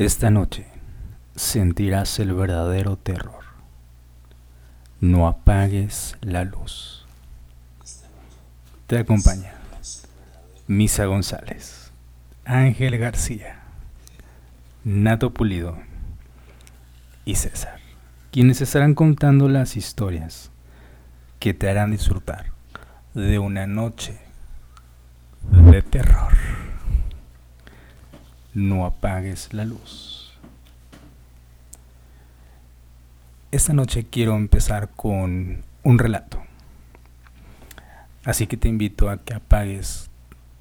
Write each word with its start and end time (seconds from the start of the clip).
Esta 0.00 0.30
noche 0.30 0.64
sentirás 1.36 2.18
el 2.20 2.32
verdadero 2.32 2.96
terror. 2.96 3.44
No 4.98 5.28
apagues 5.28 6.16
la 6.22 6.44
luz. 6.44 7.04
Te 8.86 8.96
acompaña 8.96 9.52
Misa 10.66 11.04
González, 11.04 11.90
Ángel 12.46 12.96
García, 12.96 13.60
Nato 14.84 15.34
Pulido 15.34 15.76
y 17.26 17.34
César, 17.34 17.78
quienes 18.32 18.62
estarán 18.62 18.94
contando 18.94 19.50
las 19.50 19.76
historias 19.76 20.50
que 21.40 21.52
te 21.52 21.68
harán 21.68 21.90
disfrutar 21.90 22.46
de 23.12 23.38
una 23.38 23.66
noche 23.66 24.18
de 25.50 25.82
terror. 25.82 26.69
No 28.54 28.84
apagues 28.84 29.52
la 29.52 29.64
luz. 29.64 30.32
Esta 33.52 33.72
noche 33.72 34.06
quiero 34.08 34.36
empezar 34.36 34.90
con 34.90 35.62
un 35.82 35.98
relato. 35.98 36.42
Así 38.24 38.46
que 38.46 38.56
te 38.56 38.68
invito 38.68 39.08
a 39.08 39.18
que 39.18 39.34
apagues 39.34 40.10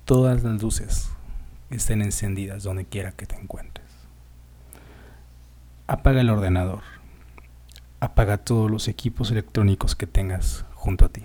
todas 0.06 0.44
las 0.44 0.62
luces 0.62 1.10
que 1.70 1.76
estén 1.76 2.02
encendidas 2.02 2.64
donde 2.64 2.86
quiera 2.86 3.12
que 3.12 3.26
te 3.26 3.36
encuentres. 3.36 3.86
Apaga 5.88 6.22
el 6.22 6.30
ordenador. 6.30 6.82
Apaga 8.00 8.38
todos 8.38 8.72
los 8.72 8.88
equipos 8.88 9.32
electrónicos 9.32 9.96
que 9.96 10.08
tengas 10.08 10.66
junto 10.74 11.06
a 11.06 11.10
ti. 11.10 11.24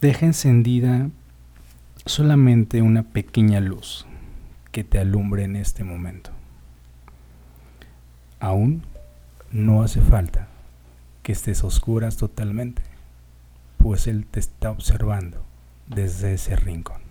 Deja 0.00 0.26
encendida 0.26 1.10
solamente 2.04 2.82
una 2.82 3.04
pequeña 3.04 3.60
luz 3.60 4.06
que 4.72 4.84
te 4.84 4.98
alumbre 4.98 5.44
en 5.44 5.56
este 5.56 5.84
momento. 5.84 6.30
Aún 8.40 8.82
no 9.52 9.82
hace 9.82 10.00
falta 10.00 10.48
que 11.22 11.32
estés 11.32 11.62
oscuras 11.62 12.16
totalmente, 12.16 12.82
pues 13.78 14.06
Él 14.06 14.26
te 14.26 14.40
está 14.40 14.70
observando 14.70 15.44
desde 15.86 16.34
ese 16.34 16.56
rincón. 16.56 17.02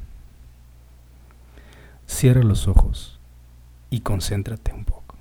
Cierra 2.08 2.44
los 2.44 2.68
ojos 2.68 3.20
y 3.90 4.02
concéntrate 4.02 4.74
un 4.74 4.84
poco. 4.84 5.16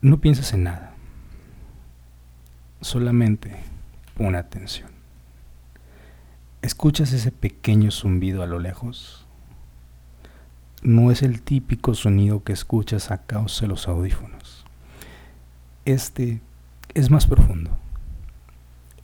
No 0.00 0.20
pienses 0.20 0.52
en 0.54 0.64
nada, 0.64 0.94
solamente 2.80 3.56
pon 4.16 4.34
atención. 4.34 4.95
¿Escuchas 6.66 7.12
ese 7.12 7.30
pequeño 7.30 7.92
zumbido 7.92 8.42
a 8.42 8.46
lo 8.48 8.58
lejos? 8.58 9.24
No 10.82 11.12
es 11.12 11.22
el 11.22 11.40
típico 11.40 11.94
sonido 11.94 12.42
que 12.42 12.52
escuchas 12.52 13.12
a 13.12 13.18
causa 13.18 13.60
de 13.60 13.68
los 13.68 13.86
audífonos. 13.86 14.64
Este 15.84 16.40
es 16.92 17.08
más 17.08 17.28
profundo. 17.28 17.70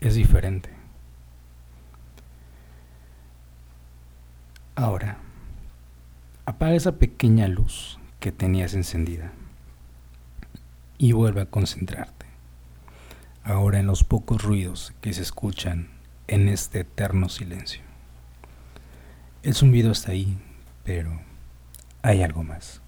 Es 0.00 0.16
diferente. 0.16 0.70
Ahora, 4.74 5.18
apaga 6.46 6.74
esa 6.74 6.96
pequeña 6.96 7.46
luz 7.46 8.00
que 8.18 8.32
tenías 8.32 8.74
encendida 8.74 9.30
y 10.98 11.12
vuelve 11.12 11.42
a 11.42 11.46
concentrarte. 11.46 12.26
Ahora 13.44 13.78
en 13.78 13.86
los 13.86 14.02
pocos 14.02 14.42
ruidos 14.42 14.92
que 15.00 15.12
se 15.12 15.22
escuchan 15.22 15.91
en 16.28 16.48
este 16.48 16.80
eterno 16.80 17.28
silencio. 17.28 17.82
El 19.42 19.54
zumbido 19.54 19.90
está 19.92 20.12
ahí, 20.12 20.38
pero 20.84 21.20
hay 22.02 22.22
algo 22.22 22.42
más. 22.42 22.80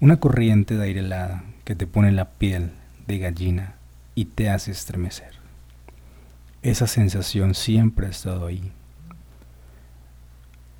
Una 0.00 0.18
corriente 0.18 0.76
de 0.76 0.84
aire 0.84 1.00
helada 1.00 1.44
que 1.64 1.74
te 1.74 1.86
pone 1.86 2.12
la 2.12 2.30
piel 2.30 2.72
de 3.06 3.18
gallina 3.18 3.76
y 4.14 4.26
te 4.26 4.50
hace 4.50 4.70
estremecer. 4.70 5.32
Esa 6.62 6.86
sensación 6.86 7.54
siempre 7.54 8.06
ha 8.06 8.10
estado 8.10 8.46
ahí. 8.46 8.72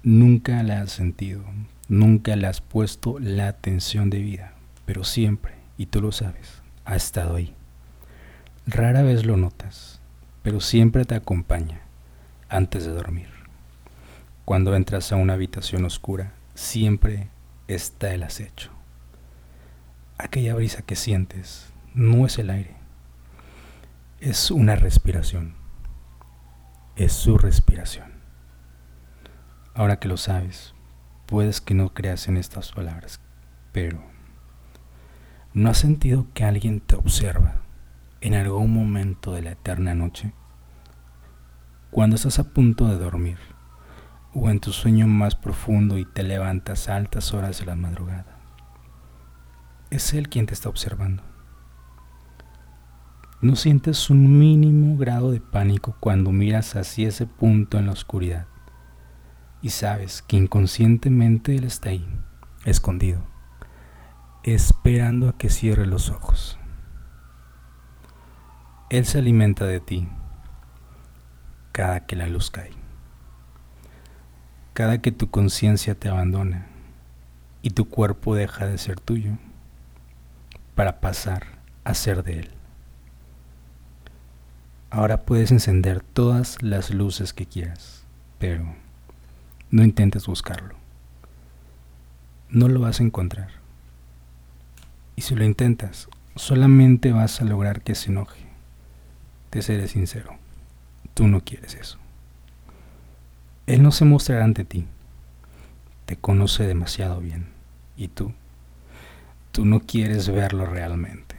Nunca 0.02 0.62
la 0.62 0.82
has 0.82 0.92
sentido, 0.92 1.44
nunca 1.88 2.36
le 2.36 2.46
has 2.46 2.60
puesto 2.60 3.19
la 3.19 3.48
atención 3.48 4.10
de 4.10 4.19
vida, 4.19 4.54
pero 4.86 5.04
siempre, 5.04 5.54
y 5.78 5.86
tú 5.86 6.00
lo 6.00 6.12
sabes, 6.12 6.62
ha 6.84 6.96
estado 6.96 7.36
ahí. 7.36 7.54
Rara 8.66 9.02
vez 9.02 9.24
lo 9.24 9.36
notas, 9.36 10.00
pero 10.42 10.60
siempre 10.60 11.04
te 11.04 11.14
acompaña 11.14 11.80
antes 12.48 12.84
de 12.84 12.92
dormir. 12.92 13.28
Cuando 14.44 14.75
entras 14.75 15.12
a 15.12 15.16
una 15.16 15.34
habitación 15.34 15.84
oscura, 15.84 16.32
siempre 16.54 17.28
está 17.69 18.12
el 18.12 18.25
acecho. 18.25 18.70
Aquella 20.19 20.54
brisa 20.54 20.82
que 20.82 20.97
sientes 20.97 21.72
no 21.94 22.26
es 22.26 22.38
el 22.38 22.50
aire, 22.50 22.75
es 24.20 24.50
una 24.50 24.76
respiración, 24.76 25.54
es 26.97 27.12
su 27.12 27.38
respiración. 27.38 28.12
Ahora 29.75 29.98
que 29.98 30.08
lo 30.08 30.16
sabes, 30.16 30.75
puedes 31.26 31.60
que 31.60 31.75
no 31.75 31.94
creas 31.94 32.28
en 32.28 32.36
estas 32.36 32.72
palabras, 32.72 33.20
pero 33.72 34.02
¿no 35.54 35.70
has 35.70 35.78
sentido 35.78 36.26
que 36.34 36.44
alguien 36.44 36.81
te 36.81 36.97
observa 36.97 37.61
en 38.22 38.34
algún 38.34 38.72
momento 38.72 39.32
de 39.32 39.42
la 39.42 39.50
eterna 39.50 39.96
noche, 39.96 40.32
cuando 41.90 42.14
estás 42.14 42.38
a 42.38 42.44
punto 42.44 42.86
de 42.86 42.96
dormir 42.96 43.36
o 44.32 44.48
en 44.48 44.60
tu 44.60 44.70
sueño 44.70 45.08
más 45.08 45.34
profundo 45.34 45.98
y 45.98 46.04
te 46.04 46.22
levantas 46.22 46.88
a 46.88 46.94
altas 46.94 47.34
horas 47.34 47.58
de 47.58 47.66
la 47.66 47.74
madrugada. 47.74 48.38
Es 49.90 50.14
Él 50.14 50.28
quien 50.28 50.46
te 50.46 50.54
está 50.54 50.68
observando. 50.68 51.24
¿No 53.40 53.56
sientes 53.56 54.08
un 54.08 54.38
mínimo 54.38 54.96
grado 54.96 55.32
de 55.32 55.40
pánico 55.40 55.96
cuando 55.98 56.30
miras 56.30 56.76
hacia 56.76 57.08
ese 57.08 57.26
punto 57.26 57.76
en 57.76 57.86
la 57.86 57.92
oscuridad 57.92 58.46
y 59.60 59.70
sabes 59.70 60.22
que 60.22 60.36
inconscientemente 60.36 61.56
Él 61.56 61.64
está 61.64 61.88
ahí, 61.88 62.06
escondido, 62.64 63.24
esperando 64.44 65.28
a 65.28 65.36
que 65.36 65.50
cierre 65.50 65.86
los 65.86 66.08
ojos? 66.08 66.56
Él 68.92 69.06
se 69.06 69.16
alimenta 69.16 69.64
de 69.64 69.80
ti 69.80 70.06
cada 71.72 72.04
que 72.04 72.14
la 72.14 72.26
luz 72.26 72.50
cae, 72.50 72.72
cada 74.75 75.00
que 75.00 75.10
tu 75.10 75.30
conciencia 75.30 75.94
te 75.94 76.10
abandona 76.10 76.66
y 77.62 77.70
tu 77.70 77.88
cuerpo 77.88 78.34
deja 78.34 78.66
de 78.66 78.76
ser 78.76 79.00
tuyo 79.00 79.38
para 80.75 81.00
pasar 81.00 81.47
a 81.84 81.94
ser 81.94 82.22
de 82.22 82.41
Él. 82.41 82.50
Ahora 84.91 85.22
puedes 85.22 85.52
encender 85.52 86.02
todas 86.02 86.60
las 86.60 86.91
luces 86.91 87.32
que 87.32 87.47
quieras, 87.47 88.04
pero 88.38 88.75
no 89.70 89.84
intentes 89.84 90.26
buscarlo. 90.26 90.75
No 92.50 92.69
lo 92.69 92.81
vas 92.81 93.00
a 93.00 93.04
encontrar. 93.04 93.52
Y 95.16 95.22
si 95.22 95.34
lo 95.34 95.44
intentas, 95.44 96.10
solamente 96.36 97.12
vas 97.12 97.41
a 97.41 97.47
lograr 97.47 97.81
que 97.81 97.94
se 97.94 98.10
enoje 98.10 98.51
te 99.52 99.60
seré 99.60 99.86
sincero, 99.86 100.38
tú 101.12 101.28
no 101.28 101.42
quieres 101.44 101.74
eso. 101.74 101.98
Él 103.66 103.82
no 103.82 103.92
se 103.92 104.06
mostrará 104.06 104.44
ante 104.44 104.64
ti, 104.64 104.86
te 106.06 106.16
conoce 106.16 106.66
demasiado 106.66 107.20
bien, 107.20 107.48
y 107.94 108.08
tú, 108.08 108.32
tú 109.50 109.66
no 109.66 109.80
quieres 109.80 110.30
verlo 110.30 110.64
realmente. 110.64 111.36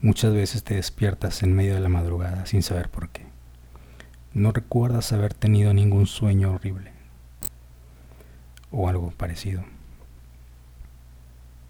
Muchas 0.00 0.34
veces 0.34 0.64
te 0.64 0.74
despiertas 0.74 1.44
en 1.44 1.54
medio 1.54 1.74
de 1.74 1.80
la 1.80 1.88
madrugada 1.88 2.44
sin 2.46 2.64
saber 2.64 2.88
por 2.88 3.10
qué. 3.10 3.26
No 4.34 4.50
recuerdas 4.50 5.12
haber 5.12 5.34
tenido 5.34 5.72
ningún 5.72 6.08
sueño 6.08 6.50
horrible 6.50 6.90
o 8.72 8.88
algo 8.88 9.12
parecido. 9.12 9.62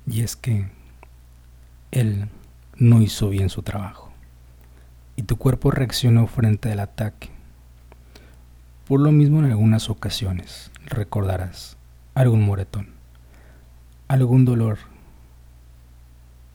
Y 0.07 0.23
es 0.23 0.37
que 0.37 0.71
Él 1.91 2.31
no 2.77 3.03
hizo 3.03 3.29
bien 3.29 3.51
su 3.51 3.63
trabajo 3.63 4.10
y 5.21 5.23
tu 5.23 5.37
cuerpo 5.37 5.71
reaccionó 5.71 6.27
frente 6.27 6.73
al 6.73 6.81
ataque. 6.81 7.29
Por 8.89 9.01
lo 9.01 9.13
mismo 9.13 9.41
en 9.41 9.51
algunas 9.51 9.91
ocasiones 9.91 10.71
recordarás 10.87 11.77
algún 12.15 12.41
moretón, 12.41 12.89
algún 14.09 14.47
dolor 14.47 14.79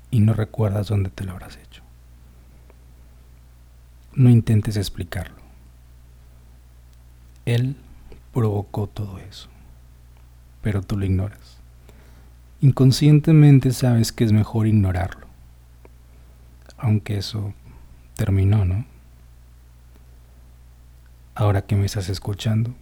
y 0.09 0.19
no 0.19 0.33
recuerdas 0.33 0.87
dónde 0.87 1.11
te 1.11 1.25
lo 1.25 1.33
habrás 1.33 1.57
hecho. 1.57 1.83
No 4.15 4.31
intentes 4.31 4.77
explicarlo. 4.77 5.37
Él 7.45 7.77
provocó 8.33 8.87
todo 8.87 9.19
eso, 9.19 9.47
pero 10.63 10.81
tú 10.81 10.97
lo 10.97 11.05
ignoras. 11.05 11.59
Inconscientemente 12.61 13.71
sabes 13.73 14.11
que 14.11 14.23
es 14.23 14.31
mejor 14.31 14.65
ignorarlo, 14.65 15.27
aunque 16.79 17.19
eso 17.19 17.53
terminó, 18.15 18.65
¿no? 18.65 18.85
Ahora 21.35 21.61
que 21.63 21.75
me 21.75 21.85
estás 21.85 22.09
escuchando, 22.09 22.73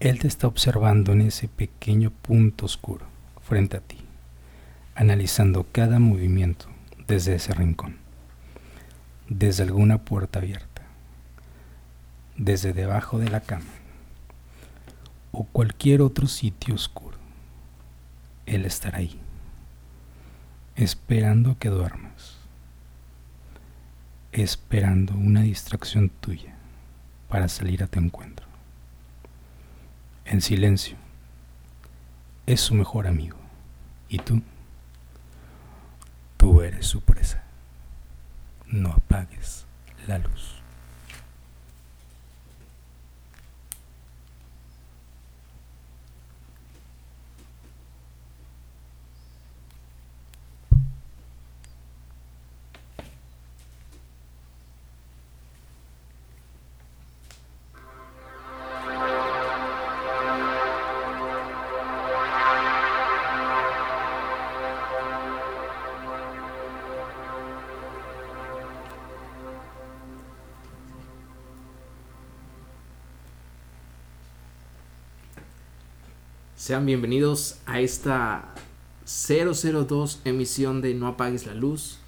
Él 0.00 0.20
te 0.20 0.28
está 0.28 0.46
observando 0.46 1.12
en 1.12 1.22
ese 1.22 1.48
pequeño 1.48 2.10
punto 2.10 2.66
oscuro 2.66 3.04
frente 3.42 3.76
a 3.76 3.80
ti, 3.80 3.98
analizando 4.94 5.66
cada 5.72 5.98
movimiento 5.98 6.66
desde 7.08 7.34
ese 7.34 7.52
rincón, 7.54 7.96
desde 9.28 9.64
alguna 9.64 9.98
puerta 9.98 10.38
abierta, 10.38 10.82
desde 12.36 12.72
debajo 12.72 13.18
de 13.18 13.28
la 13.28 13.40
cama 13.40 13.64
o 15.32 15.44
cualquier 15.44 16.02
otro 16.02 16.26
sitio 16.26 16.74
oscuro. 16.74 17.16
Él 18.46 18.64
estará 18.64 18.98
ahí, 18.98 19.18
esperando 20.76 21.58
que 21.58 21.68
duermas, 21.68 22.07
esperando 24.42 25.14
una 25.14 25.42
distracción 25.42 26.10
tuya 26.20 26.54
para 27.28 27.48
salir 27.48 27.82
a 27.82 27.86
tu 27.86 27.98
encuentro 27.98 28.48
en 30.28 30.42
silencio. 30.42 30.96
Es 32.46 32.60
su 32.60 32.74
mejor 32.74 33.06
amigo. 33.06 33.38
¿Y 34.08 34.18
tú? 34.18 34.42
Tú 36.36 36.62
eres 36.62 36.86
su 36.86 37.00
presa. 37.00 37.42
No 38.66 38.92
apagues 38.92 39.66
la 40.06 40.18
luz. 40.18 40.57
Sean 76.58 76.86
bienvenidos 76.86 77.60
a 77.66 77.78
esta 77.80 78.52
002 79.06 80.22
emisión 80.24 80.82
de 80.82 80.92
No 80.92 81.06
apagues 81.06 81.46
la 81.46 81.54
luz. 81.54 81.98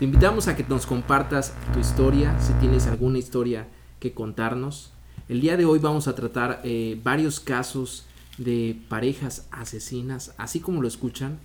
Te 0.00 0.04
invitamos 0.04 0.48
a 0.48 0.56
que 0.56 0.64
nos 0.64 0.84
compartas 0.84 1.54
tu 1.72 1.78
historia, 1.78 2.36
si 2.40 2.54
tienes 2.54 2.88
alguna 2.88 3.18
historia 3.18 3.68
que 4.00 4.12
contarnos. 4.12 4.90
El 5.28 5.40
día 5.40 5.56
de 5.56 5.64
hoy 5.64 5.78
vamos 5.78 6.08
a 6.08 6.16
tratar 6.16 6.60
eh, 6.64 6.98
varios 7.04 7.38
casos 7.38 8.04
de 8.36 8.76
parejas 8.88 9.46
asesinas, 9.52 10.34
así 10.38 10.58
como 10.58 10.82
lo 10.82 10.88
escuchan. 10.88 11.38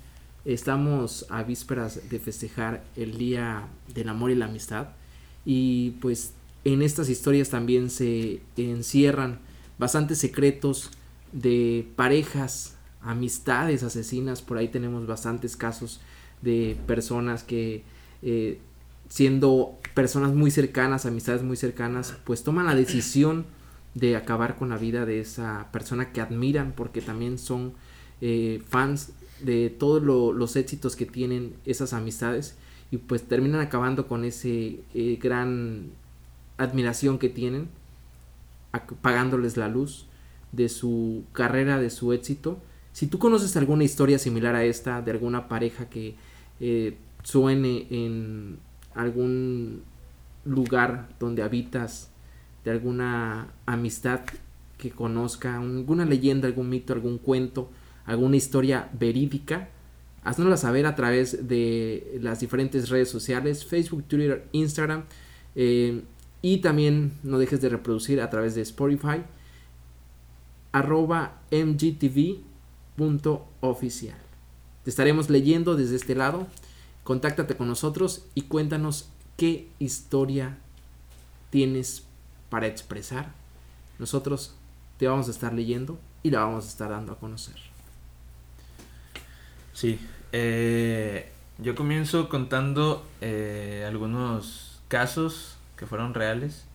Estamos 0.43 1.27
a 1.29 1.43
vísperas 1.43 2.09
de 2.09 2.17
festejar 2.17 2.83
el 2.95 3.19
Día 3.19 3.67
del 3.93 4.09
Amor 4.09 4.31
y 4.31 4.35
la 4.35 4.45
Amistad 4.45 4.87
y 5.45 5.91
pues 6.01 6.33
en 6.65 6.81
estas 6.81 7.09
historias 7.09 7.49
también 7.49 7.91
se 7.91 8.41
encierran 8.57 9.37
bastantes 9.77 10.17
secretos 10.17 10.89
de 11.31 11.87
parejas, 11.95 12.75
amistades 13.01 13.83
asesinas, 13.83 14.41
por 14.41 14.57
ahí 14.57 14.67
tenemos 14.67 15.07
bastantes 15.07 15.55
casos 15.55 16.01
de 16.41 16.77
personas 16.87 17.43
que 17.43 17.83
eh, 18.21 18.59
siendo 19.09 19.77
personas 19.93 20.33
muy 20.33 20.51
cercanas, 20.51 21.05
amistades 21.05 21.43
muy 21.43 21.57
cercanas, 21.57 22.15
pues 22.23 22.43
toman 22.43 22.65
la 22.65 22.75
decisión 22.75 23.45
de 23.95 24.15
acabar 24.15 24.55
con 24.55 24.69
la 24.69 24.77
vida 24.77 25.05
de 25.05 25.19
esa 25.19 25.69
persona 25.71 26.11
que 26.11 26.21
admiran 26.21 26.73
porque 26.75 27.01
también 27.01 27.37
son 27.37 27.73
eh, 28.21 28.61
fans 28.67 29.13
de 29.41 29.69
todos 29.69 30.03
los 30.03 30.55
éxitos 30.55 30.95
que 30.95 31.05
tienen 31.05 31.55
esas 31.65 31.93
amistades 31.93 32.55
y 32.91 32.97
pues 32.97 33.23
terminan 33.23 33.61
acabando 33.61 34.07
con 34.07 34.25
ese 34.25 34.81
eh, 34.93 35.17
gran 35.21 35.91
admiración 36.57 37.17
que 37.17 37.29
tienen 37.29 37.69
apagándoles 38.71 39.57
la 39.57 39.67
luz 39.67 40.08
de 40.51 40.69
su 40.69 41.23
carrera, 41.31 41.79
de 41.79 41.89
su 41.89 42.13
éxito. 42.13 42.59
Si 42.91 43.07
tú 43.07 43.19
conoces 43.19 43.55
alguna 43.55 43.83
historia 43.83 44.19
similar 44.19 44.55
a 44.55 44.63
esta, 44.63 45.01
de 45.01 45.11
alguna 45.11 45.47
pareja 45.47 45.89
que 45.89 46.15
eh, 46.59 46.97
suene 47.23 47.87
en 47.89 48.57
algún 48.93 49.83
lugar 50.45 51.09
donde 51.19 51.43
habitas, 51.43 52.11
de 52.63 52.71
alguna 52.71 53.53
amistad 53.65 54.21
que 54.77 54.91
conozca, 54.91 55.57
alguna 55.57 56.05
leyenda, 56.05 56.47
algún 56.47 56.69
mito, 56.69 56.93
algún 56.93 57.17
cuento, 57.17 57.69
alguna 58.05 58.37
historia 58.37 58.89
verídica, 58.97 59.69
haznosla 60.23 60.57
saber 60.57 60.85
a 60.85 60.95
través 60.95 61.47
de 61.47 62.19
las 62.21 62.39
diferentes 62.39 62.89
redes 62.89 63.09
sociales, 63.09 63.65
Facebook, 63.65 64.03
Twitter, 64.05 64.47
Instagram, 64.51 65.03
eh, 65.55 66.01
y 66.41 66.59
también 66.59 67.13
no 67.23 67.37
dejes 67.37 67.61
de 67.61 67.69
reproducir 67.69 68.21
a 68.21 68.29
través 68.29 68.55
de 68.55 68.61
Spotify 68.61 69.23
arroba 70.71 71.41
mgtv.oficial. 71.51 72.17
Te 74.83 74.89
estaremos 74.89 75.29
leyendo 75.29 75.75
desde 75.75 75.95
este 75.95 76.15
lado. 76.15 76.47
Contáctate 77.03 77.55
con 77.55 77.67
nosotros 77.67 78.25
y 78.35 78.43
cuéntanos 78.43 79.09
qué 79.37 79.67
historia 79.79 80.57
tienes 81.49 82.03
para 82.49 82.67
expresar. 82.67 83.33
Nosotros 83.97 84.55
te 84.97 85.07
vamos 85.07 85.27
a 85.27 85.31
estar 85.31 85.53
leyendo 85.53 85.99
y 86.23 86.29
la 86.31 86.41
vamos 86.41 86.65
a 86.65 86.67
estar 86.69 86.89
dando 86.89 87.13
a 87.13 87.19
conocer. 87.19 87.55
Sí, 89.73 89.99
eh, 90.31 91.31
yo 91.57 91.75
comienzo 91.75 92.29
contando 92.29 93.05
eh, 93.21 93.85
algunos 93.87 94.81
casos 94.87 95.57
que 95.77 95.85
fueron 95.85 96.13
reales 96.13 96.65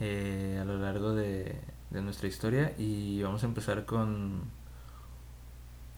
eh, 0.00 0.58
a 0.60 0.64
lo 0.64 0.78
largo 0.78 1.14
de, 1.14 1.56
de 1.94 2.02
nuestra 2.02 2.28
historia 2.28 2.72
y 2.76 3.22
vamos 3.22 3.42
a 3.42 3.46
empezar 3.46 3.86
con... 3.86 4.42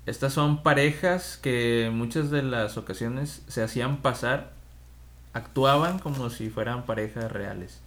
Estas 0.04 0.32
son 0.32 0.62
parejas 0.62 1.36
que 1.42 1.90
muchas 1.92 2.30
de 2.30 2.42
las 2.42 2.76
ocasiones 2.76 3.42
se 3.48 3.64
hacían 3.64 3.96
pasar, 4.02 4.52
actuaban 5.32 5.98
como 5.98 6.30
si 6.30 6.48
fueran 6.48 6.86
parejas 6.86 7.32
reales. 7.32 7.80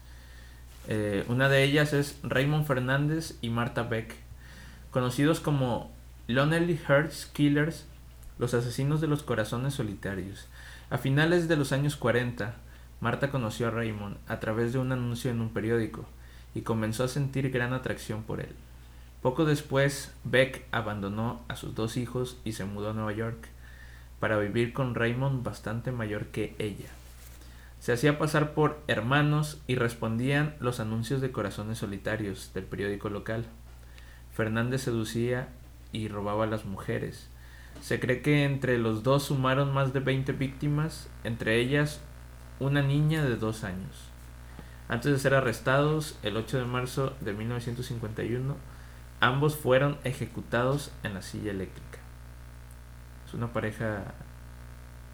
Eh, 0.90 1.24
una 1.30 1.48
de 1.48 1.64
ellas 1.64 1.94
es 1.94 2.18
Raymond 2.24 2.66
Fernández 2.66 3.38
y 3.42 3.50
Marta 3.50 3.84
Beck, 3.84 4.16
conocidos 4.92 5.40
como 5.40 5.92
Lonely 6.28 6.78
Hearts 6.78 7.28
Killers, 7.28 7.86
los 8.38 8.54
asesinos 8.54 9.00
de 9.00 9.08
los 9.08 9.24
corazones 9.24 9.76
solitarios. 9.76 10.48
A 10.90 10.98
finales 10.98 11.48
de 11.48 11.56
los 11.56 11.72
años 11.72 11.96
40, 11.96 12.56
Marta 13.00 13.30
conoció 13.30 13.68
a 13.68 13.72
Raymond 13.72 14.18
a 14.28 14.40
través 14.42 14.74
de 14.74 14.80
un 14.80 14.92
anuncio 14.92 15.32
en 15.32 15.40
un 15.40 15.54
periódico 15.54 16.06
y 16.56 16.62
comenzó 16.62 17.04
a 17.04 17.08
sentir 17.08 17.52
gran 17.52 17.74
atracción 17.74 18.24
por 18.24 18.40
él. 18.40 18.56
Poco 19.22 19.46
después, 19.46 20.14
Beck 20.24 20.66
abandonó 20.72 21.42
a 21.48 21.56
sus 21.56 21.76
dos 21.76 21.98
hijos 21.98 22.38
y 22.46 22.54
se 22.54 22.66
mudó 22.66 22.92
a 22.92 22.94
Nueva 22.94 23.12
York 23.12 23.50
para 24.20 24.38
vivir 24.38 24.74
con 24.74 24.96
Raymond 24.96 25.44
bastante 25.44 25.92
mayor 25.92 26.28
que 26.28 26.56
ella. 26.58 26.90
Se 27.80 27.94
hacía 27.94 28.18
pasar 28.18 28.54
por 28.54 28.82
hermanos 28.88 29.62
y 29.68 29.76
respondían 29.76 30.56
los 30.60 30.80
anuncios 30.80 31.22
de 31.22 31.32
corazones 31.32 31.78
solitarios 31.78 32.52
del 32.54 32.66
periódico 32.66 33.10
local. 33.10 33.46
Fernández 34.34 34.84
seducía 34.84 35.50
y 35.92 36.10
robaba 36.10 36.44
a 36.44 36.48
las 36.48 36.66
mujeres. 36.66 37.30
Se 37.82 38.00
cree 38.00 38.22
que 38.22 38.44
entre 38.44 38.78
los 38.78 39.04
dos 39.04 39.24
sumaron 39.24 39.74
más 39.74 39.94
de 39.94 40.02
20 40.02 40.34
víctimas, 40.34 41.10
entre 41.24 41.60
ellas 41.60 42.02
una 42.60 42.82
niña 42.82 43.24
de 43.24 43.38
dos 43.38 43.64
años. 43.64 44.09
Antes 44.90 45.12
de 45.12 45.20
ser 45.20 45.36
arrestados, 45.36 46.18
el 46.24 46.36
8 46.36 46.58
de 46.58 46.66
marzo 46.66 47.16
de 47.22 47.34
1951, 47.34 48.58
ambos 49.20 49.56
fueron 49.56 50.00
ejecutados 50.04 50.92
en 51.04 51.14
la 51.14 51.22
silla 51.22 51.52
eléctrica. 51.52 52.00
Es 53.28 53.36
una 53.36 53.54
pareja 53.54 54.16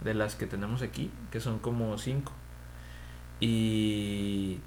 de 0.01 0.13
las 0.13 0.35
que 0.35 0.47
tenemos 0.47 0.81
aquí, 0.81 1.11
que 1.29 1.41
son 1.41 1.59
como 1.59 1.97
cinco. 1.97 2.31
Y 3.41 4.59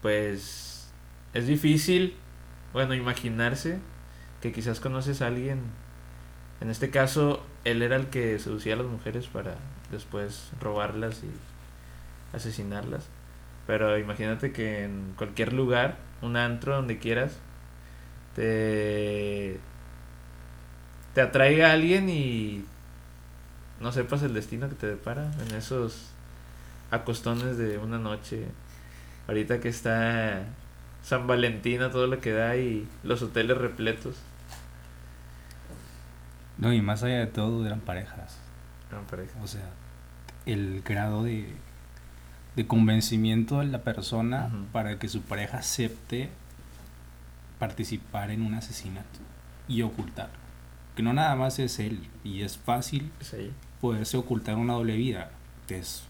pues 0.00 0.92
es 1.34 1.48
difícil, 1.48 2.16
bueno, 2.72 2.94
imaginarse 2.94 3.80
que 4.40 4.52
quizás 4.52 4.78
conoces 4.78 5.22
a 5.22 5.26
alguien. 5.26 5.60
En 6.60 6.70
este 6.70 6.90
caso, 6.90 7.44
él 7.64 7.82
era 7.82 7.96
el 7.96 8.10
que 8.10 8.38
seducía 8.38 8.74
a 8.74 8.76
las 8.76 8.86
mujeres 8.86 9.26
para 9.26 9.56
después 9.90 10.52
robarlas 10.60 11.24
y 11.24 12.36
asesinarlas. 12.36 13.08
Pero 13.66 13.98
imagínate 13.98 14.52
que 14.52 14.84
en 14.84 15.14
cualquier 15.16 15.52
lugar, 15.52 15.96
un 16.22 16.36
antro, 16.36 16.76
donde 16.76 16.98
quieras, 16.98 17.38
te, 18.34 19.58
te 21.14 21.20
atraiga 21.20 21.70
a 21.70 21.72
alguien 21.72 22.08
y 22.08 22.64
no 23.80 23.92
sepas 23.92 24.22
el 24.22 24.34
destino 24.34 24.68
que 24.68 24.74
te 24.74 24.86
depara 24.86 25.30
en 25.46 25.56
esos 25.56 26.10
acostones 26.90 27.58
de 27.58 27.78
una 27.78 27.98
noche. 27.98 28.46
Ahorita 29.26 29.60
que 29.60 29.68
está 29.68 30.44
San 31.02 31.26
Valentín 31.26 31.82
a 31.82 31.90
todo 31.90 32.06
lo 32.06 32.20
que 32.20 32.32
da 32.32 32.56
y 32.56 32.88
los 33.02 33.22
hoteles 33.22 33.58
repletos. 33.58 34.16
No, 36.58 36.72
y 36.72 36.80
más 36.80 37.02
allá 37.02 37.18
de 37.18 37.26
todo 37.26 37.66
eran 37.66 37.80
parejas. 37.80 38.38
Eran 38.90 39.04
pareja. 39.04 39.32
O 39.42 39.46
sea, 39.46 39.68
el 40.46 40.82
grado 40.82 41.24
de, 41.24 41.54
de 42.56 42.66
convencimiento 42.66 43.60
de 43.60 43.66
la 43.66 43.82
persona 43.82 44.50
para 44.72 44.98
que 44.98 45.08
su 45.08 45.20
pareja 45.20 45.58
acepte 45.58 46.30
participar 47.58 48.30
en 48.30 48.42
un 48.42 48.54
asesinato 48.54 49.20
y 49.68 49.82
ocultarlo. 49.82 50.34
Que 50.94 51.02
no 51.02 51.12
nada 51.12 51.36
más 51.36 51.58
es 51.58 51.78
él, 51.78 52.08
y 52.24 52.40
es 52.40 52.56
fácil 52.56 53.12
poderse 53.80 54.16
ocultar 54.16 54.56
una 54.56 54.72
doble 54.72 54.96
vida, 54.96 55.30
que 55.68 55.78
es 55.78 56.04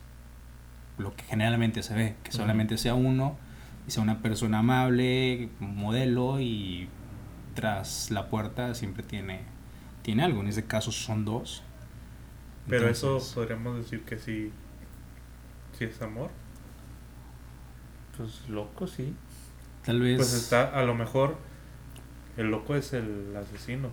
lo 0.99 1.15
que 1.15 1.25
generalmente 1.25 1.83
se 1.83 1.95
ve, 1.95 2.15
que 2.23 2.33
solamente 2.33 2.79
sea 2.79 2.95
uno 2.95 3.37
y 3.87 3.91
sea 3.91 4.03
una 4.03 4.23
persona 4.23 4.61
amable, 4.61 5.49
modelo 5.59 6.41
y 6.41 6.89
tras 7.55 8.11
la 8.13 8.29
puerta 8.29 8.75
siempre 8.75 9.03
tiene, 9.03 9.41
tiene 10.03 10.23
algo, 10.23 10.41
en 10.41 10.49
este 10.49 10.65
caso 10.65 10.93
son 10.93 11.25
dos. 11.25 11.65
Pero 12.69 12.89
eso 12.89 13.21
podríamos 13.35 13.77
decir 13.79 14.03
que 14.03 14.19
sí, 14.19 14.53
sí 15.79 15.85
es 15.85 16.01
amor. 16.03 16.31
Pues 18.17 18.49
loco, 18.49 18.87
sí. 18.87 19.15
tal 19.85 20.01
vez 20.01 20.17
Pues 20.17 20.33
está, 20.33 20.71
a 20.79 20.85
lo 20.85 20.95
mejor 20.95 21.37
el 22.37 22.51
loco 22.51 22.75
es 22.77 22.93
el 22.93 23.35
asesino, 23.37 23.91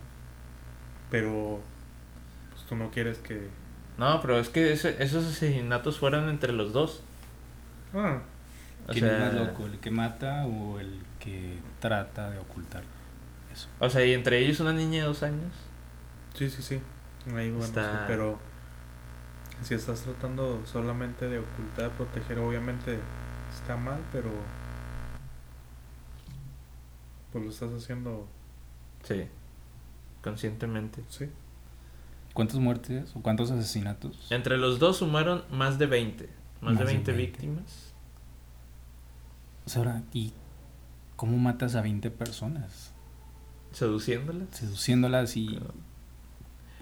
pero 1.10 1.60
pues 2.52 2.64
tú 2.66 2.76
no 2.76 2.90
quieres 2.92 3.18
que... 3.20 3.50
No, 3.98 4.22
pero 4.22 4.40
es 4.40 4.50
que 4.50 4.74
ese- 4.74 5.02
esos 5.04 5.26
asesinatos 5.26 6.00
fueron 6.00 6.30
entre 6.30 6.52
los 6.54 6.74
dos. 6.74 7.04
Ah, 7.94 8.22
O 8.88 8.92
¿quién 8.92 9.06
es 9.06 9.12
sea, 9.12 9.20
más 9.20 9.34
loco, 9.34 9.66
el 9.68 9.80
que 9.80 9.92
mata 9.92 10.46
o 10.46 10.80
el 10.80 11.00
que 11.20 11.58
trata 11.80 12.30
de 12.32 12.40
ocultarlo? 12.40 12.90
Eso. 13.54 13.68
o 13.80 13.90
sea, 13.90 14.04
y 14.06 14.14
entre 14.14 14.40
ellos 14.40 14.60
una 14.62 14.74
niña 14.74 15.02
de 15.02 15.08
dos 15.08 15.22
años. 15.22 15.52
sí, 16.34 16.50
sí, 16.50 16.64
sí. 16.64 16.82
Ahí 17.36 17.52
bueno, 17.52 17.66
Está- 17.66 17.92
sí, 17.92 17.98
pero 18.08 18.40
si 19.64 19.74
estás 19.76 20.02
tratando 20.02 20.62
solamente 20.66 21.28
de 21.30 21.40
ocultar, 21.40 21.92
proteger, 21.92 22.40
obviamente 22.40 23.00
está 23.54 23.76
mal, 23.78 24.00
pero 24.12 24.30
pues 27.32 27.44
lo 27.44 27.50
estás 27.50 27.72
haciendo, 27.74 28.28
Sí. 29.04 29.26
Conscientemente. 30.24 31.04
sí. 31.10 31.30
¿Cuántas 32.34 32.58
muertes 32.58 33.16
o 33.16 33.22
cuántos 33.22 33.52
asesinatos? 33.52 34.28
Entre 34.32 34.58
los 34.58 34.80
dos 34.80 34.98
sumaron 34.98 35.44
más 35.52 35.78
de 35.78 35.86
20. 35.86 36.30
Más, 36.62 36.74
Más 36.74 36.80
de 36.80 36.86
de 36.86 36.94
20 36.94 37.12
20. 37.12 37.32
víctimas. 37.32 37.94
O 39.66 39.70
sea, 39.70 39.82
ahora, 39.84 40.02
¿y 40.14 40.34
cómo 41.16 41.38
matas 41.38 41.76
a 41.76 41.82
20 41.82 42.10
personas? 42.10 42.92
Seduciéndolas. 43.72 44.48
Seduciéndolas 44.52 45.38
y... 45.38 45.60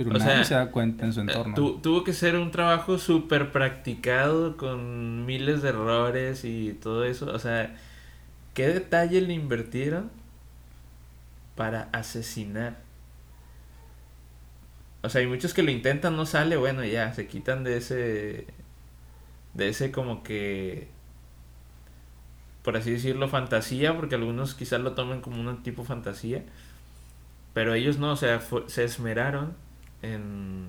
Pero 0.04 0.16
O 0.16 0.20
nadie 0.20 0.36
sea, 0.38 0.44
se 0.44 0.54
da 0.56 0.72
cuenta 0.72 1.06
en 1.06 1.14
su 1.14 1.20
Eh, 1.22 1.24
entorno. 1.24 1.54
tu- 1.56 1.80
tuvo 1.80 2.04
que 2.04 2.14
ser 2.14 2.36
un 2.36 2.52
trabajo 2.52 2.98
súper 2.98 3.52
practicado 3.52 4.58
con 4.58 5.26
miles 5.26 5.62
de 5.62 5.70
errores 5.70 6.44
y 6.46 6.74
todo 6.74 7.04
eso. 7.06 7.32
O 7.34 7.40
sea, 7.40 7.76
¿qué 8.54 8.68
detalle 8.68 9.22
le 9.22 9.34
invirtieron 9.34 10.10
para 11.56 11.90
asesinar? 11.92 12.78
O 15.04 15.10
sea, 15.10 15.22
hay 15.22 15.28
muchos 15.28 15.54
que 15.54 15.64
lo 15.64 15.72
intentan, 15.72 16.16
no 16.16 16.26
sale, 16.26 16.58
bueno, 16.58 16.84
ya, 16.84 17.14
se 17.14 17.28
quitan 17.28 17.64
de 17.64 17.78
ese. 17.78 18.46
de 19.54 19.68
ese 19.70 19.92
como 19.92 20.24
que. 20.24 20.88
por 22.64 22.78
así 22.78 22.92
decirlo, 22.92 23.28
fantasía, 23.28 23.96
porque 23.98 24.14
algunos 24.16 24.54
quizás 24.54 24.80
lo 24.82 24.94
tomen 24.94 25.22
como 25.22 25.42
un 25.42 25.64
tipo 25.64 25.84
fantasía. 25.84 26.44
Pero 27.56 27.74
ellos 27.74 27.98
no, 27.98 28.12
o 28.12 28.16
sea, 28.16 28.40
fue- 28.40 28.64
se 28.70 28.84
esmeraron 28.84 29.56
en, 30.02 30.68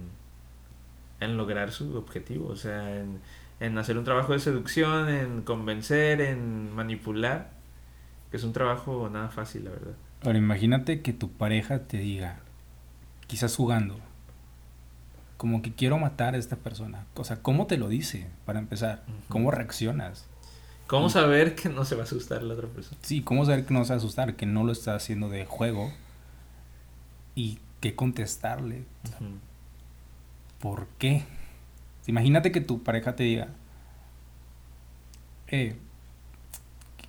en 1.20 1.36
lograr 1.36 1.72
su 1.72 1.96
objetivo, 1.96 2.48
o 2.48 2.56
sea, 2.56 2.98
en, 2.98 3.20
en 3.60 3.78
hacer 3.78 3.98
un 3.98 4.04
trabajo 4.04 4.32
de 4.32 4.38
seducción, 4.38 5.08
en 5.08 5.42
convencer, 5.42 6.20
en 6.20 6.74
manipular, 6.74 7.50
que 8.30 8.36
es 8.36 8.44
un 8.44 8.52
trabajo 8.52 9.08
nada 9.10 9.28
fácil, 9.28 9.64
la 9.64 9.70
verdad. 9.70 9.94
Ahora, 10.24 10.38
imagínate 10.38 11.02
que 11.02 11.12
tu 11.12 11.30
pareja 11.30 11.80
te 11.80 11.98
diga, 11.98 12.40
quizás 13.26 13.56
jugando, 13.56 13.98
como 15.36 15.62
que 15.62 15.72
quiero 15.72 15.98
matar 15.98 16.34
a 16.34 16.38
esta 16.38 16.56
persona. 16.56 17.06
O 17.14 17.24
sea, 17.24 17.42
¿cómo 17.42 17.66
te 17.66 17.76
lo 17.76 17.88
dice, 17.88 18.28
para 18.46 18.58
empezar? 18.58 19.02
Ujú. 19.08 19.16
¿Cómo 19.28 19.50
reaccionas? 19.50 20.26
¿Cómo 20.86 21.08
saber 21.08 21.54
que 21.54 21.68
no 21.68 21.84
se 21.84 21.94
va 21.94 22.02
a 22.02 22.04
asustar 22.04 22.42
la 22.42 22.54
otra 22.54 22.68
persona? 22.68 22.98
Sí, 23.02 23.22
¿cómo 23.22 23.44
saber 23.46 23.64
que 23.64 23.72
no 23.72 23.84
se 23.84 23.90
va 23.90 23.94
a 23.94 23.98
asustar, 23.98 24.36
que 24.36 24.46
no 24.46 24.62
lo 24.62 24.72
está 24.72 24.94
haciendo 24.94 25.28
de 25.30 25.46
juego? 25.46 25.90
Y 27.34 27.58
qué 27.82 27.94
contestarle. 27.94 28.84
¿Por 30.60 30.86
qué? 30.98 31.24
Imagínate 32.06 32.50
que 32.52 32.60
tu 32.62 32.82
pareja 32.82 33.14
te 33.16 33.24
diga, 33.24 33.48
eh, 35.48 35.76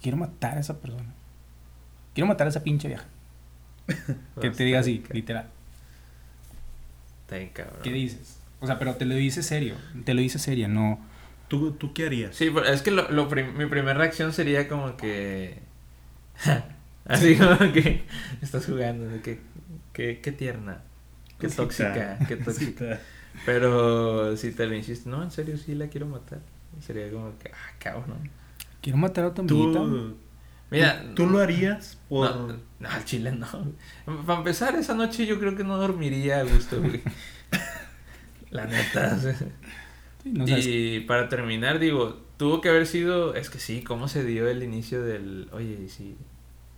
quiero 0.02 0.18
matar 0.18 0.58
a 0.58 0.60
esa 0.60 0.80
persona. 0.82 1.14
Quiero 2.14 2.28
matar 2.28 2.48
a 2.48 2.50
esa 2.50 2.64
pinche 2.64 2.88
vieja. 2.90 3.06
Que 4.42 4.50
te 4.50 4.64
diga 4.66 4.80
así, 4.80 5.04
literal. 5.12 5.48
¿Qué 7.84 7.92
dices? 7.92 8.40
O 8.60 8.68
sea, 8.68 8.80
pero 8.80 8.96
te 8.96 9.06
lo 9.06 9.16
dice 9.16 9.44
serio. 9.44 9.76
Te 10.06 10.14
lo 10.14 10.22
dice 10.22 10.40
seria, 10.40 10.68
no. 10.68 11.00
¿Tú, 11.48 11.72
tú 11.74 11.94
qué 11.94 12.06
harías? 12.08 12.36
Sí, 12.36 12.50
pero 12.54 12.66
es 12.66 12.82
que 12.82 12.92
lo, 12.92 13.10
lo 13.12 13.28
prim- 13.30 13.56
mi 13.58 13.66
primera 13.68 13.98
reacción 13.98 14.34
sería 14.34 14.68
como 14.68 14.98
que... 14.98 15.60
Así 17.06 17.36
como 17.36 17.58
que 17.74 18.04
estás 18.42 18.66
jugando, 18.66 19.06
de 19.08 19.22
que, 19.22 19.40
que, 19.94 20.20
qué 20.22 20.32
tierna, 20.32 20.82
qué 21.40 21.48
Cosita, 21.48 21.64
tóxica, 21.64 22.20
qué 22.28 22.36
tóxica. 22.38 22.72
cosita. 22.72 23.02
Pero 23.46 24.36
si 24.38 24.52
te 24.52 24.68
lo 24.68 24.76
insistes, 24.76 25.08
no, 25.08 25.24
en 25.24 25.32
serio, 25.32 25.58
sí 25.58 25.76
la 25.76 25.88
quiero 25.88 26.06
matar. 26.08 26.40
Sería 26.80 27.10
como 27.12 27.38
que, 27.40 27.50
ah, 27.50 27.74
cabrón. 27.80 28.30
Quiero 28.82 28.98
matar 28.98 29.26
a 29.26 29.34
tu 29.34 29.42
amiguita. 29.42 29.80
¿Tú, 29.80 30.18
Mira, 30.72 31.04
tú, 31.16 31.28
lo 31.28 31.38
harías 31.40 32.00
por... 32.10 32.36
no, 32.36 32.60
no, 32.80 32.90
al 32.90 33.06
chile 33.06 33.32
no. 33.32 33.48
Para 34.26 34.40
empezar, 34.40 34.76
esa 34.76 34.96
noche 34.96 35.28
yo 35.28 35.40
creo 35.40 35.56
que 35.56 35.64
no 35.64 35.78
dormiría 35.78 36.40
a 36.40 36.44
gusto, 36.44 36.82
güey. 36.82 37.02
La 38.50 38.66
neta. 38.66 39.20
Sí, 39.20 40.32
no 40.32 40.46
y 40.48 41.02
para 41.02 41.30
terminar, 41.30 41.78
digo, 41.80 42.24
tuvo 42.38 42.62
que 42.62 42.70
haber 42.70 42.88
sido, 42.88 43.36
es 43.36 43.50
que 43.50 43.60
sí, 43.60 43.84
cómo 43.84 44.08
se 44.08 44.24
dio 44.24 44.48
el 44.48 44.64
inicio 44.64 45.04
del, 45.04 45.48
oye, 45.52 45.80
¿y 45.86 45.90
si 45.90 46.16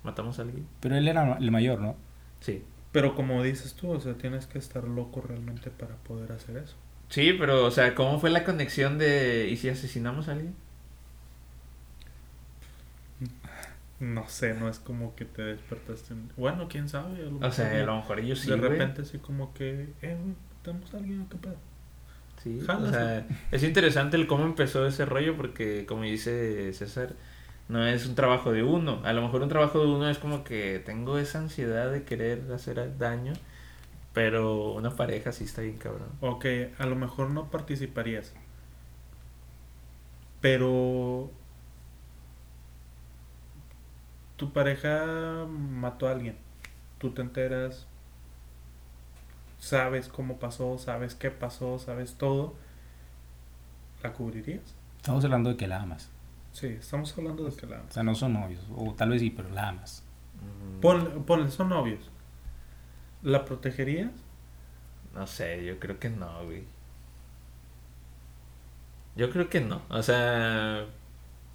matamos 0.03 0.39
a 0.39 0.41
alguien? 0.41 0.67
Pero 0.81 0.97
él 0.97 1.07
era 1.07 1.37
el 1.37 1.51
mayor, 1.51 1.79
¿no? 1.79 1.95
Sí. 2.41 2.63
Pero 2.95 3.13
como 3.15 3.43
dices 3.43 3.73
tú, 3.75 3.91
o 3.91 3.99
sea, 3.99 4.13
tienes 4.15 4.47
que 4.47 4.57
estar 4.57 4.83
loco 4.85 5.21
realmente 5.21 5.69
para 5.69 5.95
poder 5.97 6.31
hacer 6.31 6.57
eso. 6.57 6.75
Sí, 7.09 7.33
pero, 7.33 7.65
o 7.65 7.71
sea, 7.71 7.93
¿cómo 7.93 8.19
fue 8.19 8.29
la 8.31 8.43
conexión 8.43 8.97
de, 8.97 9.47
¿y 9.51 9.57
si 9.57 9.69
asesinamos 9.69 10.27
a 10.27 10.31
alguien? 10.33 10.55
No 13.99 14.27
sé, 14.27 14.53
no 14.53 14.67
es 14.67 14.79
como 14.79 15.15
que 15.15 15.23
te 15.25 15.41
despertaste. 15.41 16.13
en- 16.13 16.29
Bueno, 16.35 16.67
quién 16.67 16.89
sabe. 16.89 17.21
a 17.21 17.29
lo 17.29 17.37
O 17.47 17.51
sea, 17.51 17.71
a 17.81 17.85
lo 17.85 17.95
mejor 17.97 18.19
ellos 18.19 18.39
sí, 18.39 18.51
de 18.51 18.57
repente 18.57 19.01
así 19.03 19.19
como 19.19 19.53
que, 19.53 19.93
eh, 20.01 20.17
¿tenemos 20.63 20.93
a 20.93 20.97
alguien 20.97 21.25
qué 21.29 21.37
pedo? 21.37 21.55
Sí, 22.43 22.59
o 22.67 22.91
sea, 22.91 23.25
es 23.51 23.63
interesante 23.63 24.17
el 24.17 24.27
cómo 24.27 24.45
empezó 24.45 24.85
ese 24.85 25.05
rollo 25.05 25.35
porque, 25.37 25.85
como 25.87 26.03
dice 26.03 26.73
César, 26.73 27.15
no 27.67 27.85
es 27.85 28.05
un 28.05 28.15
trabajo 28.15 28.51
de 28.51 28.63
uno. 28.63 29.01
A 29.03 29.13
lo 29.13 29.21
mejor 29.21 29.41
un 29.41 29.49
trabajo 29.49 29.79
de 29.79 29.87
uno 29.87 30.09
es 30.09 30.17
como 30.19 30.43
que 30.43 30.81
tengo 30.85 31.17
esa 31.17 31.39
ansiedad 31.39 31.91
de 31.91 32.03
querer 32.03 32.51
hacer 32.53 32.97
daño, 32.97 33.33
pero 34.13 34.73
una 34.73 34.91
pareja 34.91 35.31
sí 35.31 35.45
está 35.45 35.61
bien 35.61 35.77
cabrón. 35.77 36.09
Ok, 36.21 36.45
a 36.77 36.85
lo 36.85 36.95
mejor 36.95 37.29
no 37.31 37.49
participarías. 37.49 38.33
Pero 40.41 41.31
tu 44.37 44.51
pareja 44.53 45.45
mató 45.47 46.07
a 46.07 46.11
alguien. 46.11 46.37
Tú 46.99 47.11
te 47.11 47.21
enteras, 47.21 47.87
sabes 49.59 50.07
cómo 50.07 50.37
pasó, 50.37 50.77
sabes 50.77 51.15
qué 51.15 51.31
pasó, 51.31 51.79
sabes 51.79 52.15
todo. 52.15 52.53
¿La 54.03 54.13
cubrirías? 54.13 54.75
Estamos 54.97 55.23
hablando 55.23 55.49
de 55.49 55.57
que 55.57 55.67
la 55.67 55.81
amas. 55.81 56.14
Sí, 56.55 56.67
estamos 56.67 57.13
hablando 57.17 57.43
de 57.43 57.53
que 57.53 57.67
la 57.67 57.81
O 57.81 57.91
sea, 57.91 58.01
no 58.01 58.15
son 58.15 58.31
novios. 58.31 58.61
O 58.73 58.93
tal 58.93 59.09
vez 59.09 59.19
sí, 59.19 59.29
pero 59.29 59.49
la 59.49 59.67
amas. 59.67 60.03
Mm, 60.35 60.79
Ponle, 60.79 61.09
ponle, 61.25 61.51
son 61.51 61.67
novios. 61.67 62.09
¿La 63.23 63.43
protegerías? 63.43 64.11
No 65.13 65.27
sé, 65.27 65.65
yo 65.65 65.77
creo 65.81 65.99
que 65.99 66.09
no, 66.09 66.45
güey. 66.45 66.63
Yo 69.17 69.29
creo 69.31 69.49
que 69.49 69.59
no. 69.59 69.81
O 69.89 70.01
sea, 70.01 70.85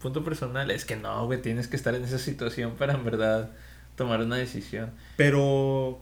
punto 0.01 0.23
personal, 0.23 0.71
es 0.71 0.85
que 0.85 0.97
no, 0.97 1.25
güey, 1.25 1.41
tienes 1.41 1.67
que 1.67 1.77
estar 1.77 1.95
en 1.95 2.05
esa 2.05 2.19
situación 2.19 2.73
para 2.73 2.93
en 2.93 3.03
verdad 3.03 3.53
tomar 3.97 4.21
una 4.21 4.37
decisión. 4.37 4.91
Pero, 5.17 5.99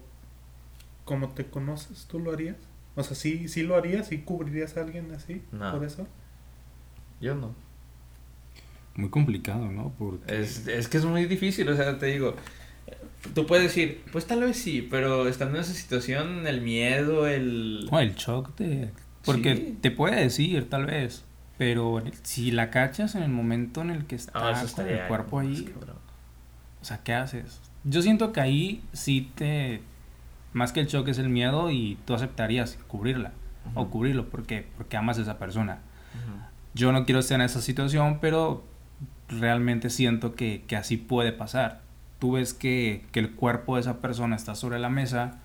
como 1.05 1.29
te 1.29 1.47
conoces, 1.47 2.07
¿tú 2.07 2.19
lo 2.19 2.33
harías? 2.33 2.57
O 2.97 3.05
sea, 3.05 3.15
¿sí, 3.15 3.47
sí 3.47 3.63
lo 3.63 3.77
harías? 3.77 4.09
¿Sí 4.09 4.23
cubrirías 4.23 4.77
a 4.77 4.81
alguien 4.81 5.13
así? 5.15 5.45
No. 5.53 5.71
¿Por 5.71 5.85
eso? 5.85 6.09
Yo 7.21 7.37
no. 7.37 7.68
Muy 8.99 9.11
complicado, 9.11 9.71
¿no? 9.71 9.93
Porque... 9.97 10.41
Es, 10.41 10.67
es 10.67 10.89
que 10.89 10.97
es 10.99 11.05
muy 11.05 11.25
difícil, 11.27 11.69
o 11.69 11.77
sea, 11.77 11.99
te 12.01 12.07
digo, 12.07 12.35
tú 13.33 13.47
puedes 13.47 13.65
decir, 13.65 14.03
pues 14.11 14.27
tal 14.27 14.41
vez 14.41 14.57
sí, 14.57 14.87
pero 14.91 15.29
estando 15.29 15.55
en 15.57 15.63
esa 15.63 15.73
situación, 15.73 16.49
el 16.49 16.61
miedo, 16.63 17.29
el... 17.29 17.87
No, 17.91 18.01
el 18.01 18.17
shock 18.17 18.57
te... 18.57 18.91
Porque 19.25 19.55
Sí. 19.55 19.79
te 19.81 19.93
puede 19.93 20.17
decir, 20.21 20.69
tal 20.69 20.87
vez, 20.87 21.25
pero 21.59 22.03
si 22.25 22.51
la 22.51 22.71
cachas 22.71 23.15
en 23.15 23.23
el 23.23 23.29
momento 23.31 23.83
en 23.83 23.91
el 23.91 24.05
que 24.05 24.17
está 24.17 24.63
eso 24.63 24.75
con 24.75 24.89
el 24.89 25.07
cuerpo 25.07 25.39
ahí, 25.39 25.73
o 26.83 26.85
sea, 26.85 26.99
¿qué 27.05 27.15
haces? 27.15 27.61
Yo 27.85 28.03
siento 28.03 28.33
que 28.33 28.41
ahí 28.41 28.83
sí 28.93 29.31
te... 29.37 29.81
Más 30.55 30.73
que 30.73 30.81
el 30.81 30.89
shock 30.89 31.07
es 31.07 31.19
el 31.19 31.29
miedo 31.29 31.71
y 31.71 31.99
tú 32.05 32.15
aceptarías 32.15 32.79
cubrirla 32.89 33.31
o 33.77 33.83
Ujú. 33.83 33.91
cubrirlo 33.91 34.29
porque, 34.29 34.67
porque 34.77 34.97
amas 34.97 35.19
a 35.19 35.23
esa 35.23 35.39
persona. 35.39 35.79
Ujú. 36.15 36.39
Yo 36.75 36.91
no 36.91 37.05
quiero 37.05 37.21
estar 37.21 37.37
en 37.37 37.43
esa 37.47 37.61
situación, 37.61 38.19
pero 38.21 38.65
realmente 39.29 39.91
siento 39.91 40.35
que, 40.35 40.65
que 40.67 40.77
así 40.77 40.97
puede 40.97 41.33
pasar. 41.33 41.81
Tú 42.19 42.33
ves 42.33 42.55
que, 42.55 43.05
que 43.13 43.21
el 43.21 43.33
cuerpo 43.33 43.77
de 43.77 43.83
esa 43.83 43.99
persona 43.99 44.37
está 44.37 44.55
sobre 44.55 44.79
la 44.79 44.89
mesa, 44.89 45.39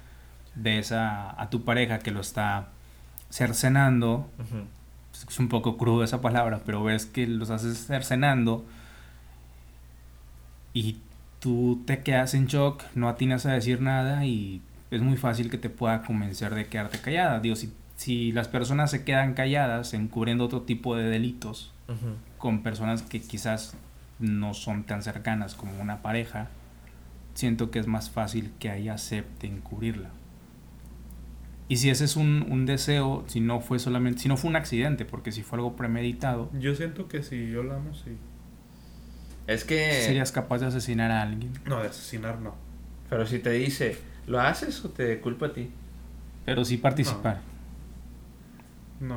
ves 0.55 0.91
a, 0.91 1.39
a 1.39 1.49
tu 1.49 1.63
pareja 1.63 1.99
que 1.99 2.11
lo 2.11 2.21
está 2.21 2.69
cercenando, 3.29 4.29
es 5.27 5.39
un 5.39 5.49
poco 5.49 5.77
crudo 5.77 6.03
esa 6.03 6.21
palabra, 6.21 6.61
pero 6.65 6.83
ves 6.83 7.05
que 7.05 7.27
los 7.27 7.49
haces 7.49 7.85
cercenando 7.85 8.65
y 10.73 10.97
tú 11.39 11.83
te 11.85 11.99
quedas 12.01 12.33
en 12.33 12.47
shock, 12.47 12.83
no 12.95 13.09
atinas 13.09 13.45
a 13.45 13.53
decir 13.53 13.81
nada 13.81 14.25
y 14.25 14.61
es 14.91 15.01
muy 15.01 15.17
fácil 15.17 15.49
que 15.49 15.57
te 15.57 15.69
pueda 15.69 16.03
convencer 16.03 16.53
de 16.55 16.67
quedarte 16.67 16.99
callada. 16.99 17.39
Digo, 17.39 17.55
si, 17.55 17.73
si 17.95 18.31
las 18.31 18.47
personas 18.47 18.91
se 18.91 19.03
quedan 19.03 19.33
calladas 19.33 19.93
encubriendo 19.93 20.45
otro 20.45 20.61
tipo 20.61 20.95
de 20.95 21.03
delitos 21.03 21.73
con 22.37 22.63
personas 22.63 23.03
que 23.03 23.21
quizás 23.21 23.75
no 24.19 24.53
son 24.53 24.83
tan 24.83 25.03
cercanas 25.03 25.55
como 25.55 25.79
una 25.81 26.01
pareja, 26.01 26.49
siento 27.33 27.71
que 27.71 27.79
es 27.79 27.87
más 27.87 28.09
fácil 28.09 28.51
que 28.59 28.69
ahí 28.69 28.89
acepten 28.89 29.59
cubrirla. 29.61 30.09
Y 31.67 31.77
si 31.77 31.89
ese 31.89 32.05
es 32.05 32.15
un, 32.15 32.45
un 32.49 32.65
deseo, 32.65 33.23
si 33.27 33.39
no 33.39 33.61
fue 33.61 33.79
solamente, 33.79 34.19
si 34.19 34.27
no 34.27 34.37
fue 34.37 34.49
un 34.49 34.55
accidente, 34.55 35.05
porque 35.05 35.31
si 35.31 35.43
fue 35.43 35.57
algo 35.57 35.75
premeditado, 35.75 36.49
Yo 36.59 36.75
siento 36.75 37.07
que 37.07 37.23
si 37.23 37.49
yo 37.49 37.63
la 37.63 37.75
amo, 37.75 37.93
sí. 37.93 38.17
Es 39.47 39.63
que... 39.63 40.01
serías 40.03 40.31
capaz 40.31 40.59
de 40.59 40.67
asesinar 40.67 41.11
a 41.11 41.21
alguien. 41.21 41.51
No, 41.65 41.81
de 41.81 41.87
asesinar 41.87 42.39
no. 42.39 42.55
Pero 43.09 43.25
si 43.25 43.39
te 43.39 43.51
dice, 43.51 43.97
¿lo 44.27 44.39
haces 44.39 44.83
o 44.85 44.89
te 44.89 45.19
culpa 45.19 45.47
a 45.47 45.53
ti? 45.53 45.69
Pero 46.45 46.65
sí 46.65 46.77
participar. 46.77 47.37
No, 47.37 47.52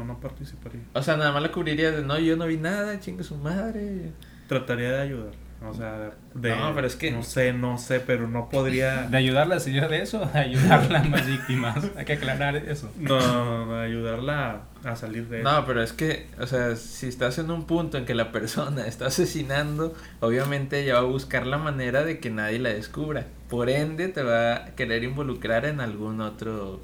no 0.05 0.21
participaría. 0.21 0.83
O 0.95 1.03
sea, 1.03 1.17
nada 1.17 1.33
más 1.33 1.43
la 1.43 1.53
cubriría 1.53 1.91
de, 1.91 2.03
no, 2.03 2.19
yo 2.19 2.37
no 2.37 2.47
vi 2.47 2.57
nada, 2.57 2.99
chingue 3.01 3.25
su 3.25 3.37
madre. 3.37 4.11
Trataría 4.49 4.93
de 4.93 5.03
ayudar. 5.03 5.33
O 5.67 5.73
sea, 5.73 6.13
de... 6.35 6.55
No, 6.55 6.75
pero 6.75 6.87
es 6.87 6.97
que- 6.97 7.11
No 7.11 7.23
sé, 7.23 7.53
no 7.55 7.79
sé, 7.79 7.99
pero 8.01 8.29
no 8.29 8.51
podría... 8.51 9.03
¿De 9.11 9.17
ayudarla 9.17 9.57
a 9.57 9.61
salir 9.61 9.89
de 9.89 10.03
eso? 10.03 10.21
¿De 10.33 10.39
ayudarla 10.39 11.01
a 11.01 11.05
más 11.05 11.27
víctimas? 11.27 11.79
Hay 11.97 12.05
que 12.05 12.13
aclarar 12.13 12.57
eso. 12.57 12.93
No, 12.99 13.19
no, 13.19 13.67
no, 13.67 13.81
ayudarla 13.81 14.61
a 14.85 14.97
salir 14.97 15.29
de 15.29 15.43
No, 15.43 15.65
pero 15.65 15.83
es 15.83 15.95
que, 15.95 16.27
o 16.39 16.47
sea, 16.47 16.77
si 16.77 17.07
estás 17.09 17.39
en 17.39 17.51
un 17.51 17.65
punto 17.65 17.97
en 17.97 18.05
que 18.05 18.15
la 18.15 18.33
persona 18.33 18.87
está 18.87 19.07
asesinando, 19.07 19.95
obviamente 20.21 20.83
ella 20.83 20.95
va 20.95 21.01
a 21.01 21.05
buscar 21.05 21.47
la 21.47 21.57
manera 21.59 22.05
de 22.05 22.21
que 22.21 22.29
nadie 22.31 22.59
la 22.59 22.69
descubra. 22.69 23.27
Por 23.49 23.71
ende, 23.71 24.09
te 24.09 24.23
va 24.23 24.57
a 24.57 24.65
querer 24.75 25.05
involucrar 25.05 25.65
en 25.65 25.81
algún 25.81 26.21
otro 26.21 26.81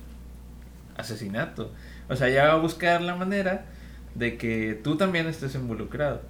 asesinato. 0.97 1.73
O 2.09 2.17
sea, 2.17 2.29
ella 2.29 2.49
va 2.49 2.53
a 2.55 2.57
buscar 2.57 3.03
la 3.03 3.15
manera 3.15 3.67
de 4.15 4.37
que 4.37 4.79
tú 4.83 4.97
también 4.97 5.27
estés 5.27 5.55
involucrado. 5.55 6.23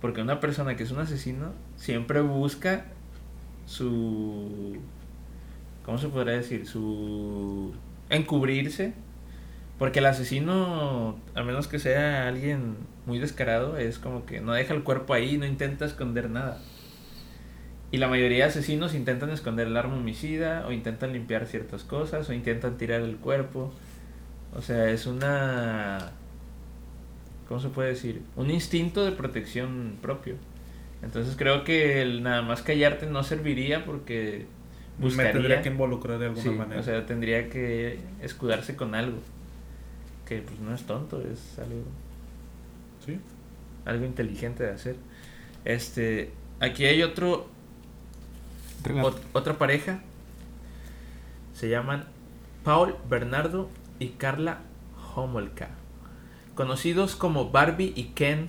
Porque 0.00 0.22
una 0.22 0.40
persona 0.40 0.76
que 0.76 0.82
es 0.82 0.90
un 0.90 0.98
asesino 0.98 1.52
siempre 1.76 2.20
busca 2.20 2.86
su... 3.66 4.76
¿Cómo 5.84 5.98
se 5.98 6.08
podría 6.08 6.34
decir? 6.34 6.66
Su... 6.66 7.74
encubrirse. 8.08 8.94
Porque 9.78 10.00
el 10.00 10.06
asesino, 10.06 11.18
a 11.34 11.42
menos 11.42 11.66
que 11.66 11.78
sea 11.78 12.28
alguien 12.28 12.76
muy 13.06 13.18
descarado, 13.18 13.78
es 13.78 13.98
como 13.98 14.26
que 14.26 14.40
no 14.40 14.52
deja 14.52 14.74
el 14.74 14.82
cuerpo 14.82 15.14
ahí, 15.14 15.38
no 15.38 15.46
intenta 15.46 15.86
esconder 15.86 16.28
nada. 16.28 16.58
Y 17.90 17.96
la 17.96 18.06
mayoría 18.06 18.44
de 18.44 18.50
asesinos 18.50 18.94
intentan 18.94 19.30
esconder 19.30 19.66
el 19.66 19.76
arma 19.76 19.96
homicida, 19.96 20.66
o 20.66 20.72
intentan 20.72 21.12
limpiar 21.14 21.46
ciertas 21.46 21.82
cosas, 21.82 22.28
o 22.28 22.34
intentan 22.34 22.76
tirar 22.76 23.00
el 23.00 23.16
cuerpo. 23.16 23.72
O 24.54 24.62
sea, 24.62 24.90
es 24.90 25.06
una... 25.06 26.10
¿Cómo 27.48 27.60
se 27.60 27.68
puede 27.68 27.90
decir? 27.90 28.22
Un 28.36 28.50
instinto 28.50 29.04
de 29.04 29.12
protección 29.12 29.96
propio. 30.02 30.34
Entonces 31.02 31.34
creo 31.36 31.64
que 31.64 32.02
el 32.02 32.22
nada 32.22 32.42
más 32.42 32.62
callarte 32.62 33.06
no 33.06 33.22
serviría 33.24 33.84
porque 33.84 34.46
Me 34.98 35.24
tendría 35.32 35.62
que 35.62 35.68
involucrar 35.70 36.18
de 36.18 36.26
alguna 36.26 36.42
Sí, 36.42 36.50
manera. 36.50 36.80
o 36.80 36.84
sea, 36.84 37.06
tendría 37.06 37.48
que 37.48 37.98
escudarse 38.22 38.76
con 38.76 38.94
algo. 38.94 39.18
Que 40.26 40.42
pues 40.42 40.60
no 40.60 40.74
es 40.74 40.82
tonto, 40.84 41.20
es 41.22 41.58
algo, 41.58 41.82
Sí. 43.04 43.18
algo 43.84 44.04
inteligente 44.04 44.62
de 44.62 44.70
hacer. 44.70 44.96
Este, 45.64 46.30
aquí 46.60 46.84
hay 46.84 47.02
otro, 47.02 47.48
ot- 48.84 49.18
otra 49.32 49.58
pareja. 49.58 50.00
Se 51.54 51.68
llaman 51.68 52.04
Paul 52.62 52.94
Bernardo 53.08 53.68
y 54.00 54.08
Carla 54.08 54.62
Homolka. 55.14 55.68
Conocidos 56.56 57.14
como 57.14 57.52
Barbie 57.52 57.92
y 57.94 58.06
Ken. 58.14 58.48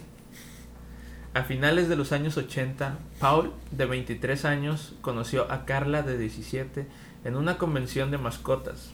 A 1.36 1.44
finales 1.44 1.88
de 1.88 1.96
los 1.96 2.12
años 2.12 2.36
80, 2.38 2.98
Paul, 3.20 3.54
de 3.70 3.86
23 3.86 4.46
años, 4.46 4.96
conoció 5.02 5.50
a 5.52 5.66
Carla, 5.66 6.02
de 6.02 6.18
17, 6.18 6.88
en 7.24 7.36
una 7.36 7.58
convención 7.60 8.10
de 8.10 8.18
mascotas. 8.18 8.92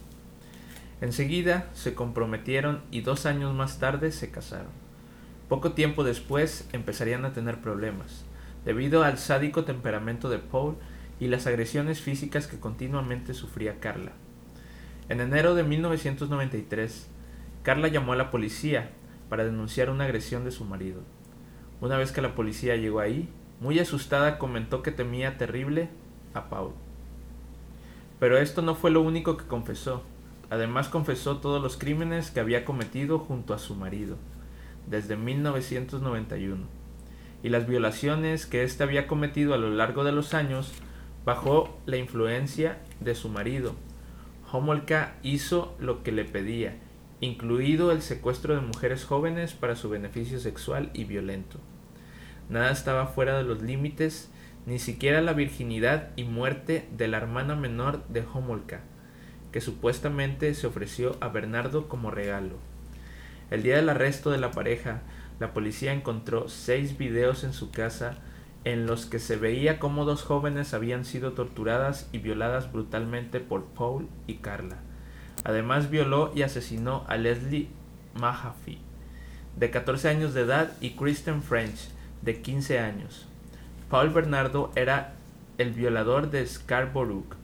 Enseguida 0.99 1.69
se 1.73 1.93
comprometieron 1.93 2.81
y 2.91 3.01
dos 3.01 3.25
años 3.25 3.55
más 3.55 3.79
tarde 3.79 4.11
se 4.11 4.29
casaron. 4.29 4.71
Poco 5.47 5.71
tiempo 5.71 6.03
después 6.03 6.67
empezarían 6.73 7.23
a 7.23 7.33
tener 7.33 7.61
problemas, 7.61 8.25
debido 8.65 9.03
al 9.03 9.17
sádico 9.17 9.63
temperamento 9.63 10.29
de 10.29 10.39
Paul 10.39 10.75
y 11.19 11.27
las 11.27 11.47
agresiones 11.47 12.01
físicas 12.01 12.47
que 12.47 12.59
continuamente 12.59 13.33
sufría 13.33 13.79
Carla. 13.79 14.11
En 15.09 15.21
enero 15.21 15.55
de 15.55 15.63
1993, 15.63 17.07
Carla 17.63 17.87
llamó 17.87 18.11
a 18.11 18.17
la 18.17 18.29
policía 18.29 18.91
para 19.29 19.45
denunciar 19.45 19.89
una 19.89 20.03
agresión 20.03 20.43
de 20.43 20.51
su 20.51 20.65
marido. 20.65 21.01
Una 21.79 21.97
vez 21.97 22.11
que 22.11 22.21
la 22.21 22.35
policía 22.35 22.75
llegó 22.75 22.99
ahí, 22.99 23.29
muy 23.61 23.79
asustada 23.79 24.37
comentó 24.37 24.81
que 24.81 24.91
temía 24.91 25.37
terrible 25.37 25.89
a 26.33 26.49
Paul. 26.49 26.73
Pero 28.19 28.37
esto 28.37 28.61
no 28.61 28.75
fue 28.75 28.91
lo 28.91 29.01
único 29.01 29.37
que 29.37 29.45
confesó. 29.45 30.03
Además 30.49 30.89
confesó 30.89 31.37
todos 31.37 31.61
los 31.61 31.77
crímenes 31.77 32.31
que 32.31 32.39
había 32.39 32.65
cometido 32.65 33.19
junto 33.19 33.53
a 33.53 33.59
su 33.59 33.75
marido, 33.75 34.17
desde 34.87 35.15
1991, 35.15 36.65
y 37.43 37.49
las 37.49 37.65
violaciones 37.65 38.45
que 38.45 38.63
éste 38.63 38.83
había 38.83 39.07
cometido 39.07 39.53
a 39.53 39.57
lo 39.57 39.69
largo 39.69 40.03
de 40.03 40.11
los 40.11 40.33
años 40.33 40.73
bajo 41.25 41.77
la 41.85 41.97
influencia 41.97 42.81
de 42.99 43.15
su 43.15 43.29
marido. 43.29 43.73
Homolka 44.51 45.15
hizo 45.23 45.75
lo 45.79 46.03
que 46.03 46.11
le 46.11 46.23
pedía, 46.23 46.77
incluido 47.19 47.91
el 47.91 48.01
secuestro 48.01 48.55
de 48.55 48.61
mujeres 48.61 49.03
jóvenes 49.03 49.53
para 49.53 49.75
su 49.75 49.89
beneficio 49.89 50.39
sexual 50.39 50.89
y 50.93 51.03
violento. 51.03 51.59
Nada 52.49 52.71
estaba 52.71 53.07
fuera 53.07 53.37
de 53.37 53.43
los 53.43 53.61
límites, 53.61 54.29
ni 54.65 54.79
siquiera 54.79 55.21
la 55.21 55.33
virginidad 55.33 56.11
y 56.15 56.23
muerte 56.23 56.87
de 56.95 57.07
la 57.07 57.17
hermana 57.17 57.55
menor 57.55 58.07
de 58.07 58.21
Homolka, 58.21 58.81
que 59.51 59.59
supuestamente 59.59 60.53
se 60.53 60.67
ofreció 60.67 61.17
a 61.19 61.27
Bernardo 61.27 61.89
como 61.89 62.11
regalo. 62.11 62.55
El 63.49 63.63
día 63.63 63.77
del 63.77 63.89
arresto 63.89 64.29
de 64.29 64.37
la 64.37 64.51
pareja, 64.51 65.01
la 65.39 65.53
policía 65.53 65.93
encontró 65.93 66.47
seis 66.47 66.97
videos 66.97 67.43
en 67.43 67.53
su 67.53 67.71
casa 67.71 68.17
en 68.63 68.85
los 68.85 69.05
que 69.05 69.19
se 69.19 69.37
veía 69.37 69.79
cómo 69.79 70.05
dos 70.05 70.23
jóvenes 70.23 70.73
habían 70.73 71.05
sido 71.05 71.33
torturadas 71.33 72.09
y 72.11 72.19
violadas 72.19 72.71
brutalmente 72.71 73.39
por 73.39 73.65
Paul 73.65 74.07
y 74.27 74.35
Carla. 74.35 74.77
Además 75.43 75.89
violó 75.89 76.31
y 76.35 76.41
asesinó 76.41 77.05
a 77.07 77.17
Leslie 77.17 77.69
Mahaffey, 78.19 78.79
de 79.55 79.69
14 79.71 80.09
años 80.09 80.33
de 80.33 80.41
edad, 80.41 80.71
y 80.81 80.91
Kristen 80.91 81.41
French, 81.41 81.89
de 82.21 82.41
15 82.41 82.79
años. 82.79 83.27
Paul 83.89 84.09
Bernardo 84.09 84.71
era 84.75 85.13
el 85.57 85.71
violador 85.71 86.29
de 86.29 86.45
Scarborough. 86.45 87.35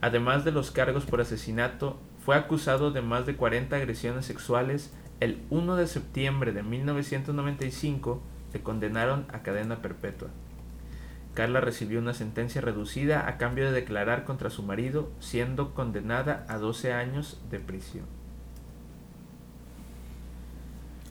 Además 0.00 0.44
de 0.44 0.52
los 0.52 0.70
cargos 0.70 1.04
por 1.04 1.20
asesinato, 1.20 1.98
fue 2.24 2.36
acusado 2.36 2.90
de 2.90 3.02
más 3.02 3.26
de 3.26 3.36
40 3.36 3.76
agresiones 3.76 4.26
sexuales. 4.26 4.92
El 5.20 5.42
1 5.50 5.76
de 5.76 5.86
septiembre 5.86 6.52
de 6.52 6.62
1995 6.62 8.22
le 8.52 8.60
condenaron 8.60 9.26
a 9.32 9.42
cadena 9.42 9.82
perpetua. 9.82 10.28
Carla 11.34 11.60
recibió 11.60 12.00
una 12.00 12.12
sentencia 12.12 12.60
reducida 12.60 13.28
a 13.28 13.38
cambio 13.38 13.66
de 13.66 13.72
declarar 13.72 14.24
contra 14.24 14.50
su 14.50 14.62
marido, 14.62 15.10
siendo 15.20 15.74
condenada 15.74 16.44
a 16.48 16.58
12 16.58 16.92
años 16.92 17.40
de 17.50 17.60
prisión. 17.60 18.04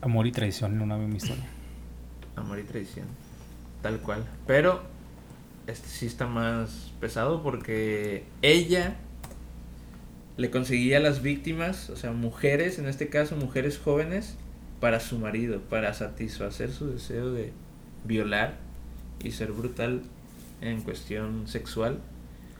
Amor 0.02 0.26
y 0.26 0.32
traición 0.32 0.74
en 0.74 0.82
una 0.82 0.96
misma 0.96 1.16
historia. 1.16 1.46
Amor 2.36 2.58
y 2.58 2.62
traición. 2.62 3.06
tal 3.82 3.98
cual. 4.00 4.24
Pero 4.46 4.82
este 5.66 5.88
sí 5.88 6.06
está 6.06 6.26
más 6.26 6.92
pesado 7.00 7.42
porque 7.42 8.24
ella 8.42 8.96
le 10.36 10.50
conseguía 10.50 10.98
a 10.98 11.00
las 11.00 11.22
víctimas, 11.22 11.90
o 11.90 11.96
sea, 11.96 12.12
mujeres, 12.12 12.78
en 12.78 12.86
este 12.86 13.08
caso 13.08 13.36
mujeres 13.36 13.78
jóvenes, 13.78 14.36
para 14.80 15.00
su 15.00 15.18
marido, 15.18 15.60
para 15.60 15.92
satisfacer 15.94 16.72
su 16.72 16.90
deseo 16.90 17.32
de 17.32 17.52
violar 18.04 18.56
y 19.22 19.32
ser 19.32 19.52
brutal 19.52 20.02
en 20.60 20.80
cuestión 20.82 21.46
sexual. 21.46 22.00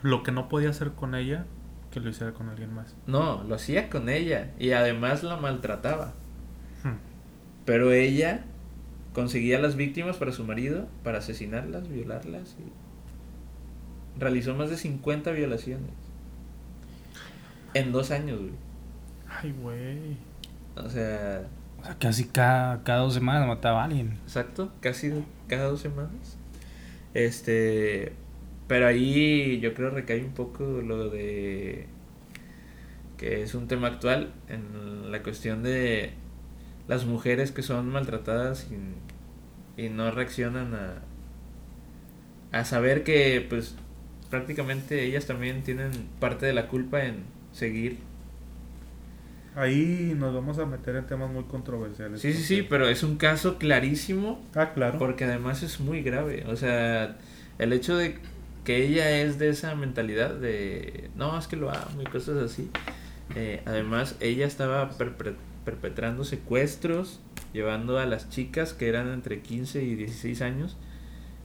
Lo 0.03 0.23
que 0.23 0.31
no 0.31 0.47
podía 0.49 0.69
hacer 0.69 0.91
con 0.91 1.15
ella, 1.15 1.45
que 1.91 1.99
lo 1.99 2.09
hiciera 2.09 2.33
con 2.33 2.49
alguien 2.49 2.73
más. 2.73 2.95
No, 3.07 3.43
lo 3.43 3.55
hacía 3.55 3.89
con 3.89 4.09
ella 4.09 4.51
y 4.59 4.71
además 4.71 5.23
la 5.23 5.37
maltrataba. 5.37 6.13
Hmm. 6.83 6.97
Pero 7.65 7.91
ella 7.91 8.45
conseguía 9.13 9.59
las 9.59 9.75
víctimas 9.75 10.17
para 10.17 10.31
su 10.31 10.43
marido, 10.43 10.87
para 11.03 11.19
asesinarlas, 11.19 11.89
violarlas 11.89 12.55
y 12.59 14.19
realizó 14.19 14.55
más 14.55 14.69
de 14.69 14.77
50 14.77 15.31
violaciones. 15.31 15.91
En 17.73 17.91
dos 17.91 18.11
años, 18.11 18.39
güey. 18.39 18.53
Ay, 19.29 19.55
güey. 19.61 20.17
O 20.75 20.89
sea, 20.89 21.47
O 21.81 21.85
sea, 21.85 21.97
casi 21.97 22.25
cada, 22.25 22.83
cada 22.83 22.99
dos 22.99 23.13
semanas 23.13 23.47
mataba 23.47 23.81
a 23.81 23.85
alguien. 23.85 24.19
exacto, 24.23 24.71
casi 24.81 25.11
cada 25.47 25.65
dos 25.65 25.81
semanas. 25.81 26.37
Este, 27.13 28.13
pero 28.67 28.87
ahí 28.87 29.59
yo 29.59 29.73
creo 29.73 29.89
recae 29.89 30.23
un 30.23 30.33
poco 30.33 30.63
lo 30.63 31.09
de 31.09 31.87
que 33.17 33.43
es 33.43 33.53
un 33.53 33.67
tema 33.67 33.87
actual 33.87 34.33
en 34.47 35.11
la 35.11 35.21
cuestión 35.21 35.61
de 35.63 36.13
las 36.87 37.05
mujeres 37.05 37.51
que 37.51 37.61
son 37.61 37.89
maltratadas 37.89 38.67
y, 39.77 39.81
y 39.81 39.89
no 39.89 40.09
reaccionan 40.11 40.73
a, 40.73 41.01
a 42.51 42.65
saber 42.65 43.03
que 43.03 43.45
pues 43.47 43.75
prácticamente 44.29 45.03
ellas 45.03 45.25
también 45.27 45.61
tienen 45.63 45.91
parte 46.19 46.45
de 46.45 46.53
la 46.53 46.67
culpa 46.67 47.03
en 47.05 47.23
seguir. 47.51 47.99
Ahí 49.55 50.13
nos 50.17 50.33
vamos 50.33 50.59
a 50.59 50.65
meter 50.65 50.95
en 50.95 51.07
temas 51.07 51.29
muy 51.29 51.43
controversiales. 51.43 52.21
Sí, 52.21 52.31
sí, 52.33 52.41
sí, 52.43 52.61
pero 52.63 52.87
es 52.87 53.03
un 53.03 53.17
caso 53.17 53.57
clarísimo 53.57 54.41
Ah, 54.55 54.71
claro. 54.73 54.97
Porque 54.97 55.25
además 55.25 55.61
es 55.61 55.79
muy 55.81 56.01
grave. 56.01 56.45
O 56.47 56.55
sea, 56.55 57.17
el 57.59 57.73
hecho 57.73 57.97
de 57.97 58.17
que 58.63 58.85
ella 58.85 59.09
es 59.21 59.39
de 59.39 59.49
esa 59.49 59.75
mentalidad 59.75 60.35
de 60.35 61.09
no, 61.15 61.37
es 61.37 61.47
que 61.47 61.57
lo 61.57 61.69
amo 61.69 62.01
y 62.01 62.05
cosas 62.05 62.37
así. 62.37 62.69
eh, 63.35 63.61
además, 63.65 64.15
ella 64.21 64.45
estaba 64.45 64.91
perpetrando 65.65 66.23
secuestros, 66.23 67.19
llevando 67.53 67.97
a 67.99 68.05
las 68.05 68.29
chicas 68.29 68.73
que 68.73 68.87
eran 68.87 69.09
entre 69.11 69.41
15 69.41 69.83
y 69.83 69.95
16 69.95 70.41
años 70.41 70.77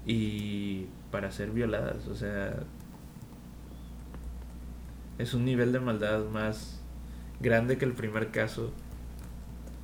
y 0.06 0.86
para 1.10 1.32
ser 1.32 1.50
violadas. 1.50 2.06
O 2.06 2.14
sea, 2.14 2.54
es 5.18 5.34
un 5.34 5.44
nivel 5.44 5.72
de 5.72 5.80
maldad 5.80 6.24
más 6.26 6.80
grande 7.40 7.78
que 7.78 7.84
el 7.84 7.92
primer 7.92 8.30
caso 8.30 8.72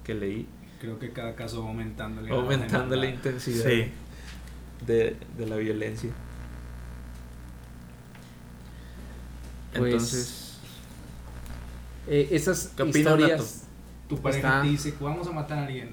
que 0.05 0.15
leí, 0.15 0.47
Creo 0.81 0.99
que 0.99 1.13
cada 1.13 1.35
caso 1.37 1.63
va 1.63 1.69
aumentando. 1.69 2.35
aumentando 2.35 2.97
la 2.97 3.07
intensidad 3.07 3.65
Sí. 3.69 3.85
de, 4.87 5.17
de 5.39 5.47
la 5.47 5.57
violencia. 5.57 6.11
Pues, 9.77 9.93
Entonces, 9.93 10.39
Eh, 12.09 12.29
esas 12.33 12.73
¿Qué 12.77 12.83
opinas, 12.83 12.97
historias, 12.99 13.63
Tu 14.09 14.21
pareja 14.21 14.49
Está- 14.49 14.63
te 14.63 14.69
dice, 14.69 14.95
vamos 15.01 15.27
a 15.29 15.33
matar 15.33 15.59
a 15.61 15.67
alguien. 15.67 15.91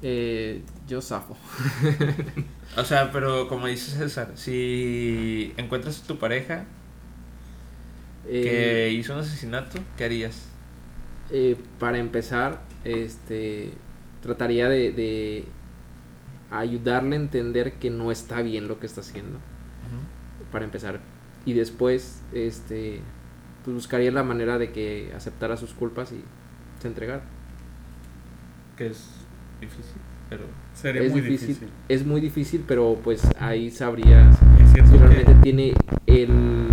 eh, 0.00 0.62
yo 0.88 1.00
zafo. 1.02 1.36
o 2.76 2.84
sea, 2.84 3.12
pero 3.12 3.46
como 3.46 3.66
dice 3.66 3.90
César, 3.96 4.32
si 4.36 5.52
encuentras 5.58 6.00
a 6.02 6.06
tu 6.06 6.18
pareja 6.18 6.64
que 8.24 8.86
Eh, 8.88 8.92
hizo 8.92 9.12
un 9.12 9.20
asesinato, 9.20 9.78
¿qué 9.98 10.04
harías? 10.06 10.46
Eh, 11.32 11.56
para 11.78 11.98
empezar, 11.98 12.60
este, 12.84 13.72
trataría 14.20 14.68
de, 14.68 14.92
de 14.92 15.44
ayudarle 16.50 17.16
a 17.16 17.18
entender 17.20 17.72
que 17.74 17.90
no 17.90 18.12
está 18.12 18.42
bien 18.42 18.68
lo 18.68 18.78
que 18.78 18.86
está 18.86 19.00
haciendo. 19.00 19.38
Para 20.52 20.64
empezar. 20.66 21.00
Y 21.46 21.54
después, 21.54 22.22
este, 22.32 23.00
pues 23.64 23.74
buscaría 23.74 24.10
la 24.12 24.22
manera 24.22 24.58
de 24.58 24.70
que 24.70 25.12
aceptara 25.16 25.56
sus 25.56 25.72
culpas 25.72 26.12
y 26.12 26.22
se 26.80 26.88
entregara. 26.88 27.22
Que 28.76 28.88
es 28.88 29.08
difícil, 29.60 30.00
pero 30.28 30.44
Sería 30.74 31.02
es 31.02 31.12
muy 31.12 31.20
difícil, 31.22 31.48
difícil. 31.48 31.68
es 31.88 32.06
muy 32.06 32.20
difícil, 32.20 32.64
pero 32.66 32.98
pues 33.02 33.22
ahí 33.38 33.70
sabrías 33.70 34.36
Es 34.60 34.70
si 34.88 34.96
realmente 34.96 35.24
que 35.24 35.34
tiene 35.40 35.74
el 36.06 36.68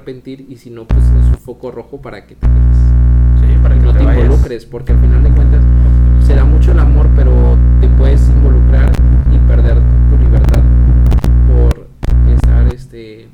arrepentir 0.00 0.46
y 0.48 0.56
si 0.56 0.70
no, 0.70 0.86
pues 0.86 1.04
es 1.04 1.26
un 1.26 1.34
foco 1.38 1.70
rojo 1.70 2.00
para 2.00 2.26
que 2.26 2.34
te 2.34 2.46
sí, 2.46 3.58
para 3.62 3.74
que 3.74 3.82
no 3.82 3.92
te 3.92 4.02
involucres, 4.02 4.64
porque 4.64 4.92
al 4.92 5.00
final 5.00 5.22
de 5.22 5.30
cuentas 5.30 5.62
se 6.26 6.34
da 6.34 6.44
mucho 6.44 6.72
el 6.72 6.78
amor, 6.78 7.06
pero 7.14 7.56
te 7.80 7.88
puedes 7.88 8.26
involucrar 8.28 8.90
y 9.32 9.38
perder 9.46 9.76
tu 10.10 10.16
libertad 10.18 10.62
por 11.52 11.86
estar, 12.32 12.74
este, 12.74 13.28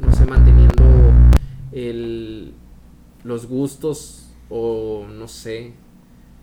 no 0.00 0.12
sé, 0.14 0.26
manteniendo 0.26 0.84
el, 1.72 2.54
los 3.24 3.46
gustos 3.46 4.30
o 4.48 5.06
no 5.12 5.26
sé, 5.28 5.72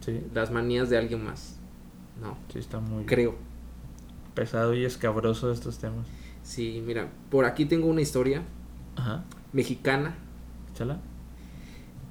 Sí, 0.01 0.21
las 0.33 0.49
manías 0.49 0.89
de 0.89 0.97
alguien 0.97 1.23
más. 1.23 1.57
No, 2.21 2.37
sí 2.51 2.59
está 2.59 2.79
muy 2.79 3.05
creo. 3.05 3.35
pesado 4.33 4.73
y 4.73 4.85
escabroso 4.85 5.51
estos 5.51 5.77
temas. 5.77 6.07
Sí, 6.41 6.81
mira, 6.85 7.09
por 7.29 7.43
aquí 7.45 7.65
tengo 7.65 7.87
una 7.87 8.01
historia 8.01 8.43
Ajá, 8.99 9.23
mexicana 9.53 10.13
chala. 10.73 10.97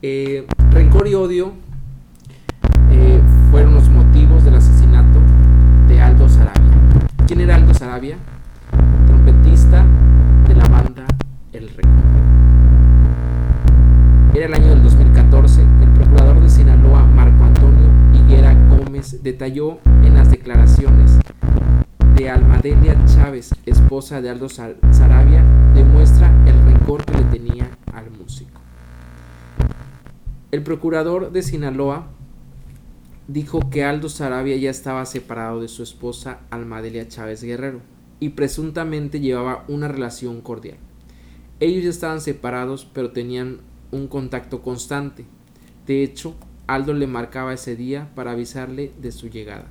Eh, 0.01 0.47
rencor 0.73 1.07
y 1.07 1.13
odio 1.15 1.53
eh, 2.91 3.21
fueron 3.51 3.75
los 3.75 3.91
motivos 3.91 4.43
del 4.45 4.55
asesinato 4.55 5.19
de 5.87 6.01
Aldo 6.01 6.29
Sarabia. 6.31 6.73
¿Quién 7.27 7.41
era 7.43 7.57
Aldo 7.57 7.75
Sarabia? 7.75 8.17
Trompetista 9.07 9.85
de 10.49 10.55
la 10.55 10.65
banda 10.65 11.05
El 11.53 11.69
Recodo. 11.69 11.93
Era 14.35 14.47
el 14.47 14.55
año 14.55 14.69
del 14.69 14.83
2014. 14.83 15.61
El 15.63 15.89
procurador 15.91 16.41
de 16.41 16.49
Sinaloa, 16.49 17.05
Marco 17.05 17.45
Antonio 17.45 17.89
Higuera 18.15 18.55
Gómez, 18.71 19.23
detalló 19.23 19.79
en 20.05 20.15
las 20.15 20.31
declaraciones 20.31 21.19
de 22.17 22.31
Almadelia 22.31 22.97
Chávez, 23.07 23.51
esposa 23.67 24.21
de 24.23 24.31
Aldo 24.31 24.49
Sar- 24.49 24.77
Sarabia, 24.91 25.45
demuestra 25.75 26.31
que 26.97 27.13
le 27.13 27.25
tenía 27.25 27.71
al 27.93 28.11
músico. 28.11 28.61
El 30.51 30.63
procurador 30.63 31.33
de 31.33 31.43
Sinaloa 31.43 32.09
dijo 33.27 33.69
que 33.69 33.85
Aldo 33.85 34.09
Sarabia 34.09 34.57
ya 34.57 34.71
estaba 34.71 35.05
separado 35.05 35.61
de 35.61 35.69
su 35.69 35.83
esposa 35.83 36.41
Almadelia 36.51 37.07
Chávez 37.07 37.43
Guerrero 37.43 37.83
y 38.21 38.31
presuntamente 38.31 39.21
llevaba 39.21 39.67
una 39.69 39.89
relación 39.89 40.41
cordial. 40.41 40.79
Ellos 41.61 41.85
ya 41.85 41.91
estaban 41.91 42.23
separados 42.23 42.89
pero 42.91 43.11
tenían 43.11 43.59
un 43.93 44.09
contacto 44.09 44.63
constante. 44.63 45.27
De 45.87 46.03
hecho, 46.03 46.37
Aldo 46.67 46.95
le 46.95 47.07
marcaba 47.07 47.53
ese 47.53 47.77
día 47.77 48.11
para 48.15 48.33
avisarle 48.33 48.93
de 48.99 49.13
su 49.13 49.29
llegada, 49.29 49.67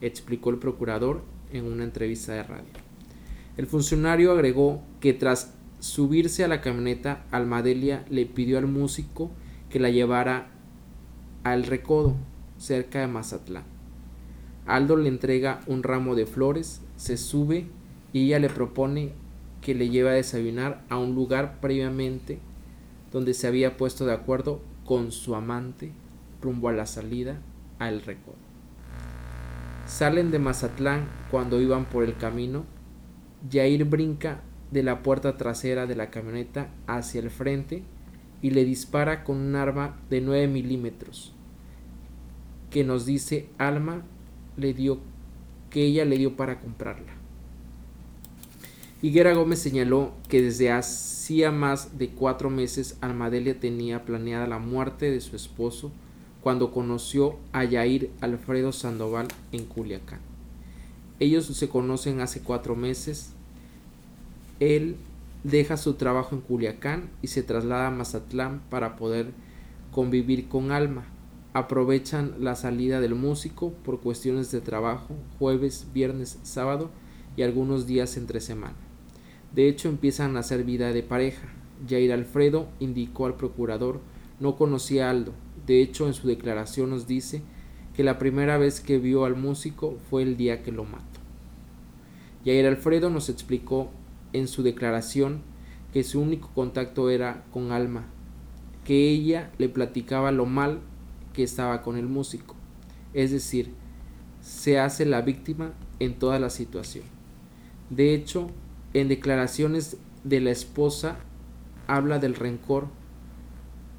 explicó 0.00 0.50
el 0.50 0.58
procurador 0.58 1.22
en 1.52 1.64
una 1.64 1.82
entrevista 1.82 2.34
de 2.34 2.44
radio. 2.44 2.70
El 3.56 3.66
funcionario 3.66 4.30
agregó 4.30 4.82
que 5.00 5.12
tras 5.12 5.54
subirse 5.82 6.44
a 6.44 6.48
la 6.48 6.60
camioneta, 6.60 7.24
Almadelia 7.32 8.04
le 8.08 8.24
pidió 8.24 8.58
al 8.58 8.68
músico 8.68 9.32
que 9.68 9.80
la 9.80 9.90
llevara 9.90 10.46
al 11.42 11.64
recodo, 11.64 12.14
cerca 12.56 13.00
de 13.00 13.08
Mazatlán. 13.08 13.64
Aldo 14.64 14.96
le 14.96 15.08
entrega 15.08 15.60
un 15.66 15.82
ramo 15.82 16.14
de 16.14 16.24
flores, 16.24 16.82
se 16.96 17.16
sube 17.16 17.66
y 18.12 18.26
ella 18.26 18.38
le 18.38 18.48
propone 18.48 19.10
que 19.60 19.74
le 19.74 19.88
lleve 19.88 20.10
a 20.10 20.12
desayunar 20.12 20.84
a 20.88 20.98
un 20.98 21.16
lugar 21.16 21.58
previamente 21.60 22.38
donde 23.10 23.34
se 23.34 23.48
había 23.48 23.76
puesto 23.76 24.06
de 24.06 24.12
acuerdo 24.12 24.60
con 24.84 25.10
su 25.10 25.34
amante 25.34 25.90
rumbo 26.40 26.68
a 26.68 26.72
la 26.72 26.86
salida 26.86 27.40
al 27.80 28.02
recodo. 28.02 28.36
Salen 29.86 30.30
de 30.30 30.38
Mazatlán 30.38 31.08
cuando 31.32 31.60
iban 31.60 31.86
por 31.86 32.04
el 32.04 32.16
camino. 32.16 32.66
Jair 33.50 33.84
brinca 33.84 34.42
de 34.72 34.82
la 34.82 35.02
puerta 35.02 35.36
trasera 35.36 35.86
de 35.86 35.94
la 35.94 36.10
camioneta 36.10 36.68
hacia 36.86 37.20
el 37.20 37.30
frente 37.30 37.82
y 38.40 38.50
le 38.50 38.64
dispara 38.64 39.22
con 39.22 39.36
un 39.36 39.54
arma 39.54 40.00
de 40.10 40.20
9 40.20 40.48
milímetros 40.48 41.34
que 42.72 42.84
nos 42.84 43.04
dice 43.04 43.48
Alma 43.58 44.02
le 44.56 44.72
dio 44.72 44.98
que 45.70 45.84
ella 45.84 46.04
le 46.04 46.18
dio 46.18 46.36
para 46.36 46.60
comprarla. 46.60 47.12
Higuera 49.02 49.34
Gómez 49.34 49.58
señaló 49.58 50.12
que 50.28 50.42
desde 50.42 50.70
hacía 50.70 51.50
más 51.50 51.98
de 51.98 52.08
cuatro 52.08 52.50
meses 52.50 52.96
Almadelia 53.00 53.58
tenía 53.58 54.04
planeada 54.04 54.46
la 54.46 54.58
muerte 54.58 55.10
de 55.10 55.20
su 55.20 55.36
esposo 55.36 55.92
cuando 56.40 56.72
conoció 56.72 57.36
a 57.52 57.64
Yair 57.64 58.10
Alfredo 58.20 58.72
Sandoval 58.72 59.28
en 59.50 59.64
Culiacán. 59.64 60.20
Ellos 61.20 61.46
se 61.46 61.68
conocen 61.68 62.20
hace 62.20 62.40
cuatro 62.40 62.74
meses. 62.74 63.32
Él 64.62 64.96
deja 65.42 65.76
su 65.76 65.94
trabajo 65.94 66.36
en 66.36 66.40
Culiacán 66.40 67.10
y 67.20 67.26
se 67.26 67.42
traslada 67.42 67.88
a 67.88 67.90
Mazatlán 67.90 68.62
para 68.70 68.94
poder 68.94 69.32
convivir 69.90 70.46
con 70.46 70.70
Alma. 70.70 71.04
Aprovechan 71.52 72.36
la 72.38 72.54
salida 72.54 73.00
del 73.00 73.16
músico 73.16 73.72
por 73.84 74.00
cuestiones 74.00 74.52
de 74.52 74.60
trabajo, 74.60 75.16
jueves, 75.40 75.88
viernes, 75.92 76.38
sábado 76.44 76.90
y 77.36 77.42
algunos 77.42 77.86
días 77.88 78.16
entre 78.16 78.40
semana. 78.40 78.76
De 79.52 79.68
hecho, 79.68 79.88
empiezan 79.88 80.36
a 80.36 80.40
hacer 80.40 80.62
vida 80.62 80.92
de 80.92 81.02
pareja. 81.02 81.48
Jair 81.88 82.12
Alfredo 82.12 82.68
indicó 82.78 83.26
al 83.26 83.34
procurador 83.34 84.00
no 84.38 84.56
conocía 84.56 85.08
a 85.08 85.10
Aldo. 85.10 85.32
De 85.66 85.82
hecho, 85.82 86.06
en 86.06 86.14
su 86.14 86.28
declaración 86.28 86.90
nos 86.90 87.08
dice 87.08 87.42
que 87.94 88.04
la 88.04 88.18
primera 88.18 88.58
vez 88.58 88.80
que 88.80 88.98
vio 88.98 89.24
al 89.24 89.34
músico 89.34 89.98
fue 90.08 90.22
el 90.22 90.36
día 90.36 90.62
que 90.62 90.72
lo 90.72 90.84
mató. 90.84 91.20
Jair 92.44 92.66
Alfredo 92.66 93.10
nos 93.10 93.28
explicó 93.28 93.90
en 94.32 94.48
su 94.48 94.62
declaración 94.62 95.42
que 95.92 96.04
su 96.04 96.20
único 96.20 96.48
contacto 96.54 97.10
era 97.10 97.44
con 97.52 97.72
Alma, 97.72 98.06
que 98.84 99.10
ella 99.10 99.50
le 99.58 99.68
platicaba 99.68 100.32
lo 100.32 100.46
mal 100.46 100.80
que 101.32 101.42
estaba 101.42 101.82
con 101.82 101.96
el 101.96 102.08
músico. 102.08 102.54
Es 103.14 103.30
decir, 103.30 103.72
se 104.40 104.78
hace 104.78 105.04
la 105.04 105.22
víctima 105.22 105.72
en 105.98 106.14
toda 106.18 106.38
la 106.38 106.50
situación. 106.50 107.04
De 107.90 108.14
hecho, 108.14 108.50
en 108.94 109.08
declaraciones 109.08 109.96
de 110.24 110.40
la 110.40 110.50
esposa 110.50 111.18
habla 111.86 112.18
del 112.18 112.34
rencor, 112.34 112.88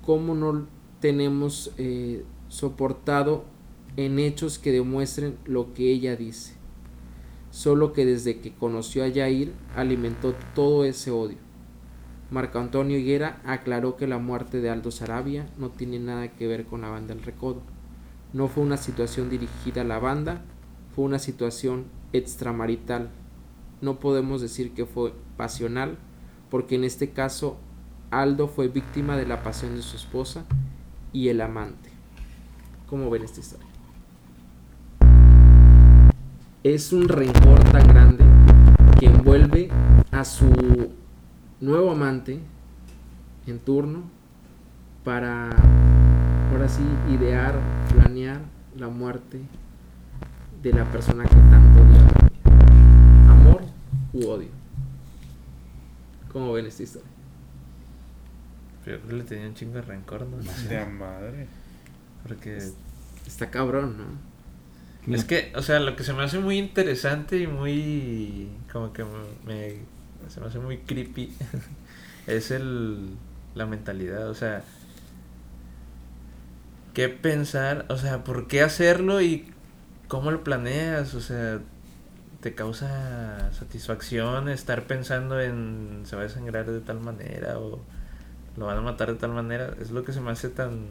cómo 0.06 0.36
no 0.36 0.67
tenemos 1.00 1.72
eh, 1.78 2.24
soportado 2.48 3.46
en 3.98 4.19
hechos 4.19 4.58
que 4.58 4.72
demuestren 4.72 5.38
lo 5.46 5.74
que 5.74 5.91
ella 5.91 6.15
dice. 6.15 6.54
Solo 7.54 7.94
que 7.94 8.04
desde 8.04 8.39
que 8.39 8.52
conoció 8.52 9.04
a 9.04 9.08
Yair 9.08 9.54
alimentó 9.76 10.34
todo 10.56 10.86
ese 10.86 11.12
odio. 11.12 11.38
Marco 12.32 12.58
Antonio 12.58 12.98
Higuera 12.98 13.39
aclaró 13.46 13.96
que 13.96 14.08
la 14.08 14.18
muerte 14.18 14.60
de 14.60 14.72
Aldo 14.72 14.89
Sarabia 14.89 15.48
no 15.60 15.70
tiene 15.70 16.00
nada 16.00 16.30
que 16.30 16.48
ver 16.48 16.66
con 16.66 16.82
la 16.82 16.89
banda 16.89 17.13
del 17.13 17.24
Recodo. 17.24 17.62
No 18.34 18.48
fue 18.48 18.63
una 18.63 18.78
situación 18.78 19.30
dirigida 19.30 19.82
a 19.82 19.86
la 19.86 20.00
banda, 20.00 20.42
fue 20.96 21.06
una 21.06 21.20
situación 21.20 21.86
extramarital. 22.12 23.12
No 23.82 24.00
podemos 24.00 24.42
decir 24.42 24.74
que 24.74 24.88
fue 24.88 25.13
pasional, 25.38 26.00
porque 26.50 26.74
en 26.74 26.84
este 26.84 27.12
caso 27.12 27.58
Aldo 28.10 28.48
fue 28.48 28.68
víctima 28.68 29.16
de 29.16 29.28
la 29.28 29.44
pasión 29.44 29.76
de 29.76 29.84
su 29.84 29.96
esposa 29.96 30.46
y 31.12 31.28
el 31.28 31.39
amante. 31.39 31.92
¿Cómo 32.88 33.12
ven 33.12 33.22
esta 33.22 33.42
historia? 33.42 33.72
Es 36.63 36.93
un 36.93 37.10
rencor 37.10 37.62
tan 37.71 37.86
grande 37.89 38.23
que 38.97 39.08
envuelve 39.08 39.69
a 40.12 40.23
su 40.23 40.49
nuevo 41.60 41.91
amante 41.91 42.39
en 43.45 43.60
turno 43.60 44.04
para 45.04 45.49
ahora 46.52 46.69
sí 46.69 46.84
idear, 47.10 47.60
planear 47.93 48.39
la 48.78 48.88
muerte 48.88 49.41
de 50.62 50.71
la 50.71 50.86
persona 50.86 51.26
que 51.26 51.36
tanto 51.36 51.82
odia. 51.82 53.30
Amor 53.30 53.63
u 54.13 54.26
odio. 54.30 54.49
¿Cómo 56.32 56.54
ven 56.54 56.67
esta 56.67 56.84
historia? 56.84 57.10
Pero 58.86 58.97
yo 58.97 59.04
creo 59.04 59.10
que 59.17 59.23
le 59.23 59.30
tenía 59.30 59.47
un 59.47 59.54
chingo 59.54 59.73
de 59.73 59.82
rencor, 59.82 60.26
¿no? 60.26 60.38
De 60.69 60.86
madre. 60.86 61.47
Porque 62.26 62.60
Está 63.26 63.49
cabrón, 63.49 63.97
¿no? 63.97 64.33
Es 65.08 65.26
que, 65.26 65.52
o 65.56 65.62
sea, 65.62 65.80
lo 65.80 65.96
que 65.96 66.04
se 66.04 66.13
me 66.13 66.24
hace 66.24 66.39
muy 66.39 66.58
interesante 66.58 67.38
y 67.38 67.48
muy. 67.48 68.50
como 68.72 68.94
que 68.94 69.04
me. 69.46 69.76
se 70.30 70.39
me 70.39 70.48
hace 70.48 70.60
muy 70.60 70.78
creepy. 70.78 71.34
es 72.28 72.52
el. 72.52 73.10
la 73.56 73.66
mentalidad, 73.66 74.30
o 74.30 74.34
sea. 74.34 74.63
¿Qué 76.94 77.10
pensar? 77.10 77.86
O 77.89 77.98
sea, 77.98 78.24
¿por 78.24 78.48
qué 78.48 78.62
hacerlo 78.62 79.22
y 79.22 79.52
cómo 80.08 80.32
lo 80.32 80.44
planeas? 80.44 81.16
O 81.16 81.22
sea, 81.22 81.60
¿te 82.39 82.54
causa 82.54 83.52
satisfacción 83.52 84.48
estar 84.48 84.86
pensando 84.86 85.42
en 85.42 86.04
se 86.06 86.16
va 86.16 86.22
a 86.22 86.26
desangrar 86.26 86.70
de 86.70 86.82
tal 86.82 87.00
manera 87.00 87.58
o 87.58 87.82
lo 88.56 88.66
van 88.68 88.78
a 88.78 88.82
matar 88.82 89.12
de 89.12 89.18
tal 89.18 89.32
manera? 89.32 89.74
Es 89.82 89.92
lo 89.92 90.04
que 90.06 90.13
se 90.13 90.22
me 90.22 90.32
hace 90.32 90.50
tan 90.50 90.86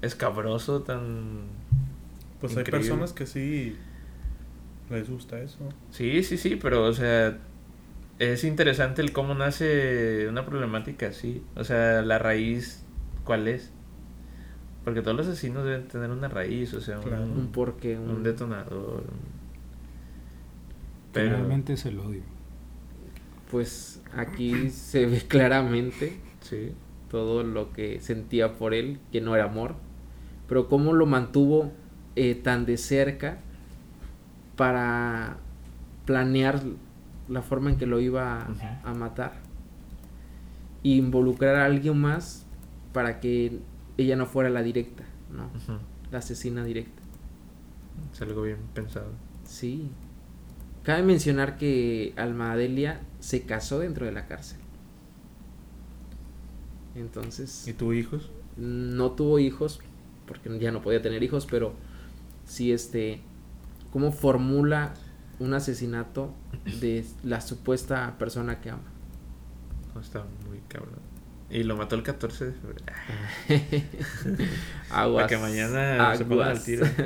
escabroso, 0.00 0.82
tan 0.82 1.42
Pues 2.42 2.56
hay 2.56 2.64
personas 2.64 3.12
que 3.12 3.24
sí 3.24 3.76
les 4.90 5.08
gusta 5.08 5.40
eso. 5.40 5.60
Sí, 5.92 6.24
sí, 6.24 6.36
sí, 6.36 6.56
pero 6.56 6.84
o 6.84 6.92
sea, 6.92 7.38
es 8.18 8.42
interesante 8.42 9.00
el 9.00 9.12
cómo 9.12 9.34
nace 9.34 10.26
una 10.28 10.44
problemática 10.44 11.06
así. 11.06 11.44
O 11.54 11.62
sea, 11.62 12.02
la 12.02 12.18
raíz, 12.18 12.84
¿cuál 13.22 13.46
es? 13.46 13.70
Porque 14.82 15.02
todos 15.02 15.16
los 15.16 15.28
asesinos 15.28 15.64
deben 15.64 15.86
tener 15.86 16.10
una 16.10 16.26
raíz, 16.26 16.74
o 16.74 16.80
sea, 16.80 16.98
un, 16.98 17.04
Claro. 17.04 17.22
Un 17.22 17.52
porqué, 17.52 17.96
un, 17.96 18.10
un 18.10 18.22
detonador. 18.24 19.04
Pero, 21.12 21.30
Generalmente 21.30 21.74
es 21.74 21.86
el 21.86 22.00
odio. 22.00 22.22
Pues 23.52 24.02
aquí 24.16 24.68
se 24.70 25.06
ve 25.06 25.20
claramente 25.28 26.18
sí, 26.40 26.72
todo 27.08 27.44
lo 27.44 27.72
que 27.72 28.00
sentía 28.00 28.54
por 28.54 28.74
él, 28.74 28.98
que 29.12 29.20
no 29.20 29.36
era 29.36 29.44
amor, 29.44 29.76
pero 30.48 30.68
cómo 30.68 30.92
lo 30.92 31.06
mantuvo 31.06 31.70
eh, 32.16 32.34
tan 32.34 32.66
de 32.66 32.76
cerca 32.76 33.38
para 34.56 35.38
planear 36.04 36.62
la 37.28 37.42
forma 37.42 37.70
en 37.70 37.78
que 37.78 37.86
lo 37.86 38.00
iba 38.00 38.46
a, 38.84 38.94
matar. 38.94 39.40
Y 40.82 40.96
involucrar 40.96 41.56
a 41.56 41.64
alguien 41.64 41.98
más 41.98 42.44
para 42.92 43.20
que 43.20 43.60
ella 43.96 44.16
no 44.16 44.26
fuera 44.26 44.50
la 44.50 44.62
directa, 44.62 45.04
¿no? 45.30 45.48
La 46.10 46.18
asesina 46.18 46.64
directa. 46.64 47.02
es 48.12 48.20
algo 48.22 48.42
bien 48.42 48.58
pensado. 48.74 49.12
Sí. 49.44 49.90
Cabe 50.82 51.02
mencionar 51.02 51.56
que 51.56 52.12
Alma 52.16 52.52
Adelia 52.52 53.00
se 53.20 53.42
casó 53.42 53.78
dentro 53.78 54.04
de 54.04 54.12
la 54.12 54.26
cárcel. 54.26 54.58
Entonces, 56.94 57.66
¿Y 57.66 57.72
tú 57.72 57.92
hijos? 57.92 58.30
no 58.56 59.12
tuvo 59.12 59.38
hijos, 59.38 59.80
porque 60.26 60.58
ya 60.58 60.72
no 60.72 60.82
podía 60.82 61.00
tener 61.00 61.22
hijos, 61.22 61.46
pero 61.50 61.74
sí, 62.46 62.72
este, 62.72 63.20
cómo 63.92 64.12
formula 64.12 64.94
un 65.38 65.54
asesinato 65.54 66.32
de 66.80 67.04
la 67.24 67.40
supuesta 67.40 68.16
persona 68.18 68.60
que 68.60 68.70
ama. 68.70 68.82
No, 69.94 70.00
está 70.00 70.24
muy 70.48 70.60
cabrón. 70.68 71.00
Y 71.50 71.64
lo 71.64 71.76
mató 71.76 71.96
el 71.96 72.02
14 72.02 72.46
de 72.46 72.52
febrero. 72.52 72.84
Aguas. 74.90 75.26
Para 75.26 75.26
que 75.26 75.36
mañana 75.38 76.16
se 76.16 76.24
pongan 76.24 76.46
al 76.48 76.50
aguas. 76.52 76.64
tiro. 76.64 76.86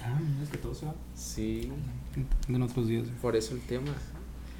Ah, 0.00 0.18
es 0.42 0.48
que 0.48 0.56
todo 0.56 0.74
se 0.74 0.86
va. 0.86 0.94
sí, 1.14 1.70
En 2.48 2.62
otros 2.62 2.86
días. 2.88 3.06
por 3.20 3.36
eso 3.36 3.52
el 3.54 3.60
tema. 3.60 3.90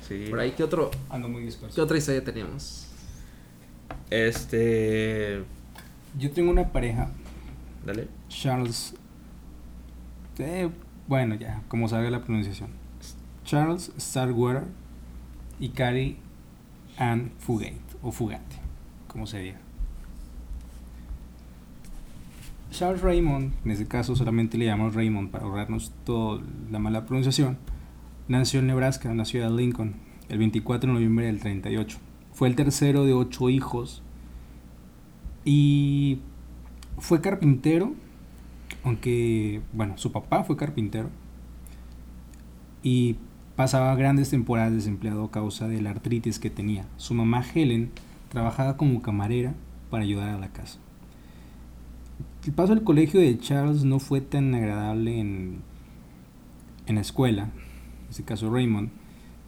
Sí. 0.06 0.26
Por 0.28 0.40
ahí, 0.40 0.50
¿qué, 0.52 0.62
otro, 0.62 0.90
Ando 1.08 1.28
muy 1.28 1.40
¿qué 1.40 1.46
disperso. 1.46 1.82
otra 1.82 1.96
historia 1.96 2.22
teníamos? 2.22 2.86
Este. 4.10 5.42
Yo 6.18 6.30
tengo 6.32 6.50
una 6.50 6.70
pareja, 6.70 7.10
Dale. 7.86 8.08
Charles. 8.28 8.94
Eh, 10.40 10.70
bueno, 11.06 11.34
ya, 11.34 11.62
como 11.68 11.88
sabe 11.88 12.10
la 12.10 12.22
pronunciación. 12.22 12.70
Charles 13.44 13.92
Starkweather 13.98 14.64
y 15.58 15.70
Carrie 15.70 16.16
Ann 16.98 17.32
Fugate, 17.38 17.80
o 18.02 18.12
Fugate, 18.12 18.56
como 19.06 19.26
se 19.26 19.38
diga. 19.38 19.58
Charles 22.70 23.00
Raymond, 23.00 23.54
en 23.64 23.70
este 23.70 23.86
caso 23.86 24.14
solamente 24.14 24.58
le 24.58 24.66
llamamos 24.66 24.94
Raymond 24.94 25.30
para 25.30 25.44
ahorrarnos 25.44 25.92
toda 26.04 26.42
la 26.70 26.78
mala 26.78 27.06
pronunciación, 27.06 27.56
nació 28.28 28.60
en 28.60 28.66
Nebraska, 28.66 29.10
en 29.10 29.16
la 29.16 29.24
ciudad 29.24 29.48
de 29.50 29.56
Lincoln, 29.56 29.94
el 30.28 30.38
24 30.38 30.88
de 30.88 30.94
noviembre 30.94 31.26
del 31.26 31.40
38. 31.40 31.98
Fue 32.32 32.48
el 32.48 32.54
tercero 32.54 33.04
de 33.04 33.14
ocho 33.14 33.48
hijos 33.48 34.02
y 35.44 36.20
fue 36.98 37.20
carpintero, 37.20 37.94
aunque, 38.84 39.60
bueno, 39.72 39.98
su 39.98 40.12
papá 40.12 40.44
fue 40.44 40.56
carpintero 40.56 41.10
y 42.82 43.16
pasaba 43.56 43.94
grandes 43.96 44.30
temporadas 44.30 44.72
desempleado 44.72 45.24
a 45.24 45.30
causa 45.30 45.68
de 45.68 45.80
la 45.80 45.90
artritis 45.90 46.38
que 46.38 46.50
tenía. 46.50 46.86
Su 46.96 47.14
mamá 47.14 47.44
Helen 47.54 47.90
trabajaba 48.28 48.76
como 48.76 49.02
camarera 49.02 49.54
para 49.90 50.04
ayudar 50.04 50.28
a 50.30 50.38
la 50.38 50.48
casa. 50.48 50.78
El 52.46 52.52
paso 52.52 52.72
al 52.72 52.84
colegio 52.84 53.20
de 53.20 53.38
Charles 53.38 53.84
no 53.84 53.98
fue 53.98 54.20
tan 54.20 54.54
agradable 54.54 55.18
en, 55.18 55.58
en 56.86 56.94
la 56.94 57.00
escuela, 57.00 57.42
en 57.42 58.10
este 58.10 58.22
caso 58.22 58.50
Raymond, 58.50 58.90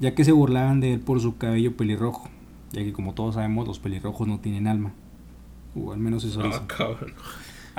ya 0.01 0.15
que 0.15 0.25
se 0.25 0.33
burlaban 0.33 0.81
de 0.81 0.95
él 0.95 1.01
por 1.01 1.21
su 1.21 1.37
cabello 1.37 1.77
pelirrojo, 1.77 2.29
ya 2.73 2.83
que 2.83 2.93
como 2.93 3.15
todos 3.15 3.37
sabemos 3.37 3.67
los 3.67 3.79
pelirrojos 3.79 4.27
no 4.27 4.41
tienen 4.41 4.67
alma. 4.67 4.93
O 5.75 5.93
al 5.93 6.01
menos 6.01 6.25
eso 6.25 6.43
dicen. 6.43 6.63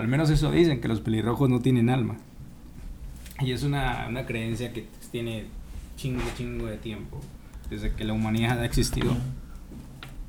Al 0.02 0.08
menos 0.08 0.30
eso 0.30 0.52
dicen, 0.52 0.82
que 0.82 0.88
los 0.88 1.00
pelirrojos 1.00 1.50
no 1.50 1.60
tienen 1.60 1.90
alma. 1.90 2.18
Y 3.40 3.52
es 3.52 3.64
una, 3.64 4.08
una 4.10 4.26
creencia 4.26 4.74
que 4.74 4.86
tiene 5.12 5.46
chingo, 5.96 6.22
chingo 6.38 6.66
de 6.66 6.78
tiempo, 6.78 7.20
desde 7.70 7.92
que 7.94 8.04
la 8.04 8.14
humanidad 8.14 8.60
ha 8.60 8.66
existido. 8.66 9.14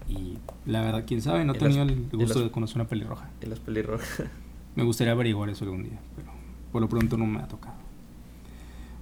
Y 0.08 0.36
la 0.66 0.82
verdad, 0.82 1.04
quién 1.06 1.22
sabe, 1.22 1.44
no 1.44 1.54
he 1.54 1.58
tenido 1.58 1.84
las- 1.84 1.94
el 1.96 2.02
gusto 2.12 2.34
las- 2.38 2.44
de 2.44 2.50
conocer 2.50 2.76
una 2.76 2.88
pelirroja. 2.88 3.28
Y 3.42 3.46
las 3.46 3.58
pelirrojas. 3.60 4.22
Me 4.76 4.84
gustaría 4.84 5.12
averiguar 5.12 5.48
eso 5.50 5.64
algún 5.64 5.82
día, 5.84 5.98
pero 6.16 6.28
por 6.70 6.80
lo 6.80 6.88
pronto 6.88 7.16
no 7.18 7.26
me 7.26 7.40
ha 7.40 7.48
tocado. 7.48 7.74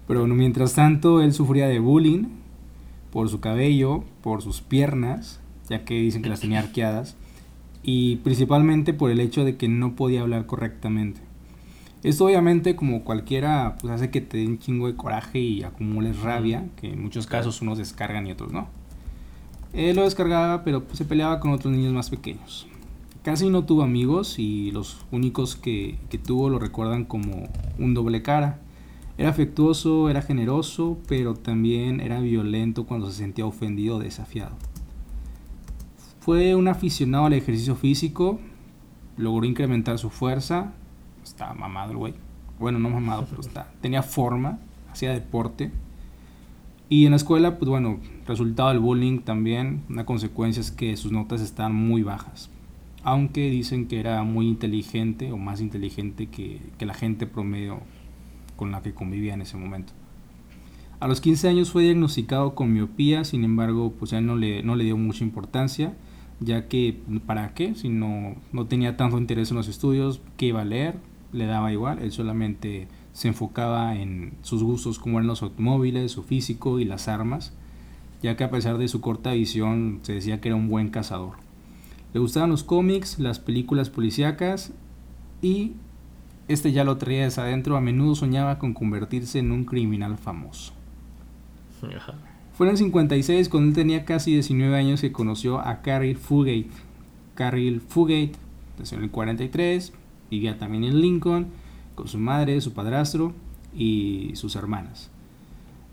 Pero 0.08 0.20
bueno, 0.20 0.34
mientras 0.34 0.74
tanto, 0.74 1.20
él 1.22 1.32
sufría 1.32 1.68
de 1.68 1.78
bullying 1.78 2.24
por 3.12 3.28
su 3.28 3.38
cabello, 3.40 4.02
por 4.22 4.42
sus 4.42 4.60
piernas, 4.60 5.40
ya 5.68 5.84
que 5.84 5.94
dicen 6.00 6.22
que 6.22 6.28
las 6.28 6.40
tenía 6.40 6.58
arqueadas, 6.58 7.16
y 7.82 8.16
principalmente 8.16 8.92
por 8.92 9.10
el 9.10 9.20
hecho 9.20 9.44
de 9.44 9.56
que 9.56 9.68
no 9.68 9.96
podía 9.96 10.22
hablar 10.22 10.46
correctamente. 10.46 11.20
Esto 12.02 12.24
obviamente 12.24 12.76
como 12.76 13.04
cualquiera 13.04 13.76
pues 13.80 13.92
hace 13.92 14.10
que 14.10 14.22
te 14.22 14.38
dé 14.38 14.46
un 14.46 14.58
chingo 14.58 14.86
de 14.86 14.96
coraje 14.96 15.38
y 15.38 15.62
acumules 15.62 16.20
rabia, 16.20 16.66
que 16.80 16.92
en 16.92 17.02
muchos 17.02 17.26
casos 17.26 17.60
unos 17.60 17.78
descargan 17.78 18.26
y 18.26 18.32
otros 18.32 18.52
no. 18.52 18.68
Él 19.72 19.96
lo 19.96 20.04
descargaba, 20.04 20.64
pero 20.64 20.84
pues, 20.84 20.98
se 20.98 21.04
peleaba 21.04 21.40
con 21.40 21.52
otros 21.52 21.72
niños 21.72 21.92
más 21.92 22.10
pequeños. 22.10 22.66
Casi 23.22 23.50
no 23.50 23.64
tuvo 23.64 23.82
amigos 23.82 24.38
y 24.38 24.70
los 24.70 25.04
únicos 25.12 25.56
que, 25.56 25.98
que 26.08 26.16
tuvo 26.16 26.48
lo 26.48 26.58
recuerdan 26.58 27.04
como 27.04 27.48
un 27.78 27.92
doble 27.92 28.22
cara. 28.22 28.60
Era 29.18 29.28
afectuoso, 29.28 30.08
era 30.08 30.22
generoso, 30.22 30.98
pero 31.06 31.34
también 31.34 32.00
era 32.00 32.20
violento 32.20 32.86
cuando 32.86 33.10
se 33.10 33.18
sentía 33.18 33.44
ofendido 33.44 33.96
o 33.96 33.98
desafiado. 33.98 34.56
Fue 36.20 36.54
un 36.54 36.68
aficionado 36.68 37.24
al 37.24 37.32
ejercicio 37.32 37.74
físico, 37.74 38.38
logró 39.16 39.46
incrementar 39.46 39.98
su 39.98 40.10
fuerza, 40.10 40.72
estaba 41.22 41.54
mamado 41.54 41.92
el 41.92 41.96
güey. 41.96 42.14
Bueno, 42.58 42.78
no 42.78 42.90
mamado, 42.90 43.26
pero 43.28 43.40
está, 43.40 43.72
tenía 43.80 44.02
forma, 44.02 44.58
hacía 44.92 45.12
deporte. 45.12 45.70
Y 46.90 47.06
en 47.06 47.12
la 47.12 47.16
escuela, 47.16 47.58
pues 47.58 47.68
bueno, 47.68 48.00
resultado 48.26 48.68
del 48.68 48.80
bullying 48.80 49.20
también, 49.20 49.82
una 49.88 50.04
consecuencia 50.04 50.60
es 50.60 50.70
que 50.70 50.96
sus 50.96 51.10
notas 51.10 51.40
estaban 51.40 51.74
muy 51.74 52.02
bajas. 52.02 52.50
Aunque 53.02 53.48
dicen 53.48 53.86
que 53.86 53.98
era 53.98 54.22
muy 54.22 54.46
inteligente 54.46 55.32
o 55.32 55.38
más 55.38 55.62
inteligente 55.62 56.26
que, 56.26 56.60
que 56.76 56.84
la 56.84 56.92
gente 56.92 57.26
promedio 57.26 57.80
con 58.56 58.72
la 58.72 58.82
que 58.82 58.92
convivía 58.92 59.32
en 59.32 59.40
ese 59.40 59.56
momento. 59.56 59.94
A 61.00 61.08
los 61.08 61.22
15 61.22 61.48
años 61.48 61.70
fue 61.70 61.84
diagnosticado 61.84 62.54
con 62.54 62.74
miopía, 62.74 63.24
sin 63.24 63.42
embargo, 63.42 63.94
pues 63.98 64.12
a 64.12 64.18
él 64.18 64.26
no 64.26 64.36
le, 64.36 64.62
no 64.62 64.76
le 64.76 64.84
dio 64.84 64.98
mucha 64.98 65.24
importancia, 65.24 65.94
ya 66.40 66.68
que 66.68 66.98
¿para 67.26 67.54
qué? 67.54 67.74
Si 67.74 67.88
no, 67.88 68.34
no 68.52 68.66
tenía 68.66 68.96
tanto 68.96 69.18
interés 69.18 69.50
en 69.50 69.58
los 69.58 69.68
estudios, 69.68 70.20
¿qué 70.36 70.46
iba 70.46 70.62
a 70.62 70.64
leer? 70.64 70.96
Le 71.32 71.46
daba 71.46 71.72
igual, 71.72 72.00
él 72.00 72.10
solamente 72.10 72.88
se 73.12 73.28
enfocaba 73.28 73.96
en 73.96 74.32
sus 74.42 74.62
gustos 74.62 74.98
como 74.98 75.18
eran 75.18 75.28
los 75.28 75.42
automóviles, 75.42 76.12
su 76.12 76.22
físico 76.22 76.80
y 76.80 76.84
las 76.84 77.08
armas, 77.08 77.52
ya 78.22 78.36
que 78.36 78.44
a 78.44 78.50
pesar 78.50 78.78
de 78.78 78.88
su 78.88 79.00
corta 79.00 79.32
visión 79.32 80.00
se 80.02 80.14
decía 80.14 80.40
que 80.40 80.48
era 80.48 80.56
un 80.56 80.68
buen 80.68 80.88
cazador. 80.88 81.34
Le 82.14 82.20
gustaban 82.20 82.50
los 82.50 82.64
cómics, 82.64 83.18
las 83.18 83.38
películas 83.38 83.90
policíacas 83.90 84.72
y 85.42 85.74
este 86.48 86.72
ya 86.72 86.82
lo 86.82 86.96
traía 86.96 87.24
desde 87.24 87.42
adentro, 87.42 87.76
a 87.76 87.80
menudo 87.80 88.14
soñaba 88.14 88.58
con 88.58 88.74
convertirse 88.74 89.38
en 89.38 89.52
un 89.52 89.64
criminal 89.64 90.18
famoso. 90.18 90.72
Fue 92.60 92.66
en 92.66 92.72
el 92.72 92.76
56, 92.76 93.48
cuando 93.48 93.68
él 93.68 93.74
tenía 93.74 94.04
casi 94.04 94.32
19 94.32 94.76
años, 94.76 95.00
que 95.00 95.12
conoció 95.12 95.60
a 95.60 95.80
Carrie 95.80 96.14
Fugate. 96.14 96.68
Carrie 97.34 97.80
Fugate 97.80 98.32
nació 98.78 98.98
en 98.98 99.04
el 99.04 99.10
43, 99.10 99.94
vivía 100.30 100.58
también 100.58 100.84
en 100.84 101.00
Lincoln, 101.00 101.46
con 101.94 102.06
su 102.06 102.18
madre, 102.18 102.60
su 102.60 102.74
padrastro 102.74 103.32
y 103.74 104.32
sus 104.34 104.56
hermanas. 104.56 105.10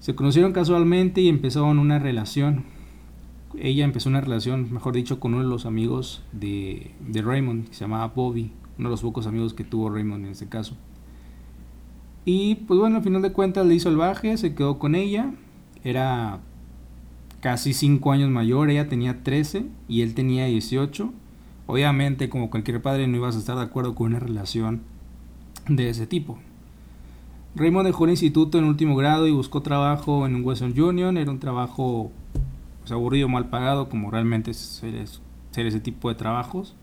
Se 0.02 0.14
conocieron 0.14 0.52
casualmente 0.52 1.22
y 1.22 1.30
empezaron 1.30 1.80
una 1.80 2.00
relación. 2.00 2.66
Ella 3.58 3.86
empezó 3.86 4.10
una 4.10 4.20
relación, 4.20 4.74
mejor 4.74 4.94
dicho, 4.94 5.22
con 5.22 5.36
uno 5.36 5.44
de 5.44 5.50
los 5.50 5.66
amigos 5.66 6.22
de, 6.34 6.92
de 7.00 7.22
Raymond, 7.22 7.70
que 7.70 7.76
se 7.76 7.86
llamaba 7.86 8.12
Bobby, 8.14 8.52
uno 8.78 8.90
de 8.90 8.92
los 8.92 9.04
pocos 9.04 9.26
amigos 9.26 9.54
que 9.54 9.64
tuvo 9.64 9.90
Raymond 9.90 10.26
en 10.26 10.32
este 10.32 10.50
caso. 10.50 10.76
Y 12.26 12.56
pues 12.56 12.78
bueno, 12.78 12.98
al 12.98 13.04
final 13.04 13.22
de 13.22 13.32
cuentas 13.32 13.66
le 13.66 13.74
hizo 13.74 13.88
el 13.88 13.96
baje, 13.96 14.36
se 14.36 14.54
quedó 14.54 14.80
con 14.80 14.96
ella, 14.96 15.32
era 15.86 16.42
casi 17.40 17.74
5 17.74 18.12
años 18.12 18.30
mayor, 18.30 18.70
ella 18.70 18.88
tenía 18.88 19.24
13 19.24 19.66
y 19.88 20.02
él 20.02 20.14
tenía 20.14 20.46
18. 20.46 21.12
Obviamente, 21.66 22.30
como 22.30 22.50
cualquier 22.50 22.82
padre, 22.82 23.08
no 23.08 23.18
ibas 23.18 23.36
a 23.36 23.40
estar 23.40 23.58
de 23.58 23.64
acuerdo 23.64 23.96
con 23.96 24.08
una 24.08 24.20
relación 24.20 24.82
de 25.68 25.90
ese 25.90 26.08
tipo. 26.08 26.40
Raymond 27.56 27.88
dejó 27.88 28.06
el 28.06 28.12
instituto 28.12 28.60
en 28.60 28.66
último 28.66 28.96
grado 28.96 29.28
y 29.28 29.32
buscó 29.32 29.62
trabajo 29.62 30.26
en 30.26 30.36
un 30.36 30.46
Western 30.46 30.80
Union. 30.80 31.18
Era 31.18 31.32
un 31.32 31.40
trabajo 31.40 32.12
pues, 32.80 32.92
aburrido, 32.92 33.28
mal 33.28 33.50
pagado, 33.50 33.90
como 33.90 34.12
realmente 34.12 34.54
ser 34.54 34.96
ese 35.56 35.80
tipo 35.80 36.10
de 36.10 36.16
trabajos. 36.16 36.76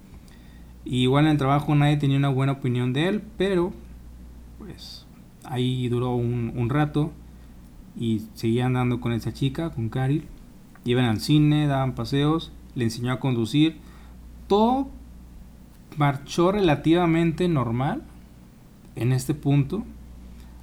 Y 0.85 1.03
igual 1.03 1.25
en 1.25 1.33
el 1.33 1.39
trabajo 1.39 1.75
nadie 1.75 1.97
tenía 1.97 2.19
una 2.19 2.29
buena 2.29 2.53
opinión 2.53 2.93
de 2.93 3.09
él, 3.09 3.23
pero 3.39 3.73
pues 4.59 5.07
ahí 5.45 5.89
duró 5.89 6.15
un, 6.15 6.53
un 6.55 6.69
rato 6.69 7.13
y 7.99 8.23
seguía 8.35 8.67
andando 8.67 9.01
con 9.01 9.13
esa 9.13 9.33
chica, 9.33 9.71
con 9.71 9.89
Caril. 9.89 10.27
Iban 10.85 11.07
al 11.07 11.21
cine, 11.21 11.67
daban 11.67 11.95
paseos, 11.95 12.53
le 12.75 12.85
enseñó 12.85 13.13
a 13.13 13.21
conducir. 13.21 13.79
Todo 14.47 14.89
marchó 15.97 16.53
relativamente 16.53 17.49
normal 17.49 18.03
en 18.97 19.13
este 19.13 19.35
punto, 19.35 19.85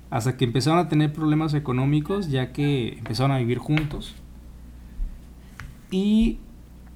hasta 0.09 0.37
que 0.37 0.45
empezaron 0.45 0.79
a 0.79 0.89
tener 0.89 1.13
problemas 1.13 1.53
económicos, 1.53 2.29
ya 2.29 2.51
que 2.51 2.97
empezaron 2.97 3.31
a 3.31 3.39
vivir 3.39 3.57
juntos. 3.57 4.15
Y 5.89 6.39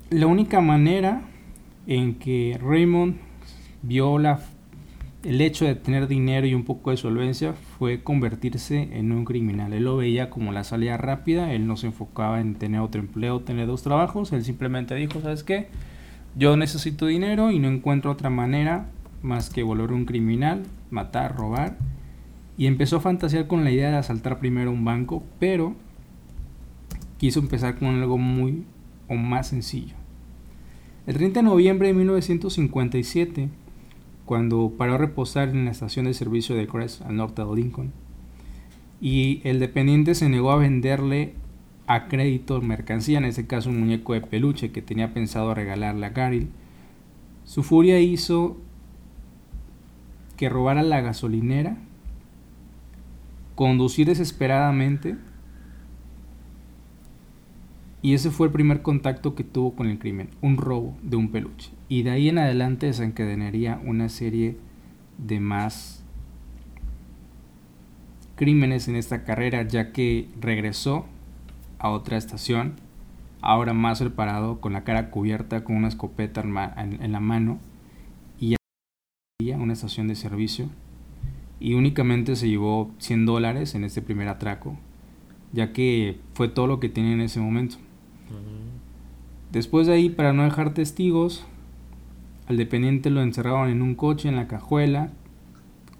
la 0.09 0.27
única 0.27 0.61
manera 0.61 1.21
en 1.87 2.15
que 2.15 2.59
Raymond 2.61 3.17
vio 3.81 4.17
la, 4.19 4.39
el 5.25 5.41
hecho 5.41 5.65
de 5.65 5.73
tener 5.73 6.07
dinero 6.07 6.45
y 6.45 6.53
un 6.53 6.65
poco 6.65 6.91
de 6.91 6.97
solvencia 6.97 7.53
fue 7.53 8.03
convertirse 8.03 8.89
en 8.93 9.11
un 9.11 9.25
criminal. 9.25 9.73
Él 9.73 9.85
lo 9.85 9.97
veía 9.97 10.29
como 10.29 10.51
la 10.51 10.63
salida 10.63 10.97
rápida, 10.97 11.51
él 11.51 11.65
no 11.65 11.77
se 11.77 11.87
enfocaba 11.87 12.39
en 12.39 12.53
tener 12.53 12.81
otro 12.81 13.01
empleo, 13.01 13.41
tener 13.41 13.65
dos 13.65 13.81
trabajos, 13.81 14.31
él 14.33 14.45
simplemente 14.45 14.93
dijo, 14.93 15.21
¿sabes 15.21 15.43
qué? 15.43 15.69
Yo 16.35 16.55
necesito 16.57 17.07
dinero 17.07 17.49
y 17.49 17.57
no 17.57 17.69
encuentro 17.69 18.11
otra 18.11 18.29
manera 18.29 18.91
más 19.23 19.49
que 19.49 19.63
volver 19.63 19.93
un 19.93 20.05
criminal, 20.05 20.63
matar, 20.91 21.35
robar. 21.35 21.77
Y 22.55 22.67
empezó 22.67 22.97
a 22.97 23.01
fantasear 23.01 23.47
con 23.47 23.63
la 23.63 23.71
idea 23.71 23.89
de 23.89 23.97
asaltar 23.97 24.37
primero 24.39 24.69
un 24.69 24.85
banco, 24.85 25.23
pero 25.39 25.75
quiso 27.17 27.39
empezar 27.39 27.79
con 27.79 27.87
algo 27.87 28.19
muy 28.19 28.63
o 29.09 29.15
más 29.15 29.47
sencillo. 29.47 29.95
El 31.07 31.15
30 31.15 31.39
de 31.39 31.43
noviembre 31.43 31.87
de 31.87 31.95
1957, 31.95 33.49
cuando 34.25 34.73
paró 34.77 34.95
a 34.95 34.97
reposar 34.97 35.49
en 35.49 35.65
la 35.65 35.71
estación 35.71 36.05
de 36.05 36.13
servicio 36.13 36.55
de 36.55 36.67
Crest 36.67 37.01
al 37.01 37.15
norte 37.15 37.43
de 37.43 37.55
Lincoln, 37.55 37.91
y 39.01 39.41
el 39.43 39.59
dependiente 39.59 40.15
se 40.15 40.29
negó 40.29 40.51
a 40.51 40.57
venderle 40.57 41.35
a 41.87 42.07
crédito 42.07 42.61
mercancía, 42.61 43.19
en 43.19 43.25
este 43.25 43.45
caso 43.45 43.69
un 43.69 43.79
muñeco 43.79 44.13
de 44.13 44.21
peluche 44.21 44.71
que 44.71 44.81
tenía 44.81 45.13
pensado 45.13 45.53
regalarle 45.53 46.05
a 46.05 46.13
Caril, 46.13 46.49
su 47.43 47.61
furia 47.61 47.99
hizo 47.99 48.57
que 50.37 50.49
robara 50.49 50.81
la 50.81 51.01
gasolinera, 51.01 51.77
conducir 53.53 54.07
desesperadamente, 54.07 55.15
y 58.05 58.13
ese 58.13 58.29
fue 58.29 58.45
el 58.45 58.53
primer 58.53 58.83
contacto 58.83 59.33
que 59.33 59.43
tuvo 59.43 59.75
con 59.75 59.87
el 59.87 59.97
crimen, 59.97 60.29
un 60.39 60.57
robo 60.57 60.95
de 61.01 61.15
un 61.15 61.31
peluche. 61.31 61.71
Y 61.89 62.03
de 62.03 62.11
ahí 62.11 62.29
en 62.29 62.37
adelante 62.37 62.85
desencadenaría 62.85 63.81
una 63.83 64.09
serie 64.09 64.59
de 65.17 65.39
más 65.39 66.03
crímenes 68.35 68.87
en 68.87 68.95
esta 68.95 69.23
carrera, 69.23 69.63
ya 69.63 69.91
que 69.91 70.29
regresó 70.39 71.07
a 71.79 71.89
otra 71.89 72.17
estación, 72.17 72.75
ahora 73.41 73.73
más 73.73 74.01
preparado, 74.01 74.61
con 74.61 74.73
la 74.73 74.83
cara 74.83 75.09
cubierta, 75.09 75.63
con 75.63 75.75
una 75.75 75.87
escopeta 75.87 76.41
en, 76.41 77.11
la 77.11 77.19
mano, 77.19 77.57
y 78.39 78.55
ya 79.43 79.57
una 79.57 79.73
estación 79.73 80.07
de 80.07 80.15
servicio, 80.15 80.69
y 81.59 81.73
únicamente 81.73 82.35
se 82.35 82.49
llevó 82.49 82.93
100 82.99 83.25
dólares 83.25 83.73
en 83.73 83.83
este 83.83 84.03
primer 84.03 84.27
atraco, 84.27 84.77
ya 85.53 85.73
que 85.73 86.19
fue 86.35 86.49
todo 86.49 86.67
lo 86.67 86.79
que 86.79 86.89
tenía 86.89 87.13
en 87.13 87.21
ese 87.21 87.39
momento. 87.39 87.77
Después 89.51 89.87
de 89.87 89.93
ahí, 89.93 90.09
para 90.09 90.33
no 90.33 90.43
dejar 90.43 90.73
testigos, 90.73 91.45
al 92.47 92.57
dependiente 92.57 93.09
lo 93.09 93.21
encerraron 93.21 93.69
en 93.69 93.81
un 93.81 93.95
coche 93.95 94.27
en 94.27 94.35
la 94.35 94.47
cajuela, 94.47 95.11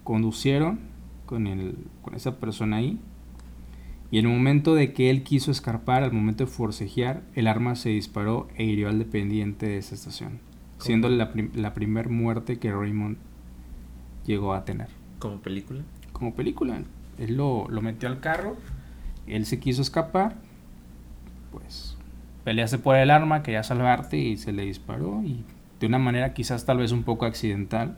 conducieron 0.04 0.78
con, 1.24 1.46
el, 1.46 1.76
con 2.02 2.14
esa 2.14 2.36
persona 2.36 2.76
ahí, 2.76 2.98
y 4.10 4.18
en 4.18 4.26
el 4.26 4.32
momento 4.32 4.74
de 4.74 4.92
que 4.92 5.10
él 5.10 5.22
quiso 5.24 5.50
escarpar, 5.50 6.04
al 6.04 6.12
momento 6.12 6.44
de 6.44 6.50
forcejear, 6.50 7.22
el 7.34 7.46
arma 7.48 7.74
se 7.74 7.88
disparó 7.88 8.46
e 8.56 8.64
hirió 8.64 8.88
al 8.88 8.98
dependiente 8.98 9.66
de 9.66 9.78
esa 9.78 9.94
estación, 9.94 10.38
siendo 10.78 11.08
la, 11.08 11.32
prim- 11.32 11.50
la 11.54 11.74
primer 11.74 12.08
muerte 12.08 12.58
que 12.58 12.70
Raymond 12.72 13.16
llegó 14.26 14.54
a 14.54 14.64
tener. 14.64 14.88
Como 15.18 15.38
película. 15.38 15.82
Como 16.12 16.34
película, 16.34 16.82
Él 17.18 17.36
lo, 17.36 17.66
lo 17.68 17.80
metió 17.82 18.08
al 18.08 18.20
carro, 18.20 18.56
él 19.26 19.44
se 19.46 19.58
quiso 19.58 19.82
escapar, 19.82 20.36
pues 21.50 21.95
peleaste 22.46 22.78
por 22.78 22.94
el 22.94 23.10
arma, 23.10 23.42
quería 23.42 23.64
salvarte 23.64 24.16
y 24.18 24.36
se 24.36 24.52
le 24.52 24.64
disparó 24.64 25.20
y 25.24 25.42
de 25.80 25.88
una 25.88 25.98
manera 25.98 26.32
quizás 26.32 26.64
tal 26.64 26.78
vez 26.78 26.92
un 26.92 27.02
poco 27.02 27.24
accidental, 27.26 27.96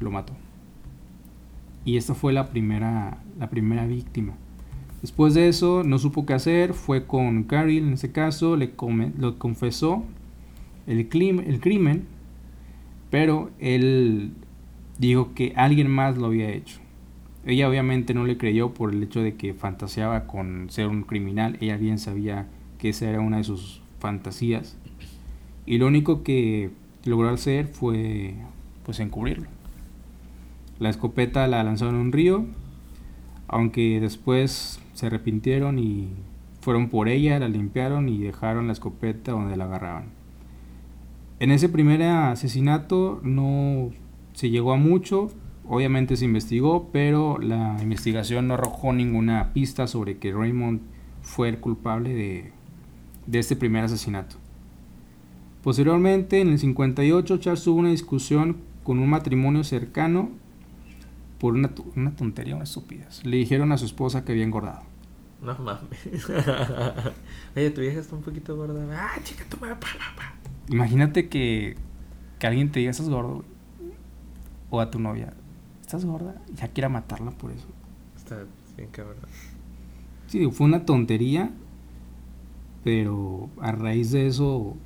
lo 0.00 0.10
mató. 0.10 0.32
Y 1.84 1.98
esta 1.98 2.14
fue 2.14 2.32
la 2.32 2.46
primera, 2.46 3.18
la 3.38 3.50
primera 3.50 3.86
víctima. 3.86 4.32
Después 5.02 5.34
de 5.34 5.48
eso 5.48 5.84
no 5.84 5.98
supo 5.98 6.24
qué 6.24 6.32
hacer, 6.32 6.72
fue 6.72 7.06
con 7.06 7.44
Carrie 7.44 7.80
en 7.80 7.92
ese 7.92 8.12
caso, 8.12 8.56
le 8.56 8.70
come- 8.70 9.12
lo 9.18 9.38
confesó 9.38 10.04
el, 10.86 11.00
el 11.00 11.60
crimen, 11.60 12.06
pero 13.10 13.50
él 13.58 14.32
dijo 14.96 15.34
que 15.34 15.52
alguien 15.54 15.90
más 15.90 16.16
lo 16.16 16.28
había 16.28 16.48
hecho. 16.48 16.80
Ella 17.46 17.68
obviamente 17.68 18.14
no 18.14 18.24
le 18.24 18.36
creyó 18.36 18.74
por 18.74 18.92
el 18.92 19.02
hecho 19.02 19.20
de 19.20 19.36
que 19.36 19.54
fantaseaba 19.54 20.26
con 20.26 20.70
ser 20.70 20.88
un 20.88 21.02
criminal, 21.02 21.56
ella 21.60 21.76
bien 21.76 21.98
sabía 21.98 22.46
que 22.78 22.90
esa 22.90 23.08
era 23.08 23.20
una 23.20 23.38
de 23.38 23.44
sus 23.44 23.80
fantasías. 24.00 24.76
Y 25.66 25.78
lo 25.78 25.86
único 25.86 26.22
que 26.22 26.70
logró 27.04 27.28
hacer 27.30 27.66
fue 27.66 28.34
pues 28.84 29.00
encubrirlo. 29.00 29.48
La 30.78 30.90
escopeta 30.90 31.46
la 31.48 31.62
lanzaron 31.64 31.96
en 31.96 32.00
un 32.00 32.12
río, 32.12 32.46
aunque 33.48 34.00
después 34.00 34.80
se 34.94 35.06
arrepintieron 35.06 35.78
y 35.78 36.08
fueron 36.60 36.88
por 36.88 37.08
ella, 37.08 37.38
la 37.38 37.48
limpiaron 37.48 38.08
y 38.08 38.18
dejaron 38.18 38.66
la 38.66 38.72
escopeta 38.72 39.32
donde 39.32 39.56
la 39.56 39.64
agarraban. 39.64 40.06
En 41.40 41.50
ese 41.50 41.68
primer 41.68 42.02
asesinato 42.02 43.20
no 43.22 43.90
se 44.32 44.50
llegó 44.50 44.72
a 44.72 44.76
mucho, 44.76 45.30
obviamente 45.68 46.16
se 46.16 46.24
investigó, 46.24 46.88
pero 46.92 47.38
la 47.38 47.76
investigación 47.80 48.48
no 48.48 48.54
arrojó 48.54 48.92
ninguna 48.92 49.52
pista 49.52 49.86
sobre 49.86 50.18
que 50.18 50.32
Raymond 50.32 50.80
fue 51.22 51.48
el 51.48 51.60
culpable 51.60 52.14
de, 53.26 53.38
este 53.38 53.56
primer 53.56 53.84
asesinato. 53.84 54.36
Posteriormente, 55.62 56.40
en 56.40 56.48
el 56.48 56.58
58, 56.58 57.38
Charles 57.38 57.62
tuvo 57.62 57.80
una 57.80 57.90
discusión 57.90 58.56
con 58.84 58.98
un 58.98 59.10
matrimonio 59.10 59.64
cercano 59.64 60.30
por 61.38 61.54
una, 61.54 61.70
una 61.94 62.16
tontería, 62.16 62.54
una 62.54 62.64
estupidez. 62.64 63.24
Le 63.24 63.36
dijeron 63.36 63.70
a 63.72 63.78
su 63.78 63.84
esposa 63.84 64.24
que 64.24 64.32
había 64.32 64.44
engordado. 64.44 64.82
No 65.42 65.54
mames. 65.56 66.28
Oye, 67.56 67.70
tu 67.70 67.80
vieja 67.80 68.00
está 68.00 68.16
un 68.16 68.22
poquito 68.22 68.56
gorda. 68.56 68.84
Ah, 68.92 69.20
chica, 69.22 69.44
tu 69.48 69.56
madre, 69.58 69.76
pa, 69.76 69.86
pa, 69.98 70.16
pa. 70.16 70.34
Imagínate 70.68 71.28
que, 71.28 71.76
alguien 72.42 72.72
te 72.72 72.80
diga, 72.80 72.90
estás 72.90 73.08
gordo. 73.08 73.44
O 74.70 74.80
a 74.80 74.90
tu 74.90 74.98
novia, 74.98 75.32
estás 75.88 76.04
gorda, 76.04 76.34
y 76.52 76.54
ya 76.54 76.68
quiera 76.68 76.90
matarla 76.90 77.30
por 77.30 77.50
eso. 77.50 77.66
Está 78.14 78.44
bien 78.76 78.90
cabrón. 78.90 79.16
Sí, 80.26 80.38
digo, 80.38 80.50
fue 80.50 80.66
una 80.66 80.84
tontería, 80.84 81.50
pero 82.84 83.48
a 83.58 83.72
raíz 83.72 84.10
de 84.10 84.26
eso, 84.26 84.76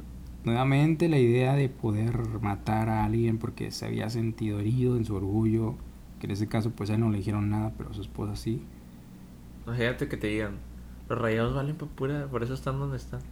nuevamente 0.44 1.09
la 1.09 1.18
idea 1.18 1.55
de 1.55 1.68
poder 1.68 2.16
matar 2.40 2.88
a 2.88 3.05
alguien 3.05 3.38
porque 3.38 3.72
se 3.72 3.86
había 3.86 4.11
sentido 4.11 4.61
herido 4.61 4.96
en 4.96 5.05
su 5.05 5.16
orgullo, 5.16 5.74
que 6.20 6.26
en 6.26 6.30
ese 6.30 6.46
caso 6.46 6.70
pues 6.70 6.88
a 6.90 6.94
él 6.94 7.00
no 7.00 7.11
le 7.11 7.18
dijeron 7.18 7.50
nada, 7.50 7.72
pero 7.76 7.90
a 7.90 7.94
su 7.94 8.03
esposa 8.03 8.36
sí. 8.36 8.62
Imagínate 9.66 10.07
que 10.07 10.16
te 10.16 10.28
digan, 10.28 10.59
los 11.09 11.18
rayados 11.18 11.53
valen 11.53 11.74
pa' 11.74 11.86
pura, 11.86 12.28
por 12.28 12.44
eso 12.44 12.55
están 12.55 12.78
donde 12.78 12.98
están. 12.98 13.22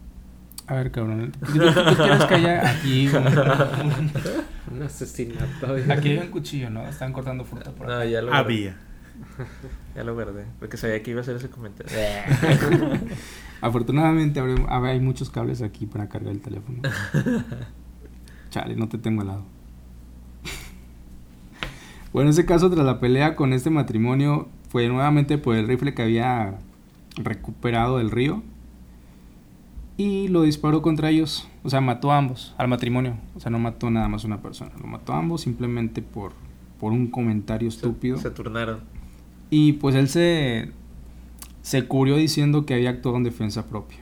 A 0.71 0.75
ver, 0.75 0.91
cabrón, 0.91 1.33
¿tú, 1.37 1.45
tú- 1.47 1.59
tú 1.59 1.95
quieres 1.97 2.23
que 2.25 2.33
haya 2.35 2.69
aquí 2.71 3.07
un, 3.13 4.77
Un 4.77 4.83
asesinato. 4.83 5.75
aquí 5.91 6.09
hay 6.11 6.17
un 6.19 6.27
cuchillo, 6.27 6.69
¿no? 6.69 6.87
Están 6.87 7.11
cortando 7.11 7.43
fruta 7.43 7.71
por 7.71 7.87
No, 7.87 8.03
ya 8.05 8.21
lo 8.21 8.27
guardé. 8.29 8.37
Había. 8.43 8.77
Ya 9.95 10.05
lo 10.05 10.13
guardé, 10.13 10.45
porque 10.59 10.77
sabía 10.77 11.03
que 11.03 11.11
iba 11.11 11.19
a 11.19 11.23
hacer 11.23 11.35
ese 11.35 11.49
comentario. 11.49 11.91
Afortunadamente 13.61 14.39
hay 14.39 14.99
muchos 15.01 15.29
cables 15.29 15.61
aquí 15.61 15.85
para 15.85 16.07
cargar 16.07 16.31
el 16.31 16.39
teléfono. 16.39 16.79
Chale, 18.49 18.77
no 18.77 18.87
te 18.87 18.97
tengo 18.97 19.19
al 19.21 19.27
lado. 19.27 19.43
Bueno, 22.13 22.29
en 22.29 22.31
ese 22.31 22.45
caso, 22.45 22.71
tras 22.71 22.85
la 22.85 23.01
pelea 23.01 23.35
con 23.35 23.51
este 23.51 23.69
matrimonio, 23.69 24.47
fue 24.69 24.87
nuevamente 24.87 25.37
por 25.37 25.55
el 25.57 25.67
rifle 25.67 25.93
que 25.93 26.03
había 26.03 26.55
recuperado 27.17 27.97
del 27.97 28.11
río. 28.11 28.43
Y 30.01 30.27
lo 30.29 30.41
disparó 30.43 30.81
contra 30.81 31.09
ellos. 31.09 31.47
O 31.63 31.69
sea, 31.69 31.79
mató 31.81 32.11
a 32.11 32.17
ambos, 32.17 32.55
al 32.57 32.67
matrimonio. 32.67 33.17
O 33.35 33.39
sea, 33.39 33.51
no 33.51 33.59
mató 33.59 33.89
nada 33.91 34.07
más 34.07 34.23
a 34.23 34.27
una 34.27 34.41
persona. 34.41 34.71
Lo 34.81 34.87
mató 34.87 35.13
a 35.13 35.17
ambos 35.19 35.41
simplemente 35.41 36.01
por, 36.01 36.33
por 36.79 36.91
un 36.91 37.07
comentario 37.07 37.69
estúpido. 37.69 38.17
Se, 38.17 38.23
se 38.23 38.31
turnaron. 38.31 38.79
Y 39.51 39.73
pues 39.73 39.95
él 39.95 40.07
se, 40.09 40.71
se 41.61 41.85
cubrió 41.85 42.15
diciendo 42.15 42.65
que 42.65 42.73
había 42.73 42.89
actuado 42.89 43.17
en 43.17 43.23
defensa 43.23 43.67
propia, 43.67 43.97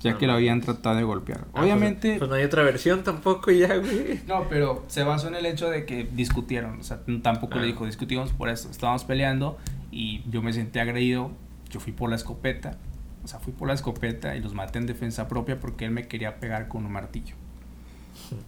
ya 0.00 0.12
No 0.12 0.18
que 0.18 0.26
lo 0.26 0.32
habían 0.34 0.60
tratado 0.60 0.96
de 0.96 1.02
golpear. 1.02 1.40
Ah, 1.42 1.46
pues- 1.52 1.64
Obviamente... 1.64 2.16
Pues, 2.18 2.30
no 2.30 2.36
hay 2.36 2.44
otra 2.44 2.62
versión 2.62 3.02
tampoco 3.02 3.50
ya, 3.50 3.76
güey. 3.76 4.20
No, 4.26 4.46
pero 4.48 4.84
se 4.86 5.02
basó 5.02 5.28
en 5.28 5.34
el 5.34 5.44
hecho 5.44 5.68
de 5.68 5.84
que 5.84 6.04
discutieron, 6.14 6.78
o 6.80 6.82
sea, 6.82 7.00
tampoco 7.22 7.58
Ah. 7.58 7.60
le 7.60 7.66
dijo, 7.66 7.84
discutimos 7.84 8.32
por 8.32 8.48
eso, 8.48 8.70
estábamos 8.70 9.04
peleando 9.04 9.58
y 9.90 10.22
yo 10.30 10.40
me 10.40 10.52
sentí 10.52 10.78
agredido, 10.78 11.30
yo 11.68 11.78
fui 11.80 11.92
por 11.92 12.08
la 12.08 12.16
escopeta, 12.16 12.78
o 13.24 13.28
sea, 13.28 13.38
fui 13.38 13.52
por 13.52 13.68
la 13.68 13.74
escopeta 13.74 14.36
y 14.36 14.40
los 14.40 14.54
maté 14.54 14.78
en 14.78 14.86
defensa 14.86 15.28
propia 15.28 15.60
porque 15.60 15.84
él 15.84 15.90
me 15.90 16.08
quería 16.08 16.40
pegar 16.40 16.68
con 16.68 16.84
un 16.84 16.92
martillo. 16.92 17.34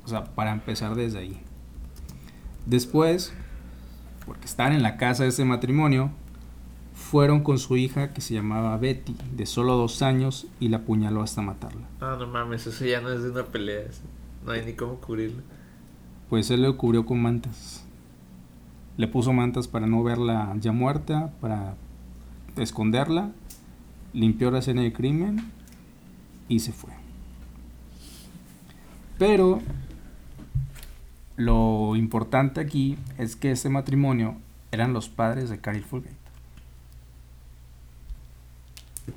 O 0.05 0.09
sea, 0.09 0.25
para 0.25 0.53
empezar 0.53 0.95
desde 0.95 1.18
ahí. 1.18 1.41
Después, 2.66 3.33
porque 4.27 4.47
estaban 4.47 4.72
en 4.72 4.83
la 4.83 4.97
casa 4.97 5.22
de 5.22 5.29
ese 5.29 5.45
matrimonio, 5.45 6.11
fueron 6.95 7.43
con 7.43 7.59
su 7.59 7.77
hija 7.77 8.12
que 8.12 8.20
se 8.20 8.35
llamaba 8.35 8.77
Betty, 8.79 9.16
de 9.33 9.47
solo 9.47 9.77
dos 9.77 10.03
años, 10.03 10.47
y 10.61 10.68
la 10.68 10.79
apuñaló 10.79 11.22
hasta 11.22 11.43
matarla. 11.43 11.87
Ah, 12.01 12.16
no 12.18 12.27
mames, 12.27 12.66
eso 12.66 12.85
ya 12.85 13.01
no 13.01 13.11
es 13.12 13.22
de 13.22 13.31
una 13.31 13.45
pelea. 13.45 13.85
No 14.45 14.53
hay 14.53 14.64
ni 14.64 14.72
cómo 14.75 14.97
cubrirlo. 14.97 15.43
Pues 16.31 16.51
él 16.51 16.62
le 16.62 16.72
cubrió 16.77 17.05
con 17.05 17.20
mantas. 17.20 17.85
Le 18.97 19.09
puso 19.09 19.33
mantas 19.33 19.68
para 19.68 19.87
no 19.87 20.03
verla 20.03 20.55
ya 20.61 20.72
muerta, 20.72 21.33
para 21.41 21.75
esconderla, 22.57 23.33
limpió 24.15 24.51
la 24.51 24.61
escena 24.61 24.83
del 24.83 24.93
crimen 24.93 25.53
y 26.49 26.61
se 26.61 26.73
fue. 26.73 26.91
Pero 29.19 29.61
lo 31.37 31.97
importante 31.97 32.61
aquí 32.61 32.97
es 33.19 33.37
que 33.37 33.51
ese 33.51 33.69
matrimonio 33.69 34.37
eran 34.73 34.93
los 34.93 35.09
padres 35.09 35.51
de 35.51 35.59
Carol 35.59 35.83
Fulgate. 35.83 36.17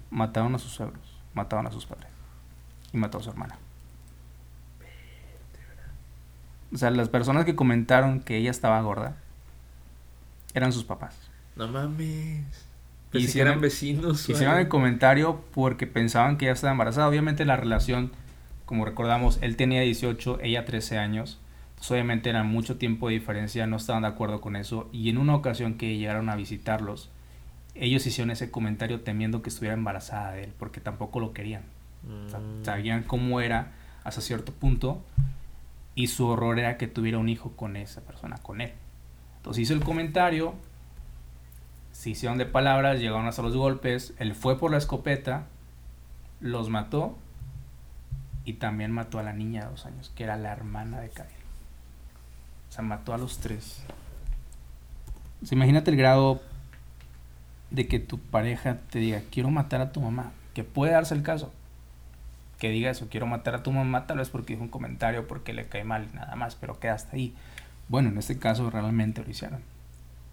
Mataron 0.09 0.53
a 0.55 0.59
sus 0.59 0.71
suegros, 0.71 1.17
mataron 1.33 1.67
a 1.67 1.71
sus 1.71 1.85
padres 1.85 2.09
y 2.91 2.97
mató 2.97 3.19
a 3.19 3.23
su 3.23 3.29
hermana. 3.29 3.57
O 6.73 6.77
sea, 6.77 6.91
las 6.91 7.07
personas 7.07 7.45
que 7.45 7.55
comentaron 7.55 8.19
que 8.19 8.37
ella 8.37 8.51
estaba 8.51 8.81
gorda 8.81 9.15
eran 10.53 10.73
sus 10.73 10.83
papás. 10.83 11.15
No 11.55 11.67
mames. 11.67 12.66
Pensé 13.11 13.27
hicieron- 13.27 13.51
eran 13.53 13.61
vecinos. 13.61 14.21
Hicieron 14.29 14.53
el 14.53 14.59
algo. 14.59 14.69
comentario 14.69 15.41
porque 15.53 15.87
pensaban 15.87 16.37
que 16.37 16.45
ella 16.45 16.53
estaba 16.53 16.71
embarazada. 16.71 17.07
Obviamente 17.07 17.45
la 17.45 17.55
relación, 17.57 18.11
como 18.65 18.85
recordamos, 18.85 19.39
él 19.41 19.55
tenía 19.55 19.81
18, 19.81 20.39
ella 20.41 20.65
13 20.65 20.97
años. 20.97 21.39
Entonces, 21.69 21.91
obviamente 21.91 22.29
era 22.29 22.43
mucho 22.43 22.77
tiempo 22.77 23.07
de 23.07 23.13
diferencia, 23.13 23.67
no 23.67 23.77
estaban 23.77 24.01
de 24.01 24.07
acuerdo 24.09 24.41
con 24.41 24.55
eso. 24.55 24.89
Y 24.91 25.09
en 25.09 25.17
una 25.19 25.35
ocasión 25.35 25.75
que 25.75 25.95
llegaron 25.97 26.27
a 26.29 26.35
visitarlos, 26.35 27.09
ellos 27.75 28.05
hicieron 28.07 28.31
ese 28.31 28.49
comentario 28.49 29.01
temiendo 29.01 29.41
que 29.43 29.49
estuviera 29.49 29.75
embarazada 29.75 30.31
de 30.31 30.45
él, 30.45 30.53
porque 30.57 30.81
tampoco 30.81 31.19
lo 31.19 31.33
querían. 31.33 31.61
O 32.25 32.29
sea, 32.29 32.39
Mm. 32.39 32.65
sabían 32.65 33.03
cómo 33.03 33.41
era 33.41 33.73
hasta 34.03 34.21
cierto 34.21 34.51
punto 34.53 35.03
y 35.95 36.07
su 36.07 36.25
horror 36.27 36.57
era 36.59 36.77
que 36.77 36.87
tuviera 36.87 37.19
un 37.19 37.29
hijo 37.29 37.51
con 37.55 37.75
esa 37.75 38.01
persona, 38.01 38.37
con 38.37 38.61
él. 38.61 38.71
Entonces 39.37 39.61
hizo 39.63 39.73
el 39.75 39.81
comentario, 39.83 40.55
hicieron 42.05 42.37
de 42.37 42.45
palabras, 42.45 42.99
llegaron 42.99 43.27
hasta 43.27 43.41
los 43.41 43.55
golpes, 43.55 44.13
él 44.19 44.35
fue 44.35 44.59
por 44.59 44.71
la 44.71 44.77
escopeta, 44.77 45.47
los 46.39 46.69
mató 46.69 47.17
y 48.45 48.53
también 48.53 48.91
mató 48.91 49.19
a 49.19 49.23
la 49.23 49.33
niña 49.33 49.63
de 49.63 49.71
dos 49.71 49.85
años, 49.85 50.11
que 50.15 50.23
era 50.23 50.37
la 50.37 50.51
hermana 50.51 50.99
de 50.99 51.09
Kyle. 51.09 51.25
O 52.69 52.71
sea, 52.71 52.83
mató 52.83 53.13
a 53.13 53.17
los 53.17 53.39
tres. 53.39 53.83
O 55.41 55.45
sea, 55.45 55.55
imagínate 55.55 55.91
el 55.91 55.97
grado 55.97 56.41
de 57.71 57.87
que 57.87 57.99
tu 57.99 58.19
pareja 58.19 58.77
te 58.89 58.99
diga, 58.99 59.21
quiero 59.31 59.49
matar 59.49 59.81
a 59.81 59.91
tu 59.91 60.01
mamá, 60.01 60.31
que 60.53 60.63
puede 60.63 60.93
darse 60.93 61.13
el 61.13 61.23
caso 61.23 61.51
que 62.57 62.69
diga 62.69 62.89
eso, 62.89 63.07
quiero 63.09 63.27
matar 63.27 63.55
a 63.55 63.63
tu 63.63 63.71
mamá, 63.71 64.07
tal 64.07 64.17
vez 64.17 64.29
porque 64.29 64.53
dijo 64.53 64.63
un 64.63 64.69
comentario, 64.69 65.27
porque 65.27 65.53
le 65.53 65.67
cae 65.67 65.83
mal 65.83 66.07
y 66.11 66.15
nada 66.15 66.35
más, 66.35 66.55
pero 66.55 66.79
queda 66.79 66.93
hasta 66.93 67.15
ahí. 67.15 67.35
Bueno, 67.87 68.09
en 68.09 68.17
este 68.17 68.37
caso 68.37 68.69
realmente 68.69 69.23
lo 69.23 69.29
hicieron. 69.29 69.61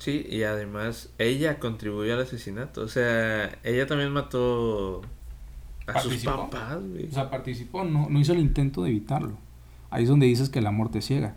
Sí, 0.04 0.26
y 0.28 0.42
además 0.42 1.08
ella 1.18 1.58
contribuyó 1.58 2.12
al 2.12 2.20
asesinato. 2.20 2.82
O 2.82 2.88
sea, 2.88 3.56
ella 3.62 3.86
también 3.86 4.12
mató 4.12 5.00
a 5.86 5.92
sus 6.00 6.12
papás, 6.50 6.78
güey. 6.86 7.06
O 7.08 7.10
sea, 7.12 7.30
participó, 7.30 7.84
no, 7.84 8.10
no 8.10 8.18
hizo 8.20 8.34
el 8.34 8.40
intento 8.40 8.82
de 8.82 8.90
evitarlo. 8.90 9.38
Ahí 9.88 10.02
es 10.02 10.10
donde 10.10 10.26
dices 10.26 10.50
que 10.50 10.60
la 10.60 10.70
muerte 10.72 11.00
ciega. 11.00 11.36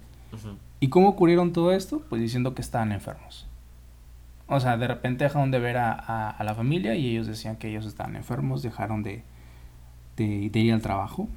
¿Y 0.82 0.90
cómo 0.90 1.08
ocurrieron 1.10 1.54
todo 1.54 1.72
esto? 1.72 2.04
Pues 2.10 2.22
diciendo 2.22 2.54
que 2.56 2.62
estaban 2.62 2.92
enfermos. 2.92 3.48
O 4.48 4.60
sea, 4.60 4.76
de 4.76 4.88
repente 4.88 5.24
dejaron 5.24 5.50
de 5.52 5.60
ver 5.60 5.78
a, 5.78 5.94
a- 5.94 6.30
a 6.32 6.44
la 6.44 6.54
familia 6.54 6.96
y 6.96 7.08
ellos 7.12 7.26
decían 7.28 7.56
que 7.56 7.70
ellos 7.70 7.86
estaban 7.86 8.16
enfermos, 8.18 8.64
dejaron 8.64 9.02
de, 9.02 9.24
de, 10.18 10.50
de 10.50 10.60
ir 10.60 10.74
al 10.74 10.82
trabajo, 10.82 11.30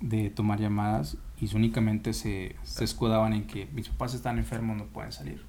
de 0.00 0.30
tomar 0.30 0.60
llamadas 0.60 1.18
y 1.40 1.54
únicamente 1.54 2.12
se, 2.14 2.56
se 2.62 2.84
escudaban 2.84 3.32
en 3.34 3.46
que 3.46 3.66
mis 3.74 3.88
papás 3.90 4.14
están 4.14 4.38
enfermos, 4.38 4.76
no 4.78 4.84
pueden 4.86 5.12
salir. 5.12 5.44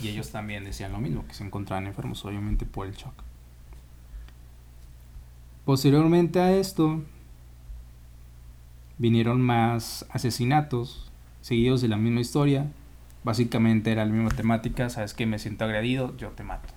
Y 0.00 0.08
ellos 0.08 0.30
también 0.30 0.64
decían 0.64 0.92
lo 0.92 0.98
mismo, 0.98 1.26
que 1.26 1.34
se 1.34 1.44
encontraban 1.44 1.86
enfermos, 1.86 2.24
obviamente 2.24 2.64
por 2.64 2.86
el 2.86 2.94
shock. 2.94 3.14
Posteriormente 5.64 6.40
a 6.40 6.52
esto, 6.56 7.02
vinieron 8.98 9.40
más 9.40 10.06
asesinatos 10.10 11.10
seguidos 11.40 11.82
de 11.82 11.88
la 11.88 11.96
misma 11.96 12.20
historia. 12.20 12.66
Básicamente 13.24 13.92
era 13.92 14.04
la 14.04 14.12
misma 14.12 14.30
temática, 14.30 14.88
sabes 14.90 15.14
que 15.14 15.26
me 15.26 15.38
siento 15.38 15.64
agredido, 15.64 16.16
yo 16.16 16.30
te 16.30 16.42
mato. 16.42 16.68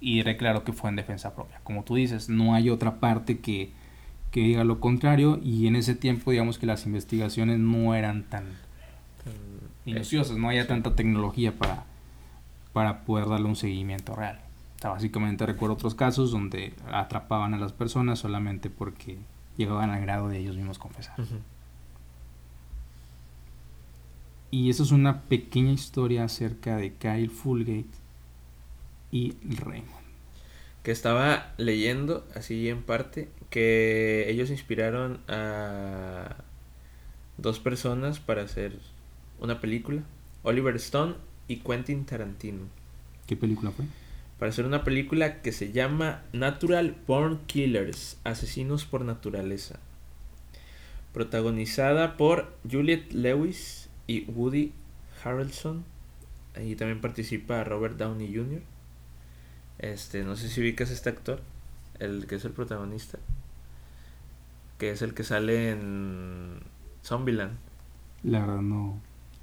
Y 0.00 0.18
era 0.18 0.36
claro 0.36 0.64
que 0.64 0.72
fue 0.72 0.90
en 0.90 0.96
defensa 0.96 1.34
propia. 1.34 1.60
Como 1.62 1.84
tú 1.84 1.94
dices, 1.94 2.28
no 2.28 2.54
hay 2.54 2.70
otra 2.70 2.98
parte 2.98 3.38
que, 3.38 3.70
que 4.32 4.40
diga 4.40 4.64
lo 4.64 4.80
contrario 4.80 5.38
y 5.42 5.68
en 5.68 5.76
ese 5.76 5.94
tiempo 5.94 6.32
digamos 6.32 6.58
que 6.58 6.66
las 6.66 6.86
investigaciones 6.86 7.60
no 7.60 7.94
eran 7.94 8.24
tan 8.24 8.46
minuciosas, 9.84 10.36
no 10.36 10.48
había 10.48 10.66
tanta 10.66 10.94
tecnología 10.94 11.56
para, 11.56 11.84
para 12.72 13.04
poder 13.04 13.28
darle 13.28 13.46
un 13.46 13.56
seguimiento 13.56 14.14
real. 14.14 14.40
O 14.76 14.80
sea, 14.80 14.90
básicamente 14.90 15.46
recuerdo 15.46 15.74
otros 15.74 15.94
casos 15.94 16.32
donde 16.32 16.74
atrapaban 16.90 17.54
a 17.54 17.58
las 17.58 17.72
personas 17.72 18.18
solamente 18.18 18.70
porque 18.70 19.18
llegaban 19.56 19.90
al 19.90 20.00
grado 20.00 20.28
de 20.28 20.38
ellos 20.38 20.56
mismos 20.56 20.78
confesar. 20.78 21.14
Y 24.50 24.68
eso 24.68 24.82
es 24.82 24.90
una 24.90 25.22
pequeña 25.22 25.72
historia 25.72 26.24
acerca 26.24 26.76
de 26.76 26.92
Kyle 26.94 27.30
Fulgate 27.30 27.86
y 29.10 29.34
Raymond. 29.44 30.02
Que 30.82 30.90
estaba 30.90 31.52
leyendo, 31.58 32.26
así 32.34 32.68
en 32.68 32.82
parte, 32.82 33.30
que 33.50 34.28
ellos 34.28 34.50
inspiraron 34.50 35.20
a 35.28 36.36
dos 37.38 37.60
personas 37.60 38.18
para 38.18 38.42
hacer 38.42 38.78
una 39.40 39.60
película. 39.60 40.02
Oliver 40.42 40.76
Stone 40.76 41.14
y 41.48 41.56
Quentin 41.56 42.04
Tarantino. 42.04 42.64
¿Qué 43.26 43.36
película 43.36 43.70
fue? 43.70 43.84
Para 44.38 44.50
hacer 44.50 44.64
una 44.64 44.84
película 44.84 45.40
que 45.40 45.52
se 45.52 45.72
llama 45.72 46.22
Natural 46.32 46.96
Born 47.06 47.40
Killers, 47.46 48.18
Asesinos 48.24 48.84
por 48.84 49.04
Naturaleza. 49.04 49.78
Protagonizada 51.12 52.16
por 52.16 52.52
Juliette 52.68 53.12
Lewis 53.12 53.88
y 54.06 54.24
Woody 54.24 54.72
Harrelson. 55.22 55.84
Ahí 56.56 56.74
también 56.74 57.00
participa 57.00 57.62
Robert 57.64 57.96
Downey 57.96 58.34
Jr. 58.34 58.62
Este, 59.78 60.24
no 60.24 60.36
sé 60.36 60.48
si 60.48 60.60
ubicas 60.60 60.90
a 60.90 60.94
este 60.94 61.10
actor, 61.10 61.40
el 61.98 62.26
que 62.26 62.36
es 62.36 62.44
el 62.44 62.52
protagonista. 62.52 63.18
Que 64.78 64.90
es 64.90 65.02
el 65.02 65.14
que 65.14 65.22
sale 65.22 65.70
en 65.70 66.60
Zombieland. 67.04 67.56
La 68.24 68.40
verdad 68.40 68.62
no. 68.62 69.00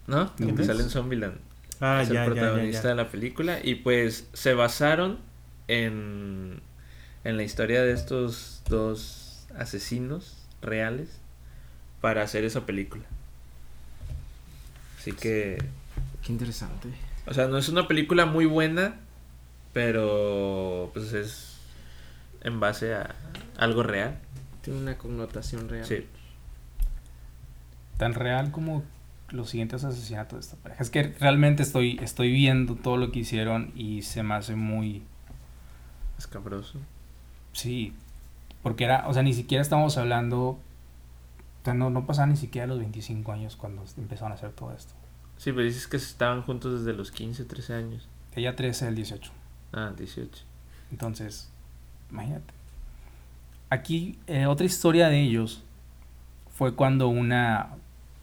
¿No? 0.07 0.23
El 0.23 0.29
¿Quién 0.35 0.55
que 0.55 0.65
sale 0.65 0.83
en 0.83 0.89
Zombieland 0.89 1.48
Ah, 1.81 2.01
es 2.01 2.09
ya, 2.09 2.25
el 2.25 2.33
ya, 2.33 2.35
ya, 2.35 2.41
protagonista 2.41 2.83
ya. 2.83 2.89
de 2.89 2.95
la 2.95 3.09
película 3.09 3.59
y 3.63 3.75
pues 3.75 4.27
se 4.33 4.53
basaron 4.53 5.19
en, 5.67 6.61
en 7.23 7.37
la 7.37 7.43
historia 7.43 7.81
de 7.83 7.93
estos 7.93 8.61
dos 8.67 9.45
asesinos 9.57 10.37
reales 10.61 11.09
para 12.01 12.23
hacer 12.23 12.43
esa 12.43 12.65
película. 12.65 13.03
Así 14.97 15.13
que, 15.13 15.57
Qué 16.23 16.31
interesante. 16.33 16.89
o 17.25 17.33
sea, 17.33 17.47
no 17.47 17.57
es 17.57 17.69
una 17.69 17.87
película 17.87 18.25
muy 18.25 18.45
buena, 18.45 18.97
pero 19.73 20.91
pues 20.93 21.13
es 21.13 21.57
en 22.41 22.59
base 22.59 22.93
a 22.93 23.15
algo 23.57 23.83
real. 23.83 24.17
Tiene 24.61 24.79
una 24.79 24.97
connotación 24.97 25.69
real. 25.69 25.85
Sí. 25.85 26.05
Tan 27.97 28.13
real 28.13 28.51
como 28.51 28.83
los 29.31 29.49
siguientes 29.49 29.83
asesinatos 29.83 30.33
de 30.33 30.39
esta 30.41 30.57
pareja. 30.57 30.81
Es 30.81 30.89
que 30.89 31.15
realmente 31.19 31.63
estoy, 31.63 31.99
estoy 32.01 32.31
viendo 32.31 32.75
todo 32.75 32.97
lo 32.97 33.11
que 33.11 33.19
hicieron 33.19 33.71
y 33.75 34.01
se 34.01 34.23
me 34.23 34.35
hace 34.35 34.55
muy... 34.55 35.03
Escabroso. 36.17 36.79
Sí, 37.53 37.93
porque 38.61 38.83
era, 38.83 39.07
o 39.07 39.13
sea, 39.13 39.23
ni 39.23 39.33
siquiera 39.33 39.61
estamos 39.61 39.97
hablando, 39.97 40.41
o 40.41 40.59
sea, 41.63 41.73
no, 41.73 41.89
no 41.89 42.05
pasaban 42.05 42.31
ni 42.31 42.37
siquiera 42.37 42.67
los 42.67 42.79
25 42.79 43.31
años 43.31 43.55
cuando 43.55 43.83
empezaron 43.97 44.33
a 44.33 44.35
hacer 44.35 44.51
todo 44.51 44.73
esto. 44.73 44.93
Sí, 45.37 45.51
pero 45.51 45.63
dices 45.63 45.87
que 45.87 45.97
estaban 45.97 46.41
juntos 46.41 46.79
desde 46.83 46.97
los 46.97 47.11
15, 47.11 47.45
13 47.45 47.73
años. 47.73 48.09
Ella 48.35 48.55
13, 48.55 48.89
el 48.89 48.95
18. 48.95 49.31
Ah, 49.71 49.93
18. 49.95 50.43
Entonces, 50.91 51.49
imagínate. 52.11 52.53
Aquí, 53.69 54.19
eh, 54.27 54.47
otra 54.47 54.65
historia 54.65 55.07
de 55.07 55.21
ellos 55.21 55.63
fue 56.51 56.75
cuando 56.75 57.07
una 57.07 57.77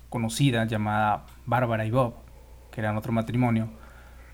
conocida 0.08 0.64
llamada 0.64 1.24
Bárbara 1.44 1.84
y 1.84 1.90
Bob, 1.90 2.14
que 2.70 2.80
eran 2.80 2.96
otro 2.96 3.12
matrimonio, 3.12 3.68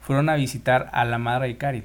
fueron 0.00 0.28
a 0.28 0.34
visitar 0.34 0.90
a 0.92 1.04
la 1.04 1.18
madre 1.18 1.48
de 1.48 1.56
Carol, 1.56 1.84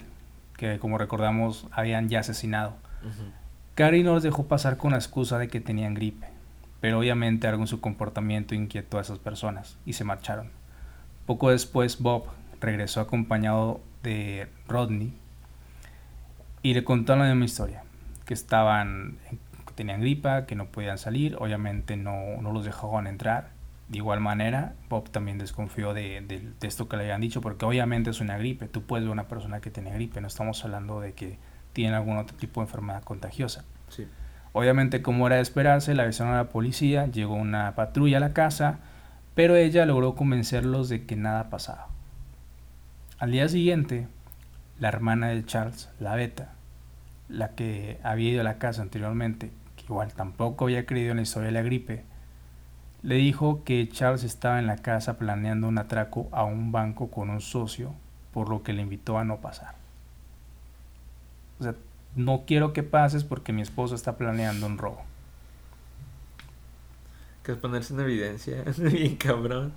que 0.58 0.80
como 0.80 0.98
recordamos 0.98 1.68
habían 1.72 2.10
ya 2.10 2.20
asesinado. 2.20 2.76
Ujú. 3.04 3.32
Carrie 3.76 4.04
no 4.04 4.16
los 4.16 4.24
dejó 4.24 4.48
pasar 4.48 4.78
con 4.78 4.92
la 4.92 4.98
excusa 4.98 5.38
de 5.38 5.50
que 5.50 5.62
tenían 5.62 5.94
gripe, 5.94 6.28
pero 6.82 6.98
obviamente 6.98 7.48
algo 7.48 7.62
en 7.62 7.68
su 7.68 7.80
comportamiento 7.80 8.56
inquietó 8.56 8.98
a 8.98 9.02
esas 9.02 9.20
personas 9.20 9.78
y 9.86 9.94
se 9.94 10.04
marcharon. 10.04 10.50
Poco 11.28 11.52
después 11.52 12.00
Bob 12.00 12.24
regresó 12.60 13.02
acompañado 13.02 13.80
de 14.02 14.48
Rodney 14.68 15.14
y 16.64 16.74
le 16.74 16.84
contó 16.84 17.16
la 17.16 17.26
misma 17.26 17.46
historia, 17.46 17.84
que 18.26 18.34
estaban 18.34 19.20
que 19.30 19.74
tenían 19.76 20.02
gripa, 20.02 20.48
que 20.48 20.56
no 20.56 20.66
podían 20.66 20.98
salir, 20.98 21.36
obviamente 21.40 21.98
no, 21.98 22.42
no 22.42 22.52
los 22.52 22.66
dejaban 22.66 23.06
entrar. 23.06 23.50
De 23.90 23.98
igual 24.00 24.20
manera, 24.20 24.74
Bob 24.90 25.10
también 25.12 25.38
desconfió 25.38 25.94
de, 25.94 26.22
de- 26.22 26.52
de 26.60 26.68
esto 26.68 26.90
que 26.90 26.98
le 26.98 27.04
habían 27.04 27.22
dicho, 27.22 27.40
porque 27.42 27.66
obviamente 27.66 28.10
es 28.10 28.20
una 28.20 28.38
gripe. 28.38 28.68
Tú 28.68 28.84
puedes 28.84 29.06
ver 29.06 29.12
una 29.14 29.28
persona 29.30 29.62
que 29.62 29.72
tiene 29.72 29.92
gripe, 29.94 30.20
no 30.22 30.28
estamos 30.28 30.64
hablando 30.66 31.00
de 31.00 31.14
que 31.14 31.38
tiene 31.74 31.96
algún 31.96 32.18
otro 32.18 32.36
tipo 32.38 32.60
de 32.60 32.66
enfermedad 32.68 33.04
contagiosa. 33.04 33.64
Sí. 33.90 34.06
Obviamente, 34.54 35.02
como 35.02 35.28
era 35.28 35.38
de 35.38 35.42
esperarse, 35.42 35.94
le 35.94 36.02
avisaron 36.02 36.34
a 36.34 36.38
la 36.38 36.50
policía, 36.50 37.06
llegó 37.08 37.36
una 37.36 37.76
patrulla 37.76 38.18
a 38.18 38.20
la 38.20 38.34
casa, 38.34 38.80
pero 39.36 39.56
ella 39.56 39.86
logró 39.86 40.16
convencerlos 40.16 40.90
de 40.90 41.06
que 41.06 41.16
nada 41.16 41.50
pasaba. 41.50 41.88
Al 43.20 43.32
día 43.32 43.48
siguiente, 43.48 44.08
la 44.80 44.90
hermana 44.90 45.28
de 45.30 45.46
Charles, 45.46 45.90
la 46.00 46.16
Beta, 46.16 46.54
la 47.30 47.50
que 47.56 48.00
había 48.04 48.32
ido 48.32 48.42
a 48.42 48.44
la 48.44 48.58
casa 48.58 48.82
anteriormente, 48.82 49.52
que 49.76 49.84
igual 49.86 50.14
tampoco 50.14 50.66
había 50.66 50.86
creído 50.86 51.12
en 51.12 51.18
la 51.18 51.24
historia 51.24 51.48
de 51.48 51.54
la 51.54 51.62
gripe, 51.62 52.04
le 53.04 53.16
dijo 53.16 53.64
que 53.64 53.88
Charles 53.90 54.24
estaba 54.24 54.60
en 54.60 54.68
la 54.68 54.78
casa 54.78 55.18
planeando 55.18 55.68
un 55.68 55.78
atraco 55.78 56.28
a 56.32 56.44
un 56.44 56.72
banco 56.72 57.10
con 57.10 57.30
un 57.30 57.42
socio, 57.42 57.94
por 58.34 58.50
lo 58.50 58.64
que 58.64 58.74
le 58.74 58.82
invitó 58.82 59.18
a 59.18 59.24
no 59.24 59.38
pasar. 59.38 59.76
O 61.60 61.64
sea, 61.64 61.76
no 62.16 62.44
quiero 62.46 62.74
que 62.74 62.84
pases 62.84 63.24
porque 63.24 63.54
mi 63.54 63.62
esposo 63.62 63.96
está 63.96 64.18
planeando 64.18 64.66
un 64.66 64.78
robo. 64.78 65.02
Que 67.44 67.54
es 67.54 67.58
ponerse 67.58 67.94
en 67.94 68.00
evidencia. 68.02 68.64
Bien 68.78 69.16
cabrón. 69.16 69.74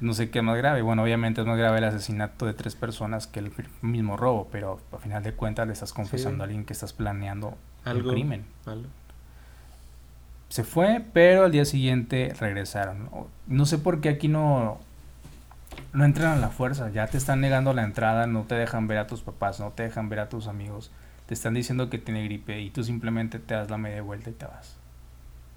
No 0.00 0.14
sé 0.14 0.30
qué 0.30 0.38
es 0.40 0.44
más 0.44 0.56
grave. 0.56 0.82
Bueno, 0.82 1.02
obviamente 1.02 1.40
es 1.42 1.46
más 1.46 1.58
grave 1.58 1.78
el 1.78 1.84
asesinato 1.84 2.46
de 2.46 2.54
tres 2.54 2.74
personas 2.74 3.26
que 3.26 3.38
el 3.40 3.52
mismo 3.82 4.16
robo, 4.16 4.48
pero 4.50 4.80
al 4.92 4.98
final 4.98 5.22
de 5.22 5.32
cuentas 5.34 5.66
le 5.66 5.74
estás 5.74 5.92
confesando 5.92 6.38
Sí. 6.38 6.40
a 6.40 6.44
alguien 6.44 6.64
que 6.64 6.72
estás 6.72 6.92
planeando 6.92 7.56
Algo 7.84 8.08
un 8.08 8.14
crimen. 8.14 8.44
malo. 8.66 8.88
Se 10.52 10.64
fue, 10.64 11.02
pero 11.14 11.44
al 11.46 11.50
día 11.50 11.64
siguiente 11.64 12.34
regresaron. 12.38 13.08
No 13.46 13.64
sé 13.64 13.78
por 13.78 14.02
qué 14.02 14.10
aquí 14.10 14.28
no, 14.28 14.78
no 15.94 16.04
entran 16.04 16.32
a 16.32 16.36
la 16.36 16.50
fuerza. 16.50 16.90
Ya 16.90 17.06
te 17.06 17.16
están 17.16 17.40
negando 17.40 17.72
la 17.72 17.84
entrada, 17.84 18.26
no 18.26 18.42
te 18.42 18.54
dejan 18.56 18.86
ver 18.86 18.98
a 18.98 19.06
tus 19.06 19.22
papás, 19.22 19.60
no 19.60 19.70
te 19.70 19.84
dejan 19.84 20.10
ver 20.10 20.20
a 20.20 20.28
tus 20.28 20.48
amigos. 20.48 20.90
Te 21.24 21.32
están 21.32 21.54
diciendo 21.54 21.88
que 21.88 21.96
tiene 21.96 22.22
gripe 22.24 22.60
y 22.60 22.68
tú 22.68 22.84
simplemente 22.84 23.38
te 23.38 23.54
das 23.54 23.70
la 23.70 23.78
media 23.78 24.02
vuelta 24.02 24.28
y 24.28 24.34
te 24.34 24.44
vas. 24.44 24.76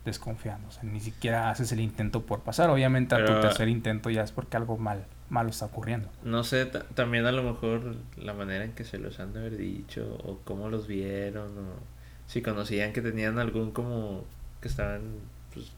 Desconfiando. 0.06 0.70
O 0.70 0.72
sea, 0.72 0.84
ni 0.84 1.02
siquiera 1.02 1.50
haces 1.50 1.74
el 1.74 1.82
intento 1.82 2.22
por 2.26 2.40
pasar. 2.40 2.70
Obviamente 2.70 3.16
a 3.16 3.18
Pero- 3.18 3.36
tu 3.36 3.42
tercer 3.42 3.68
intento 3.68 4.10
ya 4.10 4.22
es 4.24 4.32
porque 4.32 4.56
algo 4.56 4.78
mal, 4.78 5.04
malo 5.30 5.50
está 5.50 5.66
ocurriendo. 5.66 6.08
No 6.24 6.46
sé, 6.46 6.68
ta- 6.68 6.86
también 6.94 7.26
a 7.26 7.34
lo 7.34 7.44
mejor 7.44 7.98
la 8.16 8.32
manera 8.34 8.64
en 8.64 8.72
que 8.72 8.86
se 8.86 8.98
los 8.98 9.20
han 9.20 9.34
de 9.34 9.40
haber 9.42 9.58
dicho, 9.58 10.18
o 10.24 10.40
cómo 10.46 10.70
los 10.70 10.88
vieron, 10.88 11.50
o 11.58 11.74
si 12.28 12.42
conocían 12.42 12.94
que 12.94 13.02
tenían 13.02 13.40
algún 13.40 13.72
como 13.72 14.24
que 14.66 14.70
estaban 14.70 15.02
pues 15.54 15.72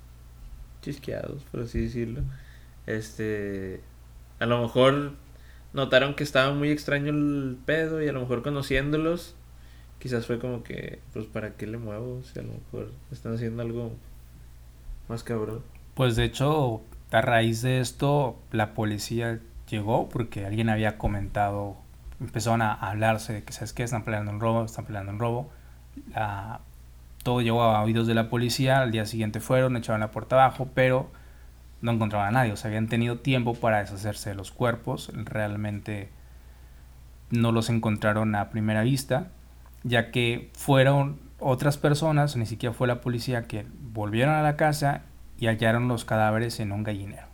chisqueados, 0.81 1.43
por 1.51 1.59
así 1.59 1.81
decirlo. 1.81 2.21
Este, 2.85 3.81
a 4.39 4.45
lo 4.45 4.61
mejor 4.61 5.11
notaron 5.73 6.15
que 6.15 6.23
estaba 6.23 6.53
muy 6.53 6.69
extraño 6.71 7.09
el 7.09 7.57
pedo 7.65 8.01
y 8.01 8.07
a 8.07 8.13
lo 8.13 8.21
mejor 8.21 8.43
conociéndolos, 8.43 9.35
quizás 9.99 10.25
fue 10.25 10.39
como 10.39 10.63
que, 10.63 11.01
pues 11.11 11.25
para 11.25 11.55
qué 11.57 11.67
le 11.67 11.77
muevo, 11.77 12.23
si 12.23 12.39
a 12.39 12.43
lo 12.43 12.53
mejor 12.53 12.93
están 13.11 13.33
haciendo 13.33 13.61
algo 13.61 13.91
más 15.09 15.25
cabrón. 15.25 15.63
Pues 15.95 16.15
de 16.15 16.23
hecho, 16.23 16.79
a 17.11 17.19
raíz 17.19 17.61
de 17.61 17.81
esto, 17.81 18.39
la 18.53 18.73
policía 18.73 19.41
llegó 19.69 20.07
porque 20.07 20.45
alguien 20.45 20.69
había 20.69 20.97
comentado 20.97 21.75
empezaron 22.21 22.61
a 22.61 22.73
hablarse 22.73 23.33
de 23.33 23.43
que, 23.43 23.53
¿sabes 23.53 23.73
qué? 23.73 23.83
Están 23.83 24.03
peleando 24.05 24.31
un 24.31 24.39
robo, 24.39 24.63
están 24.63 24.85
peleando 24.85 25.11
un 25.11 25.19
robo. 25.19 25.51
La- 26.13 26.61
todo 27.27 27.41
llegó 27.41 27.61
a 27.61 27.83
oídos 27.83 28.07
de 28.07 28.13
la 28.13 28.29
policía, 28.29 28.79
al 28.79 28.91
día 28.91 29.05
siguiente 29.05 29.41
fueron, 29.41 29.75
echaron 29.75 29.99
la 29.99 30.11
puerta 30.11 30.37
abajo, 30.37 30.69
pero 30.73 31.11
no 31.81 31.91
encontraban 31.91 32.29
a 32.29 32.31
nadie. 32.31 32.53
O 32.53 32.55
sea, 32.55 32.69
habían 32.69 32.87
tenido 32.87 33.19
tiempo 33.19 33.53
para 33.53 33.79
deshacerse 33.79 34.29
de 34.29 34.35
los 34.35 34.51
cuerpos. 34.51 35.11
Realmente 35.13 36.07
no 37.29 37.51
los 37.51 37.69
encontraron 37.69 38.33
a 38.33 38.49
primera 38.49 38.81
vista, 38.83 39.27
ya 39.83 40.09
que 40.09 40.51
fueron 40.53 41.19
otras 41.37 41.77
personas, 41.77 42.37
ni 42.37 42.45
siquiera 42.45 42.71
fue 42.71 42.87
la 42.87 43.01
policía, 43.01 43.45
que 43.45 43.65
volvieron 43.91 44.33
a 44.33 44.41
la 44.41 44.55
casa 44.55 45.01
y 45.37 45.47
hallaron 45.47 45.89
los 45.89 46.05
cadáveres 46.05 46.61
en 46.61 46.71
un 46.71 46.83
gallinero. 46.83 47.27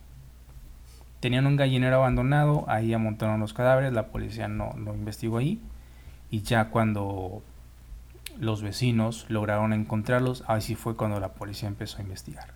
Tenían 1.20 1.46
un 1.46 1.54
gallinero 1.54 1.98
abandonado, 1.98 2.64
ahí 2.66 2.92
amontaron 2.92 3.38
los 3.38 3.54
cadáveres, 3.54 3.92
la 3.92 4.08
policía 4.08 4.48
no 4.48 4.74
lo 4.76 4.92
investigó 4.92 5.38
ahí 5.38 5.62
y 6.32 6.42
ya 6.42 6.70
cuando 6.70 7.44
los 8.38 8.62
vecinos 8.62 9.26
lograron 9.28 9.72
encontrarlos, 9.72 10.44
ahí 10.46 10.60
sí 10.60 10.74
fue 10.74 10.96
cuando 10.96 11.20
la 11.20 11.34
policía 11.34 11.68
empezó 11.68 11.98
a 11.98 12.02
investigar. 12.02 12.48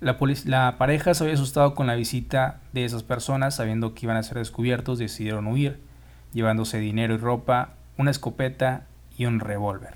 La, 0.00 0.18
la 0.44 0.78
pareja 0.78 1.14
se 1.14 1.24
había 1.24 1.34
asustado 1.34 1.74
con 1.74 1.86
la 1.86 1.94
visita 1.94 2.60
de 2.72 2.84
esas 2.84 3.02
personas, 3.02 3.56
sabiendo 3.56 3.94
que 3.94 4.06
iban 4.06 4.16
a 4.16 4.22
ser 4.22 4.38
descubiertos, 4.38 4.98
decidieron 4.98 5.46
huir, 5.46 5.80
llevándose 6.32 6.78
dinero 6.78 7.14
y 7.14 7.18
ropa, 7.18 7.74
una 7.96 8.10
escopeta 8.10 8.86
y 9.16 9.26
un 9.26 9.40
revólver. 9.40 9.94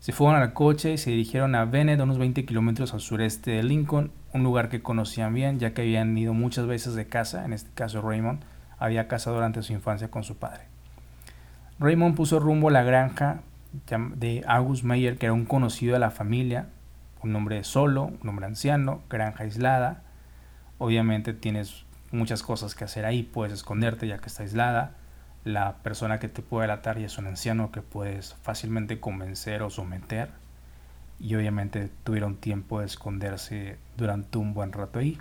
Se 0.00 0.12
fueron 0.12 0.42
al 0.42 0.52
coche 0.52 0.92
y 0.92 0.98
se 0.98 1.10
dirigieron 1.10 1.54
a 1.54 1.64
Bennett, 1.64 2.00
unos 2.00 2.18
20 2.18 2.44
kilómetros 2.44 2.92
al 2.92 3.00
sureste 3.00 3.52
de 3.52 3.62
Lincoln, 3.62 4.10
un 4.34 4.42
lugar 4.42 4.68
que 4.68 4.82
conocían 4.82 5.32
bien, 5.32 5.58
ya 5.58 5.72
que 5.72 5.82
habían 5.82 6.18
ido 6.18 6.34
muchas 6.34 6.66
veces 6.66 6.94
de 6.94 7.06
casa, 7.06 7.44
en 7.46 7.54
este 7.54 7.70
caso 7.72 8.02
Raymond, 8.02 8.42
había 8.78 9.08
casado 9.08 9.36
durante 9.36 9.62
su 9.62 9.72
infancia 9.72 10.10
con 10.10 10.24
su 10.24 10.36
padre. 10.36 10.64
Raymond 11.78 12.16
puso 12.16 12.38
rumbo 12.40 12.68
a 12.68 12.72
la 12.72 12.82
granja 12.82 13.40
de 14.16 14.44
August 14.46 14.84
Meyer, 14.84 15.18
que 15.18 15.26
era 15.26 15.32
un 15.32 15.46
conocido 15.46 15.94
de 15.94 15.98
la 15.98 16.10
familia, 16.10 16.68
un 17.22 17.34
hombre 17.34 17.64
solo, 17.64 18.12
un 18.22 18.28
hombre 18.28 18.46
anciano, 18.46 19.02
granja 19.08 19.44
aislada. 19.44 20.02
Obviamente 20.78 21.32
tienes 21.32 21.84
muchas 22.10 22.42
cosas 22.42 22.74
que 22.74 22.84
hacer 22.84 23.04
ahí, 23.04 23.22
puedes 23.22 23.52
esconderte 23.52 24.06
ya 24.06 24.18
que 24.18 24.28
está 24.28 24.42
aislada. 24.42 24.92
La 25.44 25.76
persona 25.78 26.18
que 26.18 26.28
te 26.28 26.42
puede 26.42 26.62
delatar 26.62 26.98
ya 26.98 27.06
es 27.06 27.18
un 27.18 27.26
anciano 27.26 27.70
que 27.70 27.82
puedes 27.82 28.34
fácilmente 28.42 29.00
convencer 29.00 29.62
o 29.62 29.70
someter. 29.70 30.30
Y 31.20 31.34
obviamente 31.34 31.90
tuvieron 32.02 32.36
tiempo 32.36 32.80
de 32.80 32.86
esconderse 32.86 33.76
durante 33.96 34.38
un 34.38 34.54
buen 34.54 34.72
rato 34.72 34.98
ahí. 34.98 35.18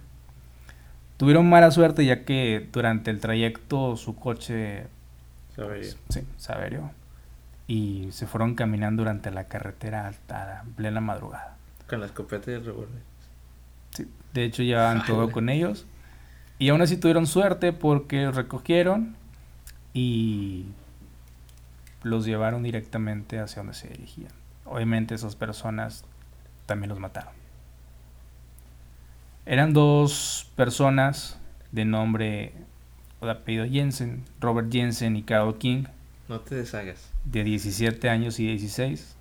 Tuvieron 1.17 1.49
mala 1.49 1.71
suerte 1.71 2.05
ya 2.05 2.25
que 2.25 2.67
durante 2.71 3.11
el 3.11 3.19
trayecto 3.19 3.95
su 3.97 4.15
coche. 4.15 4.87
Sí, 6.09 6.21
se 6.37 6.51
averió. 6.51 6.91
Y 7.67 8.09
se 8.11 8.27
fueron 8.27 8.55
caminando 8.55 9.03
durante 9.03 9.31
la 9.31 9.45
carretera 9.45 10.07
hasta 10.07 10.63
plena 10.75 11.01
madrugada. 11.01 11.57
Con 11.87 12.01
la 12.01 12.07
escopeta 12.07 12.51
y 12.51 12.55
el 12.55 12.65
revólver. 12.65 13.01
Sí, 13.91 14.07
de 14.33 14.43
hecho 14.43 14.63
llevaban 14.63 15.05
todo 15.05 15.31
con 15.31 15.49
ellos. 15.49 15.85
Y 16.59 16.69
aún 16.69 16.81
así 16.81 16.97
tuvieron 16.97 17.27
suerte 17.27 17.73
porque 17.73 18.23
los 18.23 18.35
recogieron 18.35 19.15
y 19.93 20.65
los 22.03 22.25
llevaron 22.25 22.63
directamente 22.63 23.39
hacia 23.39 23.61
donde 23.61 23.73
se 23.73 23.87
dirigían. 23.87 24.31
Obviamente 24.65 25.15
esas 25.15 25.35
personas 25.35 26.05
también 26.65 26.89
los 26.89 26.99
mataron. 26.99 27.33
Eran 29.45 29.73
dos 29.73 30.49
personas 30.55 31.37
de 31.71 31.85
nombre 31.85 32.53
o 33.19 33.25
de 33.25 33.31
apellido 33.33 33.65
Jensen, 33.65 34.23
Robert 34.39 34.71
Jensen 34.71 35.15
y 35.17 35.23
Carol 35.23 35.57
King, 35.57 35.85
No 36.29 36.39
te 36.39 36.55
deshagas. 36.55 37.09
de 37.25 37.43
17 37.43 38.09
años 38.09 38.39
y 38.39 38.47
16, 38.47 39.15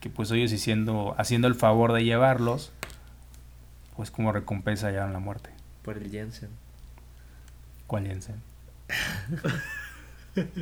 que 0.00 0.08
pues 0.10 0.30
ellos 0.30 0.52
haciendo, 0.52 1.14
haciendo 1.18 1.46
el 1.48 1.54
favor 1.54 1.92
de 1.92 2.04
llevarlos, 2.04 2.72
pues 3.96 4.10
como 4.10 4.32
recompensa 4.32 4.90
llevaron 4.90 5.12
la 5.12 5.18
muerte. 5.18 5.50
Por 5.82 5.96
el 5.98 6.10
Jensen. 6.10 6.50
¿Cuál 7.86 8.06
Jensen? 8.06 8.36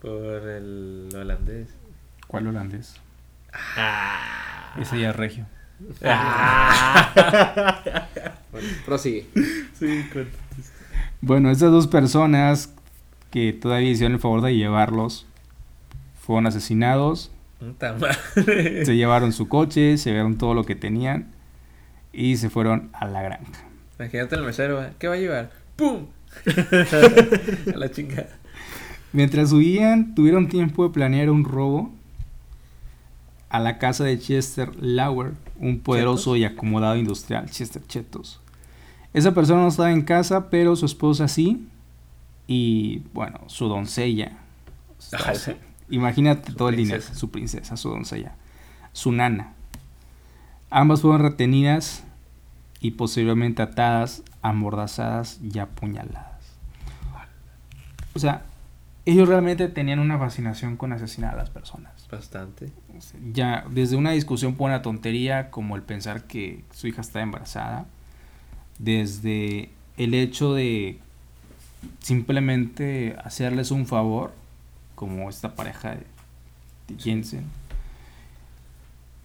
Por 0.00 0.48
el 0.48 1.08
holandés. 1.14 1.68
¿Cuál 2.26 2.48
holandés? 2.48 2.94
Ah. 3.52 4.74
Ese 4.78 4.98
ya 5.00 5.10
es 5.10 5.16
regio. 5.16 5.46
Bueno, 8.52 8.68
prosigue. 8.86 9.26
Sí, 9.74 10.08
con- 10.12 10.28
Bueno, 11.26 11.50
estas 11.50 11.70
dos 11.70 11.86
personas 11.86 12.74
que 13.30 13.54
todavía 13.54 13.88
hicieron 13.88 14.12
el 14.12 14.20
favor 14.20 14.42
de 14.42 14.54
llevarlos 14.54 15.24
fueron 16.20 16.46
asesinados, 16.46 17.30
madre. 17.80 18.84
se 18.84 18.94
llevaron 18.94 19.32
su 19.32 19.48
coche, 19.48 19.96
se 19.96 20.10
llevaron 20.10 20.36
todo 20.36 20.52
lo 20.52 20.64
que 20.64 20.74
tenían 20.74 21.32
y 22.12 22.36
se 22.36 22.50
fueron 22.50 22.90
a 22.92 23.06
la 23.06 23.22
granja. 23.22 23.64
Imagínate 23.98 24.34
el 24.36 24.42
mesero, 24.42 24.84
¿eh? 24.84 24.90
¿qué 24.98 25.08
va 25.08 25.14
a 25.14 25.16
llevar? 25.16 25.50
¡Pum! 25.76 26.08
a 27.74 27.78
la 27.78 27.90
chingada. 27.90 28.28
Mientras 29.14 29.50
huían, 29.50 30.14
tuvieron 30.14 30.50
tiempo 30.50 30.86
de 30.86 30.92
planear 30.92 31.30
un 31.30 31.44
robo 31.44 31.90
a 33.48 33.60
la 33.60 33.78
casa 33.78 34.04
de 34.04 34.18
Chester 34.18 34.76
Lauer, 34.78 35.32
un 35.58 35.80
poderoso 35.80 36.36
y 36.36 36.44
acomodado 36.44 36.96
industrial, 36.96 37.48
Chester 37.48 37.82
Chetos. 37.86 38.43
Esa 39.14 39.32
persona 39.32 39.62
no 39.62 39.68
estaba 39.68 39.92
en 39.92 40.02
casa, 40.02 40.50
pero 40.50 40.76
su 40.76 40.84
esposa 40.84 41.28
sí, 41.28 41.66
y 42.46 43.02
bueno, 43.14 43.40
su 43.46 43.68
doncella. 43.68 44.32
Sí. 44.98 45.52
Imagínate 45.88 46.50
Su 46.50 46.56
todo 46.56 46.68
el 46.70 46.76
dinero, 46.76 47.02
su 47.02 47.30
princesa, 47.30 47.76
su 47.76 47.90
doncella, 47.90 48.34
su 48.92 49.12
nana. 49.12 49.52
Ambas 50.70 51.02
fueron 51.02 51.22
retenidas 51.22 52.04
y 52.80 52.92
posteriormente 52.92 53.62
atadas, 53.62 54.22
amordazadas 54.42 55.38
y 55.42 55.58
apuñaladas. 55.58 56.34
O 58.14 58.18
sea, 58.18 58.44
ellos 59.06 59.28
realmente 59.28 59.68
tenían 59.68 59.98
una 59.98 60.18
fascinación 60.18 60.76
con 60.76 60.92
asesinar 60.92 61.34
a 61.34 61.36
las 61.36 61.50
personas. 61.50 61.92
Bastante. 62.10 62.72
Ya, 63.32 63.64
desde 63.70 63.96
una 63.96 64.12
discusión 64.12 64.54
por 64.54 64.70
una 64.70 64.82
tontería 64.82 65.50
como 65.50 65.76
el 65.76 65.82
pensar 65.82 66.24
que 66.24 66.64
su 66.72 66.86
hija 66.86 67.02
está 67.02 67.20
embarazada, 67.20 67.86
desde 68.78 69.70
el 69.96 70.14
hecho 70.14 70.54
de 70.54 70.98
simplemente 72.00 73.16
hacerles 73.22 73.70
un 73.70 73.86
favor, 73.86 74.32
como 74.94 75.28
esta 75.28 75.54
pareja 75.54 75.96
de, 75.96 76.06
Jensen, 76.98 77.44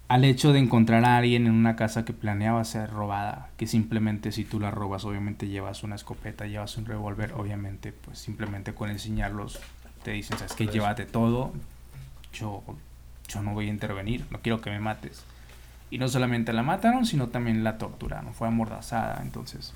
al 0.08 0.24
hecho 0.24 0.52
de 0.52 0.58
encontrar 0.58 1.04
a 1.04 1.18
alguien 1.18 1.46
en 1.46 1.52
una 1.52 1.76
casa 1.76 2.04
que 2.04 2.12
planeaba 2.12 2.64
ser 2.64 2.90
robada, 2.90 3.50
que 3.56 3.66
simplemente 3.66 4.32
si 4.32 4.44
tú 4.44 4.58
la 4.58 4.70
robas, 4.70 5.04
obviamente 5.04 5.46
llevas 5.46 5.84
una 5.84 5.94
escopeta, 5.94 6.46
llevas 6.46 6.76
un 6.76 6.86
revólver, 6.86 7.32
obviamente, 7.34 7.92
pues 7.92 8.18
simplemente 8.18 8.74
con 8.74 8.90
enseñarlos 8.90 9.60
te 10.02 10.12
dicen, 10.12 10.38
sabes 10.38 10.54
que 10.54 10.66
llévate 10.66 11.04
todo, 11.04 11.52
yo, 12.32 12.62
yo 13.28 13.42
no 13.42 13.52
voy 13.52 13.66
a 13.66 13.70
intervenir, 13.70 14.24
no 14.30 14.40
quiero 14.40 14.60
que 14.60 14.70
me 14.70 14.80
mates. 14.80 15.24
Y 15.90 15.98
no 15.98 16.08
solamente 16.08 16.52
la 16.52 16.62
mataron, 16.62 17.04
sino 17.04 17.28
también 17.28 17.64
la 17.64 17.78
torturaron, 17.78 18.32
fue 18.32 18.48
amordazada, 18.48 19.20
entonces 19.22 19.74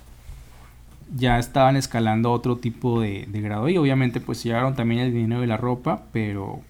ya 1.13 1.37
estaban 1.37 1.75
escalando 1.75 2.31
otro 2.31 2.57
tipo 2.57 2.99
de, 2.99 3.25
de 3.27 3.41
grado 3.41 3.69
y 3.69 3.77
obviamente 3.77 4.19
pues 4.19 4.43
llevaron 4.43 4.75
también 4.75 5.01
el 5.01 5.13
dinero 5.13 5.43
y 5.43 5.47
la 5.47 5.57
ropa, 5.57 6.03
pero 6.11 6.61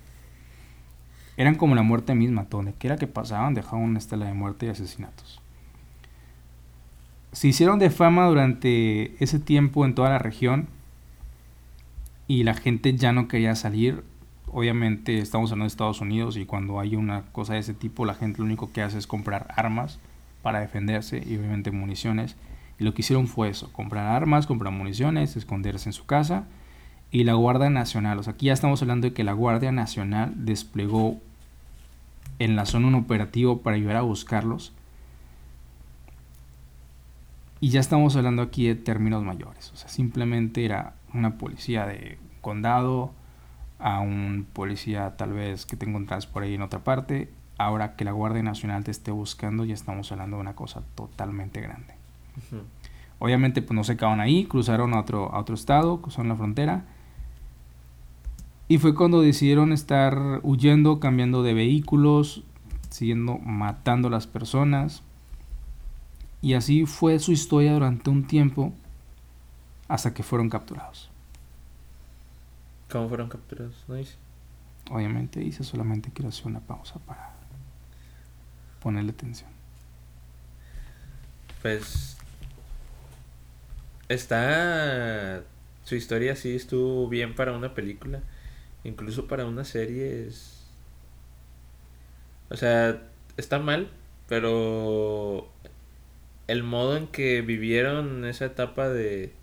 eran 1.37 1.55
como 1.55 1.75
la 1.75 1.83
muerte 1.83 2.15
misma, 2.15 2.47
donde 2.49 2.73
quiera 2.73 2.97
que 2.97 3.07
pasaban 3.07 3.53
dejaban 3.53 3.83
una 3.83 3.99
estela 3.99 4.25
de 4.25 4.33
muerte 4.33 4.65
y 4.65 4.69
asesinatos. 4.69 5.41
Se 7.31 7.49
hicieron 7.49 7.79
de 7.79 7.89
fama 7.89 8.27
durante 8.27 9.21
ese 9.21 9.39
tiempo 9.39 9.85
en 9.85 9.93
toda 9.95 10.09
la 10.09 10.19
región 10.19 10.67
y 12.27 12.43
la 12.43 12.53
gente 12.53 12.95
ya 12.95 13.11
no 13.11 13.27
quería 13.27 13.55
salir. 13.55 14.03
Obviamente 14.57 15.17
estamos 15.17 15.51
hablando 15.51 15.65
de 15.65 15.73
Estados 15.73 15.99
Unidos 15.99 16.37
y 16.37 16.45
cuando 16.45 16.79
hay 16.79 16.95
una 16.95 17.23
cosa 17.33 17.55
de 17.55 17.59
ese 17.59 17.73
tipo 17.73 18.05
la 18.05 18.13
gente 18.13 18.37
lo 18.39 18.45
único 18.45 18.71
que 18.71 18.81
hace 18.81 18.97
es 18.97 19.05
comprar 19.05 19.53
armas 19.53 19.99
para 20.41 20.61
defenderse 20.61 21.17
y 21.17 21.35
obviamente 21.35 21.71
municiones. 21.71 22.37
Y 22.79 22.85
lo 22.85 22.93
que 22.93 23.01
hicieron 23.01 23.27
fue 23.27 23.49
eso, 23.49 23.69
comprar 23.73 24.07
armas, 24.07 24.47
comprar 24.47 24.71
municiones, 24.71 25.35
esconderse 25.35 25.89
en 25.89 25.93
su 25.93 26.05
casa. 26.05 26.45
Y 27.11 27.25
la 27.25 27.33
Guardia 27.33 27.69
Nacional, 27.69 28.17
o 28.17 28.23
sea, 28.23 28.31
aquí 28.31 28.45
ya 28.45 28.53
estamos 28.53 28.81
hablando 28.81 29.09
de 29.09 29.13
que 29.13 29.25
la 29.25 29.33
Guardia 29.33 29.73
Nacional 29.73 30.31
desplegó 30.37 31.19
en 32.39 32.55
la 32.55 32.65
zona 32.65 32.87
un 32.87 32.95
operativo 32.95 33.57
para 33.57 33.75
ayudar 33.75 33.97
a 33.97 34.03
buscarlos. 34.03 34.71
Y 37.59 37.71
ya 37.71 37.81
estamos 37.81 38.15
hablando 38.15 38.41
aquí 38.41 38.67
de 38.67 38.75
términos 38.75 39.21
mayores, 39.21 39.73
o 39.73 39.75
sea, 39.75 39.89
simplemente 39.89 40.63
era 40.63 40.93
una 41.13 41.37
policía 41.37 41.85
de 41.85 42.17
condado, 42.39 43.11
a 43.80 43.99
un 43.99 44.47
policía 44.53 45.15
tal 45.17 45.34
vez 45.34 45.65
que 45.65 45.76
te 45.76 45.88
encontrás 45.88 46.28
por 46.28 46.43
ahí 46.43 46.55
en 46.55 46.61
otra 46.61 46.84
parte. 46.84 47.30
Ahora 47.57 47.95
que 47.95 48.05
la 48.05 48.11
Guardia 48.11 48.43
Nacional 48.43 48.84
te 48.84 48.91
esté 48.91 49.11
buscando, 49.11 49.63
ya 49.65 49.73
estamos 49.73 50.11
hablando 50.11 50.38
de 50.38 50.41
una 50.41 50.55
cosa 50.55 50.82
totalmente 50.95 51.61
grande. 51.61 51.93
Obviamente 53.19 53.61
pues 53.61 53.76
no 53.76 53.84
se 53.84 53.95
quedaron 53.95 54.19
ahí, 54.19 54.45
cruzaron 54.45 54.93
a 54.93 54.99
otro, 54.99 55.34
a 55.34 55.39
otro 55.39 55.55
estado, 55.55 56.01
cruzaron 56.01 56.30
la 56.30 56.36
frontera. 56.36 56.86
Y 58.67 58.78
fue 58.80 58.95
cuando 58.95 59.21
decidieron 59.21 59.71
estar 59.71 60.39
huyendo, 60.43 60.99
cambiando 60.99 61.43
de 61.43 61.53
vehículos, 61.53 62.43
siguiendo 62.89 63.38
matando 63.38 64.07
a 64.07 64.11
las 64.11 64.28
personas. 64.28 65.03
Y 66.41 66.55
así 66.55 66.86
fue 66.86 67.19
su 67.19 67.32
historia 67.32 67.73
durante 67.73 68.09
un 68.09 68.26
tiempo 68.26 68.73
hasta 69.88 70.13
que 70.13 70.23
fueron 70.23 70.49
capturados. 70.49 71.09
¿Cómo 72.95 73.09
fueron 73.09 73.27
capturados? 73.27 73.83
¿No 73.89 73.95
dice? 73.95 74.15
Obviamente 74.89 75.41
dice 75.41 75.65
solamente 75.65 76.11
quiero 76.13 76.29
hacer 76.29 76.47
una 76.47 76.61
pausa 76.61 76.97
para 76.99 77.33
ponerle 78.79 79.11
atención. 79.11 79.49
Pues. 81.61 82.15
Está. 84.07 85.43
Su 85.83 85.95
historia 85.95 86.37
sí 86.37 86.55
estuvo 86.55 87.09
bien 87.09 87.35
para 87.35 87.51
una 87.51 87.73
película. 87.73 88.21
Incluso 88.85 89.27
para 89.27 89.45
una 89.45 89.65
serie 89.65 90.27
es. 90.27 90.65
O 92.49 92.55
sea, 92.55 93.03
está 93.35 93.59
mal, 93.59 93.89
pero. 94.29 95.49
El 96.47 96.63
modo 96.63 96.95
en 96.95 97.07
que 97.07 97.41
vivieron 97.41 98.23
esa 98.23 98.45
etapa 98.45 98.87
de. 98.87 99.33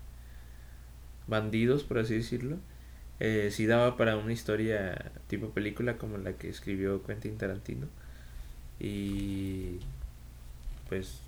Bandidos, 1.27 1.83
por 1.83 1.99
así 1.99 2.15
decirlo. 2.15 2.57
Eh, 3.19 3.49
sí 3.51 3.65
daba 3.65 3.95
para 3.95 4.17
una 4.17 4.33
historia 4.33 5.11
tipo 5.27 5.49
película 5.49 5.97
como 5.97 6.17
la 6.17 6.33
que 6.33 6.49
escribió 6.49 7.03
Quentin 7.03 7.37
Tarantino. 7.37 7.87
Y. 8.79 9.77
Pues 10.89 11.21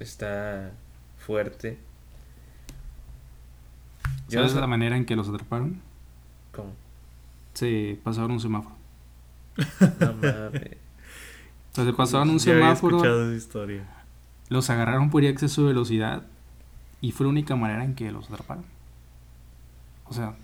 está 0.00 0.72
fuerte. 1.18 1.78
Yo 4.28 4.40
¿Sabes 4.40 4.54
no- 4.54 4.60
la 4.60 4.66
manera 4.66 4.96
en 4.96 5.04
que 5.04 5.16
los 5.16 5.28
atraparon? 5.28 5.80
¿Cómo? 6.52 6.72
Se 7.54 7.98
pasaron 8.04 8.32
un 8.32 8.40
semáforo. 8.40 8.76
No 10.00 10.12
mames. 10.14 10.76
O 11.72 11.74
sea, 11.74 11.84
se 11.84 11.92
pasaron 11.92 12.30
un 12.30 12.38
Ya 12.38 12.52
había 12.52 12.64
semáforo, 12.66 12.96
escuchado 12.96 13.28
esa 13.28 13.36
historia. 13.36 13.84
los 14.48 14.68
agarraron 14.70 15.10
por 15.10 15.24
exceso 15.24 15.62
de 15.62 15.68
velocidad 15.68 16.24
y 17.00 17.12
fue 17.12 17.24
la 17.26 17.30
única 17.30 17.56
manera 17.56 17.84
en 17.84 17.94
que 17.94 18.10
los 18.12 18.30
atraparon. 18.30 18.64
O 20.08 20.12
sea, 20.12 20.34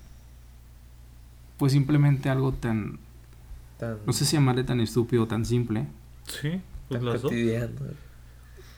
pues 1.57 1.71
simplemente 1.71 2.29
algo 2.29 2.53
tan, 2.53 2.99
Tan, 3.77 3.97
no 4.05 4.13
sé 4.13 4.25
si 4.25 4.35
llamarle 4.37 4.63
tan 4.63 4.79
estúpido 4.79 5.23
o 5.23 5.27
tan 5.27 5.45
simple. 5.45 5.87
Sí, 6.27 6.61
pues 6.87 7.03
tan 7.03 7.19
cotidiano. 7.19 7.73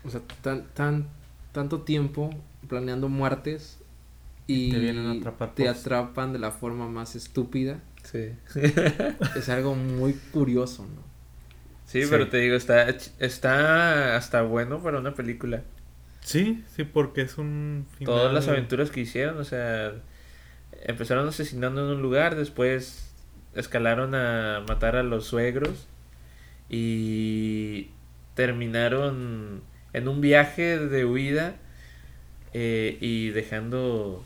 O 0.03 0.09
sea, 0.09 0.21
tan, 0.41 0.65
tan, 0.73 1.07
tanto 1.51 1.81
tiempo 1.81 2.29
planeando 2.67 3.09
muertes 3.09 3.79
y 4.47 4.71
Te 4.71 4.79
vienen 4.79 5.05
a 5.07 5.11
atrapar 5.11 5.53
te 5.53 5.67
atrapan 5.67 6.33
de 6.33 6.39
la 6.39 6.51
forma 6.51 6.87
más 6.87 7.15
estúpida. 7.15 7.79
Sí. 8.03 8.29
Es 9.35 9.49
algo 9.49 9.75
muy 9.75 10.13
curioso, 10.31 10.83
¿no? 10.83 11.01
sí, 11.85 12.03
Sí. 12.03 12.07
pero 12.09 12.29
te 12.29 12.37
digo, 12.37 12.55
está, 12.55 12.87
está 13.19 14.15
hasta 14.15 14.41
bueno 14.43 14.81
para 14.81 14.99
una 14.99 15.13
película. 15.13 15.63
Sí, 16.21 16.63
sí, 16.75 16.83
porque 16.83 17.21
es 17.21 17.37
un 17.37 17.85
final. 17.97 18.13
Todas 18.13 18.33
las 18.33 18.47
aventuras 18.47 18.89
que 18.91 19.01
hicieron, 19.01 19.37
o 19.37 19.43
sea, 19.43 19.93
empezaron 20.83 21.27
asesinando 21.27 21.81
en 21.85 21.97
un 21.97 22.01
lugar, 22.01 22.35
después 22.35 23.11
escalaron 23.55 24.15
a 24.15 24.63
matar 24.67 24.95
a 24.95 25.03
los 25.03 25.25
suegros 25.25 25.87
y 26.69 27.89
terminaron 28.35 29.61
en 29.93 30.07
un 30.07 30.21
viaje 30.21 30.79
de 30.79 31.05
huida 31.05 31.55
eh, 32.53 32.97
y 33.01 33.29
dejando 33.29 34.23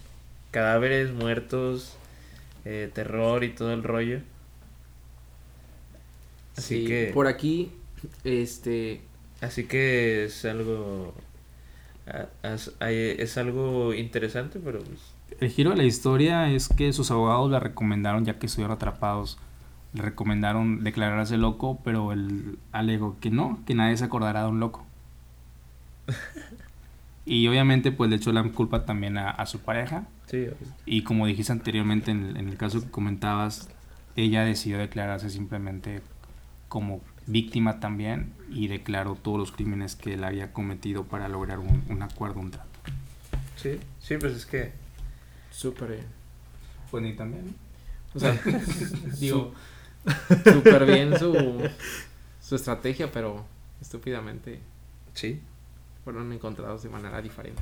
cadáveres 0.51 1.11
muertos, 1.13 1.97
eh, 2.65 2.91
terror 2.93 3.43
y 3.43 3.49
todo 3.53 3.73
el 3.73 3.83
rollo. 3.83 4.21
Así 6.57 6.79
Sí, 6.79 6.83
que, 6.83 7.13
por 7.13 7.27
aquí, 7.27 7.71
este, 8.23 9.01
así 9.41 9.65
que 9.67 10.25
es 10.25 10.45
algo, 10.45 11.13
hay- 12.79 13.15
es 13.19 13.37
algo 13.37 13.93
interesante, 13.93 14.59
pero 14.63 14.79
pues, 14.79 14.99
El 15.41 15.49
giro 15.49 15.71
de 15.71 15.75
la 15.77 15.85
historia 15.85 16.51
es 16.51 16.69
que 16.69 16.93
sus 16.93 17.09
abogados 17.09 17.49
le 17.49 17.59
recomendaron, 17.59 18.25
ya 18.25 18.37
que 18.37 18.45
estuvieron 18.45 18.75
atrapados, 18.75 19.39
le 19.91 20.03
recomendaron 20.03 20.83
declararse 20.83 21.35
loco, 21.35 21.79
pero 21.83 22.11
él 22.11 22.59
alegó 22.71 23.17
que 23.19 23.31
no, 23.31 23.57
que 23.65 23.73
nadie 23.73 23.97
se 23.97 24.05
acordará 24.05 24.43
de 24.43 24.49
un 24.49 24.59
loco. 24.59 24.85
Y 27.23 27.47
obviamente 27.47 27.91
pues 27.91 28.09
le 28.09 28.15
echó 28.15 28.31
la 28.31 28.43
culpa 28.43 28.83
también 28.83 29.15
a, 29.15 29.29
a 29.29 29.45
su 29.45 29.59
pareja. 29.59 30.05
sí, 30.25 30.47
Y 30.87 31.03
como 31.03 31.27
dijiste 31.27 31.51
anteriormente 31.51 32.09
en 32.09 32.25
el, 32.25 32.37
en 32.37 32.49
el 32.49 32.57
caso 32.57 32.81
que 32.81 32.89
comentabas, 32.89 33.69
ella 34.15 34.43
decidió 34.43 34.79
declararse 34.79 35.29
simplemente 35.29 36.01
como 36.67 36.99
víctima 37.27 37.79
también 37.79 38.33
y 38.49 38.67
declaró 38.69 39.13
todos 39.15 39.37
los 39.37 39.51
crímenes 39.51 39.95
que 39.95 40.15
él 40.15 40.23
había 40.23 40.51
cometido 40.51 41.03
para 41.03 41.29
lograr 41.29 41.59
un, 41.59 41.83
un 41.89 42.01
acuerdo, 42.01 42.39
un 42.39 42.49
trato. 42.49 42.67
sí, 43.55 43.79
sí, 43.99 44.17
pues 44.17 44.33
es 44.33 44.45
que 44.47 44.80
súper, 45.51 45.91
eh, 45.91 46.03
Pues 46.89 47.03
ni 47.03 47.13
también. 47.13 47.55
o 48.15 48.19
sea, 48.19 48.39
Digo, 49.19 49.53
súper 50.43 50.85
bien 50.85 51.17
su, 51.19 51.33
su 52.41 52.55
estrategia, 52.55 53.11
pero 53.11 53.45
estúpidamente 53.81 54.59
sí. 55.13 55.39
fueron 56.03 56.31
encontrados 56.33 56.83
de 56.83 56.89
manera 56.89 57.21
diferente. 57.21 57.61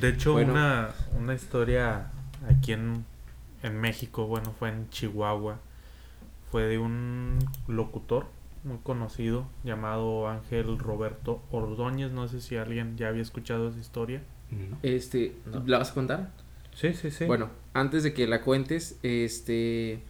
De 0.00 0.10
hecho, 0.10 0.32
Bueno. 0.34 0.52
una, 0.52 0.90
una 1.18 1.34
historia 1.34 2.10
aquí 2.48 2.72
en, 2.72 3.04
en 3.62 3.80
México, 3.80 4.26
bueno, 4.26 4.52
fue 4.58 4.68
en 4.70 4.88
Chihuahua. 4.90 5.58
Fue 6.50 6.62
de 6.64 6.78
un 6.78 7.38
locutor 7.66 8.26
muy 8.62 8.78
conocido 8.78 9.46
llamado 9.64 10.28
Ángel 10.28 10.78
Roberto 10.78 11.42
Ordóñez. 11.50 12.12
No 12.12 12.28
sé 12.28 12.40
si 12.40 12.56
alguien 12.56 12.96
ya 12.96 13.08
había 13.08 13.22
escuchado 13.22 13.68
esa 13.68 13.80
historia. 13.80 14.22
no. 14.50 14.78
Este. 14.82 15.34
¿la 15.66 15.78
vas 15.78 15.90
a 15.90 15.94
contar? 15.94 16.30
Sí, 16.74 16.92
sí, 16.94 17.10
sí. 17.10 17.24
Bueno, 17.24 17.50
antes 17.72 18.02
de 18.02 18.12
que 18.14 18.26
la 18.26 18.40
cuentes, 18.42 18.96
este 19.02 20.00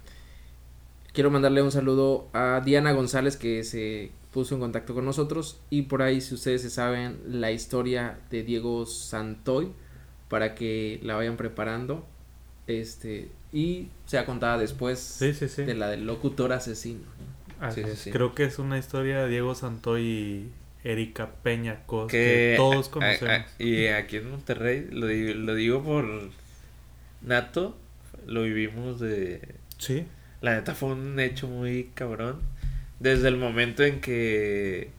quiero 1.13 1.31
mandarle 1.31 1.63
un 1.63 1.71
saludo 1.73 2.29
a 2.33 2.61
Diana 2.65 2.93
González 2.93 3.37
que 3.37 3.63
se 3.65 4.11
puso 4.33 4.55
en 4.57 4.61
contacto 4.61 4.95
con 4.95 5.05
nosotros 5.05 5.61
y 5.71 5.83
por 5.83 6.03
ahí 6.03 6.21
si 6.21 6.35
ustedes 6.35 6.63
se 6.63 6.71
saben 6.71 7.19
la 7.29 7.53
historia 7.53 8.19
de 8.31 8.43
Diego 8.43 8.85
Santoy 8.87 9.71
para 10.29 10.55
que 10.57 10.99
la 11.05 11.15
vayan 11.15 11.37
preparando 11.37 12.05
este 12.67 13.29
y 13.53 13.89
sea 14.07 14.27
contada 14.27 14.59
después 14.59 14.99
sí, 14.99 15.33
sí, 15.35 15.49
sí. 15.49 15.63
de 15.63 15.75
la 15.75 15.89
del 15.89 16.07
locutor 16.07 16.53
asesino. 16.53 17.03
Así 17.61 17.83
es. 17.83 18.09
Creo 18.11 18.35
que 18.35 18.45
es 18.45 18.59
una 18.59 18.79
historia 18.79 19.21
de 19.23 19.29
Diego 19.29 19.55
Santoy 19.55 20.03
y 20.03 20.53
Erika 20.83 21.31
Peña 21.43 21.85
Cos, 21.87 22.11
que, 22.11 22.17
Que 22.19 22.55
todos 22.57 22.89
conocemos. 22.89 23.31
a- 23.31 23.63
y 23.63 23.87
aquí 23.87 24.17
en 24.17 24.31
Monterrey, 24.31 24.89
lo 24.91 25.07
lo 25.07 25.55
digo 25.55 25.83
por 25.85 26.05
Nato, 27.25 27.77
lo 28.27 28.43
vivimos 28.43 29.01
de... 29.01 29.55
Sí, 29.79 30.05
La 30.41 30.55
neta 30.55 30.75
fue 30.75 30.91
un 30.93 31.19
hecho 31.21 31.47
muy 31.49 31.91
cabrón. 31.95 32.41
Desde 33.01 33.29
el 33.29 33.37
momento 33.37 33.83
en 33.83 34.01
que 34.01 34.91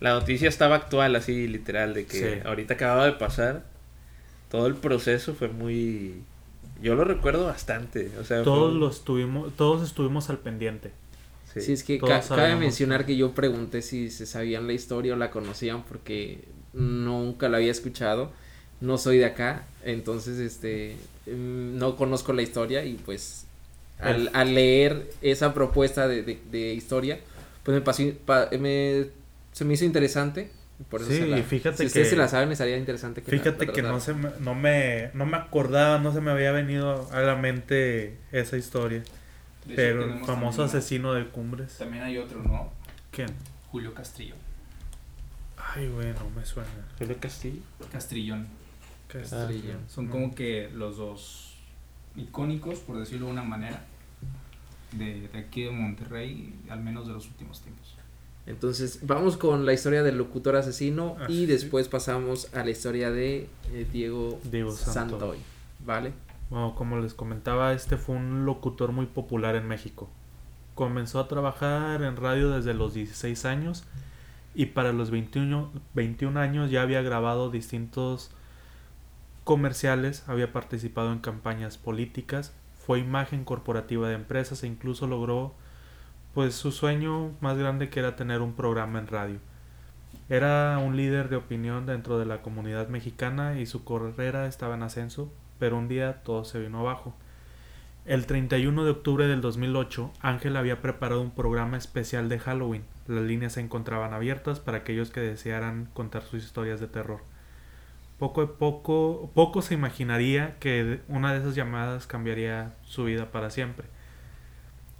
la 0.00 0.10
noticia 0.14 0.48
estaba 0.48 0.76
actual, 0.76 1.14
así 1.16 1.46
literal, 1.48 1.92
de 1.94 2.06
que 2.06 2.18
Sí. 2.18 2.40
ahorita 2.44 2.74
acababa 2.74 3.06
de 3.06 3.12
pasar, 3.12 3.64
todo 4.50 4.66
el 4.66 4.74
proceso 4.76 5.34
fue 5.34 5.48
muy... 5.48 6.22
Yo 6.82 6.94
lo 6.94 7.04
recuerdo 7.04 7.44
bastante. 7.46 8.10
O 8.18 8.24
sea, 8.24 8.42
todos 8.42 8.72
un- 8.72 8.80
los 8.80 8.96
estuvimos, 8.98 9.54
todos 9.56 9.82
estuvimos 9.86 10.30
al 10.30 10.38
pendiente. 10.38 10.92
sí. 11.52 11.60
Sí, 11.60 11.72
es 11.72 11.84
que 11.84 11.98
ca- 11.98 12.06
cabe 12.06 12.22
sabíamos. 12.22 12.60
mencionar 12.60 13.04
que 13.04 13.16
yo 13.16 13.32
pregunté 13.34 13.82
si 13.82 14.08
se 14.10 14.24
sabían 14.24 14.66
la 14.66 14.72
historia 14.72 15.12
o 15.14 15.16
la 15.16 15.30
conocían 15.30 15.82
porque 15.82 16.44
nunca 16.72 17.48
la 17.48 17.58
había 17.58 17.70
escuchado. 17.72 18.32
No 18.80 18.96
soy 18.96 19.18
de 19.18 19.26
acá, 19.26 19.66
entonces 19.84 20.38
este 20.38 20.96
no 21.36 21.96
conozco 21.96 22.32
la 22.32 22.42
historia 22.42 22.84
y 22.84 22.94
pues 22.94 23.46
al, 23.98 24.30
al 24.32 24.54
leer 24.54 25.10
esa 25.22 25.52
propuesta 25.54 26.08
de, 26.08 26.22
de- 26.22 26.40
de 26.50 26.72
historia, 26.74 27.18
pues 27.62 27.74
me 27.74 27.80
pasó, 27.82 28.02
pa- 28.24 28.48
me, 28.58 29.06
se 29.52 29.64
me 29.64 29.74
hizo 29.74 29.84
interesante. 29.84 30.50
Por 30.88 31.02
eso 31.02 31.10
Sí, 31.10 31.18
se 31.18 31.26
la- 31.26 31.42
fíjate 31.42 31.76
si 31.76 31.86
ustedes 31.86 32.06
que- 32.06 32.10
se 32.10 32.16
la 32.16 32.26
saben, 32.28 32.50
estaría 32.52 32.78
interesante 32.78 33.22
que 33.22 33.30
Fíjate 33.30 33.66
la 33.66 33.72
que 33.74 33.82
no, 33.82 34.00
se 34.00 34.14
me, 34.14 34.30
no, 34.40 34.54
me, 34.54 35.10
no 35.12 35.26
me 35.26 35.36
acordaba, 35.36 35.98
no 35.98 36.12
se 36.14 36.22
me 36.22 36.30
había 36.30 36.52
venido 36.52 37.06
a 37.12 37.20
la 37.20 37.36
mente 37.36 38.16
esa 38.32 38.56
historia. 38.56 39.02
Pero 39.76 40.04
el 40.04 40.24
famoso 40.24 40.64
asesino 40.64 41.12
de 41.12 41.26
Cumbres. 41.26 41.76
También 41.76 42.02
hay 42.04 42.16
otro, 42.16 42.42
¿no? 42.42 42.72
¿Quién? 43.10 43.28
Julio 43.70 43.92
Castrillo. 43.92 44.34
Ay, 45.74 45.86
güey, 45.88 46.08
no 46.14 46.30
me 46.34 46.44
suena. 46.46 46.68
Julio 46.98 47.16
Castillo. 47.20 47.60
Castrillón. 47.92 48.46
Castrillón. 49.12 49.78
Son 49.88 50.06
No. 50.06 50.12
como 50.12 50.34
que 50.34 50.70
los 50.74 50.96
dos 50.96 51.56
icónicos, 52.16 52.78
por 52.80 52.98
decirlo 52.98 53.26
de 53.26 53.32
una 53.32 53.42
manera, 53.42 53.84
de, 54.92 55.28
de 55.28 55.38
aquí 55.38 55.62
de 55.62 55.70
Monterrey, 55.70 56.52
al 56.68 56.80
menos 56.82 57.06
de 57.06 57.12
los 57.12 57.26
últimos 57.26 57.60
tiempos. 57.60 57.94
Entonces, 58.46 59.00
vamos 59.06 59.36
con 59.36 59.64
la 59.66 59.72
historia 59.72 60.02
del 60.02 60.16
locutor 60.18 60.56
asesino 60.56 61.16
Ah, 61.20 61.26
y 61.28 61.40
sí. 61.40 61.46
después 61.46 61.88
pasamos 61.88 62.52
a 62.54 62.64
la 62.64 62.70
historia 62.70 63.10
de 63.10 63.48
eh, 63.72 63.86
Diego, 63.92 64.40
Diego 64.50 64.72
Santoy. 64.72 65.10
Santoy. 65.20 65.38
¿Vale? 65.84 66.12
Bueno, 66.48 66.74
como 66.74 66.98
les 66.98 67.14
comentaba, 67.14 67.72
este 67.74 67.96
fue 67.96 68.16
un 68.16 68.44
locutor 68.44 68.90
muy 68.92 69.06
popular 69.06 69.54
en 69.54 69.68
México. 69.68 70.08
Comenzó 70.74 71.20
a 71.20 71.28
trabajar 71.28 72.02
en 72.02 72.16
radio 72.16 72.50
desde 72.50 72.74
los 72.74 72.94
16 72.94 73.44
años 73.44 73.84
y 74.54 74.66
para 74.66 74.92
los 74.92 75.10
21, 75.12 75.70
21 75.94 76.40
años 76.40 76.70
ya 76.70 76.82
había 76.82 77.02
grabado 77.02 77.50
distintos 77.50 78.30
comerciales, 79.44 80.24
había 80.28 80.52
participado 80.52 81.12
en 81.12 81.18
campañas 81.20 81.78
políticas, 81.78 82.54
fue 82.78 82.98
imagen 82.98 83.44
corporativa 83.44 84.08
de 84.08 84.14
empresas 84.14 84.62
e 84.62 84.66
incluso 84.66 85.06
logró 85.06 85.54
pues 86.34 86.54
su 86.54 86.72
sueño 86.72 87.32
más 87.40 87.58
grande 87.58 87.90
que 87.90 88.00
era 88.00 88.16
tener 88.16 88.40
un 88.40 88.54
programa 88.54 88.98
en 88.98 89.06
radio. 89.06 89.38
Era 90.28 90.78
un 90.78 90.96
líder 90.96 91.28
de 91.28 91.36
opinión 91.36 91.86
dentro 91.86 92.18
de 92.18 92.26
la 92.26 92.40
comunidad 92.40 92.88
mexicana 92.88 93.58
y 93.58 93.66
su 93.66 93.84
carrera 93.84 94.46
estaba 94.46 94.76
en 94.76 94.84
ascenso, 94.84 95.32
pero 95.58 95.76
un 95.76 95.88
día 95.88 96.22
todo 96.22 96.44
se 96.44 96.60
vino 96.60 96.80
abajo. 96.80 97.14
El 98.06 98.26
31 98.26 98.84
de 98.84 98.90
octubre 98.92 99.26
del 99.26 99.40
2008, 99.40 100.10
Ángel 100.20 100.56
había 100.56 100.80
preparado 100.80 101.20
un 101.20 101.32
programa 101.32 101.76
especial 101.76 102.28
de 102.28 102.38
Halloween. 102.38 102.84
Las 103.06 103.24
líneas 103.24 103.54
se 103.54 103.60
encontraban 103.60 104.14
abiertas 104.14 104.58
para 104.58 104.78
aquellos 104.78 105.10
que 105.10 105.20
desearan 105.20 105.86
contar 105.92 106.22
sus 106.22 106.44
historias 106.44 106.80
de 106.80 106.86
terror. 106.86 107.20
Poco 108.20 108.42
a 108.42 108.58
poco, 108.58 109.30
poco 109.32 109.62
se 109.62 109.72
imaginaría 109.72 110.58
que 110.60 111.00
una 111.08 111.32
de 111.32 111.38
esas 111.38 111.54
llamadas 111.54 112.06
cambiaría 112.06 112.74
su 112.82 113.04
vida 113.04 113.32
para 113.32 113.48
siempre. 113.48 113.88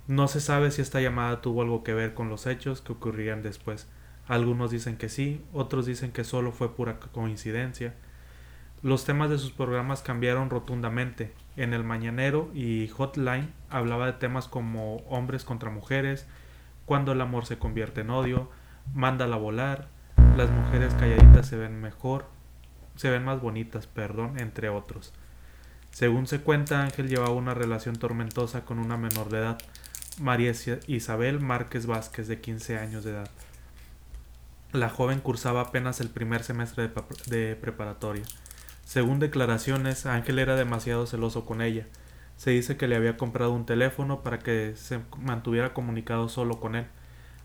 No 0.08 0.26
se 0.26 0.40
sabe 0.40 0.70
si 0.70 0.80
esta 0.80 1.02
llamada 1.02 1.42
tuvo 1.42 1.60
algo 1.60 1.84
que 1.84 1.92
ver 1.92 2.14
con 2.14 2.30
los 2.30 2.46
hechos 2.46 2.80
que 2.80 2.92
ocurrirían 2.92 3.42
después. 3.42 3.86
Algunos 4.26 4.70
dicen 4.70 4.96
que 4.96 5.10
sí, 5.10 5.44
otros 5.52 5.84
dicen 5.84 6.12
que 6.12 6.24
solo 6.24 6.50
fue 6.50 6.74
pura 6.74 6.98
coincidencia. 6.98 7.94
Los 8.82 9.04
temas 9.04 9.28
de 9.28 9.36
sus 9.36 9.52
programas 9.52 10.00
cambiaron 10.00 10.48
rotundamente. 10.48 11.34
En 11.58 11.74
el 11.74 11.84
Mañanero 11.84 12.48
y 12.54 12.88
Hotline 12.88 13.52
hablaba 13.68 14.06
de 14.06 14.14
temas 14.14 14.48
como 14.48 14.96
hombres 15.10 15.44
contra 15.44 15.68
mujeres, 15.68 16.26
cuando 16.86 17.12
el 17.12 17.20
amor 17.20 17.44
se 17.44 17.58
convierte 17.58 18.00
en 18.00 18.08
odio, 18.08 18.48
mándala 18.94 19.36
a 19.36 19.40
volar, 19.40 19.88
las 20.38 20.50
mujeres 20.50 20.94
calladitas 20.94 21.46
se 21.46 21.58
ven 21.58 21.82
mejor, 21.82 22.24
se 23.00 23.08
ven 23.08 23.24
más 23.24 23.40
bonitas, 23.40 23.86
perdón, 23.86 24.38
entre 24.38 24.68
otros. 24.68 25.14
Según 25.90 26.26
se 26.26 26.42
cuenta, 26.42 26.82
Ángel 26.82 27.08
llevaba 27.08 27.30
una 27.30 27.54
relación 27.54 27.96
tormentosa 27.96 28.66
con 28.66 28.78
una 28.78 28.98
menor 28.98 29.30
de 29.30 29.38
edad, 29.38 29.58
María 30.20 30.52
Isabel 30.86 31.40
Márquez 31.40 31.86
Vázquez, 31.86 32.28
de 32.28 32.42
15 32.42 32.76
años 32.76 33.02
de 33.02 33.12
edad. 33.12 33.30
La 34.72 34.90
joven 34.90 35.20
cursaba 35.20 35.62
apenas 35.62 36.02
el 36.02 36.10
primer 36.10 36.42
semestre 36.42 36.88
de, 36.88 36.92
de 37.34 37.56
preparatoria. 37.56 38.22
Según 38.84 39.18
declaraciones, 39.18 40.04
Ángel 40.04 40.38
era 40.38 40.54
demasiado 40.54 41.06
celoso 41.06 41.46
con 41.46 41.62
ella. 41.62 41.86
Se 42.36 42.50
dice 42.50 42.76
que 42.76 42.86
le 42.86 42.96
había 42.96 43.16
comprado 43.16 43.52
un 43.52 43.64
teléfono 43.64 44.22
para 44.22 44.40
que 44.40 44.74
se 44.76 45.00
mantuviera 45.16 45.72
comunicado 45.72 46.28
solo 46.28 46.60
con 46.60 46.74
él, 46.74 46.86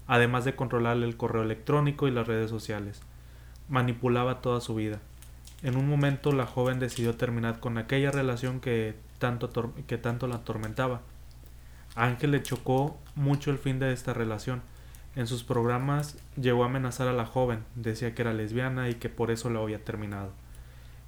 además 0.06 0.43
de 0.43 0.58
controlarle 0.58 1.06
el 1.06 1.16
correo 1.16 1.43
electrónico 1.43 2.10
y 2.10 2.12
las 2.12 2.28
redes 2.28 2.49
sociales. 2.49 2.99
Manipulaba 3.70 4.41
toda 4.41 4.60
su 4.60 4.76
vida. 4.76 4.99
En 5.66 5.78
un 5.78 5.89
momento 5.89 6.32
la 6.32 6.45
joven 6.45 6.78
decidió 6.78 7.16
terminar 7.16 7.59
con 7.59 7.80
aquella 7.80 8.11
relación 8.11 8.59
que 8.59 8.93
tanto, 9.18 9.49
que 9.88 9.97
tanto 9.97 10.28
la 10.28 10.36
atormentaba. 10.36 11.01
Ángel 11.95 12.30
le 12.30 12.43
chocó 12.43 12.99
mucho 13.16 13.49
el 13.49 13.57
fin 13.57 13.80
de 13.80 13.91
esta 13.91 14.13
relación. 14.13 14.61
En 15.16 15.26
sus 15.26 15.43
programas 15.43 16.20
llegó 16.39 16.61
a 16.61 16.68
amenazar 16.68 17.07
a 17.07 17.13
la 17.13 17.26
joven, 17.26 17.63
decía 17.74 18.13
que 18.13 18.22
era 18.22 18.32
lesbiana 18.32 18.89
y 18.89 18.93
que 18.93 19.09
por 19.09 19.32
eso 19.32 19.49
la 19.49 19.59
había 19.59 19.84
terminado. 19.84 20.34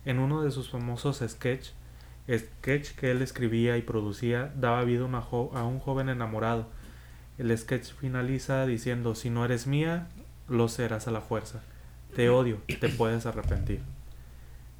En 0.05 0.17
uno 0.17 0.41
de 0.41 0.49
sus 0.49 0.71
famosos 0.71 1.17
sketch, 1.27 1.67
sketch 2.27 2.93
que 2.95 3.11
él 3.11 3.21
escribía 3.21 3.77
y 3.77 3.83
producía, 3.83 4.51
daba 4.55 4.83
vida 4.85 5.05
a 5.05 5.63
un 5.65 5.79
joven 5.79 6.09
enamorado. 6.09 6.67
El 7.37 7.55
sketch 7.55 7.93
finaliza 7.93 8.65
diciendo, 8.65 9.13
si 9.13 9.29
no 9.29 9.45
eres 9.45 9.67
mía, 9.67 10.07
lo 10.49 10.67
serás 10.67 11.07
a 11.07 11.11
la 11.11 11.21
fuerza. 11.21 11.61
Te 12.15 12.29
odio, 12.29 12.59
te 12.79 12.89
puedes 12.89 13.27
arrepentir. 13.27 13.96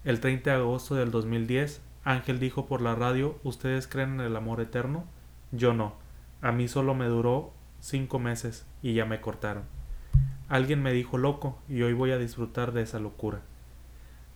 El 0.08 0.22
30 0.22 0.52
de 0.52 0.56
agosto 0.56 0.96
del 0.96 1.12
2010, 1.12 1.82
Ángel 2.06 2.40
dijo 2.40 2.66
por 2.66 2.80
la 2.80 2.96
radio, 2.96 3.38
¿ustedes 3.44 3.88
creen 3.88 4.14
en 4.14 4.22
el 4.22 4.38
amor 4.38 4.62
eterno? 4.62 5.04
Yo 5.52 5.74
no. 5.74 5.96
A 6.42 6.54
mí 6.54 6.70
solo 6.70 6.96
me 6.96 7.08
duró 7.08 7.52
cinco 7.82 8.18
meses 8.18 8.66
y 8.82 8.94
ya 8.94 9.04
me 9.04 9.20
cortaron. 9.20 9.64
Alguien 10.48 10.82
me 10.82 10.94
dijo 10.94 11.18
loco 11.18 11.60
y 11.68 11.82
hoy 11.82 11.92
voy 11.92 12.12
a 12.12 12.18
disfrutar 12.18 12.72
de 12.72 12.84
esa 12.84 13.00
locura. 13.00 13.42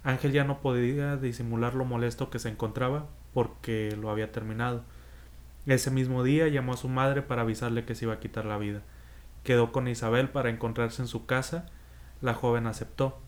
Ángel 0.03 0.34
ya 0.34 0.43
no 0.43 0.59
podía 0.59 1.15
disimular 1.15 1.74
lo 1.74 1.86
molesto 1.86 2.30
que 2.30 2.39
se 2.39 2.49
encontraba 2.49 3.05
porque 3.34 3.95
lo 3.95 4.09
había 4.09 4.34
terminado. 4.34 4.84
Ese 5.67 5.89
mismo 5.89 6.22
día 6.26 6.49
llamó 6.49 6.74
a 6.74 6.78
su 6.78 6.89
madre 6.89 7.22
para 7.22 7.43
avisarle 7.43 7.86
que 7.86 7.95
se 7.95 8.03
iba 8.03 8.15
a 8.15 8.19
quitar 8.19 8.43
la 8.43 8.57
vida. 8.57 8.82
Quedó 9.45 9.72
con 9.72 9.88
Isabel 9.88 10.28
para 10.28 10.49
encontrarse 10.49 11.01
en 11.01 11.07
su 11.07 11.26
casa. 11.26 11.69
La 12.19 12.34
joven 12.34 12.67
aceptó. 12.67 13.22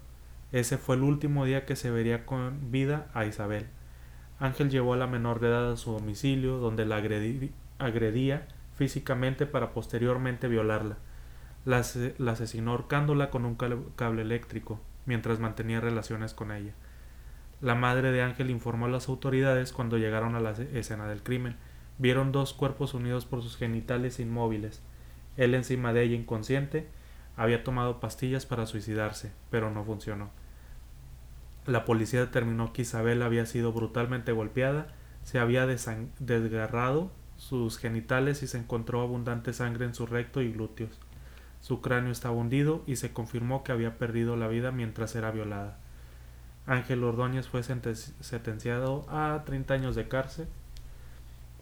Ese 0.54 0.78
fue 0.78 0.96
el 0.96 1.02
último 1.02 1.46
día 1.46 1.66
que 1.66 1.76
se 1.76 1.90
vería 1.90 2.28
con 2.28 2.72
vida 2.72 3.10
a 3.16 3.26
Isabel. 3.26 3.66
Ángel 4.40 4.70
llevó 4.70 4.94
a 4.94 4.98
la 4.98 5.08
menor 5.08 5.40
de 5.40 5.48
edad 5.48 5.72
a 5.72 5.78
su 5.78 5.94
domicilio, 5.94 6.58
donde 6.58 6.86
la 6.86 6.98
agredí, 6.98 7.52
agredía 7.80 8.48
físicamente 8.76 9.48
para 9.48 9.74
posteriormente 9.74 10.48
violarla. 10.48 10.98
La, 11.66 11.82
la, 12.20 12.32
asesinó 12.34 12.72
ahorcándola 12.72 13.32
con 13.32 13.46
un 13.46 13.56
cable 13.56 14.22
eléctrico 14.22 14.80
mientras 15.08 15.40
mantenía 15.40 15.82
relaciones 15.82 16.36
con 16.36 16.52
ella. 16.52 16.74
La 17.60 17.74
madre 17.74 18.12
de 18.12 18.22
Ángel 18.22 18.52
informó 18.52 18.86
a 18.86 18.90
las 18.90 19.10
autoridades 19.10 19.74
cuando 19.74 19.98
llegaron 19.98 20.36
a 20.36 20.40
la 20.40 20.52
escena 20.52 21.08
del 21.08 21.24
crimen. 21.24 21.56
Vieron 21.98 22.32
dos 22.32 22.54
cuerpos 22.54 22.94
unidos 22.94 23.26
por 23.26 23.42
sus 23.42 23.58
genitales 23.58 24.20
inmóviles. 24.20 24.84
Él 25.36 25.56
encima 25.56 25.94
de 25.94 26.04
ella 26.04 26.16
inconsciente 26.16 26.88
había 27.36 27.64
tomado 27.64 28.00
pastillas 28.00 28.46
para 28.46 28.68
suicidarse, 28.68 29.32
pero 29.50 29.72
no 29.72 29.84
funcionó. 29.84 30.43
La 31.66 31.86
policía 31.86 32.20
determinó 32.20 32.74
que 32.74 32.82
Isabel 32.82 33.22
había 33.22 33.46
sido 33.46 33.72
brutalmente 33.72 34.32
golpeada, 34.32 34.88
se 35.24 35.40
había 35.40 35.66
desgarrado 35.66 37.12
sus 37.38 37.78
genitales 37.78 38.44
y 38.44 38.48
se 38.48 38.58
encontró 38.58 39.02
abundante 39.02 39.54
sangre 39.54 39.86
en 39.86 39.96
su 39.96 40.06
recto 40.06 40.42
y 40.42 40.52
glúteos. 40.52 41.00
Su 41.62 41.82
cráneo 41.82 42.12
estaba 42.12 42.36
hundido 42.36 42.84
y 42.86 42.98
se 42.98 43.14
confirmó 43.14 43.64
que 43.64 43.72
había 43.72 43.98
perdido 43.98 44.36
la 44.36 44.50
vida 44.50 44.72
mientras 44.72 45.16
era 45.16 45.32
violada. 45.32 45.78
Ángel 46.66 47.04
Ordóñez 47.04 47.48
fue 47.48 47.64
sentenciado 47.64 49.06
a 49.10 49.44
30 49.46 49.74
años 49.74 49.96
de 49.96 50.08
cárcel 50.08 50.48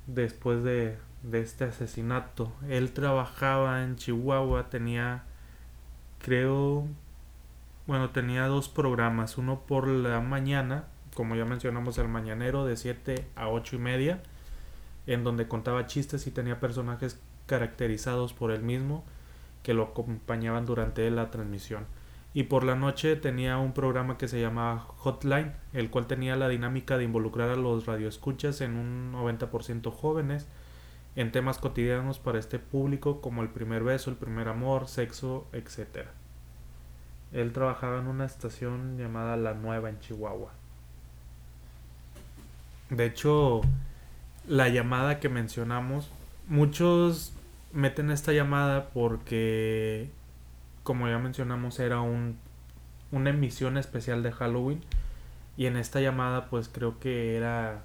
después 0.08 0.64
de, 0.64 0.98
de, 1.24 1.42
este 1.42 1.66
asesinato. 1.66 2.52
Él 2.68 2.92
trabajaba 2.94 3.84
en 3.84 3.96
Chihuahua, 3.96 4.70
tenía, 4.70 5.24
creo, 6.20 6.88
bueno, 7.92 8.12
tenía 8.12 8.48
dos 8.48 8.70
programas, 8.70 9.38
uno 9.38 9.64
por 9.68 9.86
la 9.86 10.22
mañana, 10.22 10.86
como 11.14 11.36
ya 11.36 11.44
mencionamos, 11.44 11.98
el 11.98 12.08
mañanero 12.08 12.64
de 12.64 12.78
7 12.78 13.28
a 13.36 13.50
8 13.50 13.76
y 13.76 13.80
media, 13.80 14.24
en 15.08 15.26
donde 15.26 15.50
contaba 15.50 15.88
chistes 15.88 16.26
y 16.26 16.32
tenía 16.32 16.62
personajes 16.62 17.20
caracterizados 17.48 18.32
por 18.32 18.52
él 18.52 18.64
mismo 18.64 19.04
que 19.62 19.74
lo 19.74 19.84
acompañaban 19.84 20.66
durante 20.66 21.12
la 21.12 21.32
transmisión. 21.32 21.86
Y 22.34 22.44
por 22.44 22.64
la 22.64 22.76
noche 22.76 23.18
tenía 23.18 23.58
un 23.58 23.74
programa 23.74 24.18
que 24.18 24.30
se 24.30 24.40
llamaba 24.40 24.80
Hotline, 24.80 25.52
el 25.74 25.90
cual 25.90 26.08
tenía 26.08 26.38
la 26.38 26.48
dinámica 26.48 26.98
de 26.98 27.04
involucrar 27.04 27.50
a 27.50 27.58
los 27.58 27.88
radioescuchas 27.88 28.62
en 28.62 28.78
un 28.78 29.12
90% 29.12 29.92
jóvenes 29.92 30.48
en 31.18 31.34
temas 31.34 31.58
cotidianos 31.58 32.20
para 32.20 32.40
este 32.40 32.58
público 32.58 33.20
como 33.20 33.42
el 33.42 33.50
primer 33.50 33.84
beso, 33.84 34.10
el 34.10 34.16
primer 34.16 34.48
amor, 34.48 34.88
sexo, 34.88 35.50
etc. 35.52 36.08
Él 37.34 37.54
trabajaba 37.54 38.00
en 38.00 38.08
una 38.08 38.26
estación 38.26 38.98
llamada 38.98 39.38
La 39.38 39.54
Nueva 39.54 39.90
en 39.90 40.00
Chihuahua. 40.00 40.52
De 42.90 43.06
hecho, 43.06 43.62
la 44.48 44.68
llamada 44.68 45.20
que 45.20 45.30
mencionamos, 45.30 46.10
muchos 46.48 47.34
meten 47.72 48.12
esta 48.12 48.34
llamada 48.34 48.90
porque, 48.90 50.10
como 50.84 51.08
ya 51.08 51.20
mencionamos, 51.20 51.80
era 51.80 52.02
un, 52.02 52.38
una 53.12 53.30
emisión 53.30 53.78
especial 53.78 54.24
de 54.24 54.32
Halloween. 54.34 54.82
Y 55.58 55.68
en 55.68 55.78
esta 55.78 56.02
llamada, 56.02 56.48
pues 56.50 56.70
creo 56.70 57.00
que 57.00 57.38
era 57.38 57.84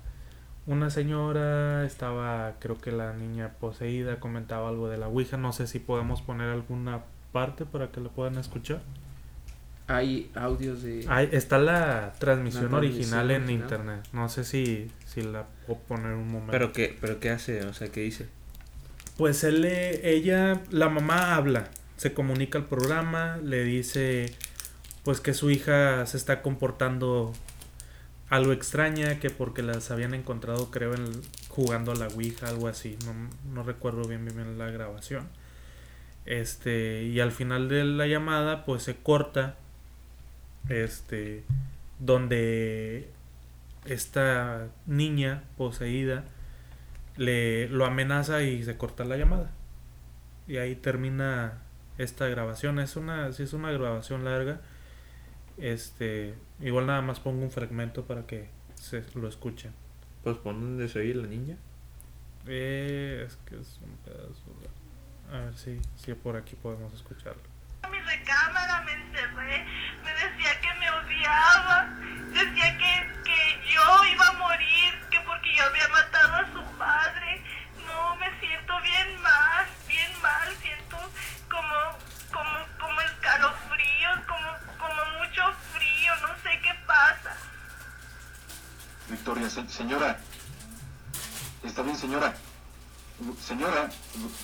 una 0.66 0.90
señora, 0.90 1.84
estaba, 1.84 2.54
creo 2.58 2.78
que 2.80 2.90
la 2.90 3.12
niña 3.12 3.50
poseída, 3.60 4.18
comentaba 4.18 4.68
algo 4.68 4.88
de 4.88 4.98
la 4.98 5.08
Ouija. 5.08 5.36
No 5.36 5.52
sé 5.52 5.66
si 5.66 5.78
podemos 5.78 6.22
poner 6.22 6.48
alguna 6.48 7.02
parte 7.32 7.64
para 7.64 7.92
que 7.92 8.00
lo 8.00 8.10
puedan 8.10 8.38
escuchar. 8.38 8.80
Hay 9.88 10.30
audios 10.34 10.82
de... 10.82 11.04
Ahí 11.08 11.28
está 11.32 11.58
la 11.58 12.12
transmisión, 12.18 12.64
La 12.64 12.70
transmisión 12.70 12.74
original 12.74 13.30
en 13.30 13.42
original. 13.44 13.62
internet. 13.62 14.08
No 14.12 14.28
sé 14.28 14.44
si, 14.44 14.90
si 15.06 15.22
la 15.22 15.46
puedo 15.66 15.80
poner 15.80 16.12
un 16.14 16.26
momento. 16.28 16.50
¿Pero 16.52 16.72
qué, 16.72 16.96
¿Pero 17.00 17.20
qué 17.20 17.30
hace? 17.30 17.64
O 17.66 17.72
sea, 17.72 17.88
¿qué 17.88 18.00
dice? 18.00 18.26
Pues 19.16 19.44
él, 19.44 19.62
le- 19.62 20.10
ella, 20.10 20.60
la 20.70 20.88
mamá 20.88 21.36
habla. 21.36 21.68
se 21.96 22.12
comunica 22.12 22.58
al 22.58 22.66
programa, 22.66 23.38
le 23.42 23.64
dice 23.64 24.34
pues 25.04 25.20
que 25.20 25.32
su 25.34 25.50
hija 25.50 26.04
se 26.04 26.16
está 26.16 26.42
comportando 26.42 27.32
algo 28.28 28.52
extraña, 28.52 29.20
que 29.20 29.30
porque 29.30 29.62
las 29.62 29.90
habían 29.92 30.12
encontrado 30.14 30.70
creo 30.72 30.94
en, 30.94 31.04
jugando 31.48 31.92
a 31.92 31.94
la 31.94 32.08
Ouija, 32.08 32.48
algo 32.48 32.66
así, 32.68 32.98
no, 33.06 33.14
no 33.54 33.62
recuerdo 33.62 34.02
bien, 34.08 34.24
bien 34.24 34.36
bien 34.36 34.58
la 34.58 34.68
grabación. 34.70 35.28
Este, 36.26 37.04
y 37.04 37.20
al 37.20 37.30
final 37.32 37.68
de 37.68 37.84
la 37.84 38.06
llamada 38.08 38.64
pues 38.64 38.82
se 38.82 38.96
corta 38.96 39.56
este 40.68 41.44
donde 41.98 43.10
esta 43.84 44.68
niña 44.86 45.44
poseída 45.56 46.24
le 47.16 47.68
lo 47.68 47.86
amenaza 47.86 48.42
y 48.42 48.62
se 48.64 48.76
corta 48.76 49.04
la 49.04 49.16
llamada. 49.16 49.50
Y 50.46 50.58
ahí 50.58 50.74
termina 50.74 51.62
esta 51.98 52.28
grabación. 52.28 52.78
Es 52.78 52.96
una, 52.96 53.32
si 53.32 53.42
es 53.42 53.52
una 53.52 53.70
grabación 53.72 54.24
larga. 54.24 54.60
Este, 55.56 56.34
igual 56.60 56.86
nada 56.86 57.00
más 57.00 57.20
pongo 57.20 57.42
un 57.42 57.50
fragmento 57.50 58.04
para 58.04 58.26
que 58.26 58.48
se 58.74 59.02
lo 59.14 59.28
escuchen. 59.28 59.72
Pues 60.22 60.36
pon 60.36 60.60
donde 60.60 60.88
se 60.88 61.00
oye 61.00 61.14
la 61.14 61.26
niña. 61.26 61.56
Eh, 62.46 63.24
es 63.26 63.36
que 63.46 63.58
es 63.58 63.80
un 63.82 63.96
pedazo. 64.04 64.42
A 65.32 65.46
ver 65.46 65.56
si, 65.56 65.80
si 65.96 66.14
por 66.14 66.36
aquí 66.36 66.54
podemos 66.54 66.92
escucharlo. 66.92 67.55
Mi 67.90 68.00
recámara 68.00 68.80
me 68.82 68.92
encerré, 68.92 69.64
me 70.04 70.12
decía 70.12 70.60
que 70.60 70.74
me 70.74 70.90
odiaba, 70.90 71.86
decía 72.32 72.78
que, 72.78 73.22
que 73.24 73.72
yo 73.72 74.04
iba 74.06 74.26
a 74.28 74.32
morir, 74.32 74.94
que 75.10 75.20
porque 75.20 75.54
yo 75.56 75.64
había 75.64 75.88
matado 75.88 76.34
a 76.36 76.52
su 76.52 76.62
padre. 76.78 77.42
No, 77.86 78.16
me 78.16 78.28
siento 78.40 78.80
bien 78.82 79.20
mal, 79.22 79.66
bien 79.86 80.10
mal, 80.22 80.54
siento 80.62 80.96
como, 81.48 81.74
como, 82.32 82.66
como 82.78 83.00
escalofríos, 83.02 84.20
como, 84.26 84.78
como 84.78 85.04
mucho 85.18 85.42
frío, 85.72 86.12
no 86.22 86.28
sé 86.42 86.60
qué 86.60 86.74
pasa. 86.86 87.36
Victoria, 89.08 89.48
se- 89.48 89.68
señora. 89.68 90.18
Está 91.62 91.82
bien, 91.82 91.96
señora. 91.96 92.34
Señora, 93.40 93.88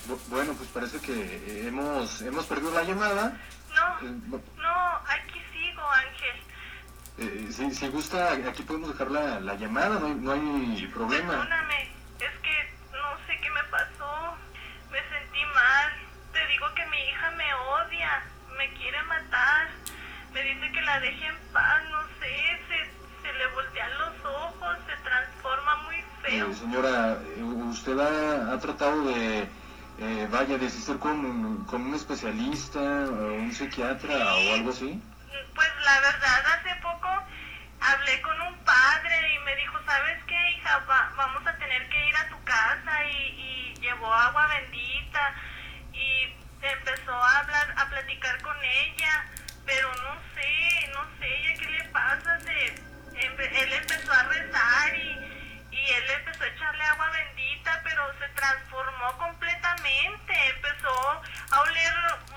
bu- 0.09 0.19
bueno, 0.29 0.55
pues 0.55 0.69
parece 0.71 0.99
que 1.01 1.67
hemos, 1.69 2.23
hemos 2.23 2.47
perdido 2.47 2.71
la 2.73 2.83
llamada. 2.85 3.37
No, 3.75 4.09
Eh, 4.09 4.41
no, 4.57 4.97
aquí 5.09 5.41
sigo, 5.53 5.83
Ángel. 5.91 6.37
eh, 7.19 7.49
si, 7.53 7.75
si 7.75 7.89
gusta, 7.89 8.33
aquí 8.33 8.63
podemos 8.63 8.91
dejar 8.93 9.11
la, 9.11 9.41
la 9.41 9.55
llamada, 9.57 9.99
no 10.01 10.07
hay, 10.07 10.15
no 10.15 10.33
hay 10.33 10.87
problema. 10.95 11.29
Perdóname, 11.33 11.83
es 12.19 12.33
que 12.43 12.75
no 12.93 13.27
sé 13.27 13.39
qué 13.43 13.51
me 13.51 13.65
pasó. 13.65 14.37
Me 14.91 14.99
sentí 15.11 15.45
mal. 15.55 15.93
Te 16.33 16.47
digo 16.47 16.67
que 16.75 16.87
mi 16.87 16.97
hija 16.99 17.31
me 17.33 17.55
odia, 17.55 18.25
me 18.57 18.73
quiere 18.75 19.03
matar. 19.03 19.69
Me 20.33 20.43
dice 20.43 20.73
que 20.73 20.81
la 20.81 20.99
deje 21.01 21.27
en 21.27 21.37
paz, 21.53 21.83
no 21.91 22.01
sé, 22.21 22.61
se, 22.69 22.79
se 23.29 23.33
le 23.35 23.47
voltean 23.49 23.91
los 23.99 24.25
ojos, 24.25 24.77
se 24.87 24.97
transforma 25.05 25.77
muy 25.85 25.97
Eh, 26.29 26.55
señora, 26.55 27.19
eh, 27.37 27.43
¿usted 27.43 27.99
ha, 27.99 28.59
tratado 28.61 29.05
de, 29.07 29.49
eh, 29.99 30.29
vaya, 30.31 30.57
de 30.57 30.67
asistir 30.67 30.99
con, 30.99 31.19
un 31.25 31.95
especialista, 31.95 32.79
un 32.81 33.53
psiquiatra 33.53 34.35
o 34.37 34.55
algo 34.55 34.71
así? 34.71 35.01
Pues 35.55 35.69
la 35.85 36.01
verdad, 36.01 36.43
hace 36.55 36.75
poco 36.81 37.09
hablé 37.81 38.21
con 38.23 38.41
un 38.41 38.55
padre 38.65 39.35
y 39.35 39.39
me 39.45 39.57
dijo, 39.57 39.79
¿sabes 39.85 40.19
qué, 40.27 40.51
hija? 40.53 40.79
Va- 40.89 41.13
vamos 41.17 41.47
a 41.47 41.57
tener 41.59 41.89
que 41.89 42.09
ir 42.09 42.17
a 42.17 42.29
tu 42.29 42.43
casa 42.45 43.05
y, 43.05 43.75
y 43.77 43.81
llevó 43.81 44.13
agua 44.15 44.47
bendita 44.49 45.35
y 45.93 46.33
empezó 46.65 47.13
a 47.13 47.39
hablar, 47.41 47.75
a 47.77 47.89
platicar 47.91 48.41
con 48.43 48.57
ella, 48.63 49.27
pero 49.67 49.89
no 49.89 50.15
sé, 50.35 50.89
no 50.95 51.01
sé, 51.19 51.27
ella 51.27 51.55
qué 51.61 51.69
le 51.71 51.85
pasa, 51.91 52.39
se, 52.41 52.75
empe- 53.27 53.51
él 53.63 53.73
empezó 53.73 54.13
a 54.13 54.23
rezar 54.23 54.97
y, 54.97 55.32
y 55.83 55.91
él 55.91 56.11
empezó 56.11 56.45
a 56.45 56.47
echarle 56.47 56.85
agua 56.85 57.11
bendita, 57.11 57.81
pero 57.83 58.13
se 58.19 58.29
transformó 58.29 59.19
completamente, 59.19 60.49
empezó 60.51 61.23
a 61.51 61.61
oler 61.61 61.95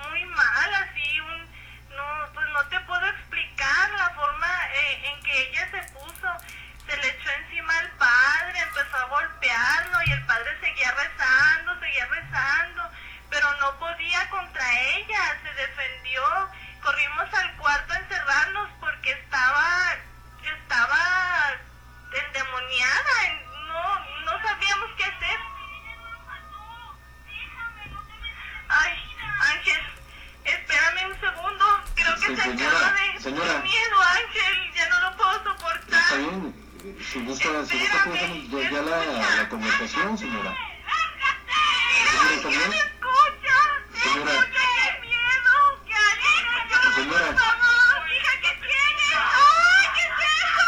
muy 0.09 0.25
mal, 0.25 0.73
así 0.73 1.19
un 1.19 1.55
no, 1.95 2.03
pues 2.33 2.47
no 2.49 2.65
te 2.67 2.79
puedo 2.81 3.05
explicar 3.05 3.91
la 3.91 4.09
forma 4.09 4.47
eh, 4.73 5.11
en 5.11 5.23
que 5.23 5.49
ella 5.49 5.69
se 5.71 5.93
puso. 5.93 6.27
Se 6.87 6.97
le 6.97 7.07
echó 7.07 7.29
encima 7.31 7.77
al 7.77 7.89
padre, 7.91 8.59
empezó 8.59 8.97
a 8.97 9.05
golpearlo 9.05 9.97
y 10.05 10.11
el 10.11 10.25
padre 10.25 10.59
seguía 10.59 10.91
rezando, 10.91 11.79
seguía 11.79 12.05
rezando, 12.05 12.91
pero 13.29 13.55
no 13.59 13.79
podía 13.79 14.29
contra 14.29 14.81
ella, 14.81 15.04
señora, 33.25 33.59
miedo, 33.63 33.97
Ángel. 34.01 34.55
Ya 34.75 34.87
no 34.89 34.99
lo 35.01 35.17
puedo 35.17 35.33
soportar. 35.43 35.99
Está 35.99 36.15
bien, 36.17 36.53
si 37.11 37.19
gusta, 37.25 37.65
si 37.65 37.79
gusta 37.79 37.99
ya, 38.61 38.69
ya 38.69 38.81
la, 38.83 38.97
la 39.37 39.49
conversación, 39.49 40.15
señora. 40.17 40.55
Señora, 42.05 42.35
¿está 42.35 42.49
¿Quién 42.49 42.59
bien? 42.59 42.69
me 42.69 42.77
escucha? 42.77 43.57
Señora. 44.03 44.31
Escucha, 44.31 44.65
qué 44.77 45.07
miedo. 45.07 45.53
Que 45.87 45.95
alguien 45.95 46.43
me 46.45 46.57
ayude, 46.61 46.93
Señora. 46.95 47.25
por 47.25 47.37
favor. 47.39 48.11
Hija, 48.13 48.33
¿qué 48.43 48.51
tienes? 48.61 49.17
¡Ay, 49.17 49.87
qué 49.95 50.03
es 50.05 50.13
eso! 50.37 50.67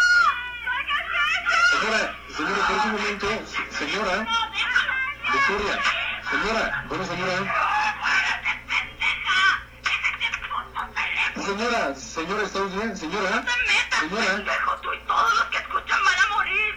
¡Ay, 0.74 0.84
qué 0.88 0.96
es 0.98 1.08
eso! 1.38 1.62
Señora, 1.78 2.02
señora, 2.38 2.62
por 2.68 2.78
un 2.78 2.92
momento, 2.92 3.28
señora, 3.78 4.18
Victoria, 5.32 5.76
señora, 6.32 6.64
bueno 6.90 7.06
señora. 7.06 7.38
Señora, 11.48 11.96
señora, 11.96 12.44
¿está 12.44 12.60
bien? 12.64 12.98
Señora, 12.98 13.30
¡No 13.30 13.42
te 13.42 13.52
metas, 13.68 14.00
señora. 14.02 14.26
pendejo! 14.36 14.76
Tú 14.82 14.94
y 14.94 15.00
todos 15.08 15.34
los 15.36 15.46
que 15.46 15.58
escuchan 15.58 16.00
van 16.04 16.20
a 16.20 16.28
morir. 16.36 16.76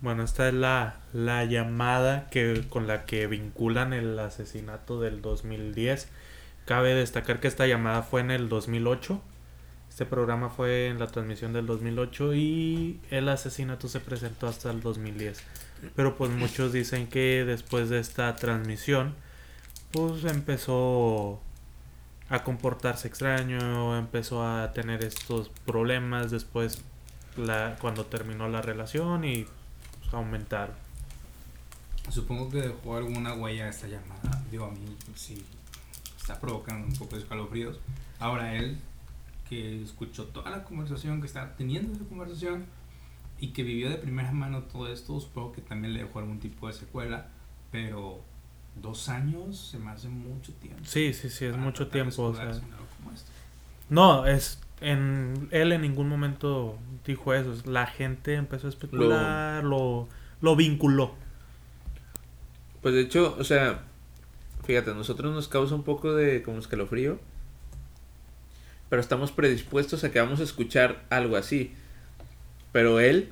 Bueno, 0.00 0.22
esta 0.38 0.50
es 0.50 0.54
la, 0.54 0.94
la 1.12 1.44
llamada 1.46 2.30
que, 2.30 2.64
con 2.68 2.86
la 2.86 3.06
que 3.06 3.26
vinculan 3.26 3.92
el 3.92 4.16
asesinato 4.20 5.00
del 5.00 5.20
2010. 5.20 6.06
Cabe 6.64 6.94
destacar 6.94 7.40
que 7.40 7.48
esta 7.48 7.66
llamada 7.66 8.04
fue 8.04 8.20
en 8.20 8.30
el 8.30 8.48
2008. 8.48 9.20
Este 9.88 10.06
programa 10.06 10.48
fue 10.48 10.86
en 10.86 11.00
la 11.00 11.08
transmisión 11.08 11.52
del 11.52 11.66
2008 11.66 12.34
y 12.34 13.00
el 13.10 13.28
asesinato 13.28 13.88
se 13.88 13.98
presentó 13.98 14.46
hasta 14.46 14.70
el 14.70 14.80
2010. 14.80 15.42
Pero 15.96 16.14
pues 16.14 16.30
muchos 16.30 16.72
dicen 16.72 17.08
que 17.08 17.44
después 17.44 17.88
de 17.88 17.98
esta 17.98 18.36
transmisión, 18.36 19.16
pues 19.90 20.22
empezó 20.22 21.40
a 22.28 22.44
comportarse 22.44 23.08
extraño, 23.08 23.98
empezó 23.98 24.46
a 24.46 24.72
tener 24.72 25.02
estos 25.02 25.48
problemas 25.66 26.30
después 26.30 26.84
la, 27.36 27.76
cuando 27.80 28.06
terminó 28.06 28.48
la 28.48 28.62
relación 28.62 29.24
y 29.24 29.48
pues, 30.10 30.14
aumentaron. 30.14 30.74
Supongo 32.10 32.48
que 32.48 32.58
dejó 32.62 32.96
alguna 32.96 33.34
huella 33.34 33.68
esta 33.68 33.86
llamada. 33.86 34.42
Digo, 34.50 34.64
a 34.66 34.70
mí 34.70 34.96
sí 35.14 35.44
está 36.16 36.40
provocando 36.40 36.86
un 36.86 36.94
poco 36.94 37.16
de 37.16 37.22
escalofríos. 37.22 37.78
Ahora 38.18 38.54
él, 38.54 38.78
que 39.48 39.82
escuchó 39.82 40.24
toda 40.26 40.50
la 40.50 40.64
conversación, 40.64 41.20
que 41.20 41.26
está 41.26 41.54
teniendo 41.56 41.92
esa 41.92 42.04
conversación 42.04 42.64
y 43.38 43.48
que 43.48 43.62
vivió 43.62 43.90
de 43.90 43.96
primera 43.96 44.32
mano 44.32 44.62
todo 44.62 44.90
esto, 44.90 45.20
supongo 45.20 45.52
que 45.52 45.60
también 45.60 45.92
le 45.92 46.02
dejó 46.04 46.18
algún 46.18 46.40
tipo 46.40 46.66
de 46.66 46.72
secuela. 46.72 47.28
Pero 47.70 48.20
dos 48.80 49.10
años 49.10 49.58
se 49.70 49.78
me 49.78 49.90
hace 49.90 50.08
mucho 50.08 50.52
tiempo. 50.54 50.80
Sí, 50.84 51.12
sí, 51.12 51.28
sí, 51.28 51.44
es 51.44 51.56
mucho 51.56 51.88
tiempo. 51.88 52.22
o 52.22 52.34
sea. 52.34 52.50
esto. 52.50 52.62
No, 53.90 54.26
es 54.26 54.58
en 54.80 55.48
él 55.50 55.72
en 55.72 55.82
ningún 55.82 56.08
momento 56.08 56.78
dijo 57.04 57.34
eso. 57.34 57.52
es 57.52 57.66
La 57.66 57.86
gente 57.86 58.34
empezó 58.34 58.66
a 58.66 58.70
especular, 58.70 59.64
lo, 59.64 60.08
lo 60.40 60.56
vinculó. 60.56 61.14
Pues 62.82 62.94
de 62.94 63.00
hecho, 63.00 63.36
o 63.38 63.44
sea, 63.44 63.80
fíjate, 64.64 64.90
a 64.90 64.94
nosotros 64.94 65.34
nos 65.34 65.48
causa 65.48 65.74
un 65.74 65.82
poco 65.82 66.14
de 66.14 66.42
como 66.42 66.58
escalofrío. 66.58 67.18
Pero 68.88 69.00
estamos 69.00 69.32
predispuestos 69.32 70.04
a 70.04 70.10
que 70.10 70.20
vamos 70.20 70.40
a 70.40 70.44
escuchar 70.44 71.04
algo 71.10 71.36
así. 71.36 71.72
Pero 72.72 73.00
él, 73.00 73.28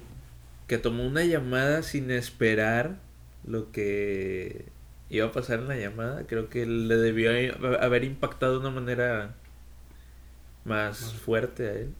que 0.67 0.79
tomó 0.79 1.07
una 1.07 1.25
llamada 1.25 1.83
sin 1.83 2.11
esperar 2.11 2.99
lo 3.47 3.71
que 3.71 4.67
iba 5.09 5.27
a 5.27 5.33
pasar 5.33 5.61
en 5.61 5.69
la 5.69 5.77
llamada, 5.77 6.27
creo 6.27 6.49
que 6.49 6.67
le 6.67 6.97
debió 6.97 7.31
haber 7.81 8.05
impactado 8.05 8.55
de 8.55 8.59
una 8.59 8.71
manera 8.71 9.35
más 10.67 11.13
fuerte 11.15 11.69
a 11.69 11.73
él. 11.73 11.95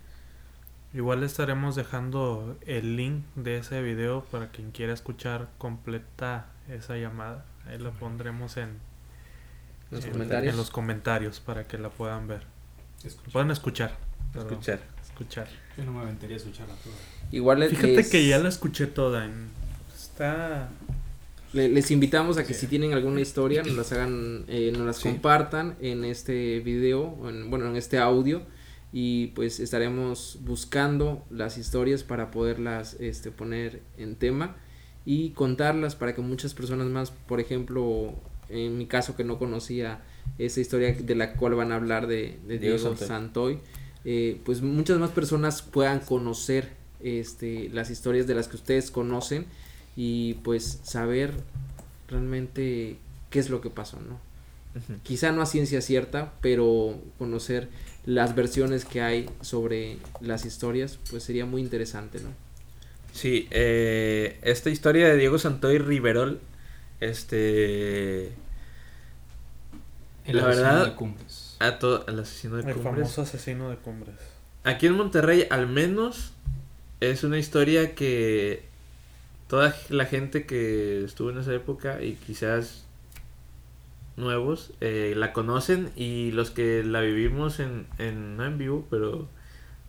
Igual 0.95 1.23
estaremos 1.25 1.77
dejando 1.77 2.57
el 2.67 2.97
link 2.97 3.23
de 3.35 3.59
ese 3.59 3.83
video 3.83 4.25
para 4.31 4.49
quien 4.51 4.71
quiera 4.71 4.93
escuchar 4.95 5.49
completa 5.59 6.47
esa 6.71 6.97
llamada. 6.97 7.45
Ahí 7.69 7.79
la 7.79 7.91
pondremos 7.91 8.57
en, 8.57 8.79
Los 9.91 10.05
en- 10.05 10.13
comentarios. 10.13 10.53
en 10.53 10.57
los 10.59 10.71
comentarios 10.71 11.41
para 11.41 11.67
que 11.67 11.77
la 11.79 11.91
puedan 11.91 12.27
ver. 12.29 12.43
Pueden 13.33 13.51
escuchar. 13.51 13.97
perdón, 14.33 14.53
Escuchar. 14.53 14.81
escuchar. 15.05 15.49
Yo 15.77 15.85
no 15.85 15.93
me 15.93 16.01
aventaría 16.01 16.37
a 16.37 16.39
escucharla 16.39 16.75
toda. 16.77 16.95
Igual 17.31 17.61
les- 17.61 17.71
Fíjate 17.71 17.89
les- 17.97 18.11
que 18.11 18.27
ya 18.27 18.39
la 18.39 18.49
escuché 18.49 18.87
toda. 18.87 19.25
en- 19.25 19.49
está. 19.95 20.69
le- 21.53 21.69
les 21.69 21.91
invitamos 21.91 22.37
a 22.39 22.45
que 22.45 22.53
Sí. 22.55 22.61
si 22.61 22.67
tienen 22.67 22.93
alguna 22.93 23.21
historia 23.21 23.63
nos 23.63 23.75
las 23.77 23.93
hagan, 23.93 24.45
eh, 24.49 24.73
nos 24.77 24.87
las 24.87 24.97
Sí. 24.97 25.09
compartan 25.09 25.77
en 25.81 26.05
este 26.05 26.61
video, 26.61 27.17
en- 27.29 27.49
bueno, 27.51 27.67
en 27.69 27.77
este 27.77 27.99
audio 27.99 28.43
y 28.99 29.27
pues 29.35 29.61
estaremos 29.61 30.39
buscando 30.41 31.23
las 31.29 31.59
historias 31.59 32.03
para 32.03 32.31
poderlas 32.31 32.97
este, 32.99 33.31
poner 33.31 33.83
en 33.99 34.17
tema 34.17 34.57
y 35.05 35.33
contarlas 35.33 35.95
para 35.95 36.15
que 36.15 36.23
muchas 36.23 36.55
personas 36.55 36.87
más, 36.87 37.11
por 37.11 37.39
ejemplo, 37.39 38.15
en 38.49 38.79
mi 38.79 38.87
caso 38.87 39.15
que 39.15 39.23
no 39.23 39.39
conocía 39.39 40.01
esa 40.39 40.61
historia 40.61 40.95
de 40.95 41.15
la 41.15 41.35
cual 41.35 41.57
van 41.57 41.73
a 41.73 41.75
hablar 41.75 42.07
de, 42.07 42.39
de 42.49 42.59
Diego 42.59 42.79
Diego, 42.79 42.97
Santoy. 42.97 43.07
Santoy, 43.07 43.59
eh, 44.07 44.41
pues 44.47 44.63
muchas 44.63 44.99
más 44.99 45.11
personas 45.11 45.61
puedan 45.61 46.01
conocer 46.01 46.71
este, 47.01 47.69
las 47.75 47.91
historias 47.91 48.27
de 48.27 48.35
las 48.35 48.49
que 48.49 48.57
ustedes 48.57 48.91
conocen 48.91 49.45
y 49.95 50.39
pues 50.43 50.81
saber 50.85 51.35
realmente 52.09 52.97
qué 53.29 53.41
es 53.41 53.51
lo 53.51 53.61
que 53.61 53.69
pasó, 53.69 54.01
¿no? 54.01 54.19
Quizá 55.03 55.33
no 55.33 55.43
a 55.43 55.47
ciencia 55.47 55.81
cierta, 55.81 56.33
pero 56.41 56.99
conocer 57.19 57.69
las 58.05 58.35
versiones 58.35 58.85
que 58.85 59.01
hay 59.03 59.29
sobre 59.41 59.97
las 60.21 60.45
historias, 60.45 60.99
pues 61.11 61.23
sería 61.25 61.47
muy 61.47 61.61
interesante, 61.63 62.21
¿no? 62.21 62.29
Sí, 63.13 63.49
eh, 63.51 64.39
esta 64.43 64.71
historia 64.71 65.09
de 65.09 65.17
Diego 65.17 65.39
Santoy 65.39 65.79
Riverol, 65.79 66.41
este... 67.01 68.27
El 70.27 70.37
La 70.39 70.47
asesino 70.49 70.67
verdad- 70.69 70.85
de 70.87 70.95
Cumbres. 70.95 71.57
A 71.61 71.79
todo, 71.79 72.05
el 72.07 72.19
asesino 72.19 72.57
de 72.57 72.69
El 72.69 72.75
Cumbres. 72.75 72.95
famoso 72.95 73.23
asesino 73.23 73.71
de 73.71 73.77
cumbres. 73.77 74.15
Aquí 74.65 74.87
en 74.87 74.95
Monterrey, 74.95 75.47
al 75.51 75.69
menos, 75.69 76.33
es 77.01 77.23
una 77.25 77.39
historia 77.39 77.95
que 77.95 78.65
toda 79.49 79.75
la 79.89 80.05
gente 80.07 80.45
que 80.45 81.05
estuvo 81.05 81.31
en 81.31 81.39
esa 81.39 81.55
época 81.55 82.03
y 82.03 82.15
quizás 82.15 82.85
nuevos 84.17 84.73
eh, 84.81 85.15
la 85.17 85.33
conocen 85.33 85.91
y 85.97 86.31
los 86.33 86.51
que 86.51 86.83
la 86.83 87.01
vivimos 87.01 87.61
en, 87.61 87.87
en, 87.99 88.37
no 88.37 88.45
en 88.47 88.59
vivo, 88.59 88.87
pero 88.91 89.29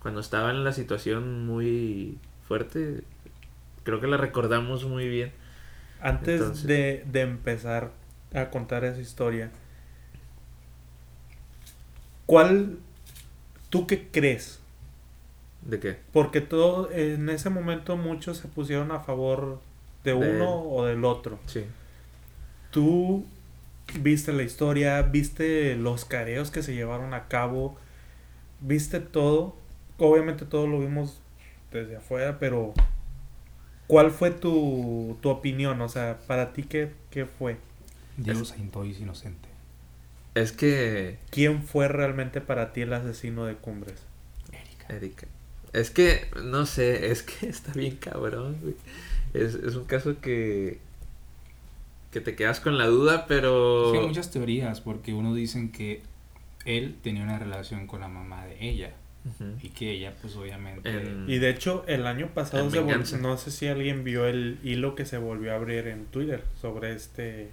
cuando 0.02 0.20
estaba 0.22 0.52
en 0.52 0.64
la 0.64 0.74
situación 0.74 1.46
muy 1.46 2.18
fuerte, 2.48 3.04
creo 3.84 4.00
que 4.02 4.08
la 4.08 4.18
recordamos 4.18 4.86
muy 4.86 5.08
bien. 5.08 5.32
Antes 6.02 6.42
Entonces- 6.42 6.68
de, 6.68 7.04
de 7.12 7.22
empezar 7.22 7.92
a 8.34 8.50
contar 8.50 8.84
esa 8.84 9.00
historia, 9.02 9.50
¿cuál 12.26 12.78
tú 13.70 13.88
qué 13.88 14.08
crees? 14.12 14.60
¿De 15.62 15.80
qué? 15.80 15.98
Porque 16.14 16.42
todo 16.42 16.90
en 16.92 17.30
ese 17.30 17.50
momento 17.50 17.98
muchos 17.98 18.38
se 18.38 18.48
pusieron 18.48 18.92
a 18.92 19.00
favor 19.00 19.60
de 20.04 20.14
uno 20.14 20.62
o 20.62 20.86
del 20.86 21.04
otro. 21.04 21.40
Sí. 21.46 21.66
Tú 22.72 23.26
viste 24.00 24.34
la 24.34 24.44
historia, 24.44 25.02
viste 25.02 25.76
los 25.76 26.06
careos 26.06 26.52
que 26.52 26.64
se 26.64 26.74
llevaron 26.74 27.14
a 27.14 27.28
cabo, 27.28 27.78
viste 28.62 29.00
todo. 29.00 29.56
Obviamente 29.98 30.46
todo 30.46 30.68
lo 30.68 30.80
vimos 30.80 31.22
desde 31.72 31.98
afuera, 31.98 32.40
pero 32.40 32.74
¿cuál 33.88 34.12
fue 34.12 34.32
tu, 34.32 35.18
tu 35.22 35.30
opinión? 35.30 35.82
O 35.82 35.90
sea, 35.90 36.20
para 36.28 36.54
ti, 36.54 36.64
¿qué, 36.64 36.92
qué 37.10 37.26
fue? 37.26 37.58
Diego 38.18 38.46
Santoy 38.46 38.92
es 38.92 39.00
inocente. 39.00 39.48
Es 40.36 40.52
que 40.52 41.18
¿Quién 41.32 41.64
fue 41.64 41.88
realmente 41.88 42.42
para 42.42 42.72
ti 42.74 42.82
el 42.82 42.94
asesino 42.94 43.46
de 43.46 43.56
Cumbres? 43.56 44.04
Erika. 44.52 44.96
Erika. 44.96 45.28
Es 45.74 45.90
que, 45.90 46.28
no 46.44 46.66
sé, 46.66 47.12
es 47.12 47.24
que 47.24 47.48
está 47.50 47.74
bien 47.74 47.98
cabrón, 47.98 48.58
güey. 48.62 48.76
Es, 49.34 49.56
es 49.56 49.76
un 49.76 49.86
caso 49.86 50.20
que. 50.22 50.80
Que 52.12 52.22
te 52.22 52.36
quedas 52.36 52.60
con 52.60 52.78
la 52.78 52.88
duda, 52.88 53.26
pero. 53.28 53.92
Que 53.94 54.00
hay 54.00 54.08
muchas 54.08 54.32
teorías, 54.32 54.82
porque 54.82 55.14
uno 55.14 55.34
dicen 55.34 55.72
que 55.72 56.02
él 56.66 56.96
tenía 57.02 57.24
una 57.24 57.38
relación 57.40 57.88
con 57.88 58.02
la 58.02 58.08
mamá 58.08 58.46
de 58.46 58.58
ella. 58.70 58.94
Y 59.62 59.70
que 59.72 59.92
ella, 59.92 60.16
pues 60.22 60.38
obviamente. 60.38 60.90
En- 60.90 61.26
Y 61.30 61.38
de 61.40 61.50
hecho, 61.50 61.84
el 61.88 62.08
año 62.08 62.30
pasado 62.34 62.70
se 62.72 62.82
vol- 62.82 63.20
no 63.20 63.36
sé 63.38 63.52
si 63.52 63.68
alguien 63.68 64.06
vio 64.06 64.26
el 64.26 64.58
hilo 64.64 64.96
que 64.96 65.06
se 65.06 65.18
volvió 65.18 65.52
a 65.52 65.56
abrir 65.58 65.88
en 65.88 66.06
Twitter 66.06 66.46
sobre 66.62 66.94
este 66.94 67.52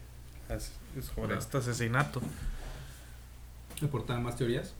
sobre 1.16 1.32
No. 1.34 1.38
este 1.40 1.56
asesinato. 1.58 2.20
¿Reportaban 3.80 4.22
más 4.22 4.36
teorías? 4.36 4.74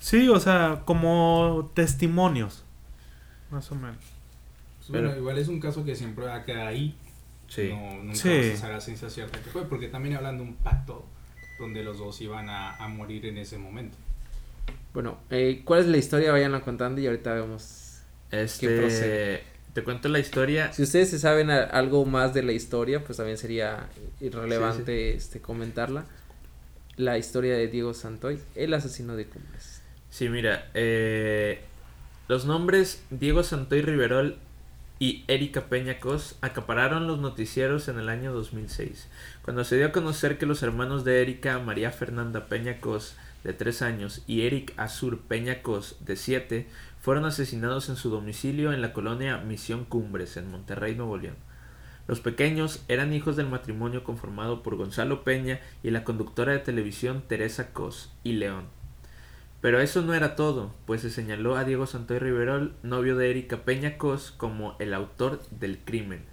Sí, 0.00 0.28
o 0.28 0.40
sea, 0.40 0.82
como 0.84 1.70
testimonios. 1.74 2.64
Más 3.50 3.70
o 3.70 3.74
menos. 3.76 3.98
Pues 4.78 4.90
bueno, 4.90 5.16
igual 5.16 5.38
es 5.38 5.48
un 5.48 5.60
caso 5.60 5.84
que 5.84 5.94
siempre 5.94 6.24
va 6.26 6.34
a 6.36 6.44
quedar 6.44 6.66
ahí. 6.66 6.96
Sí. 7.48 7.70
No, 7.70 8.02
nunca 8.02 8.14
Sí. 8.14 8.28
vas 8.28 8.46
a 8.54 8.56
saber 8.56 8.76
a 8.76 8.80
ciencia 8.80 9.10
cierta 9.10 9.38
que 9.40 9.50
fue, 9.50 9.62
porque 9.68 9.88
también 9.88 10.16
hablan 10.16 10.36
de 10.36 10.42
un 10.44 10.54
pacto 10.56 11.06
donde 11.58 11.82
los 11.82 11.98
dos 11.98 12.20
iban 12.20 12.48
a, 12.48 12.76
a 12.76 12.88
morir 12.88 13.26
en 13.26 13.38
ese 13.38 13.58
momento. 13.58 13.96
Bueno, 14.94 15.18
eh, 15.30 15.62
¿cuál 15.64 15.80
es 15.80 15.86
la 15.86 15.96
historia? 15.96 16.32
Vayanla 16.32 16.60
contando 16.60 17.00
y 17.00 17.06
ahorita 17.06 17.34
vemos. 17.34 18.00
Este. 18.30 18.78
procede? 18.78 19.42
Te 19.72 19.82
cuento 19.84 20.08
la 20.08 20.18
historia. 20.18 20.72
Si 20.72 20.82
ustedes 20.82 21.08
se 21.10 21.18
saben 21.18 21.50
a- 21.50 21.62
algo 21.64 22.04
más 22.04 22.34
de 22.34 22.42
la 22.42 22.52
historia, 22.52 23.02
pues 23.04 23.16
también 23.18 23.38
sería 23.38 23.88
irrelevante 24.20 25.14
Este, 25.14 25.40
comentarla. 25.40 26.04
La 26.96 27.16
historia 27.16 27.54
de 27.56 27.68
Diego 27.68 27.94
Santoy, 27.94 28.40
el 28.56 28.74
asesino 28.74 29.14
de 29.14 29.26
Cumbres. 29.26 29.82
Sí, 30.10 30.28
mira. 30.28 30.68
eh, 30.74 31.60
los 32.28 32.44
nombres 32.44 33.02
Diego 33.10 33.42
Santoy 33.42 33.82
Riverol 33.82 34.38
y 34.98 35.24
Erika 35.28 35.68
Peña 35.68 36.00
Cos 36.00 36.36
acapararon 36.40 37.06
los 37.06 37.18
noticieros 37.18 37.88
en 37.88 37.98
el 37.98 38.08
año 38.08 38.32
2006, 38.32 39.08
cuando 39.42 39.64
se 39.64 39.76
dio 39.76 39.86
a 39.86 39.92
conocer 39.92 40.38
que 40.38 40.46
los 40.46 40.62
hermanos 40.62 41.04
de 41.04 41.22
Erika, 41.22 41.58
María 41.58 41.90
Fernanda 41.90 42.46
Peña 42.46 42.80
Cos, 42.80 43.16
de 43.44 43.52
3 43.52 43.82
años, 43.82 44.22
y 44.26 44.42
Eric 44.42 44.74
Azur 44.76 45.20
Peña 45.20 45.62
Cos, 45.62 45.96
de 46.00 46.16
7, 46.16 46.66
fueron 47.00 47.24
asesinados 47.24 47.88
en 47.88 47.96
su 47.96 48.10
domicilio 48.10 48.72
en 48.72 48.82
la 48.82 48.92
colonia 48.92 49.38
Misión 49.38 49.84
Cumbres, 49.84 50.36
en 50.36 50.50
Monterrey, 50.50 50.94
Nuevo 50.94 51.16
León. 51.16 51.36
Los 52.08 52.20
pequeños 52.20 52.82
eran 52.88 53.12
hijos 53.12 53.36
del 53.36 53.48
matrimonio 53.48 54.02
conformado 54.02 54.62
por 54.62 54.76
Gonzalo 54.76 55.24
Peña 55.24 55.60
y 55.82 55.90
la 55.90 56.04
conductora 56.04 56.52
de 56.52 56.58
televisión 56.58 57.22
Teresa 57.28 57.72
Cos 57.72 58.10
y 58.24 58.32
León. 58.32 58.77
Pero 59.60 59.80
eso 59.80 60.02
no 60.02 60.14
era 60.14 60.36
todo, 60.36 60.74
pues 60.86 61.00
se 61.00 61.10
señaló 61.10 61.56
a 61.56 61.64
Diego 61.64 61.86
Santoy 61.86 62.18
Riverol, 62.18 62.74
novio 62.82 63.16
de 63.16 63.30
Erika 63.30 63.64
Peña 63.64 63.98
Cos, 63.98 64.30
como 64.30 64.76
el 64.78 64.94
autor 64.94 65.42
del 65.50 65.78
crimen. 65.78 66.24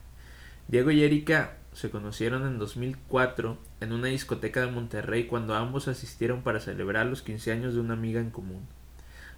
Diego 0.67 0.91
y 0.91 1.03
Erika 1.03 1.57
se 1.73 1.89
conocieron 1.89 2.45
en 2.45 2.59
2004 2.59 3.57
en 3.81 3.93
una 3.93 4.07
discoteca 4.07 4.61
de 4.61 4.71
Monterrey 4.71 5.25
cuando 5.25 5.55
ambos 5.55 5.87
asistieron 5.87 6.43
para 6.43 6.59
celebrar 6.59 7.07
los 7.07 7.21
15 7.23 7.51
años 7.51 7.73
de 7.73 7.79
una 7.79 7.93
amiga 7.93 8.21
en 8.21 8.29
común. 8.29 8.67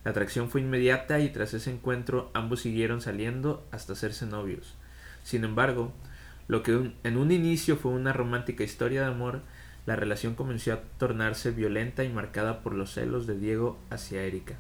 La 0.03 0.11
atracción 0.11 0.49
fue 0.49 0.61
inmediata 0.61 1.19
y 1.19 1.30
tras 1.30 1.53
ese 1.53 1.72
encuentro 1.72 2.30
ambos 2.34 2.61
siguieron 2.61 3.01
saliendo 3.01 3.65
hasta 3.72 3.93
hacerse 3.93 4.26
novios. 4.26 4.76
Sin 5.23 5.43
embargo, 5.43 5.93
lo 6.47 6.64
que 6.64 6.93
en 7.03 7.18
un 7.18 7.31
inicio 7.31 7.76
fue 7.76 7.91
una 7.91 8.14
romántica 8.14 8.64
historia 8.64 9.01
de 9.01 9.07
amor, 9.07 9.41
la 9.88 9.95
relación 9.95 10.35
comenzó 10.35 10.73
a 10.73 10.81
tornarse 10.99 11.51
violenta 11.51 12.03
y 12.03 12.09
marcada 12.09 12.59
por 12.59 12.73
los 12.73 12.91
celos 12.91 13.26
de 13.26 13.39
Diego 13.39 13.80
hacia 13.89 14.22
Erika. 14.23 14.55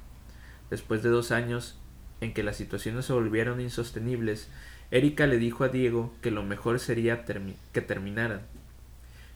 Después 0.69 1.03
de 1.03 1.09
dos 1.09 1.31
años 1.31 1.77
en 2.21 2.33
que 2.33 2.43
las 2.43 2.55
situaciones 2.55 3.05
se 3.05 3.13
volvieron 3.13 3.59
insostenibles, 3.59 4.49
Erika 4.89 5.27
le 5.27 5.37
dijo 5.37 5.65
a 5.65 5.67
Diego 5.67 6.13
que 6.21 6.31
lo 6.31 6.43
mejor 6.43 6.79
sería 6.79 7.25
que 7.25 7.81
terminaran. 7.81 8.41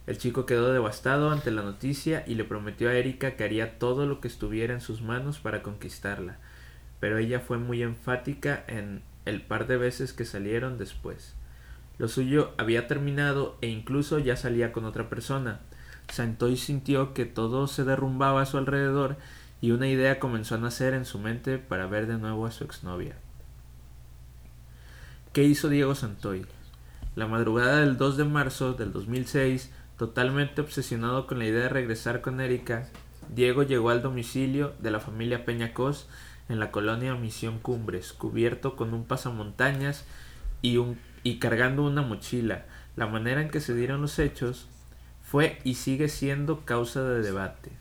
El 0.08 0.18
chico 0.18 0.46
quedó 0.46 0.72
devastado 0.72 1.30
ante 1.30 1.52
la 1.52 1.62
noticia 1.62 2.24
y 2.26 2.36
le 2.36 2.46
prometió 2.46 2.90
a 2.90 2.94
Erika 2.94 3.36
que 3.36 3.44
haría 3.44 3.78
todo 3.78 4.06
lo 4.06 4.22
que 4.22 4.30
estuviera 4.30 4.74
en 4.74 4.82
sus 4.82 5.02
manos 5.02 5.40
para 5.40 5.62
conquistarla, 5.62 6.38
pero 7.02 7.18
ella 7.18 7.42
fue 7.42 7.58
muy 7.58 7.84
enfática 7.84 8.64
en 8.68 9.02
el 9.26 9.42
par 9.42 9.68
de 9.68 9.76
veces 9.76 10.14
que 10.14 10.24
salieron 10.24 10.78
después. 10.78 11.36
Lo 11.98 12.08
suyo 12.08 12.54
había 12.58 12.88
terminado 12.88 13.58
e 13.60 13.68
incluso 13.68 14.20
ya 14.20 14.38
salía 14.38 14.72
con 14.72 14.86
otra 14.86 15.10
persona. 15.10 15.60
Santoy 16.10 16.58
sintió 16.58 17.14
que 17.14 17.26
todo 17.26 17.68
se 17.68 17.84
derrumbaba 17.84 18.42
a 18.42 18.46
su 18.46 18.58
alrededor 18.58 19.18
y 19.62 19.72
una 19.72 19.88
idea 19.88 20.20
comenzó 20.20 20.56
a 20.56 20.60
nacer 20.60 20.94
en 20.94 21.06
su 21.06 21.20
mente 21.20 21.58
para 21.58 21.86
ver 21.86 22.08
de 22.08 22.18
nuevo 22.18 22.46
a 22.46 22.52
su 22.52 22.64
exnovia. 22.64 23.16
¿Qué 25.34 25.44
hizo 25.44 25.70
Diego 25.70 25.96
Santoy? 25.96 26.46
La 27.16 27.28
madrugada 27.28 27.82
del 27.82 27.98
2 27.98 28.18
de 28.18 28.26
marzo 28.26 28.74
del 28.74 28.92
2006, 28.92 29.72
totalmente 29.98 30.62
obsesionado 30.62 31.28
con 31.28 31.40
la 31.40 31.46
idea 31.46 31.64
de 31.64 31.70
regresar 31.70 32.22
con 32.22 32.42
Erika, 32.42 32.88
Diego 33.34 33.64
llegó 33.64 33.92
al 33.92 34.02
domicilio 34.02 34.74
de 34.80 34.92
la 34.92 35.00
familia 35.00 35.46
Peña 35.46 35.74
Cos 35.74 36.08
en 36.50 36.60
la 36.60 36.72
colonia 36.72 37.16
Misión 37.16 37.60
Cumbres, 37.60 38.12
cubierto 38.12 38.76
con 38.76 38.94
un 38.94 39.06
pasamontañas 39.06 40.04
y, 40.62 40.78
un, 40.78 41.00
y 41.24 41.40
cargando 41.40 41.84
una 41.84 42.02
mochila. 42.02 42.66
La 42.98 43.08
manera 43.08 43.42
en 43.42 43.50
que 43.50 43.62
se 43.62 43.74
dieron 43.74 44.02
los 44.02 44.20
hechos 44.20 44.68
fue 45.32 45.60
y 45.64 45.76
sigue 45.76 46.10
siendo 46.10 46.66
causa 46.66 47.02
de 47.04 47.22
debate, 47.22 47.72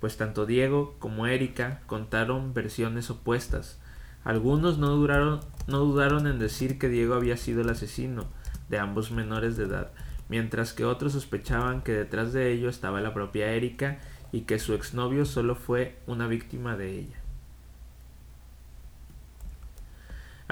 pues 0.00 0.16
tanto 0.16 0.46
Diego 0.46 0.96
como 0.98 1.28
Erika 1.28 1.80
contaron 1.86 2.54
versiones 2.54 3.08
opuestas. 3.08 3.78
Algunos 4.24 4.78
no, 4.78 4.96
dudaron 4.96 6.26
en 6.26 6.40
decir 6.40 6.80
que 6.80 6.88
Diego 6.88 7.14
había 7.14 7.36
sido 7.36 7.60
el 7.60 7.70
asesino 7.70 8.24
de 8.68 8.80
ambos 8.80 9.12
menores 9.12 9.56
de 9.56 9.66
edad, 9.66 9.92
mientras 10.28 10.72
que 10.72 10.84
otros 10.84 11.12
sospechaban 11.12 11.82
que 11.82 11.92
detrás 11.92 12.32
de 12.32 12.50
ello 12.50 12.68
estaba 12.68 13.00
la 13.00 13.14
propia 13.14 13.52
Erika 13.52 14.00
y 14.32 14.40
que 14.40 14.58
su 14.58 14.74
exnovio 14.74 15.24
solo 15.24 15.54
fue 15.54 16.00
una 16.08 16.26
víctima 16.26 16.76
de 16.76 16.98
ella. 16.98 17.21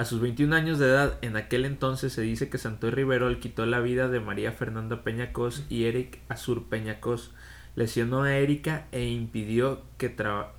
A 0.01 0.05
sus 0.05 0.19
21 0.19 0.55
años 0.55 0.79
de 0.79 0.87
edad, 0.87 1.19
en 1.21 1.37
aquel 1.37 1.63
entonces 1.63 2.11
se 2.11 2.23
dice 2.23 2.49
que 2.49 2.57
Santoy 2.57 2.89
Riverol 2.89 3.37
quitó 3.37 3.67
la 3.67 3.81
vida 3.81 4.07
de 4.07 4.19
María 4.19 4.51
Fernanda 4.51 5.03
Peñacos 5.03 5.63
y 5.69 5.85
Eric 5.85 6.21
Azur 6.27 6.69
Peñacos, 6.69 7.35
lesionó 7.75 8.23
a 8.23 8.33
Erika 8.35 8.87
e 8.91 9.05
impidió 9.05 9.83
que 9.99 10.11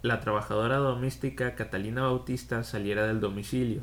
la 0.02 0.20
trabajadora 0.20 0.76
doméstica 0.76 1.56
Catalina 1.56 2.02
Bautista 2.02 2.62
saliera 2.62 3.04
del 3.08 3.18
domicilio. 3.18 3.82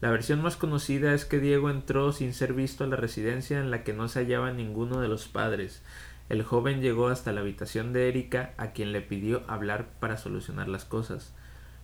La 0.00 0.10
versión 0.10 0.42
más 0.42 0.56
conocida 0.56 1.14
es 1.14 1.24
que 1.24 1.38
Diego 1.38 1.70
entró 1.70 2.10
sin 2.10 2.34
ser 2.34 2.52
visto 2.52 2.82
a 2.82 2.88
la 2.88 2.96
residencia 2.96 3.60
en 3.60 3.70
la 3.70 3.84
que 3.84 3.92
no 3.92 4.08
se 4.08 4.18
hallaba 4.18 4.50
ninguno 4.50 5.00
de 5.00 5.06
los 5.06 5.28
padres. 5.28 5.84
El 6.28 6.42
joven 6.42 6.80
llegó 6.80 7.06
hasta 7.06 7.30
la 7.30 7.42
habitación 7.42 7.92
de 7.92 8.08
Erika, 8.08 8.54
a 8.56 8.72
quien 8.72 8.90
le 8.90 9.02
pidió 9.02 9.44
hablar 9.46 9.86
para 10.00 10.16
solucionar 10.16 10.66
las 10.66 10.84
cosas. 10.84 11.32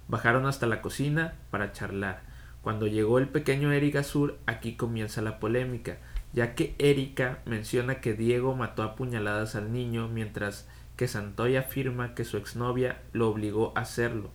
Bajaron 0.09 0.45
hasta 0.47 0.67
la 0.67 0.83
cocina 0.83 1.35
para 1.53 1.71
charlar. 1.71 2.32
Cuando 2.63 2.87
llegó 2.87 3.19
el 3.19 3.29
pequeño 3.29 3.73
Erika 3.73 4.01
Azur, 4.01 4.39
aquí 4.47 4.77
comienza 4.77 5.21
la 5.21 5.41
polémica, 5.41 5.99
ya 6.33 6.55
que 6.55 6.75
Erika 6.79 7.41
menciona 7.45 8.01
que 8.01 8.15
Diego 8.15 8.55
mató 8.55 8.85
a 8.85 8.95
puñaladas 8.95 9.57
al 9.57 9.73
niño, 9.73 10.09
mientras 10.09 10.69
que 10.97 11.09
Santoy 11.09 11.57
afirma 11.57 12.15
que 12.15 12.25
su 12.25 12.37
exnovia 12.37 13.03
lo 13.13 13.29
obligó 13.29 13.73
a 13.75 13.81
hacerlo. 13.81 14.31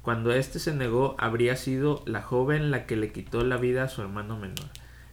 Cuando 0.00 0.32
éste 0.32 0.58
se 0.58 0.74
negó, 0.74 1.16
habría 1.18 1.56
sido 1.56 2.02
la 2.06 2.22
joven 2.22 2.70
la 2.70 2.86
que 2.86 2.96
le 2.96 3.12
quitó 3.12 3.44
la 3.44 3.58
vida 3.58 3.84
a 3.84 3.88
su 3.88 4.02
hermano 4.02 4.38
menor. 4.38 4.66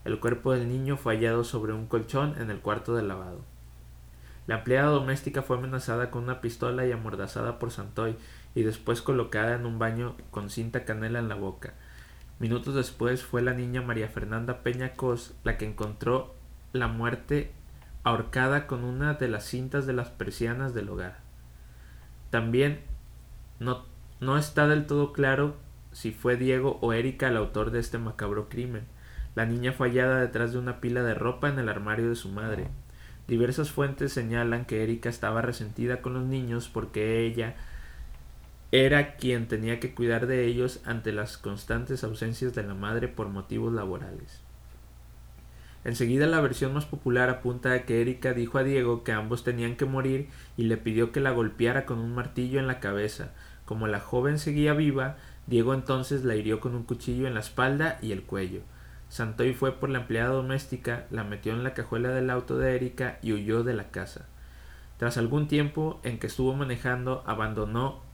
El 0.04 0.18
cuerpo 0.18 0.52
del 0.52 0.68
niño 0.68 0.96
fue 0.96 1.14
hallado 1.14 1.44
sobre 1.44 1.72
un 1.72 1.86
colchón 1.86 2.34
en 2.38 2.50
el 2.50 2.60
cuarto 2.60 2.94
de 2.94 3.02
lavado. 3.02 3.44
La 4.46 4.56
empleada 4.56 4.88
doméstica 4.88 5.42
fue 5.42 5.56
amenazada 5.56 6.10
con 6.10 6.24
una 6.24 6.40
pistola 6.40 6.84
y 6.86 6.92
amordazada 6.92 7.58
por 7.58 7.70
Santoy 7.70 8.16
y 8.54 8.62
después 8.62 9.00
colocada 9.00 9.54
en 9.54 9.66
un 9.66 9.78
baño 9.78 10.16
con 10.30 10.50
cinta 10.50 10.84
canela 10.84 11.20
en 11.20 11.28
la 11.28 11.36
boca. 11.36 11.74
Minutos 12.42 12.74
después 12.74 13.22
fue 13.22 13.40
la 13.40 13.54
niña 13.54 13.82
María 13.82 14.08
Fernanda 14.08 14.64
Peña 14.64 14.94
Cos 14.94 15.32
la 15.44 15.56
que 15.56 15.64
encontró 15.64 16.34
la 16.72 16.88
muerte 16.88 17.52
ahorcada 18.02 18.66
con 18.66 18.82
una 18.82 19.14
de 19.14 19.28
las 19.28 19.44
cintas 19.44 19.86
de 19.86 19.92
las 19.92 20.10
persianas 20.10 20.74
del 20.74 20.88
hogar. 20.88 21.20
También 22.30 22.80
no 23.60 23.84
no 24.18 24.36
está 24.36 24.66
del 24.66 24.88
todo 24.88 25.12
claro 25.12 25.54
si 25.92 26.10
fue 26.10 26.36
Diego 26.36 26.80
o 26.82 26.92
Erika 26.92 27.28
el 27.28 27.36
autor 27.36 27.70
de 27.70 27.78
este 27.78 27.98
macabro 27.98 28.48
crimen. 28.48 28.86
La 29.36 29.46
niña 29.46 29.70
fue 29.70 29.90
hallada 29.90 30.18
detrás 30.18 30.52
de 30.52 30.58
una 30.58 30.80
pila 30.80 31.04
de 31.04 31.14
ropa 31.14 31.48
en 31.48 31.60
el 31.60 31.68
armario 31.68 32.08
de 32.08 32.16
su 32.16 32.28
madre. 32.28 32.66
Diversas 33.28 33.70
fuentes 33.70 34.12
señalan 34.12 34.64
que 34.64 34.82
Erika 34.82 35.08
estaba 35.08 35.42
resentida 35.42 36.02
con 36.02 36.14
los 36.14 36.24
niños 36.24 36.68
porque 36.68 37.24
ella 37.24 37.54
era 38.72 39.16
quien 39.16 39.48
tenía 39.48 39.80
que 39.80 39.94
cuidar 39.94 40.26
de 40.26 40.46
ellos 40.46 40.80
ante 40.86 41.12
las 41.12 41.36
constantes 41.36 42.04
ausencias 42.04 42.54
de 42.54 42.62
la 42.62 42.72
madre 42.72 43.06
por 43.06 43.28
motivos 43.28 43.70
laborales. 43.74 44.40
Enseguida 45.84 46.26
la 46.26 46.40
versión 46.40 46.72
más 46.72 46.86
popular 46.86 47.28
apunta 47.28 47.74
a 47.74 47.82
que 47.82 48.00
Erika 48.00 48.32
dijo 48.32 48.56
a 48.56 48.62
Diego 48.62 49.04
que 49.04 49.12
ambos 49.12 49.44
tenían 49.44 49.76
que 49.76 49.84
morir 49.84 50.28
y 50.56 50.64
le 50.64 50.78
pidió 50.78 51.12
que 51.12 51.20
la 51.20 51.32
golpeara 51.32 51.84
con 51.84 51.98
un 51.98 52.14
martillo 52.14 52.60
en 52.60 52.66
la 52.66 52.80
cabeza, 52.80 53.32
como 53.66 53.88
la 53.88 54.00
joven 54.00 54.38
seguía 54.38 54.72
viva, 54.72 55.16
Diego 55.46 55.74
entonces 55.74 56.24
la 56.24 56.34
hirió 56.34 56.60
con 56.60 56.74
un 56.74 56.84
cuchillo 56.84 57.26
en 57.26 57.34
la 57.34 57.40
espalda 57.40 57.98
y 58.00 58.12
el 58.12 58.22
cuello. 58.22 58.62
Santoy 59.10 59.52
fue 59.52 59.72
por 59.72 59.90
la 59.90 59.98
empleada 59.98 60.30
doméstica, 60.30 61.04
la 61.10 61.24
metió 61.24 61.52
en 61.52 61.62
la 61.62 61.74
cajuela 61.74 62.08
del 62.08 62.30
auto 62.30 62.56
de 62.56 62.74
Erika 62.74 63.18
y 63.20 63.34
huyó 63.34 63.64
de 63.64 63.74
la 63.74 63.90
casa. 63.90 64.28
Tras 64.96 65.18
algún 65.18 65.46
tiempo 65.46 66.00
en 66.04 66.18
que 66.18 66.28
estuvo 66.28 66.54
manejando, 66.54 67.22
abandonó 67.26 68.11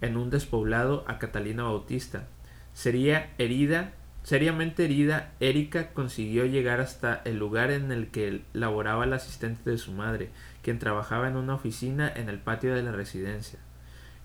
en 0.00 0.16
un 0.16 0.30
despoblado 0.30 1.04
a 1.06 1.18
Catalina 1.18 1.64
Bautista. 1.64 2.28
Sería 2.72 3.32
herida, 3.38 3.92
seriamente 4.22 4.84
herida, 4.84 5.32
Erika 5.40 5.92
consiguió 5.92 6.46
llegar 6.46 6.80
hasta 6.80 7.22
el 7.24 7.38
lugar 7.38 7.70
en 7.70 7.92
el 7.92 8.08
que 8.08 8.42
laboraba 8.52 9.06
la 9.06 9.16
asistente 9.16 9.70
de 9.70 9.78
su 9.78 9.92
madre, 9.92 10.30
quien 10.62 10.78
trabajaba 10.78 11.28
en 11.28 11.36
una 11.36 11.54
oficina 11.54 12.12
en 12.14 12.28
el 12.28 12.38
patio 12.38 12.74
de 12.74 12.82
la 12.82 12.92
residencia 12.92 13.58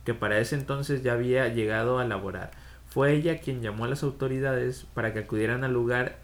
que 0.09 0.15
para 0.15 0.39
ese 0.39 0.55
entonces 0.55 1.03
ya 1.03 1.13
había 1.13 1.47
llegado 1.49 1.99
a 1.99 2.05
laborar. 2.05 2.49
Fue 2.87 3.13
ella 3.13 3.39
quien 3.39 3.61
llamó 3.61 3.85
a 3.85 3.87
las 3.87 4.01
autoridades 4.01 4.87
para 4.93 5.13
que 5.13 5.19
acudieran 5.19 5.63
al 5.63 5.73
lugar 5.73 6.17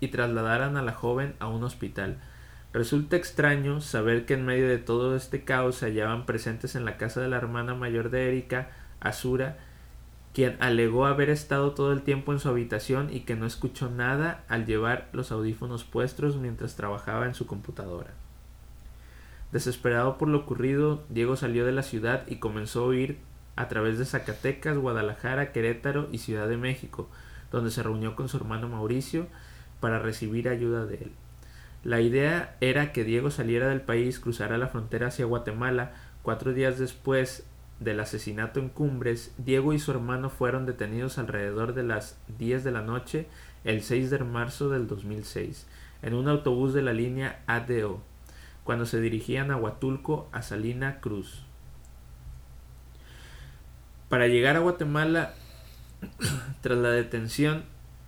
y 0.00 0.08
trasladaran 0.08 0.78
a 0.78 0.82
la 0.82 0.92
joven 0.92 1.34
a 1.40 1.48
un 1.48 1.62
hospital. 1.62 2.16
Resulta 2.74 3.14
extraño 3.14 3.80
saber 3.80 4.26
que 4.26 4.34
en 4.34 4.44
medio 4.44 4.68
de 4.68 4.78
todo 4.78 5.14
este 5.14 5.44
caos 5.44 5.76
se 5.76 5.86
hallaban 5.86 6.26
presentes 6.26 6.74
en 6.74 6.84
la 6.84 6.96
casa 6.96 7.20
de 7.20 7.28
la 7.28 7.36
hermana 7.36 7.76
mayor 7.76 8.10
de 8.10 8.26
Erika, 8.26 8.68
Azura, 8.98 9.58
quien 10.32 10.56
alegó 10.58 11.06
haber 11.06 11.30
estado 11.30 11.70
todo 11.70 11.92
el 11.92 12.02
tiempo 12.02 12.32
en 12.32 12.40
su 12.40 12.48
habitación 12.48 13.14
y 13.14 13.20
que 13.20 13.36
no 13.36 13.46
escuchó 13.46 13.90
nada 13.90 14.42
al 14.48 14.66
llevar 14.66 15.08
los 15.12 15.30
audífonos 15.30 15.84
puestos 15.84 16.36
mientras 16.36 16.74
trabajaba 16.74 17.26
en 17.26 17.36
su 17.36 17.46
computadora. 17.46 18.10
Desesperado 19.52 20.18
por 20.18 20.26
lo 20.26 20.38
ocurrido, 20.38 21.04
Diego 21.10 21.36
salió 21.36 21.64
de 21.64 21.70
la 21.70 21.84
ciudad 21.84 22.26
y 22.26 22.40
comenzó 22.40 22.82
a 22.82 22.88
huir 22.88 23.18
a 23.54 23.68
través 23.68 24.00
de 24.00 24.04
Zacatecas, 24.04 24.76
Guadalajara, 24.78 25.52
Querétaro 25.52 26.08
y 26.10 26.18
Ciudad 26.18 26.48
de 26.48 26.56
México, 26.56 27.08
donde 27.52 27.70
se 27.70 27.84
reunió 27.84 28.16
con 28.16 28.28
su 28.28 28.36
hermano 28.36 28.68
Mauricio 28.68 29.28
para 29.78 30.00
recibir 30.00 30.48
ayuda 30.48 30.86
de 30.86 30.96
él. 30.96 31.12
La 31.84 32.00
idea 32.00 32.56
era 32.62 32.92
que 32.92 33.04
Diego 33.04 33.30
saliera 33.30 33.68
del 33.68 33.82
país, 33.82 34.18
cruzara 34.18 34.56
la 34.56 34.68
frontera 34.68 35.08
hacia 35.08 35.26
Guatemala. 35.26 35.92
Cuatro 36.22 36.54
días 36.54 36.78
después 36.78 37.46
del 37.78 38.00
asesinato 38.00 38.58
en 38.58 38.70
Cumbres, 38.70 39.34
Diego 39.36 39.74
y 39.74 39.78
su 39.78 39.90
hermano 39.90 40.30
fueron 40.30 40.64
detenidos 40.64 41.18
alrededor 41.18 41.74
de 41.74 41.82
las 41.82 42.18
10 42.38 42.64
de 42.64 42.70
la 42.70 42.80
noche 42.80 43.26
el 43.64 43.82
6 43.82 44.08
de 44.10 44.18
marzo 44.20 44.70
del 44.70 44.86
2006 44.86 45.66
en 46.00 46.14
un 46.14 46.28
autobús 46.28 46.72
de 46.72 46.80
la 46.80 46.94
línea 46.94 47.42
ADO 47.46 48.00
cuando 48.62 48.86
se 48.86 49.00
dirigían 49.00 49.50
a 49.50 49.56
Huatulco 49.56 50.28
a 50.32 50.40
Salina 50.40 51.00
Cruz. 51.00 51.42
Para 54.08 54.26
llegar 54.26 54.56
a 54.56 54.60
Guatemala, 54.60 55.34
tras 56.62 56.78
la 56.78 56.90
detención, 56.90 57.64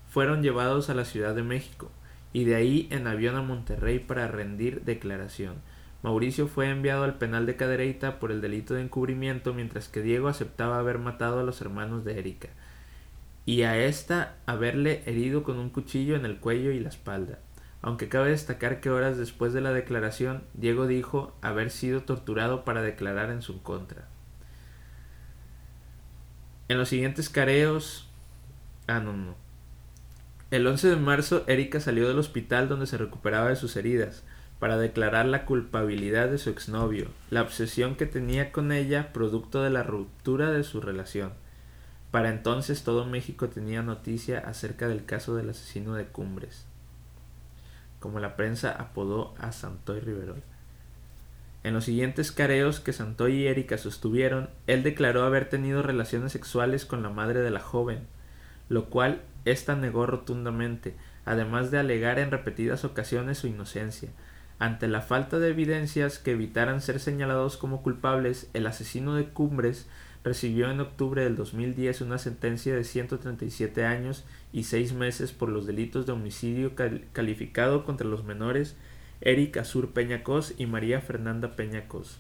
fueron 0.09 0.43
llevados 0.43 0.89
a 0.89 0.95
la 0.95 1.05
Ciudad 1.05 1.35
de 1.35 1.43
México 1.43 1.91
y 2.37 2.45
de 2.45 2.55
ahí 2.55 2.87
en 2.91 3.07
avión 3.07 3.35
a 3.37 3.41
Monterrey 3.41 3.99
para 3.99 4.29
rendir 4.29 4.83
declaración. 4.83 5.55
Mauricio 6.03 6.49
fue 6.49 6.69
enviado 6.69 7.03
al 7.03 7.17
penal 7.17 7.47
de 7.47 7.57
Cadereyta 7.57 8.19
por 8.19 8.31
el 8.31 8.43
delito 8.43 8.75
de 8.75 8.83
encubrimiento, 8.83 9.55
mientras 9.55 9.89
que 9.89 10.03
Diego 10.03 10.29
aceptaba 10.29 10.79
haber 10.79 10.99
matado 10.99 11.41
a 11.41 11.45
los 11.45 11.63
hermanos 11.63 12.05
de 12.05 12.19
Erika 12.19 12.49
y 13.47 13.63
a 13.63 13.79
esta 13.79 14.35
haberle 14.45 15.03
herido 15.07 15.45
con 15.45 15.59
un 15.59 15.71
cuchillo 15.71 16.15
en 16.15 16.27
el 16.27 16.37
cuello 16.37 16.73
y 16.73 16.81
la 16.81 16.91
espalda 16.91 17.39
aunque 17.81 18.11
cabe 18.11 18.31
destacar 18.31 18.81
que 18.81 18.91
horas 18.91 19.17
después 19.17 19.55
de 19.55 19.63
la 19.63 19.73
declaración, 19.73 20.43
Diego 20.53 20.87
dijo 20.87 21.35
haber 21.41 21.71
sido 21.71 22.03
torturado 22.03 22.65
para 22.65 22.83
declarar 22.83 23.31
en 23.31 23.41
su 23.41 23.63
contra. 23.63 24.09
En 26.69 26.77
los 26.77 26.91
siguientes 26.91 27.31
careos... 27.31 28.11
Ah, 28.89 29.01
no, 29.01 29.13
no. 29.13 29.46
El 30.51 30.67
11 30.67 30.89
de 30.89 30.97
marzo, 30.97 31.45
Erika 31.47 31.81
salió 31.81 32.09
del 32.09 32.19
hospital 32.19 32.69
donde 32.69 32.87
se 32.87 32.99
recuperaba 32.99 33.49
de 33.49 33.57
sus 33.57 33.77
heridas 33.77 34.23
para 34.59 34.79
declarar 34.79 35.27
la 35.27 35.45
culpabilidad 35.45 36.29
de 36.29 36.39
su 36.39 36.51
exnovio, 36.51 37.09
la 37.31 37.43
obsesión 37.43 37.97
que 37.97 38.07
tenía 38.07 38.53
con 38.53 38.73
ella 38.73 39.13
producto 39.13 39.63
de 39.63 39.71
la 39.71 39.83
ruptura 39.83 40.51
de 40.51 40.65
su 40.65 40.81
relación. 40.81 41.33
Para 42.11 42.31
entonces 42.31 42.85
todo 42.85 43.05
México 43.05 43.49
tenía 43.49 43.83
noticia 43.83 44.39
acerca 44.39 44.89
del 44.89 45.05
caso 45.05 45.35
del 45.35 45.51
asesino 45.51 45.95
de 45.95 46.07
Cumbres 46.07 46.67
como 48.07 48.21
la 48.21 48.37
prensa 48.37 48.71
apodó 48.71 49.35
a 49.39 49.51
Santoy 49.51 49.99
Riverol. 49.99 50.43
En 51.65 51.75
los 51.75 51.85
siguientes 51.85 52.31
careos 52.31 52.79
que 52.79 52.93
Santoy 52.93 53.35
y 53.35 53.47
Erika 53.49 53.79
sostuvieron, 53.79 54.49
él 54.69 54.85
declaró 54.85 55.25
haber 55.25 55.49
tenido 55.49 55.83
relaciones 55.83 56.31
sexuales 56.31 56.87
con 56.87 57.03
la 57.03 57.11
madre 57.11 57.41
de 57.41 57.51
la 57.51 57.59
joven, 57.59 58.07
lo 58.69 58.85
cual 58.85 59.23
ésta 59.47 59.75
negó 59.77 60.05
rotundamente, 60.07 60.95
además 61.25 61.71
de 61.71 61.79
alegar 61.79 62.19
en 62.19 62.31
repetidas 62.31 62.85
ocasiones 62.85 63.39
su 63.39 63.47
inocencia. 63.47 64.11
Ante 64.59 64.89
la 64.89 65.01
falta 65.01 65.39
de 65.39 65.49
evidencias 65.51 66.19
que 66.19 66.33
evitaran 66.33 66.81
ser 66.81 67.01
señalados 67.01 67.57
como 67.57 67.83
culpables, 67.83 68.51
el 68.55 68.67
asesino 68.67 69.15
de 69.15 69.27
Cumbres 69.31 69.89
recibió 70.25 70.71
en 70.71 70.81
octubre 70.81 71.23
del 71.23 71.37
2010 71.37 72.01
una 72.01 72.19
sentencia 72.19 72.75
de 72.75 72.83
137 72.85 73.85
años 73.85 74.25
y 74.53 74.65
6 74.65 74.93
meses 74.95 75.33
por 75.33 75.49
los 75.51 75.67
delitos 75.67 76.05
de 76.07 76.13
homicidio 76.13 76.75
cal- 76.75 77.05
calificado 77.13 77.85
contra 77.85 78.07
los 78.09 78.25
menores 78.25 78.77
Eric 79.21 79.57
Azur 79.59 79.93
Peñacos 79.93 80.55
y 80.59 80.67
María 80.67 81.01
Fernanda 81.01 81.55
Peñacos, 81.55 82.19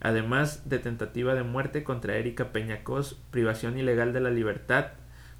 además 0.00 0.68
de 0.68 0.78
tentativa 0.78 1.34
de 1.34 1.42
muerte 1.42 1.84
contra 1.84 2.16
Erika 2.16 2.50
Peñacos, 2.52 3.18
privación 3.30 3.78
ilegal 3.78 4.12
de 4.12 4.20
la 4.20 4.30
libertad 4.30 4.88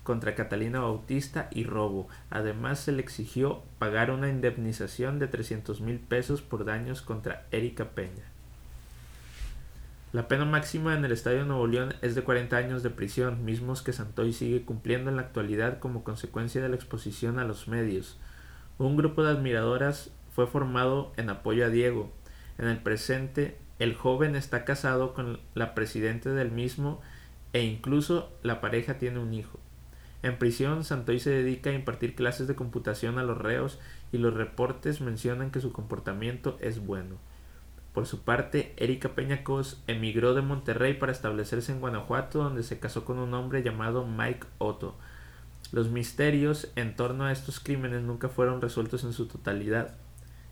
contra 0.05 0.37
Catalina 0.37 0.81
Bautista 0.81 1.49
y 1.51 1.65
robo. 1.65 2.09
Además 2.31 2.79
se 2.79 2.93
le 2.93 3.03
exigió 3.03 3.63
pagar 3.81 4.13
una 4.13 4.29
indemnización 4.29 5.19
de 5.19 5.27
300 5.27 5.81
mil 5.81 5.99
pesos 5.99 6.43
por 6.43 6.65
daños 6.65 7.03
contra 7.03 7.47
Erika 7.51 7.87
Peña. 7.91 8.25
La 10.13 10.29
pena 10.29 10.45
máxima 10.45 10.95
en 10.95 11.05
el 11.05 11.11
Estadio 11.11 11.45
Nuevo 11.45 11.67
León 11.67 11.95
es 12.01 12.15
de 12.15 12.23
40 12.23 12.57
años 12.57 12.85
de 12.85 12.91
prisión, 12.91 13.45
mismos 13.45 13.83
que 13.83 13.93
Santoy 13.93 14.33
sigue 14.33 14.63
cumpliendo 14.63 15.11
en 15.11 15.17
la 15.17 15.23
actualidad 15.23 15.81
como 15.81 16.05
consecuencia 16.05 16.63
de 16.63 16.69
la 16.69 16.77
exposición 16.77 17.41
a 17.41 17.45
los 17.45 17.67
medios. 17.67 18.17
Un 18.79 18.97
grupo 18.97 19.25
de 19.25 19.33
admiradoras 19.33 20.13
fue 20.33 20.47
formado 20.47 21.13
en 21.17 21.31
apoyo 21.31 21.67
a 21.67 21.69
Diego. 21.69 22.13
En 22.59 22.69
el 22.69 22.79
presente, 22.79 23.59
el 23.81 23.95
joven 23.97 24.37
está 24.37 24.65
casado 24.65 25.15
con 25.15 25.41
la 25.55 25.75
presidenta 25.75 26.31
del 26.31 26.53
mismo 26.53 27.01
e 27.53 27.63
incluso 27.63 28.33
la 28.45 28.61
pareja 28.61 28.99
tiene 28.99 29.19
un 29.19 29.35
hijo. 29.35 29.59
En 30.25 30.39
prisión, 30.39 30.85
Santoy 30.85 31.21
se 31.21 31.29
dedica 31.29 31.69
a 31.69 31.75
impartir 31.75 32.15
clases 32.15 32.49
de 32.49 32.55
computación 32.55 33.19
a 33.19 33.25
los 33.25 33.37
reos 33.37 33.79
y 34.11 34.17
los 34.17 34.33
reportes 34.33 35.03
mencionan 35.03 35.51
que 35.51 35.61
su 35.61 35.71
comportamiento 35.71 36.57
es 36.63 36.79
bueno. 36.87 37.17
Por 37.93 38.07
su 38.07 38.23
parte, 38.23 38.73
Erika 38.79 39.11
Peñacos 39.11 39.83
emigró 39.87 40.33
de 40.33 40.41
Monterrey 40.41 40.95
para 40.95 41.13
establecerse 41.13 41.73
en 41.73 41.81
Guanajuato, 41.81 42.43
donde 42.43 42.63
se 42.63 42.79
casó 42.79 43.05
con 43.05 43.19
un 43.19 43.35
hombre 43.35 43.63
llamado 43.63 44.07
Mike 44.07 44.47
Otto. 44.57 44.97
Los 45.73 45.91
misterios 45.91 46.73
en 46.75 46.97
torno 46.97 47.25
a 47.25 47.33
estos 47.33 47.61
crímenes 47.61 48.01
nunca 48.01 48.31
fueron 48.31 48.63
resueltos 48.63 49.05
en 49.05 49.13
su 49.13 49.27
totalidad. 49.27 49.95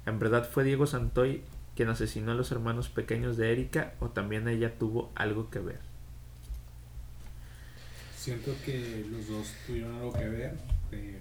En 0.04 0.18
verdad 0.18 0.46
fue 0.46 0.64
Diego 0.64 0.86
Santoy 0.86 1.44
quien 1.74 1.88
asesinó 1.88 2.32
a 2.32 2.34
los 2.34 2.52
hermanos 2.52 2.90
pequeños 2.90 3.38
de 3.38 3.52
Erika 3.52 3.94
o 4.00 4.10
también 4.10 4.48
ella 4.48 4.78
tuvo 4.78 5.10
algo 5.14 5.48
que 5.48 5.60
ver. 5.60 5.91
Siento 8.22 8.52
que 8.64 9.04
los 9.10 9.26
dos 9.26 9.52
tuvieron 9.66 9.96
algo 9.96 10.12
que 10.12 10.28
ver, 10.28 10.54
pero 10.90 11.18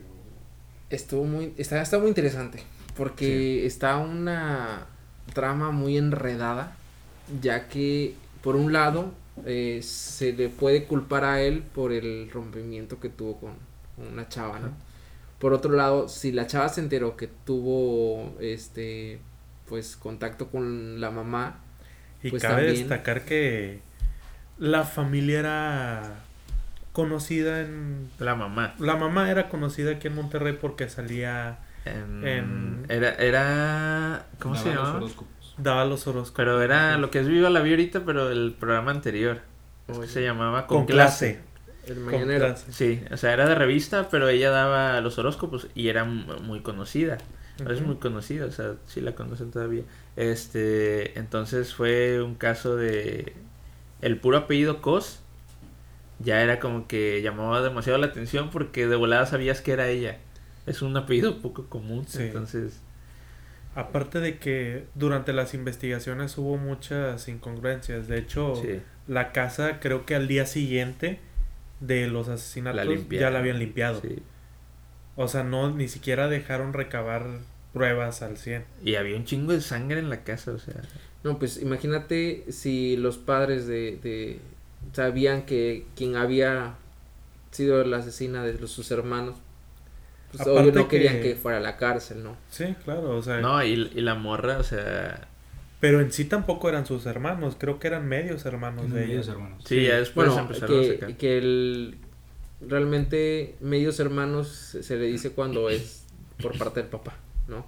Estuvo 0.92 1.24
muy, 1.24 1.54
está, 1.58 1.82
está 1.82 1.98
muy 1.98 2.10
interesante. 2.10 2.62
Porque 2.96 3.66
está 3.66 3.98
una 3.98 4.86
trama 5.34 5.72
muy 5.72 5.98
enredada. 5.98 6.76
Ya 7.42 7.68
que, 7.70 8.14
por 8.44 8.56
un 8.56 8.72
lado, 8.72 9.14
eh, 9.46 9.80
se 9.82 10.34
le 10.34 10.50
puede 10.50 10.84
culpar 10.84 11.24
a 11.24 11.42
él 11.42 11.64
por 11.74 11.92
el 11.92 12.30
rompimiento 12.30 13.00
que 13.00 13.10
tuvo 13.10 13.40
con, 13.40 13.54
con 13.96 14.08
una 14.14 14.28
chava, 14.30 14.60
¿no? 14.60 14.72
Por 15.40 15.54
otro 15.54 15.72
lado, 15.72 16.08
si 16.08 16.32
la 16.32 16.46
chava 16.46 16.70
se 16.70 16.82
enteró 16.82 17.18
que 17.18 17.28
tuvo 17.28 18.36
este 18.40 19.20
pues 19.68 19.96
contacto 19.96 20.50
con 20.50 21.00
la 21.02 21.10
mamá, 21.10 21.62
Y 22.22 22.30
Pues 22.30 22.44
cabe 22.44 22.66
también- 22.68 22.88
destacar 22.88 23.26
que 23.26 23.80
la 24.60 24.84
familia 24.84 25.40
era 25.40 26.20
conocida 26.92 27.62
en... 27.62 28.10
La 28.20 28.36
mamá. 28.36 28.76
La 28.80 28.96
mamá 28.96 29.30
era 29.32 29.50
conocida 29.50 29.92
aquí 29.92 30.08
en 30.08 30.16
Monterrey 30.16 30.58
porque 30.60 30.90
salía... 30.90 31.60
En- 31.86 32.28
En- 32.28 32.86
Era, 32.90 33.16
era. 33.16 34.28
¿Cómo 34.40 34.56
se 34.56 34.66
daban 34.70 34.76
los 34.76 34.84
llamaba? 34.88 34.98
horóscopos. 35.06 35.56
Daba 35.58 35.86
los 35.86 36.06
horóscopos. 36.08 36.34
Pero 36.36 36.62
era 36.62 36.98
lo 36.98 37.10
que 37.10 37.20
es 37.20 37.28
Viva 37.28 37.50
la 37.50 37.62
vi 37.62 37.72
ahorita, 37.72 38.02
pero 38.06 38.30
el 38.30 38.54
programa 38.60 38.92
anterior. 38.92 39.40
Es 39.88 39.98
que 39.98 40.08
se 40.08 40.24
llamaba 40.24 40.68
Con, 40.68 40.80
Con 40.80 40.86
clase. 40.88 41.40
clase. 41.84 41.92
el 41.92 41.96
Con 42.04 42.06
mañanero. 42.14 42.46
clase. 42.46 42.72
Sí, 42.72 43.04
o 43.12 43.18
sea, 43.18 43.34
era 43.34 43.48
de 43.50 43.56
revista, 43.56 44.10
pero 44.12 44.30
ella 44.30 44.52
daba 44.52 45.02
los 45.02 45.18
horóscopos 45.18 45.68
y 45.74 45.88
era 45.88 46.04
muy 46.04 46.62
conocida. 46.62 47.18
Es 47.68 47.82
muy 47.82 47.96
conocida, 47.98 48.46
o 48.46 48.52
sea, 48.52 48.74
sí 48.88 49.02
la 49.02 49.14
conocen 49.14 49.52
todavía. 49.52 49.84
Este, 50.16 51.18
entonces 51.20 51.74
fue 51.74 52.22
un 52.22 52.36
caso 52.36 52.76
de 52.76 53.34
el 54.02 54.18
puro 54.18 54.38
apellido 54.38 54.82
Cos 54.82 55.21
ya 56.24 56.42
era 56.42 56.60
como 56.60 56.88
que 56.88 57.22
llamaba 57.22 57.62
demasiado 57.62 57.98
la 58.00 58.08
atención 58.08 58.50
porque 58.50 58.88
de 58.88 58.96
volada 58.96 59.26
sabías 59.26 59.62
que 59.62 59.72
era 59.74 59.88
ella. 59.90 60.18
Es 60.66 60.82
un 60.82 60.96
apellido 60.98 61.42
poco 61.42 61.68
común, 61.68 62.06
Sí. 62.08 62.24
entonces 62.24 62.80
Aparte 63.74 64.20
de 64.20 64.38
que 64.38 64.86
durante 64.96 65.32
las 65.32 65.54
investigaciones 65.54 66.38
hubo 66.38 66.58
muchas 66.58 67.30
incongruencias. 67.30 68.08
De 68.10 68.18
hecho, 68.18 68.56
sí. 68.62 68.82
la 69.08 69.32
casa 69.32 69.80
creo 69.80 70.06
que 70.06 70.14
al 70.14 70.28
día 70.28 70.46
siguiente 70.46 71.20
de 71.80 72.08
los 72.08 72.28
asesinatos 72.28 72.86
La 72.86 73.18
ya 73.18 73.30
la 73.30 73.40
habían 73.40 73.60
limpiado. 73.60 74.02
sí. 74.02 74.22
O 75.16 75.28
sea, 75.30 75.44
no 75.44 75.72
ni 75.74 75.88
siquiera 75.88 76.28
dejaron 76.28 76.74
recabar 76.74 77.26
pruebas 77.74 78.22
al 78.22 78.38
100. 78.38 78.66
Y 78.84 78.96
había 78.96 79.16
un 79.16 79.24
chingo 79.24 79.54
de 79.54 79.62
sangre 79.62 80.00
en 80.00 80.10
la 80.10 80.24
casa, 80.26 80.52
o 80.52 80.60
sea, 80.60 80.82
No, 81.24 81.40
pues 81.40 81.62
imagínate 81.62 82.46
si 82.52 82.98
los 82.98 83.18
padres 83.18 83.68
de, 83.68 83.98
de 84.04 84.40
sabían 84.94 85.44
que 85.46 85.86
quien 85.96 86.16
había 86.16 86.76
sido 87.52 87.84
la 87.84 87.98
asesina 87.98 88.44
de 88.44 88.54
los, 88.60 88.72
sus 88.72 88.92
hermanos, 88.92 89.36
pues 90.32 90.42
Aparte 90.42 90.60
obvio 90.70 90.72
no 90.82 90.88
querían 90.88 91.16
que- 91.18 91.22
que 91.32 91.36
fuera 91.36 91.58
a 91.58 91.62
la 91.62 91.78
cárcel, 91.78 92.24
¿no? 92.24 92.38
Sí, 92.50 92.76
claro, 92.86 93.18
o 93.18 93.22
sea, 93.24 93.40
no, 93.42 93.64
y, 93.64 93.74
y 93.74 94.02
la 94.02 94.16
morra, 94.16 94.58
o 94.58 94.64
sea, 94.64 95.28
pero 95.82 96.00
en 96.00 96.12
sí 96.12 96.26
tampoco 96.26 96.70
eran 96.70 96.86
sus 96.86 97.06
hermanos, 97.06 97.56
creo 97.60 97.80
que 97.80 97.88
eran 97.88 98.08
medios 98.08 98.46
hermanos 98.46 98.90
de 98.92 99.02
Medios 99.02 99.26
ella. 99.26 99.34
hermanos. 99.34 99.64
sí, 99.66 99.84
ya 99.86 99.98
después 99.98 100.28
Bueno, 100.30 100.42
empezaron 100.44 100.78
a 100.78 100.82
que, 100.82 100.94
sacar. 100.94 101.18
que 101.18 101.38
el 101.38 101.98
realmente 102.62 103.56
medios 103.60 104.00
hermanos 104.00 104.48
se 104.82 104.96
le 104.98 105.06
dice 105.08 105.32
cuando 105.32 105.70
es 105.70 106.06
por 106.42 106.58
parte 106.58 106.80
del 106.82 106.90
papá, 106.90 107.16
¿no? 107.48 107.66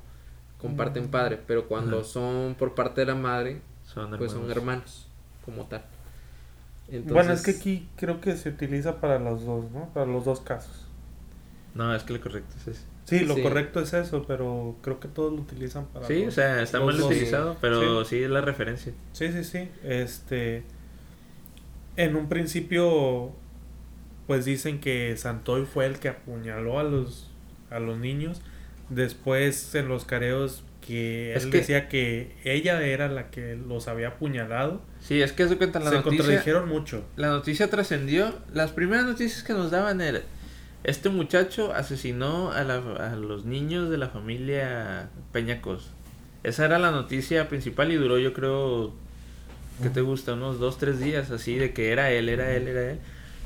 Comparten 0.59 1.09
padre, 1.09 1.39
pero 1.45 1.67
cuando 1.67 2.03
son 2.03 2.55
por 2.57 2.73
parte 2.75 3.01
de 3.01 3.07
la 3.07 3.15
madre, 3.15 3.59
Son 3.85 4.09
pues 4.17 4.31
son 4.31 4.43
hermanos. 4.49 4.57
hermanos, 4.57 5.07
como 5.43 5.65
tal. 5.65 5.83
Bueno, 7.05 7.33
es 7.33 7.41
que 7.43 7.51
aquí 7.51 7.87
creo 7.95 8.21
que 8.21 8.35
se 8.37 8.49
utiliza 8.49 8.99
para 8.99 9.17
los 9.19 9.45
dos, 9.45 9.71
¿no? 9.71 9.89
Para 9.93 10.05
los 10.05 10.25
dos 10.25 10.41
casos. 10.41 10.85
No, 11.75 11.93
es 11.95 12.03
que 12.03 12.13
lo 12.13 12.21
correcto 12.21 12.53
es 12.57 12.67
ese. 12.67 12.85
Sí, 13.05 13.19
lo 13.21 13.35
Sí. 13.35 13.41
correcto 13.41 13.79
es 13.81 13.93
eso, 13.93 14.23
pero 14.27 14.75
creo 14.81 14.99
que 14.99 15.07
todos 15.07 15.33
lo 15.33 15.39
utilizan 15.41 15.85
para 15.87 16.05
Sí, 16.07 16.25
o 16.25 16.31
sea, 16.31 16.61
está 16.61 16.79
mal 16.79 16.97
dos. 16.97 17.07
utilizado, 17.11 17.57
pero 17.59 18.05
sí. 18.05 18.23
es 18.23 18.29
la 18.29 18.41
referencia. 18.41 18.93
Sí, 19.13 19.31
sí, 19.31 19.43
sí. 19.43 19.69
Este. 19.83 20.63
En 21.95 22.15
un 22.15 22.27
principio, 22.29 23.31
pues 24.27 24.45
dicen 24.45 24.79
que 24.79 25.15
Santoy 25.17 25.65
fue 25.65 25.85
el 25.85 25.99
que 25.99 26.09
apuñaló 26.09 26.79
a 26.79 26.83
los, 26.83 27.29
a 27.69 27.79
los 27.79 27.97
niños. 27.99 28.41
Después, 28.89 29.73
en 29.75 29.87
los 29.89 30.05
careos, 30.05 30.63
que 30.85 31.33
Es 31.35 31.43
él 31.45 31.51
que- 31.51 31.57
decía 31.59 31.87
que 31.89 32.35
ella 32.43 32.81
era 32.83 33.07
la 33.07 33.29
que 33.29 33.55
los 33.55 33.87
había 33.87 34.09
apuñalado. 34.09 34.81
Sí, 35.01 35.21
es 35.21 35.31
que 35.31 35.47
se 35.47 35.57
cuenta 35.57 35.79
la 35.79 35.89
Se 35.89 35.95
noticia. 35.97 36.17
contradijeron 36.17 36.69
mucho. 36.69 37.03
La 37.15 37.29
noticia 37.29 37.69
trascendió. 37.69 38.33
Las 38.53 38.71
primeras 38.71 39.05
noticias 39.05 39.43
que 39.43 39.53
nos 39.53 39.71
daban 39.71 40.01
era 40.01 40.21
este 40.83 41.09
muchacho 41.09 41.73
asesinó 41.73 42.51
a, 42.51 42.63
la- 42.63 43.11
a 43.11 43.15
los 43.15 43.45
niños 43.45 43.89
de 43.89 43.97
la 43.97 44.09
familia 44.09 45.09
Peñacos. 45.31 45.89
Esa 46.43 46.65
era 46.65 46.77
la 46.79 46.91
noticia 46.91 47.47
principal 47.47 47.91
y 47.91 47.95
duró, 47.95 48.17
yo 48.19 48.33
creo, 48.33 48.93
¿qué 49.81 49.89
te 49.89 50.01
gusta? 50.01 50.33
Unos 50.33 50.59
dos, 50.59 50.77
tres 50.77 50.99
días 50.99 51.31
así 51.31 51.55
de 51.55 51.73
que 51.73 51.91
era 51.91 52.11
él, 52.11 52.27
era 52.27 52.51
él, 52.53 52.67
era 52.67 52.91
él. 52.91 52.99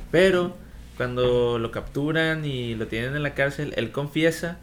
Pero 0.09 0.55
cuando 0.97 1.59
lo 1.59 1.69
capturan 1.69 2.43
y 2.43 2.73
lo 2.73 2.87
tienen 2.87 3.15
en 3.15 3.21
la 3.21 3.35
cárcel, 3.35 3.73
él 3.77 3.91
confiesa, 3.91 4.57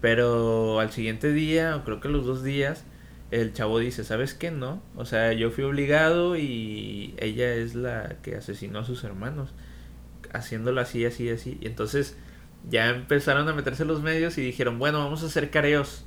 pero 0.00 0.80
al 0.80 0.90
siguiente 0.92 1.32
día, 1.32 1.76
o 1.76 1.84
creo 1.84 2.00
que 2.00 2.08
los 2.08 2.26
dos 2.26 2.42
días, 2.42 2.84
el 3.30 3.52
chavo 3.52 3.78
dice, 3.78 4.04
¿sabes 4.04 4.34
qué? 4.34 4.50
No, 4.50 4.82
o 4.96 5.04
sea, 5.04 5.32
yo 5.32 5.50
fui 5.50 5.64
obligado 5.64 6.36
y 6.36 7.14
ella 7.18 7.52
es 7.54 7.74
la 7.74 8.16
que 8.22 8.36
asesinó 8.36 8.80
a 8.80 8.84
sus 8.84 9.04
hermanos, 9.04 9.54
haciéndolo 10.32 10.80
así, 10.80 11.04
así, 11.04 11.28
así. 11.30 11.58
Y 11.60 11.66
entonces 11.66 12.16
ya 12.70 12.88
empezaron 12.90 13.48
a 13.48 13.54
meterse 13.54 13.84
los 13.84 14.02
medios 14.02 14.38
y 14.38 14.42
dijeron, 14.42 14.78
bueno, 14.78 14.98
vamos 14.98 15.22
a 15.22 15.26
hacer 15.26 15.50
careos. 15.50 16.04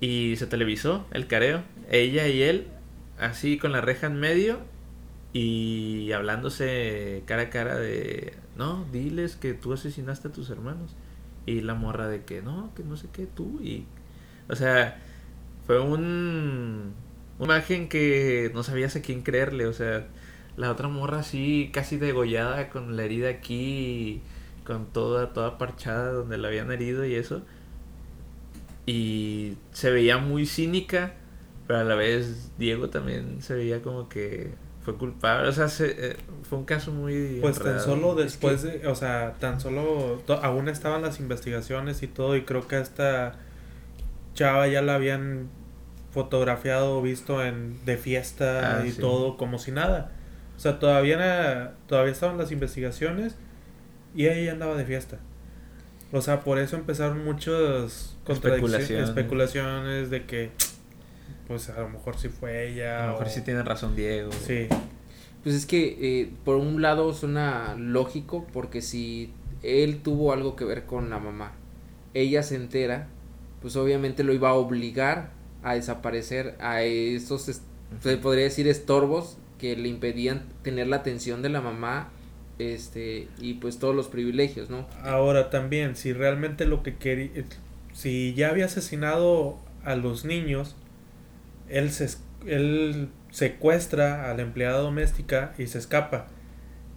Y 0.00 0.36
se 0.36 0.46
televisó 0.46 1.06
el 1.12 1.26
careo, 1.26 1.62
ella 1.90 2.28
y 2.28 2.42
él, 2.42 2.68
así 3.18 3.58
con 3.58 3.72
la 3.72 3.80
reja 3.80 4.06
en 4.06 4.20
medio 4.20 4.60
y 5.32 6.12
hablándose 6.12 7.22
cara 7.26 7.42
a 7.42 7.50
cara 7.50 7.76
de, 7.76 8.34
no, 8.56 8.86
diles 8.92 9.36
que 9.36 9.54
tú 9.54 9.72
asesinaste 9.72 10.28
a 10.28 10.32
tus 10.32 10.50
hermanos. 10.50 10.94
Y 11.48 11.62
la 11.62 11.72
morra 11.72 12.08
de 12.08 12.24
que 12.24 12.42
no, 12.42 12.74
que 12.74 12.84
no 12.84 12.98
sé 12.98 13.08
qué, 13.10 13.24
tú. 13.24 13.58
Y, 13.62 13.86
o 14.50 14.54
sea, 14.54 15.00
fue 15.66 15.80
un, 15.80 16.92
una 17.38 17.56
imagen 17.56 17.88
que 17.88 18.50
no 18.52 18.62
sabías 18.62 18.96
a 18.96 19.00
quién 19.00 19.22
creerle. 19.22 19.66
O 19.66 19.72
sea, 19.72 20.06
la 20.58 20.70
otra 20.70 20.88
morra 20.88 21.20
así, 21.20 21.70
casi 21.72 21.96
degollada, 21.96 22.68
con 22.68 22.96
la 22.96 23.04
herida 23.04 23.30
aquí, 23.30 24.20
con 24.66 24.92
toda, 24.92 25.32
toda 25.32 25.56
parchada 25.56 26.12
donde 26.12 26.36
la 26.36 26.48
habían 26.48 26.70
herido 26.70 27.06
y 27.06 27.14
eso. 27.14 27.40
Y 28.84 29.56
se 29.72 29.90
veía 29.90 30.18
muy 30.18 30.44
cínica, 30.44 31.14
pero 31.66 31.78
a 31.80 31.84
la 31.84 31.94
vez 31.94 32.52
Diego 32.58 32.90
también 32.90 33.40
se 33.40 33.54
veía 33.54 33.80
como 33.80 34.10
que 34.10 34.52
fue 34.88 34.96
culpable. 34.96 35.48
O 35.48 35.52
sea, 35.52 35.68
se- 35.68 36.12
eh, 36.12 36.16
fue 36.48 36.58
un 36.58 36.64
caso 36.64 36.92
muy. 36.92 37.38
Pues 37.42 37.58
tan 37.58 37.78
solo 37.80 38.12
Es 38.18 38.24
después 38.24 38.62
de, 38.62 38.86
o 38.86 38.94
sea, 38.94 39.34
tan 39.38 39.60
solo, 39.60 40.22
to- 40.26 40.42
aún 40.42 40.68
estaban 40.68 41.02
las 41.02 41.20
investigaciones 41.20 42.02
y 42.02 42.06
todo, 42.06 42.36
y 42.36 42.42
creo 42.42 42.66
que 42.66 42.76
a 42.76 42.80
esta 42.80 43.34
chava 44.34 44.66
ya 44.68 44.80
la 44.80 44.94
habían 44.94 45.48
fotografiado, 46.12 47.02
visto 47.02 47.44
en 47.44 47.84
de 47.84 47.96
fiesta 47.98 48.78
Ah, 48.80 48.86
y 48.86 48.92
sí. 48.92 49.00
todo, 49.00 49.36
como 49.36 49.58
si 49.58 49.72
nada. 49.72 50.10
O 50.56 50.60
sea, 50.60 50.78
todavía, 50.78 51.14
era- 51.16 51.74
todavía 51.86 52.12
estaban 52.12 52.38
las 52.38 52.50
investigaciones 52.50 53.36
y 54.14 54.26
ella 54.26 54.52
andaba 54.52 54.74
de 54.74 54.84
fiesta. 54.86 55.18
O 56.12 56.22
sea, 56.22 56.40
por 56.40 56.58
eso 56.58 56.76
empezaron 56.76 57.22
muchas 57.24 58.16
contradicciones, 58.24 58.80
Especulaciones. 59.04 59.08
especulaciones 59.10 60.10
de 60.10 60.24
que, 60.24 60.50
pues 61.48 61.68
a 61.70 61.80
lo 61.80 61.88
mejor 61.88 62.16
sí 62.18 62.28
fue 62.28 62.68
ella. 62.68 63.02
A 63.02 63.06
lo 63.06 63.12
mejor 63.14 63.26
o- 63.26 63.30
sí 63.30 63.40
tiene 63.40 63.62
razón 63.62 63.96
Diego. 63.96 64.30
Sí. 64.46 64.68
Pues 65.42 65.54
es 65.54 65.66
que 65.66 65.96
eh, 66.00 66.30
por 66.44 66.56
un 66.56 66.82
lado 66.82 67.12
suena 67.14 67.74
lógico 67.78 68.46
porque 68.52 68.82
si 68.82 69.32
él 69.62 70.00
tuvo 70.02 70.32
algo 70.32 70.54
que 70.56 70.64
ver 70.64 70.84
con 70.84 71.10
la 71.10 71.18
mamá, 71.18 71.52
ella 72.14 72.42
se 72.42 72.54
entera, 72.56 73.08
pues 73.62 73.74
obviamente 73.76 74.22
lo 74.24 74.32
iba 74.34 74.50
a 74.50 74.54
obligar 74.54 75.30
a 75.62 75.74
desaparecer 75.74 76.56
a 76.60 76.82
esos, 76.82 77.48
es- 77.48 77.62
se 78.02 78.16
podría 78.18 78.44
decir, 78.44 78.68
estorbos 78.68 79.38
que 79.58 79.74
le 79.76 79.88
impedían 79.88 80.42
tener 80.62 80.86
la 80.86 80.96
atención 80.96 81.40
de 81.42 81.48
la 81.48 81.60
mamá 81.60 82.10
este 82.58 83.28
y 83.40 83.54
pues 83.54 83.78
todos 83.78 83.94
los 83.94 84.08
privilegios, 84.08 84.68
¿no? 84.70 84.86
Ahora 85.02 85.48
también, 85.50 85.96
si 85.96 86.12
realmente 86.12 86.66
lo 86.66 86.82
que 86.82 86.96
quería, 86.96 87.30
si 87.94 88.34
ya 88.34 88.50
había 88.50 88.66
asesinado 88.66 89.56
a 89.84 89.94
los 89.96 90.24
niños, 90.24 90.74
él, 91.68 91.90
se, 91.90 92.08
él 92.46 93.08
secuestra 93.30 94.30
a 94.30 94.34
la 94.34 94.42
empleada 94.42 94.78
doméstica 94.78 95.54
y 95.58 95.66
se 95.66 95.78
escapa. 95.78 96.26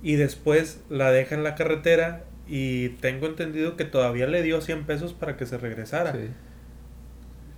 Y 0.03 0.15
después 0.15 0.81
la 0.89 1.11
deja 1.11 1.35
en 1.35 1.43
la 1.43 1.55
carretera 1.55 2.23
y 2.47 2.89
tengo 2.89 3.27
entendido 3.27 3.77
que 3.77 3.85
todavía 3.85 4.27
le 4.27 4.41
dio 4.43 4.61
100 4.61 4.85
pesos 4.85 5.13
para 5.13 5.37
que 5.37 5.45
se 5.45 5.57
regresara. 5.57 6.13
Sí. 6.13 6.29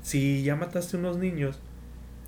Si 0.02 0.44
ya 0.44 0.56
mataste 0.56 0.98
unos 0.98 1.18
niños 1.18 1.60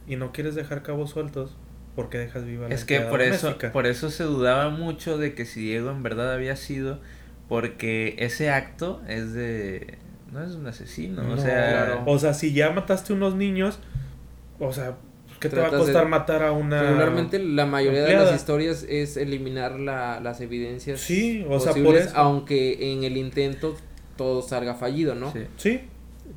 y 0.08 0.16
no 0.16 0.32
quieres 0.32 0.56
dejar 0.56 0.82
cabos 0.82 1.10
sueltos, 1.10 1.58
¿por 1.96 2.10
qué 2.10 2.18
dejas 2.18 2.46
viva 2.46 2.66
a 2.66 2.70
la 2.70 2.76
Es 2.76 2.86
que 2.86 3.02
por 3.02 3.22
eso, 3.22 3.58
por 3.74 3.86
eso 3.86 4.10
se 4.10 4.24
dudaba 4.24 4.70
mucho 4.70 5.18
de 5.18 5.34
que 5.36 5.46
si 5.46 5.62
Diego 5.62 5.92
en 5.92 6.02
verdad 6.02 6.34
había 6.34 6.56
sido, 6.56 7.00
porque 7.50 8.16
ese 8.20 8.50
acto 8.50 9.02
es 9.08 9.34
de, 9.34 9.98
no 10.32 10.42
es 10.42 10.54
un 10.54 10.66
asesino, 10.68 11.22
o 11.22 11.26
No, 11.26 11.38
sea, 11.38 11.86
claro. 11.86 12.04
O 12.06 12.18
sea, 12.18 12.34
si 12.34 12.54
ya 12.54 12.72
mataste 12.72 13.14
unos 13.14 13.36
niños, 13.36 13.80
o 14.60 14.72
sea, 14.74 14.98
¿qué 15.40 15.50
te 15.50 15.56
va 15.60 15.68
a 15.68 15.72
de- 15.72 15.78
costar 15.78 16.08
matar 16.08 16.44
a 16.44 16.52
una... 16.52 16.82
Regularmente 16.82 17.40
la 17.40 17.66
mayoría 17.66 18.04
de 18.04 18.14
las 18.14 18.36
historias 18.36 18.86
es 18.90 19.18
eliminar 19.18 19.80
la- 19.80 20.20
las 20.20 20.42
evidencias 20.42 21.00
Sí, 21.02 21.46
o 21.50 21.60
sea, 21.60 21.74
por 21.74 21.96
eso. 21.96 22.12
aunque 22.16 22.92
en 22.94 23.04
el 23.04 23.18
intento 23.18 23.76
todo 24.18 24.42
salga 24.42 24.76
fallido, 24.76 25.16
¿no? 25.16 25.32
sí. 25.34 25.46
Sí, 25.58 25.82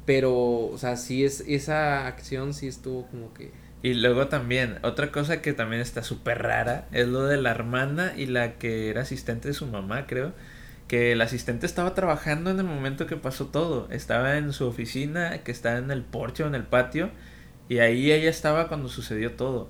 Pero, 0.04 0.34
o 0.34 0.76
sea, 0.78 0.96
sí 0.96 1.24
es, 1.24 1.44
esa 1.46 2.06
acción 2.06 2.52
sí 2.54 2.66
estuvo 2.68 3.06
como 3.06 3.32
que... 3.34 3.52
Y 3.82 3.94
luego 3.94 4.26
también, 4.26 4.78
otra 4.82 5.12
cosa 5.12 5.40
que 5.40 5.52
también 5.52 5.80
está 5.80 6.02
súper 6.02 6.42
rara 6.42 6.88
es 6.92 7.06
lo 7.06 7.24
de 7.26 7.36
la 7.36 7.50
hermana 7.52 8.12
y 8.16 8.26
la 8.26 8.54
que 8.54 8.90
era 8.90 9.02
asistente 9.02 9.46
de 9.48 9.54
su 9.54 9.66
mamá, 9.66 10.06
creo. 10.08 10.32
Que 10.88 11.12
el 11.12 11.20
asistente 11.20 11.64
estaba 11.66 11.94
trabajando 11.94 12.50
en 12.50 12.58
el 12.58 12.64
momento 12.64 13.06
que 13.06 13.16
pasó 13.16 13.46
todo. 13.46 13.86
Estaba 13.92 14.36
en 14.38 14.52
su 14.52 14.66
oficina, 14.66 15.38
que 15.44 15.52
está 15.52 15.78
en 15.78 15.90
el 15.92 16.02
porche 16.02 16.42
o 16.42 16.46
en 16.48 16.56
el 16.56 16.64
patio. 16.64 17.10
Y 17.68 17.78
ahí 17.78 18.10
ella 18.12 18.30
estaba 18.30 18.68
cuando 18.68 18.88
sucedió 18.88 19.32
todo. 19.32 19.68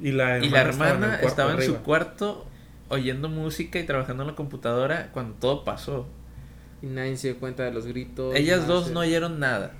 y 0.00 0.12
la 0.12 0.36
hermana, 0.38 0.46
y 0.46 0.50
la 0.50 0.62
estaba 0.70 0.90
en 0.90 0.96
el 0.96 1.02
hermana 1.02 1.06
cuarto 1.20 1.26
estaba 1.28 1.52
en, 1.54 1.62
su 1.62 1.76
cuarto 1.82 2.46
oyendo 2.88 3.28
música 3.28 3.78
y 3.78 3.84
trabajando 3.86 4.22
en 4.24 4.28
la 4.30 4.34
computadora 4.36 5.10
cuando 5.12 5.34
todo 5.36 5.64
pasó. 5.64 6.06
Y 6.82 6.86
nadie 6.86 7.16
se 7.16 7.28
dio 7.28 7.38
cuenta 7.40 7.62
de 7.64 7.72
los 7.72 7.86
gritos. 7.86 8.34
Ellas 8.34 8.66
dos 8.66 8.86
se- 8.86 8.92
no 8.92 9.00
oyeron 9.00 9.38
nada. 9.38 9.72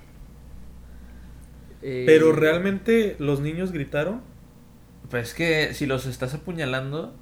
eh, 1.81 2.03
Pero 2.05 2.31
realmente 2.33 3.15
los 3.19 3.39
niños 3.39 3.71
gritaron. 3.71 4.21
Pues 5.09 5.33
que 5.33 5.73
si 5.73 5.85
los 5.87 6.05
estás 6.05 6.33
apuñalando, 6.33 7.13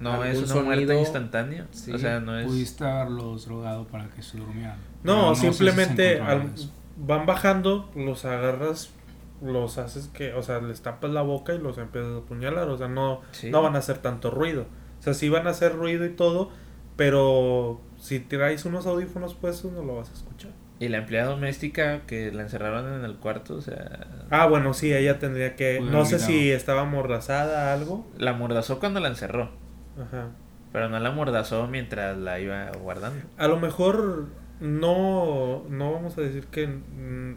no 0.00 0.24
es 0.24 0.38
una 0.50 0.62
muerte 0.62 0.98
instantánea. 0.98 1.66
sí. 1.70 1.90
O 1.92 1.98
sea, 1.98 2.20
no 2.20 2.38
es... 2.38 2.46
Pudiste 2.46 2.84
haberlos 2.84 3.46
drogado 3.46 3.86
para 3.86 4.08
que 4.10 4.22
se 4.22 4.36
durmieran. 4.36 4.76
No, 5.02 5.34
sé 5.34 5.40
si 5.40 5.46
se 5.46 5.52
simplemente 5.52 6.20
al- 6.20 6.50
van 6.98 7.24
bajando, 7.24 7.90
los 7.96 8.24
agarras, 8.26 8.90
los 9.42 9.78
haces 9.78 10.08
que, 10.08 10.34
o 10.34 10.42
sea, 10.42 10.60
les 10.60 10.82
tapas 10.82 11.10
la 11.10 11.22
boca 11.22 11.52
y 11.54 11.58
los 11.58 11.78
empiezas 11.78 12.12
a 12.12 12.18
apuñalar. 12.18 12.68
O 12.68 12.78
sea, 12.78 12.88
no, 12.88 13.20
Sí. 13.32 13.50
no 13.50 13.62
van 13.62 13.74
a 13.76 13.78
hacer 13.80 13.98
tanto 13.98 14.30
ruido. 14.30 14.66
O 15.00 15.02
sea, 15.02 15.14
sí 15.14 15.28
van 15.28 15.46
a 15.46 15.50
hacer 15.50 15.74
ruido 15.74 16.04
y 16.04 16.10
todo, 16.10 16.50
pero 16.96 17.80
si 17.98 18.20
traes 18.20 18.64
unos 18.64 18.86
audífonos 18.86 19.34
puestos 19.34 19.72
no 19.72 19.82
lo 19.82 19.96
vas 19.96 20.10
a 20.10 20.14
escuchar. 20.14 20.52
Y 20.78 20.88
la 20.88 20.98
empleada 20.98 21.30
doméstica 21.30 22.00
que 22.06 22.32
la 22.32 22.42
encerraron 22.42 22.92
en 22.94 23.04
el 23.04 23.16
cuarto, 23.16 23.54
o 23.56 23.60
sea, 23.60 24.06
Ah, 24.30 24.46
bueno, 24.46 24.74
sí, 24.74 24.92
ella 24.92 25.18
tendría 25.18 25.54
que... 25.54 25.80
No 25.80 26.04
sé 26.04 26.18
si 26.18 26.50
estaba 26.50 26.82
amordazada 26.82 27.72
algo. 27.72 28.06
la 28.18 28.32
mordazó 28.32 28.78
cuando 28.80 28.98
la 28.98 29.08
encerró, 29.08 29.50
Ajá. 30.00 30.30
pero 30.72 30.88
no 30.88 30.98
la 30.98 31.10
mordazó 31.12 31.66
mientras 31.68 32.16
la 32.16 32.40
iba 32.40 32.70
guardando. 32.82 33.24
A 33.38 33.46
lo 33.46 33.58
mejor 33.60 34.26
no, 34.60 35.62
no 35.68 35.92
vamos 35.92 36.18
a 36.18 36.20
decir 36.22 36.46
que 36.46 36.68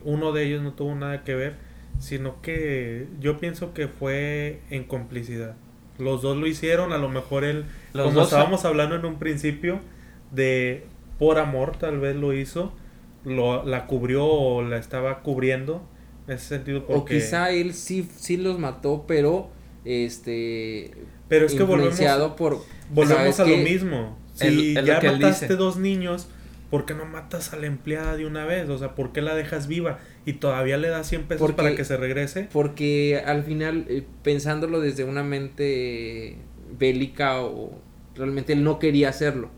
uno 0.03 0.31
de 0.31 0.43
ellos 0.43 0.61
no 0.63 0.73
tuvo 0.73 0.95
nada 0.95 1.23
que 1.23 1.35
ver, 1.35 1.55
sino 1.99 2.41
que 2.41 3.07
yo 3.19 3.37
pienso 3.39 3.73
que 3.73 3.87
fue 3.87 4.61
en 4.69 4.83
complicidad. 4.83 5.55
Los 5.97 6.21
dos 6.21 6.37
lo 6.37 6.47
hicieron, 6.47 6.91
a 6.91 6.97
lo 6.97 7.09
mejor 7.09 7.43
él, 7.45 7.65
Los 7.93 8.07
como 8.07 8.23
estábamos 8.23 8.65
hablando 8.65 8.95
en 8.95 9.05
un 9.05 9.17
principio, 9.17 9.79
de 10.31 10.85
por 11.17 11.39
amor 11.39 11.77
tal 11.77 11.99
vez 11.99 12.15
lo 12.15 12.33
hizo, 12.33 12.73
lo, 13.23 13.63
la 13.65 13.87
cubrió 13.87 14.25
o 14.25 14.61
la 14.61 14.77
estaba 14.77 15.21
cubriendo, 15.21 15.87
en 16.27 16.35
ese 16.35 16.47
sentido 16.47 16.79
O 16.79 16.85
porque... 16.87 17.15
quizá 17.15 17.51
él 17.51 17.73
sí, 17.73 18.07
sí 18.17 18.37
los 18.37 18.59
mató, 18.59 19.05
pero 19.07 19.49
este 19.85 20.91
pero 21.29 21.45
es 21.45 21.53
que 21.53 21.63
volvemos, 21.63 21.99
por 22.35 22.61
volvemos 22.89 23.35
¿sabes 23.35 23.39
a 23.39 23.45
lo 23.45 23.57
mismo. 23.57 24.17
Si 24.33 24.73
ya 24.73 25.01
mataste 25.01 25.45
dice. 25.45 25.55
dos 25.55 25.77
niños, 25.77 26.27
¿por 26.69 26.85
qué 26.85 26.93
no 26.93 27.05
matas 27.05 27.53
a 27.53 27.57
la 27.57 27.67
empleada 27.67 28.17
de 28.17 28.25
una 28.25 28.45
vez? 28.45 28.69
O 28.69 28.77
sea, 28.77 28.95
¿por 28.95 29.11
qué 29.11 29.21
la 29.21 29.33
dejas 29.33 29.67
viva? 29.67 29.99
Y 30.25 30.33
todavía 30.33 30.77
le 30.77 30.87
das 30.89 31.07
100 31.07 31.23
pesos 31.23 31.39
Porque- 31.39 31.55
para 31.55 31.75
que 31.75 31.85
se 31.85 31.97
regrese. 31.97 32.49
Porque 32.51 33.21
al 33.25 33.43
final, 33.43 33.85
eh, 33.89 34.03
pensándolo 34.23 34.79
desde 34.79 35.03
una 35.03 35.23
mente 35.23 36.37
bélica 36.79 37.41
o 37.41 37.79
realmente 38.15 38.53
él 38.53 38.63
no 38.63 38.79
quería 38.79 39.09
hacerlo. 39.09 39.49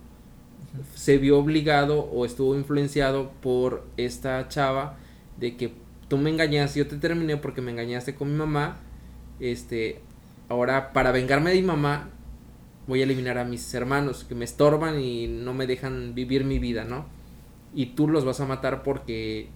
Se 0.93 1.17
vio 1.17 1.39
obligado 1.39 2.01
o 2.01 2.25
estuvo 2.25 2.55
influenciado 2.55 3.31
por 3.41 3.85
esta 3.97 4.47
chava 4.49 4.97
de 5.39 5.55
que 5.55 5.71
tú 6.09 6.17
me 6.17 6.29
engañaste, 6.29 6.79
yo 6.79 6.87
te 6.87 6.97
terminé 6.97 7.37
porque 7.37 7.61
me 7.61 7.71
engañaste 7.71 8.13
con 8.15 8.29
mi 8.31 8.37
mamá. 8.37 8.77
Este, 9.39 9.99
ahora 10.49 10.91
para 10.93 11.11
vengarme 11.11 11.51
de 11.51 11.57
mi 11.61 11.67
mamá 11.67 12.09
voy 12.87 13.01
a 13.01 13.03
eliminar 13.03 13.37
a 13.37 13.43
mis 13.45 13.73
hermanos 13.73 14.23
que 14.23 14.35
me 14.35 14.45
estorban 14.45 14.99
y 14.99 15.27
no 15.27 15.53
me 15.53 15.67
dejan 15.67 16.13
vivir 16.15 16.43
mi 16.43 16.59
vida, 16.59 16.83
¿no? 16.85 17.05
Y 17.75 17.87
tú 17.87 18.07
los 18.07 18.23
vas 18.25 18.39
a 18.39 18.45
matar 18.45 18.81
porque 18.83 19.47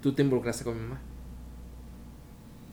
tú 0.00 0.12
te 0.14 0.22
involucraste 0.22 0.64
con 0.64 0.76
mi 0.76 0.82
mamá. 0.82 1.00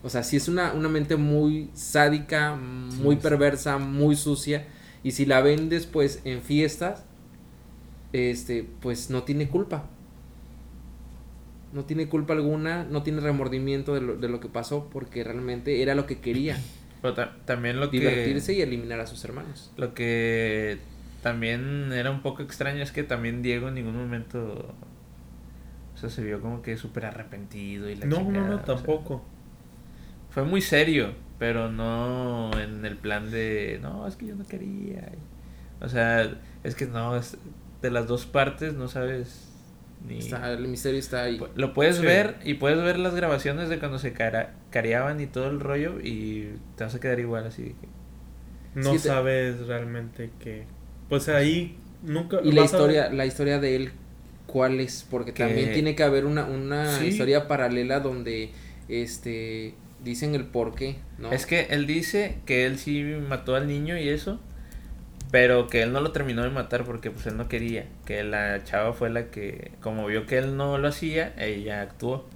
O 0.03 0.09
sea, 0.09 0.23
sí 0.23 0.37
es 0.37 0.47
una, 0.47 0.73
una 0.73 0.87
mente 0.89 1.15
muy 1.15 1.69
sádica, 1.73 2.55
muy 2.55 3.15
sí. 3.17 3.17
perversa, 3.17 3.77
muy 3.79 4.15
sucia. 4.15 4.67
Y 5.03 5.11
si 5.11 5.25
la 5.25 5.41
ven 5.41 5.69
después 5.69 6.21
en 6.25 6.41
fiestas, 6.41 7.03
este, 8.13 8.63
pues 8.81 9.09
no 9.09 9.23
tiene 9.23 9.49
culpa. 9.49 9.85
No 11.73 11.83
tiene 11.85 12.07
culpa 12.07 12.33
alguna, 12.33 12.85
no 12.85 13.03
tiene 13.03 13.19
remordimiento 13.19 13.93
de 13.93 14.01
lo, 14.01 14.15
de 14.15 14.29
lo 14.29 14.39
que 14.39 14.47
pasó, 14.47 14.89
porque 14.89 15.23
realmente 15.23 15.81
era 15.81 15.93
lo 15.95 16.05
que 16.05 16.19
quería, 16.19 16.57
Pero 17.01 17.13
ta- 17.13 17.35
también 17.45 17.79
lo 17.79 17.91
divertirse 17.91 18.53
que 18.53 18.53
y 18.53 18.61
eliminar 18.61 18.99
a 18.99 19.07
sus 19.07 19.23
hermanos. 19.25 19.71
lo 19.77 19.93
que 19.93 20.79
también 21.21 21.91
era 21.93 22.11
un 22.11 22.21
poco 22.21 22.41
extraño 22.43 22.81
es 22.83 22.91
que 22.91 23.03
también 23.03 23.41
Diego 23.41 23.67
en 23.69 23.75
ningún 23.75 23.95
momento 23.97 24.73
o 25.95 25.97
sea, 25.97 26.09
se 26.09 26.23
vio 26.23 26.41
como 26.41 26.61
que 26.61 26.77
súper 26.77 27.05
arrepentido 27.05 27.89
y 27.89 27.95
la 27.95 28.05
No, 28.05 28.17
no, 28.19 28.23
chingada, 28.25 28.47
no, 28.47 28.53
o 28.55 28.57
sea, 28.57 28.65
tampoco. 28.65 29.23
fue 30.29 30.43
muy 30.43 30.61
serio, 30.61 31.13
pero 31.39 31.71
no 31.71 32.51
en 32.59 32.85
el 32.85 32.97
plan 32.97 33.31
de, 33.31 33.79
no, 33.81 34.05
es 34.07 34.15
que 34.15 34.27
yo 34.27 34.35
no 34.35 34.45
quería. 34.45 35.11
O 35.81 35.89
sea, 35.89 36.29
es 36.63 36.75
que 36.75 36.85
no, 36.85 37.15
es 37.15 37.37
de 37.81 37.91
las 37.91 38.07
dos 38.07 38.25
partes 38.25 38.73
no 38.73 38.87
sabes 38.87 39.49
ni... 40.07 40.17
Está- 40.19 40.51
el 40.51 40.67
misterio 40.67 40.99
está 40.99 41.23
ahí. 41.23 41.39
Lo 41.55 41.73
puedes 41.73 41.97
Sí. 41.97 42.05
ver 42.05 42.35
y 42.43 42.55
puedes 42.55 42.81
ver 42.83 42.97
las 42.99 43.15
grabaciones 43.15 43.69
de 43.69 43.79
cuando 43.79 43.97
se 43.99 44.13
cara- 44.13 44.53
careaban 44.71 45.19
y 45.21 45.27
todo 45.27 45.49
el 45.49 45.59
rollo 45.59 45.99
y 46.01 46.53
te 46.75 46.83
vas 46.83 46.95
a 46.95 46.99
quedar 46.99 47.19
igual 47.19 47.45
así. 47.47 47.63
de 47.63 47.69
que- 47.69 47.87
No 48.75 48.91
Sí, 48.91 48.97
te- 48.97 49.07
sabes 49.07 49.67
realmente 49.67 50.31
que... 50.39 50.65
Pues 51.09 51.29
ahí 51.29 51.77
nunca... 52.03 52.39
Y 52.43 52.51
la 52.51 52.63
a 52.63 52.65
historia, 52.65 53.09
la 53.09 53.25
historia 53.25 53.59
de 53.59 53.75
él, 53.75 53.91
¿cuál 54.47 54.79
es? 54.79 55.05
Porque 55.09 55.33
Que- 55.33 55.43
también 55.43 55.73
tiene 55.73 55.95
que 55.95 56.03
haber 56.03 56.25
una, 56.25 56.45
una 56.45 56.99
Sí. 56.99 57.05
historia 57.07 57.47
paralela 57.47 57.99
donde 57.99 58.51
este 58.87 59.73
dicen 60.03 60.35
el 60.35 60.45
por 60.45 60.75
qué, 60.75 60.97
¿no? 61.17 61.31
Es 61.31 61.45
que 61.45 61.67
él 61.71 61.87
dice 61.87 62.37
que 62.45 62.65
él 62.65 62.77
sí 62.77 63.03
mató 63.27 63.55
al 63.55 63.67
niño 63.67 63.97
y 63.97 64.09
eso, 64.09 64.39
pero 65.31 65.67
que 65.67 65.81
él 65.81 65.91
no 65.91 66.01
lo 66.01 66.11
terminó 66.11 66.43
de 66.43 66.49
matar 66.51 66.83
porque 66.83 67.09
pues 67.11 67.25
él 67.25 67.37
no 67.37 67.47
quería, 67.47 67.87
que 68.05 68.23
la 68.23 68.63
chava 68.63 68.93
fue 68.93 69.09
la 69.09 69.31
que, 69.31 69.71
como 69.81 70.05
vio 70.05 70.25
que 70.27 70.37
él 70.37 70.57
no 70.57 70.77
lo 70.77 70.87
hacía, 70.87 71.33
ella 71.37 71.81
actuó. 71.81 72.27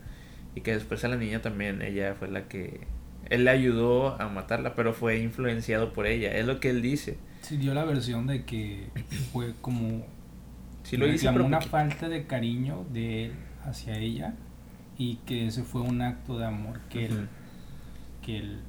Y 0.56 0.61
que 0.61 0.73
después 0.73 1.03
a 1.03 1.07
la 1.10 1.15
niña 1.15 1.41
también, 1.44 1.81
ella 1.84 2.15
fue 2.18 2.27
la 2.27 2.48
que, 2.48 2.81
él 3.30 3.45
le 3.45 3.52
ayudó 3.52 4.19
a 4.19 4.27
matarla, 4.30 4.73
pero 4.73 4.94
fue 4.94 5.19
influenciado 5.19 5.94
por 5.94 6.07
ella, 6.07 6.36
es 6.36 6.45
lo 6.48 6.60
que 6.60 6.72
él 6.72 6.81
dice. 6.81 7.18
Sí, 7.44 7.57
dio 7.57 7.76
la 7.76 7.86
versión 7.86 8.26
de 8.26 8.44
que 8.45 8.88
fue 9.31 9.53
como 9.61 10.06
Sí 10.90 10.98
lo 10.98 11.06
hice, 11.06 11.28
reclamó 11.28 11.38
pero 11.38 11.45
una 11.45 11.61
falta 11.61 12.10
de 12.10 12.26
cariño 12.26 12.84
de 12.91 13.26
él 13.26 13.34
hacia 13.64 13.95
ella 13.99 14.34
y 14.98 15.18
que 15.18 15.45
ese 15.45 15.61
fue 15.61 15.82
un 15.82 16.02
acto 16.02 16.40
de 16.40 16.45
amor 16.45 16.80
que 16.90 17.06
él, 17.06 17.30
que 18.24 18.38
él 18.40 18.61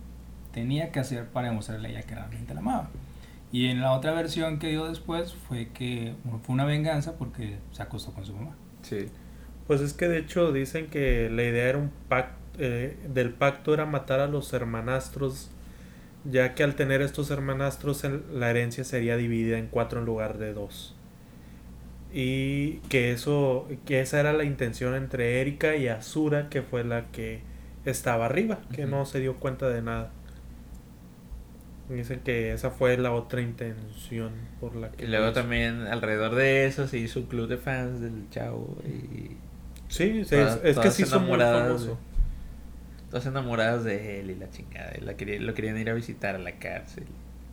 tenía 0.53 0.93
que 0.93 1.01
hacer 1.01 1.29
para 1.29 1.49
demostrarle 1.49 1.89
a 1.89 1.91
ella 1.93 2.03
que 2.03 2.15
realmente 2.15 2.53
la 2.53 2.61
amaba. 2.61 2.91
Y 3.53 3.69
en 3.69 3.81
la 3.81 3.93
otra 3.93 4.13
versión 4.13 4.59
que 4.59 4.69
dio 4.69 4.87
después 4.87 5.33
fue 5.33 5.69
que 5.69 6.13
fue 6.43 6.53
una 6.53 6.67
venganza 6.67 7.17
porque 7.17 7.57
se 7.73 7.83
acostó 7.83 8.13
con 8.13 8.27
su 8.27 8.35
mamá. 8.35 8.55
Sí. 8.83 9.07
Pues 9.67 9.81
es 9.81 9.95
que 9.95 10.07
de 10.07 10.19
hecho 10.19 10.53
dicen 10.53 10.89
que 10.89 11.31
la 11.31 11.43
idea 11.43 11.71
era 11.71 11.79
un 11.79 11.91
pacto, 12.11 12.39
del 12.59 13.33
pacto 13.33 13.73
era 13.73 13.87
matar 13.87 14.21
a 14.21 14.27
los 14.27 14.53
hermanastros, 14.53 15.51
ya 16.27 16.55
que 16.55 16.65
al 16.65 16.75
tener 16.75 17.01
estos 17.01 17.31
hermanastros 17.31 18.05
la 18.31 18.51
herencia 18.51 18.85
sería 18.85 19.17
dividida 19.17 19.57
en 19.57 19.69
cuatro 19.69 20.01
en 20.01 20.05
lugar 20.05 20.37
de 20.37 20.53
dos. 20.53 20.95
Y 22.13 22.79
que 22.89 23.13
eso, 23.13 23.69
que 23.87 24.01
esa 24.01 24.19
era 24.21 24.33
la 24.33 24.45
intención 24.45 24.95
entre 24.95 25.41
Erika 25.41 25.77
y 25.77 25.89
Azura, 25.89 26.49
que 26.49 26.63
fue 26.63 26.83
la 26.85 27.07
que 27.13 27.41
estaba 27.85 28.27
arriba, 28.27 28.59
que 28.75 28.87
no 28.87 29.07
se 29.07 29.21
dio 29.21 29.37
cuenta 29.37 29.69
de 29.69 29.81
nada. 29.83 30.11
Dicen 31.89 32.21
que 32.21 32.53
esa 32.53 32.71
fue 32.71 32.97
la 32.99 33.13
otra 33.13 33.41
intención 33.41 34.31
por 34.61 34.77
la 34.77 34.93
que 34.93 35.05
Y 35.05 35.09
luego 35.09 35.27
hizo. 35.27 35.35
también 35.35 35.83
alrededor 35.89 36.35
de 36.37 36.67
eso 36.67 36.87
se 36.87 36.99
hizo 36.99 37.21
un 37.21 37.27
club 37.27 37.49
de 37.49 37.57
fans 37.57 38.01
del 38.01 38.29
chavo 38.31 38.77
y 38.85 39.37
Sí, 39.89 40.23
todas- 40.29 40.59
es, 40.59 40.77
es 40.77 40.79
que 40.79 40.91
se 40.93 41.03
hizo 41.03 41.19
muy 41.19 41.39
famoso. 41.41 41.87
de- 41.87 42.11
todas 43.11 43.27
enamoradas 43.27 43.83
de 43.83 44.21
él 44.21 44.31
y 44.31 44.37
la 44.37 44.49
chingada. 44.51 44.93
Y 44.97 45.01
la 45.01 45.13
lo 45.41 45.55
querían 45.55 45.77
ir 45.79 45.91
a 45.91 45.95
visitar 45.95 46.37
a 46.37 46.39
la 46.39 46.53
cárcel. 46.61 47.05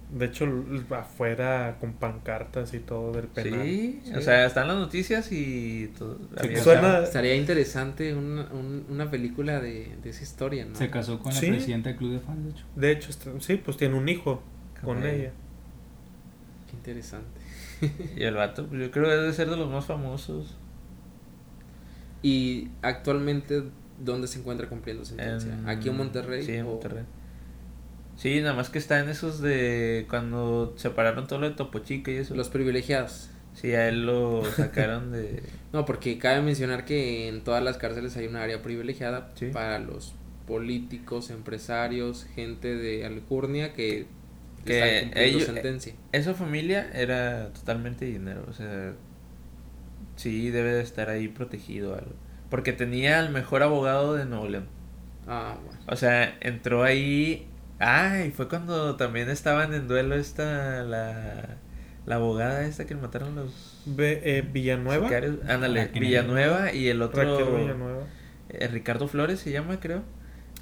De 0.10 0.26
hecho, 0.28 0.48
afuera 0.92 1.76
con 1.82 1.92
pancartas 1.94 2.74
y 2.74 2.80
todo 2.80 3.12
del 3.12 3.28
penal. 3.28 3.62
Sí, 3.66 4.02
o 4.16 4.22
sea, 4.22 4.46
están 4.46 4.70
las 4.70 4.78
noticias 4.78 5.30
y 5.34 5.92
todo. 6.00 6.18
Sí, 6.42 6.56
suena- 6.56 7.00
Estaría 7.04 7.36
interesante 7.36 8.14
una, 8.14 8.44
un- 8.54 8.86
una 8.90 9.12
película 9.12 9.60
de, 9.60 9.98
de 10.02 10.10
esa 10.10 10.24
historia, 10.24 10.64
¿no? 10.66 10.76
Se 10.76 10.90
casó 10.90 11.20
con 11.20 11.34
Sí. 11.34 11.48
la 11.48 11.54
presidenta 11.58 11.90
del 11.90 11.98
club 11.98 12.12
de 12.14 12.20
fans, 12.20 12.42
de 12.46 12.50
hecho. 12.52 12.66
De 12.78 12.92
hecho, 12.92 13.10
está- 13.10 13.32
sí, 13.42 13.58
pues 13.58 13.76
tiene 13.76 13.96
un 13.96 14.08
hijo 14.08 14.42
con 14.82 14.96
Con 14.96 15.06
ella. 15.06 15.32
Qué 16.70 16.78
interesante. 16.78 17.42
Y 18.16 18.24
el 18.24 18.36
vato, 18.36 18.66
pues 18.66 18.82
yo 18.82 18.92
creo 18.92 19.06
que 19.06 19.12
debe 19.12 19.34
ser 19.34 19.50
de 19.50 19.58
los 19.58 19.70
más 19.70 19.86
famosos. 19.86 20.56
Y 22.24 22.70
actualmente, 22.82 23.64
¿dónde 24.04 24.28
se 24.28 24.40
encuentra 24.40 24.68
cumpliendo 24.70 25.06
sentencia? 25.06 25.54
En- 25.54 25.70
¿Aquí 25.70 25.90
en 25.90 25.98
Monterrey? 25.98 26.44
Sí, 26.44 26.54
en 26.54 26.66
o- 26.66 26.70
Monterrey. 26.72 27.04
Sí, 28.18 28.42
nada 28.42 28.54
más 28.56 28.70
que 28.70 28.80
está 28.80 29.00
en 29.00 29.10
esos 29.10 29.42
de 29.42 30.06
cuando 30.10 30.74
separaron 30.78 31.28
todo 31.28 31.40
lo 31.40 31.50
de 31.50 31.56
Topo 31.56 31.80
Chico 31.80 32.12
y 32.12 32.16
eso. 32.16 32.36
Los 32.36 32.50
privilegiados. 32.50 33.30
Sí, 33.54 33.72
a 33.74 33.88
él 33.90 34.06
lo 34.06 34.44
sacaron 34.46 35.12
de... 35.12 35.42
No, 35.74 35.86
porque 35.86 36.18
cabe 36.18 36.42
mencionar 36.42 36.84
que 36.86 37.28
en 37.28 37.44
todas 37.44 37.64
las 37.64 37.78
cárceles 37.78 38.16
hay 38.18 38.28
una 38.28 38.42
área 38.44 38.62
privilegiada 38.62 39.32
Sí. 39.36 39.48
para 39.54 39.80
los 39.80 40.14
políticos, 40.48 41.30
empresarios, 41.30 42.26
gente 42.36 42.76
de 42.76 43.06
alcurnia 43.06 43.74
que, 43.74 44.06
Que 44.66 45.04
están 45.04 45.18
ellos- 45.24 45.44
sentencia. 45.46 45.94
Esa 46.12 46.34
familia 46.34 46.90
era 46.94 47.52
totalmente 47.54 48.06
dinero, 48.06 48.46
o 48.50 48.54
sea, 48.54 48.94
sí 50.16 50.50
debe 50.50 50.74
de 50.74 50.82
estar 50.82 51.10
ahí 51.10 51.28
protegido 51.28 51.94
algo. 51.96 52.14
Porque 52.50 52.74
tenía 52.74 53.20
al 53.20 53.30
mejor 53.30 53.62
abogado 53.62 54.16
de 54.16 54.26
Nuevo 54.26 54.48
León. 54.48 54.68
Ah, 55.28 55.58
bueno. 55.64 55.80
O 55.88 55.96
sea, 55.96 56.38
entró 56.40 56.84
ahí. 56.84 57.46
Ah, 57.80 58.24
y 58.28 58.32
fue 58.32 58.48
cuando 58.48 58.96
también 58.96 59.30
estaban 59.30 59.74
en 59.74 59.88
duelo 59.88 60.16
esta, 60.16 60.84
la, 60.84 61.58
la 62.06 62.16
abogada 62.16 62.66
esta 62.66 62.86
que 62.86 62.96
mataron 62.96 63.36
los 63.36 63.84
eh, 64.00 64.44
Villanueva. 64.52 65.06
sicarios. 65.08 65.36
Ándale, 65.48 65.86
Raquel 65.86 66.02
Villanueva 66.02 66.74
y 66.74 66.88
el 66.88 67.02
otro. 67.02 67.56
Villanueva. 67.58 68.04
eh, 68.50 68.68
Ricardo 68.68 69.08
Flores 69.08 69.40
se 69.40 69.52
llama, 69.52 69.80
creo. 69.80 70.02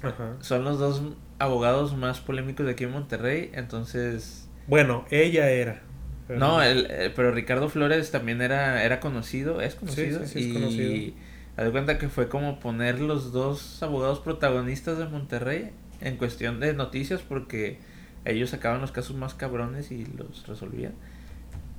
Ajá. 0.02 0.34
Son 0.40 0.62
los 0.64 0.78
dos 0.78 1.02
abogados 1.38 1.96
más 1.96 2.20
polémicos 2.20 2.66
de 2.66 2.72
aquí 2.72 2.84
en 2.84 2.90
Monterrey. 2.92 3.50
Entonces. 3.54 4.48
Bueno, 4.66 5.06
ella 5.10 5.48
era. 5.50 5.80
Pero- 6.28 6.38
No, 6.40 6.60
el, 6.62 6.86
eh, 6.90 7.12
pero 7.16 7.30
Ricardo 7.30 7.68
Flores 7.70 8.10
también 8.10 8.42
era, 8.42 8.82
era 8.84 9.00
conocido, 9.00 9.60
es 9.62 9.74
conocido. 9.76 10.20
sí, 10.20 10.26
sí, 10.26 10.38
es 10.40 10.46
y 10.46 10.52
conocido. 10.52 11.14
haz 11.56 11.64
de 11.64 11.70
cuenta 11.70 11.98
que 11.98 12.08
fue 12.08 12.28
como 12.28 12.58
poner 12.60 13.00
los 13.00 13.32
dos 13.32 13.82
abogados 13.82 14.18
protagonistas 14.20 14.98
de 14.98 15.06
Monterrey 15.06 15.70
en 16.00 16.16
cuestión 16.16 16.60
de 16.60 16.74
noticias 16.74 17.22
porque 17.22 17.78
ellos 18.24 18.50
sacaban 18.50 18.80
los 18.80 18.92
casos 18.92 19.16
más 19.16 19.34
cabrones 19.34 19.90
y 19.90 20.04
los 20.04 20.46
resolvían. 20.46 20.92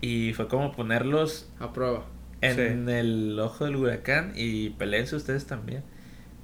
Y 0.02 0.34
fue 0.34 0.48
como 0.48 0.72
ponerlos 0.72 1.50
A 1.60 1.74
prueba. 1.74 2.06
en 2.42 2.88
el 2.90 3.40
ojo 3.40 3.66
del 3.66 3.76
huracán 3.76 4.34
y 4.36 4.70
peleense 4.72 5.16
ustedes 5.16 5.46
también. 5.46 5.84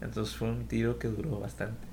Entonces 0.02 0.36
fue 0.36 0.50
un 0.50 0.68
tiro 0.68 1.00
que 1.00 1.08
duró 1.08 1.40
bastante. 1.40 1.88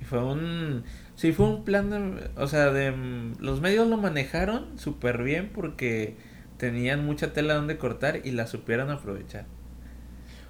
Y 0.00 0.04
fue 0.04 0.22
un... 0.22 0.84
Sí, 1.16 1.32
fue 1.32 1.46
un 1.46 1.64
plan 1.64 1.90
de... 1.90 2.30
O 2.36 2.46
sea, 2.46 2.70
de... 2.70 2.92
Los 3.40 3.60
medios 3.60 3.88
lo 3.88 3.96
manejaron 3.96 4.78
súper 4.78 5.22
bien 5.22 5.50
porque 5.54 6.16
tenían 6.58 7.04
mucha 7.06 7.32
tela 7.32 7.54
donde 7.54 7.78
cortar 7.78 8.20
y 8.24 8.32
la 8.32 8.46
supieron 8.46 8.90
aprovechar. 8.90 9.46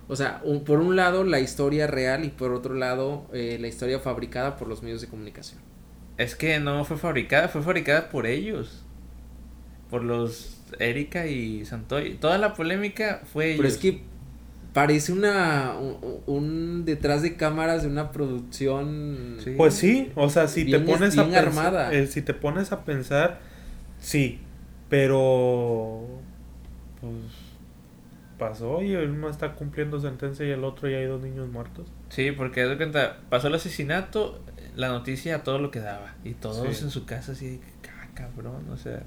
O 0.09 0.17
sea, 0.17 0.41
un- 0.45 0.65
por 0.65 0.81
un 0.81 0.97
lado 0.97 1.23
la 1.25 1.39
historia 1.41 1.87
real 1.87 2.25
y 2.25 2.29
por 2.31 2.53
otro 2.53 2.75
lado 2.75 3.27
eh, 3.33 3.59
la 3.61 3.69
historia 3.69 3.99
fabricada 4.01 4.57
por 4.57 4.67
los 4.69 4.83
medios 4.83 5.01
de 5.03 5.09
comunicación. 5.09 5.61
Es 6.17 6.35
que 6.35 6.59
no 6.61 6.85
fue 6.85 6.97
fabricada, 6.97 7.49
fue 7.49 7.63
fabricada 7.63 8.09
por 8.09 8.27
ellos. 8.27 8.83
Por 9.91 10.03
los 10.05 10.61
Erika 10.79 11.27
y 11.27 11.65
Santoy. 11.65 12.15
Toda 12.15 12.39
la 12.39 12.55
polémica 12.55 13.23
fue 13.33 13.47
ellos. 13.53 13.57
Pero 13.59 13.69
es 13.69 13.77
que 13.79 14.03
parece 14.75 15.13
una 15.13 15.77
un, 15.79 15.97
un 16.27 16.85
detrás 16.85 17.23
de 17.23 17.37
cámaras 17.37 17.83
de 17.83 17.89
una 17.89 18.11
producción 18.13 19.37
Sí. 19.43 19.55
Pues 19.57 19.75
sí, 19.75 20.11
o 20.15 20.29
sea, 20.29 20.49
si 20.49 20.65
Bien- 20.65 20.85
te 20.85 20.91
pones 20.93 21.17
a 21.19 21.23
bien 21.25 21.35
pensar, 21.45 21.49
armada. 21.67 21.93
eh, 21.95 22.07
si 22.07 22.23
te 22.23 22.35
pones 22.35 22.73
a 22.73 22.85
pensar, 22.85 23.41
sí, 24.01 24.41
pero 24.89 26.07
pues 27.01 27.13
pasó 28.39 28.83
y 28.83 28.93
él 28.95 29.21
no 29.21 29.29
está 29.29 29.53
cumpliendo 29.55 30.01
sentencia 30.01 30.47
y 30.47 30.51
el 30.51 30.65
otro 30.65 30.89
ya 30.89 30.99
hay 30.99 31.07
dos 31.07 31.21
niños 31.21 31.49
muertos. 31.49 31.87
Sí, 32.09 32.31
porque 32.33 32.65
de 32.65 32.77
cuenta, 32.77 33.19
pasó 33.29 33.49
el 33.49 33.55
asesinato, 33.55 34.41
la 34.77 34.89
noticia 34.89 35.37
a 35.37 35.43
todo 35.43 35.59
lo 35.59 35.71
que 35.71 35.81
daba. 35.81 36.15
Y 36.25 36.35
todos 36.35 36.77
Sí. 36.77 36.85
en 36.85 36.91
su 36.91 37.05
casa 37.05 37.33
así, 37.33 37.61
"Ah, 37.89 38.07
cabrón, 38.15 38.69
o 38.71 38.77
sea. 38.77 39.03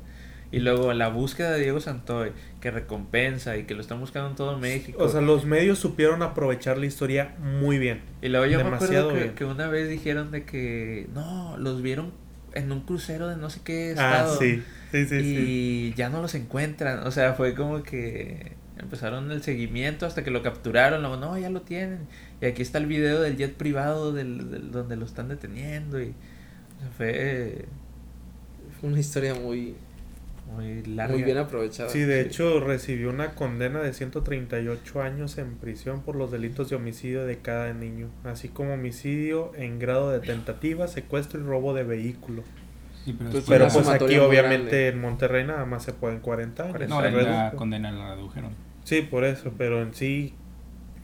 Y 0.54 0.60
luego 0.60 0.92
la 0.92 1.08
búsqueda 1.08 1.52
de 1.52 1.62
Diego 1.62 1.80
Santoy, 1.80 2.34
que 2.60 2.72
recompensa 2.72 3.56
y 3.56 3.64
que 3.64 3.74
lo 3.74 3.80
están 3.80 4.02
buscando 4.02 4.30
en 4.32 4.36
todo 4.36 4.58
México. 4.60 5.02
O 5.02 5.08
sea, 5.08 5.22
los 5.22 5.46
medios 5.46 5.80
supieron 5.80 6.22
aprovechar 6.24 6.78
la 6.78 6.86
historia 6.88 7.36
muy 7.40 7.78
bien. 7.80 8.02
y 8.22 8.28
luego 8.28 8.46
yo 8.48 8.58
me 8.58 8.66
demasiado 8.66 9.12
acuerdo 9.12 9.34
que, 9.36 9.46
una 9.46 9.70
vez 9.70 9.88
dijeron 9.88 10.30
de 10.32 10.44
que, 10.44 11.08
no, 11.14 11.56
los 11.58 11.82
vieron 11.82 12.12
en 12.54 12.70
un 12.74 12.82
crucero 12.82 13.30
de 13.30 13.38
no 13.38 13.50
sé 13.50 13.62
qué 13.64 13.96
Ah, 13.98 14.24
estado. 14.26 14.38
sí, 14.40 14.62
sí, 14.92 15.06
sí, 15.06 15.16
y 15.16 15.22
sí. 15.92 15.94
ya 15.96 16.10
no 16.10 16.22
los 16.22 16.36
encuentran. 16.36 17.08
O 17.08 17.12
sea, 17.12 17.32
fue 17.34 17.56
como 17.56 17.82
que 17.82 18.52
empezaron 18.78 19.32
el 19.32 19.44
seguimiento 19.44 20.06
hasta 20.06 20.24
que 20.24 20.32
lo 20.32 20.42
capturaron. 20.44 21.02
Luego, 21.02 21.18
no, 21.18 21.38
ya 21.38 21.50
lo 21.50 21.62
tienen. 21.62 22.00
Y 22.42 22.46
aquí 22.46 22.62
está 22.62 22.78
el 22.78 22.86
video 22.88 23.22
del 23.22 23.38
jet 23.38 23.56
privado 23.56 24.12
del, 24.14 24.50
del- 24.52 24.72
donde 24.72 24.96
lo 24.96 25.06
están 25.06 25.28
deteniendo. 25.30 26.02
Y 26.02 26.14
fue 26.98 27.66
fue 28.80 28.90
una 28.90 29.00
historia 29.00 29.36
muy 29.36 29.76
muy 30.56 30.84
larga. 30.84 31.14
muy 31.14 31.24
bien 31.24 31.38
aprovechada. 31.38 31.90
Sí, 31.90 32.00
de 32.00 32.24
sí. 32.24 32.28
hecho 32.28 32.60
recibió 32.60 33.10
una 33.10 33.36
condena 33.36 33.80
de 33.82 33.94
138 33.94 35.02
años 35.02 35.38
en 35.38 35.56
prisión 35.56 36.02
por 36.02 36.16
los 36.18 36.30
delitos 36.32 36.70
de 36.70 36.76
homicidio 36.76 37.26
de 37.26 37.38
cada 37.38 37.72
niño, 37.74 38.10
así 38.26 38.50
como 38.50 38.74
homicidio 38.74 39.54
en 39.56 39.80
grado 39.80 40.10
de 40.12 40.20
tentativa, 40.20 40.88
secuestro 40.88 41.40
y 41.40 41.44
robo 41.44 41.74
de 41.74 41.84
vehículo. 41.84 42.44
Sí, 43.06 43.16
pero, 43.18 43.32
Pues, 43.32 43.44
Pero 43.48 43.66
la- 43.66 43.74
pues 43.74 43.88
aquí 43.88 44.18
obviamente 44.18 44.70
grande. 44.70 44.88
en 44.90 45.02
Monterrey 45.02 45.46
nada 45.46 45.66
más 45.66 45.84
se 45.84 45.94
pueden 45.94 46.20
40 46.20 46.64
años. 46.64 46.72
Cuarenta 46.74 46.96
no, 46.96 47.02
la 47.02 47.10
redujo. 47.10 47.58
condena 47.58 47.92
la 47.92 48.16
redujeron. 48.16 48.52
Sí, 48.84 49.02
por 49.02 49.24
eso, 49.24 49.52
pero 49.58 49.82
en 49.82 49.94
sí 49.94 50.34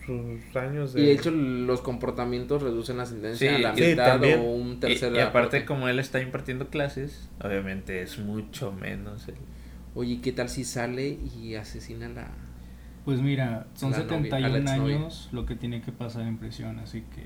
sus 0.05 0.55
años 0.55 0.93
de... 0.93 1.01
Y 1.01 1.05
de 1.07 1.11
hecho 1.13 1.31
los 1.31 1.81
comportamientos 1.81 2.61
reducen 2.61 2.97
la 2.97 3.05
sentencia 3.05 3.49
Sí, 3.49 3.55
a 3.55 3.59
la 3.69 3.75
sí, 3.75 3.81
mitad 3.81 4.05
también. 4.05 4.39
o 4.39 4.43
un 4.43 4.73
Y, 4.73 4.75
tercer 4.77 5.13
y 5.13 5.19
aparte, 5.19 5.57
parte. 5.57 5.65
como 5.65 5.87
él 5.89 5.99
está 5.99 6.21
impartiendo 6.21 6.67
clases, 6.69 7.27
obviamente 7.43 8.01
es 8.01 8.17
mucho 8.19 8.71
menos. 8.71 9.27
el- 9.27 9.35
Oye, 9.95 10.21
¿qué 10.21 10.31
tal 10.31 10.47
si 10.49 10.63
sale 10.63 11.17
y 11.35 11.55
asesina 11.55 12.05
a 12.05 12.09
la 12.09 12.27
Pues 13.03 13.21
mira, 13.21 13.67
son 13.73 13.91
La 13.91 13.97
novia, 13.99 14.15
a 14.15 14.39
la 14.39 14.47
71 14.49 14.57
exnovia. 14.71 14.95
años 14.97 15.29
lo 15.31 15.45
que 15.45 15.55
tiene 15.55 15.81
que 15.81 15.91
pasar 15.91 16.21
en 16.23 16.37
prisión, 16.37 16.77
así 16.79 17.01
que 17.01 17.23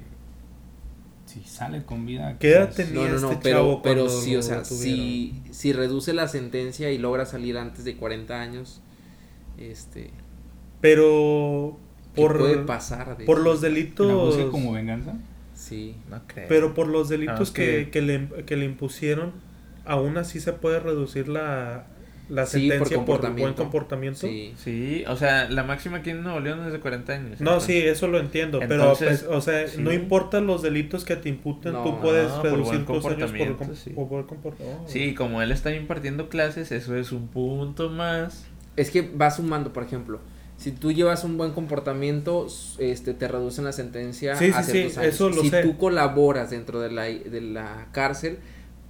si 1.33 1.43
sale 1.43 1.83
con 1.85 2.05
vida. 2.05 2.37
¿Qué 2.39 2.51
edad 2.51 2.73
tenía? 2.73 2.93
No, 2.93 3.07
no, 3.09 3.19
no, 3.19 3.31
este 3.31 3.43
pero, 3.43 3.57
chavo 3.59 3.81
pero 3.81 4.09
sí, 4.09 4.35
o 4.35 4.41
sea, 4.41 4.65
si, 4.65 5.43
si 5.51 5.73
reduce 5.73 6.13
la 6.13 6.27
sentencia 6.27 6.91
y 6.91 6.97
logra 6.97 7.25
salir 7.25 7.57
antes 7.57 7.85
de 7.85 7.95
40 7.97 8.39
años, 8.41 8.81
este, 9.57 10.11
Pero 10.79 11.79
¿qué 12.13 12.21
por, 12.21 12.37
puede 12.37 12.57
pasar? 12.59 13.17
de 13.17 13.25
por 13.25 13.39
eso? 13.39 13.43
los 13.43 13.61
¿Que 13.97 14.03
la 14.05 14.15
delitos... 14.15 14.25
busque 14.25 14.47
como 14.49 14.73
venganza? 14.73 15.15
Sí. 15.53 15.95
No 16.09 16.21
creo. 16.27 16.47
Pero 16.47 16.73
por 16.73 16.87
los 16.87 17.09
delitos 17.09 17.51
Ah, 17.51 17.53
que, 17.53 17.83
ok. 17.85 17.89
que, 17.91 18.01
le, 18.01 18.45
que 18.45 18.55
le 18.57 18.65
impusieron, 18.65 19.33
aún 19.85 20.17
así 20.17 20.39
se 20.39 20.53
puede 20.53 20.79
reducir 20.79 21.27
la, 21.27 21.87
la 22.31 22.45
Sí, 22.45 22.69
por 22.69 22.87
sentencia 22.87 23.05
por, 23.05 23.35
buen 23.37 23.53
comportamiento. 23.53 24.19
Sí. 24.21 24.53
Sí, 24.57 25.03
o 25.07 25.15
sea, 25.17 25.49
la 25.49 25.63
máxima 25.63 25.97
aquí 25.97 26.11
en 26.11 26.23
Nuevo 26.23 26.39
León 26.39 26.65
es 26.65 26.71
de 26.71 26.79
40 26.79 27.13
años. 27.13 27.41
No, 27.41 27.51
entonces- 27.51 27.65
sí, 27.65 27.87
eso 27.87 28.07
lo 28.07 28.19
entiendo, 28.19 28.61
Entonces, 28.61 28.97
pero 29.19 29.29
pues, 29.29 29.37
o 29.37 29.41
sea, 29.41 29.67
sí. 29.67 29.81
no 29.81 29.91
importa 29.91 30.39
los 30.39 30.61
delitos 30.61 31.03
que 31.03 31.15
te 31.17 31.29
imputen, 31.29 31.73
No, 31.73 31.83
tú 31.83 31.99
puedes 31.99 32.31
por 32.31 32.43
reducir 32.45 32.63
buen 32.79 32.85
tus 32.85 33.05
años 33.05 33.05
por, 33.05 33.11
comportamiento, 33.11 33.57
com- 33.65 33.75
sí. 33.75 33.89
por 33.91 34.07
buen 34.07 34.23
comportamiento. 34.23 34.83
Sí, 34.87 35.13
como 35.13 35.41
él 35.41 35.51
está 35.51 35.75
impartiendo 35.75 36.29
clases, 36.29 36.71
eso 36.71 36.95
es 36.95 37.11
un 37.11 37.27
punto 37.27 37.89
más. 37.89 38.45
Es 38.77 38.89
que 38.91 39.01
va 39.01 39.29
sumando, 39.29 39.73
por 39.73 39.83
ejemplo, 39.83 40.19
si 40.55 40.71
tú 40.71 40.91
llevas 40.93 41.23
un 41.25 41.37
buen 41.37 41.51
comportamiento, 41.51 42.47
este 42.77 43.13
te 43.13 43.27
reducen 43.27 43.65
la 43.65 43.71
sentencia 43.73 44.35
Sí, 44.35 44.51
a 44.53 44.63
sí, 44.63 44.71
ciertos 44.71 44.93
sí, 44.93 44.99
años. 44.99 45.13
eso 45.15 45.29
lo 45.29 45.41
si 45.41 45.49
sé. 45.49 45.63
tú 45.63 45.77
colaboras 45.77 46.49
dentro 46.51 46.79
de 46.79 46.91
la, 46.91 47.03
de 47.03 47.41
la 47.41 47.87
cárcel, 47.91 48.37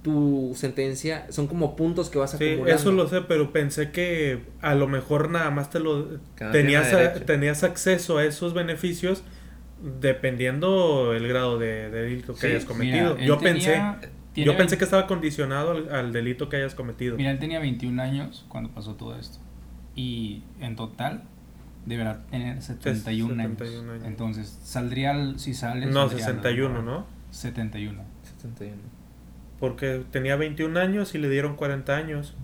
tu 0.02 0.52
sentencia 0.56 1.26
son 1.30 1.46
como 1.46 1.76
puntos 1.76 2.10
que 2.10 2.18
vas 2.18 2.32
Sí, 2.32 2.36
acumulando. 2.36 2.74
eso 2.74 2.90
lo 2.92 3.06
sé, 3.08 3.20
pero 3.22 3.52
pensé 3.52 3.90
que 3.92 4.40
a 4.60 4.74
lo 4.74 4.88
mejor 4.88 5.30
nada 5.30 5.50
más 5.50 5.70
te 5.70 5.78
lo 5.78 6.18
tenías, 6.50 6.92
a- 6.92 7.14
tenías 7.24 7.62
acceso 7.62 8.18
a 8.18 8.24
esos 8.24 8.52
beneficios 8.52 9.22
dependiendo 10.00 11.12
el 11.14 11.26
grado 11.28 11.58
de, 11.58 11.90
de 11.90 12.02
delito 12.02 12.34
que 12.34 12.40
Sí, 12.40 12.46
hayas 12.48 12.64
cometido. 12.64 13.16
yo 13.18 13.38
tenía- 13.38 13.98
pensé, 13.98 14.10
yo 14.34 14.52
pensé 14.52 14.58
20 14.58 14.78
que 14.78 14.84
estaba 14.84 15.06
condicionado 15.06 15.72
al, 15.72 15.94
al 15.94 16.12
delito 16.12 16.48
que 16.48 16.56
hayas 16.56 16.74
cometido. 16.74 17.16
Mira, 17.16 17.30
él 17.30 17.38
tenía 17.38 17.58
21 17.60 18.00
años 18.00 18.44
cuando 18.48 18.70
pasó 18.70 18.94
todo 18.94 19.16
esto. 19.16 19.38
Y 19.94 20.42
en 20.60 20.76
total 20.76 21.24
deberá 21.86 22.22
tener 22.30 22.62
71, 22.62 23.34
71 23.34 23.42
años. 23.82 23.92
años. 23.92 24.04
Entonces, 24.06 24.58
saldría, 24.62 25.10
al- 25.12 25.38
si 25.38 25.54
sale... 25.54 25.86
no, 25.86 26.08
saldría 26.08 26.26
al- 26.26 26.32
61, 26.34 26.82
¿no? 26.82 27.06
71. 27.30 28.02
71. 28.38 28.76
Porque 29.62 30.04
tenía 30.10 30.34
21 30.34 30.76
años 30.80 31.14
y 31.14 31.18
le 31.18 31.30
dieron 31.30 31.54
40 31.54 31.96
años. 31.96 32.34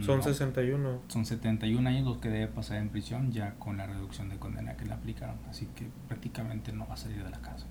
Son 0.00 0.18
No, 0.18 0.22
61. 0.22 1.00
Son 1.08 1.26
71 1.26 1.88
años 1.88 2.04
los 2.06 2.18
que 2.18 2.28
debe 2.28 2.46
pasar 2.46 2.76
en 2.76 2.88
prisión 2.88 3.32
ya 3.32 3.54
con 3.58 3.78
la 3.78 3.86
reducción 3.88 4.28
de 4.28 4.36
condena 4.36 4.76
que 4.76 4.84
le 4.84 4.92
aplicaron. 4.92 5.34
Así 5.50 5.66
que 5.74 5.88
prácticamente 6.06 6.70
no 6.72 6.86
va 6.86 6.94
a 6.94 6.96
salir 6.96 7.24
de 7.24 7.30
la 7.30 7.40
casa. 7.40 7.66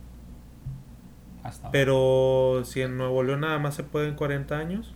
Hasta 1.42 1.68
ahora. 1.68 1.72
Pero 1.72 2.64
si 2.66 2.82
en 2.82 2.98
Nuevo 2.98 3.24
León 3.24 3.40
nada 3.40 3.58
más 3.60 3.76
se 3.76 3.84
pueden 3.84 4.16
40 4.16 4.58
años, 4.60 4.94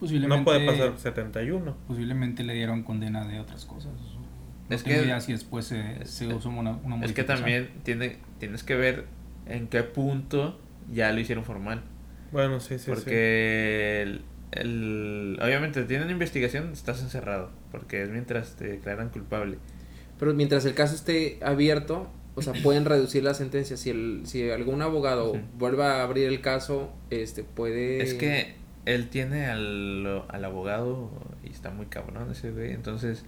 posiblemente, 0.00 0.38
no 0.38 0.44
puede 0.44 0.66
pasar 0.66 0.98
71. 0.98 1.76
Posiblemente 1.86 2.42
le 2.42 2.54
dieron 2.54 2.82
condena 2.82 3.24
de 3.24 3.38
otras 3.38 3.66
cosas. 3.66 3.92
No 4.68 4.74
Es 4.74 4.82
que- 4.82 5.20
si 5.20 5.30
después 5.30 5.66
se, 5.66 6.04
se 6.06 6.26
usó 6.26 6.48
una, 6.48 6.72
una 6.82 7.04
Es 7.04 7.12
que 7.12 7.22
también 7.22 7.70
tiene, 7.84 8.18
tienes 8.40 8.64
que 8.64 8.74
ver 8.74 9.06
en 9.46 9.68
qué 9.68 9.84
punto 9.84 10.58
ya 10.92 11.12
lo 11.12 11.20
hicieron 11.20 11.44
formal. 11.44 11.84
Bueno, 12.32 12.60
sí, 12.60 12.78
sí, 12.78 12.84
sí. 12.86 12.90
porque 12.90 14.02
el, 14.02 14.22
el- 14.52 15.38
obviamente 15.42 15.82
tienen 15.84 16.10
investigación, 16.10 16.70
estás 16.72 17.02
encerrado. 17.02 17.50
Porque 17.70 18.02
es 18.02 18.10
mientras 18.10 18.56
te 18.56 18.66
declaran 18.66 19.10
culpable. 19.10 19.58
Pero 20.18 20.34
mientras 20.34 20.64
el 20.64 20.74
caso 20.74 20.94
esté 20.94 21.38
abierto, 21.42 22.10
o 22.34 22.42
sea, 22.42 22.52
pueden 22.62 22.84
reducir 22.84 23.22
la 23.22 23.34
sentencia. 23.34 23.76
Si 23.76 23.90
el, 23.90 24.22
si 24.24 24.50
algún 24.50 24.82
abogado 24.82 25.32
Ujú. 25.32 25.40
vuelve 25.58 25.84
a 25.84 26.02
abrir 26.02 26.28
el 26.28 26.40
caso, 26.40 26.92
este 27.10 27.44
puede. 27.44 28.02
Es 28.02 28.14
que 28.14 28.54
él 28.86 29.08
tiene 29.08 29.46
al, 29.46 30.24
al 30.28 30.44
abogado 30.44 31.10
y 31.44 31.50
está 31.50 31.70
muy 31.70 31.86
cabrón 31.86 32.30
ese 32.32 32.50
güey. 32.50 32.72
Entonces, 32.72 33.24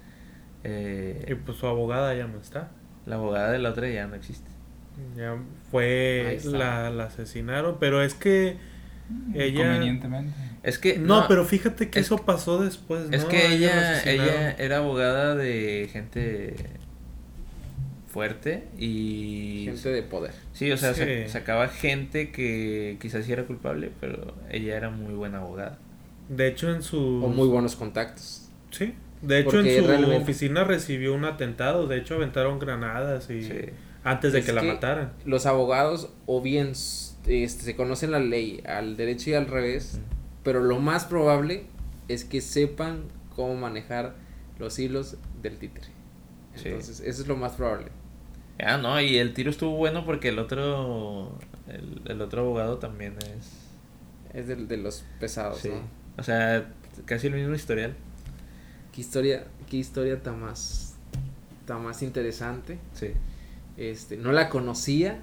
eh, 0.65 1.27
Y 1.29 1.35
pues 1.35 1.59
su 1.59 1.67
abogada 1.67 2.15
ya 2.15 2.27
no 2.27 2.41
está. 2.41 2.71
la 3.07 3.17
abogada 3.17 3.53
de 3.53 3.59
la 3.59 3.71
otra 3.71 3.89
ya 3.89 4.07
no 4.07 4.15
existe. 4.15 4.51
Ya 5.17 5.37
fue, 5.71 6.39
la, 6.45 6.89
la 6.91 7.05
asesinaron, 7.05 7.79
pero 7.81 8.01
es 8.03 8.15
que 8.15 8.57
ella... 9.35 9.65
Convenientemente. 9.65 10.33
Es 10.63 10.79
que 10.79 10.97
No, 10.99 11.27
pero 11.29 11.45
fíjate 11.45 11.91
que 11.91 12.01
es- 12.01 12.07
eso 12.07 12.19
pasó 12.25 12.63
después, 12.63 13.09
¿no? 13.11 13.17
Es 13.17 13.25
A 13.25 13.29
que 13.29 13.37
la 13.49 13.55
ella, 13.55 14.03
ella 14.05 14.51
era 14.53 14.79
abogada 14.79 15.35
de 15.35 15.89
gente 15.93 16.55
fuerte 18.09 18.65
y... 18.79 19.65
gente 19.67 19.89
de 19.91 20.03
poder. 20.03 20.33
Sí, 20.53 20.71
o 20.71 20.77
sea, 20.77 20.95
Sí. 20.95 21.03
sa- 21.27 21.41
sacaba 21.41 21.69
gente 21.69 22.31
que 22.31 22.97
quizás 23.01 23.25
sí 23.25 23.33
era 23.33 23.45
culpable, 23.45 23.91
pero 24.01 24.35
ella 24.51 24.77
era 24.77 24.91
muy 24.91 25.15
buena 25.15 25.39
abogada. 25.39 25.79
De 26.29 26.47
hecho, 26.47 26.73
en 26.73 26.83
su... 26.83 26.99
O 27.25 27.29
muy 27.29 27.49
buenos 27.49 27.77
contactos. 27.77 28.49
Sí. 28.71 28.95
De 29.21 29.41
hecho, 29.41 29.51
Porque 29.51 29.77
en 29.79 29.83
su 29.83 29.89
realmente- 29.89 30.17
oficina 30.17 30.65
recibió 30.65 31.15
un 31.15 31.25
atentado. 31.25 31.87
De 31.87 31.99
hecho, 31.99 32.15
aventaron 32.15 32.59
granadas 32.59 33.29
y... 33.31 33.43
Sí. 33.43 33.53
Antes 34.05 34.33
de 34.35 34.41
Es 34.41 34.47
que 34.47 34.53
la 34.53 34.61
que- 34.61 34.67
mataran. 34.69 35.13
Los 35.25 35.47
abogados, 35.47 36.11
o 36.27 36.41
bien 36.41 36.73
este, 37.27 37.63
se 37.65 37.77
conocen 37.77 38.11
la 38.11 38.19
ley 38.21 38.63
al 38.67 38.97
derecho 38.97 39.31
y 39.31 39.35
al 39.35 39.47
revés, 39.47 39.99
pero 40.43 40.61
lo 40.61 40.79
más 40.79 41.05
probable 41.05 41.65
es 42.09 42.25
que 42.25 42.41
sepan 42.41 43.05
cómo 43.35 43.55
manejar 43.57 44.15
los 44.59 44.79
hilos 44.79 45.17
del 45.43 45.59
títere. 45.59 45.87
Sí. 46.55 46.69
Entonces, 46.69 47.01
eso 47.01 47.23
es 47.23 47.29
lo 47.29 47.37
más 47.37 47.53
probable. 47.53 47.89
Ah, 48.61 48.77
no, 48.77 49.01
y 49.01 49.17
el 49.19 49.35
tiro 49.35 49.51
estuvo 49.51 49.75
bueno 49.77 50.05
porque 50.05 50.29
el 50.29 50.39
otro, 50.39 51.37
el, 51.69 52.03
el 52.05 52.21
otro 52.21 52.43
abogado 52.43 52.79
también 52.79 53.15
es... 53.19 53.51
Es 54.33 54.47
del- 54.49 54.69
de, 54.69 54.77
los 54.77 55.05
pesados, 55.19 55.59
Sí. 55.59 55.69
¿no? 55.71 55.81
O 56.19 56.23
sea, 56.23 56.73
casi 57.07 57.27
el 57.29 57.35
mismo 57.35 57.55
historial. 57.55 57.95
Qué 58.93 59.01
historia, 59.01 59.45
qué 59.69 59.79
historia 59.79 60.23
tan 60.23 60.41
más, 60.41 60.95
tan 61.67 61.83
más 61.83 62.03
interesante. 62.03 62.79
Sí. 62.93 63.09
Este, 63.77 64.17
no 64.17 64.31
la 64.31 64.49
conocía 64.51 65.19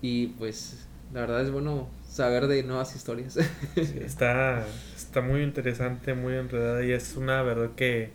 y 0.00 0.28
pues 0.28 0.83
la 1.14 1.20
verdad 1.20 1.42
es 1.42 1.52
bueno 1.52 1.88
saber 2.08 2.48
de 2.48 2.64
nuevas 2.64 2.94
historias. 2.96 3.38
Está, 3.76 4.66
está 4.96 5.20
muy 5.20 5.42
interesante, 5.42 6.12
muy 6.14 6.34
enredada 6.34 6.84
y 6.84 6.90
es 6.90 7.16
una 7.16 7.40
verdad 7.42 7.70
que, 7.76 8.10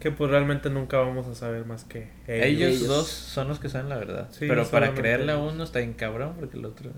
que 0.00 0.10
pues 0.10 0.30
realmente 0.30 0.68
nunca 0.68 0.98
vamos 0.98 1.26
a 1.26 1.34
saber 1.34 1.64
más 1.64 1.84
que 1.84 2.10
ellos. 2.28 2.72
Ellos, 2.74 2.86
dos 2.86 3.08
son 3.08 3.48
los 3.48 3.58
que 3.58 3.70
saben 3.70 3.88
la 3.88 3.96
verdad. 3.96 4.28
Sí, 4.32 4.44
pero 4.46 4.68
para 4.68 4.92
creerle 4.92 5.32
a 5.32 5.38
uno 5.38 5.64
está 5.64 5.78
bien 5.78 5.94
cabrón 5.94 6.34
porque 6.38 6.58
el 6.58 6.66
otro... 6.66 6.90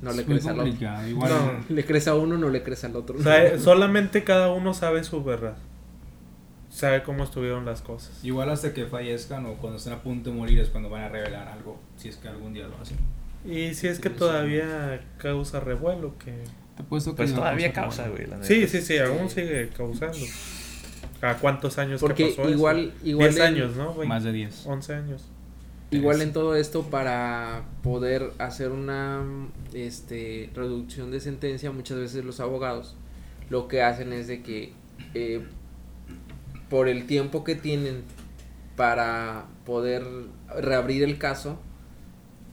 no 0.00 0.10
le 0.12 0.24
crees 0.24 0.46
al 0.46 0.60
otro. 0.60 0.72
Igual, 1.06 1.30
No. 1.30 1.64
Le 1.68 1.84
crees 1.84 2.08
a 2.08 2.14
uno, 2.14 2.38
no 2.38 2.48
le 2.48 2.62
crees 2.62 2.82
al 2.84 2.96
otro. 2.96 3.18
O 3.18 3.22
sea, 3.22 3.58
solamente 3.58 4.24
cada 4.24 4.50
uno 4.50 4.72
sabe 4.72 5.04
su 5.04 5.22
verdad. 5.22 5.58
Sabe 6.70 7.02
cómo 7.02 7.24
estuvieron 7.24 7.66
las 7.66 7.82
cosas. 7.82 8.24
igual 8.24 8.48
hasta 8.48 8.72
que 8.72 8.86
fallezcan 8.86 9.44
o 9.44 9.54
cuando 9.58 9.76
estén 9.76 9.92
a 9.92 10.02
punto 10.02 10.30
de 10.30 10.36
morir 10.36 10.58
es 10.60 10.70
cuando 10.70 10.88
van 10.88 11.02
a 11.02 11.08
revelar 11.10 11.46
algo, 11.46 11.78
si 11.96 12.08
es 12.08 12.16
que 12.16 12.26
algún 12.26 12.54
día 12.54 12.66
lo 12.66 12.76
hacen. 12.78 12.96
Y 13.44 13.74
si 13.74 13.88
es 13.88 13.98
que 14.00 14.08
Sí, 14.08 14.14
sí. 14.14 14.18
todavía 14.18 15.00
causa 15.18 15.60
revuelo, 15.60 16.16
que... 16.18 16.32
Te 16.76 16.82
apuesto 16.82 17.12
que 17.12 17.16
Pues 17.18 17.34
todavía 17.34 17.72
causa, 17.72 18.08
güey. 18.08 18.26
Sí, 18.42 18.66
sí, 18.66 18.80
sí, 18.80 18.98
aún 18.98 19.28
sigue 19.30 19.68
causando. 19.76 20.18
¿A 21.22 21.34
cuántos 21.36 21.78
años 21.78 22.00
que 22.00 22.06
Porque 22.06 22.26
pasó 22.28 22.42
eso? 22.42 22.50
igual, 22.50 22.92
igual 23.04 23.28
10 23.30 23.36
en- 23.40 23.46
años, 23.54 23.76
¿no? 23.76 23.88
Veinte- 23.94 24.06
Más 24.08 24.24
de 24.24 24.32
10. 24.32 24.66
11 24.66 24.94
años. 24.94 25.24
Igual 25.90 26.22
en 26.22 26.32
todo 26.32 26.56
esto 26.56 26.82
para 26.90 27.62
poder 27.84 28.32
hacer 28.38 28.70
una 28.72 29.22
este 29.74 30.50
reducción 30.54 31.12
de 31.12 31.20
sentencia 31.20 31.70
muchas 31.70 31.98
veces 31.98 32.24
los 32.24 32.40
abogados 32.40 32.96
lo 33.48 33.68
que 33.68 33.82
hacen 33.82 34.12
es 34.12 34.26
de 34.26 34.42
que 34.42 34.72
eh, 35.12 35.42
por 36.68 36.88
el 36.88 37.06
tiempo 37.06 37.44
que 37.44 37.54
tienen 37.54 38.02
para 38.74 39.44
poder 39.64 40.04
reabrir 40.58 41.04
el 41.04 41.18
caso 41.18 41.60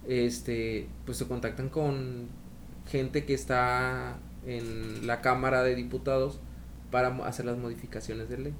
este 0.07 0.87
pues 1.05 1.17
se 1.17 1.27
contactan 1.27 1.69
con 1.69 2.27
gente 2.89 3.25
que 3.25 3.33
está 3.33 4.17
en 4.45 5.05
la 5.07 5.21
cámara 5.21 5.63
de 5.63 5.75
diputados 5.75 6.39
para 6.91 7.09
mo- 7.11 7.25
hacer 7.25 7.45
las 7.45 7.57
modificaciones 7.57 8.27
de 8.29 8.37
ley 8.39 8.53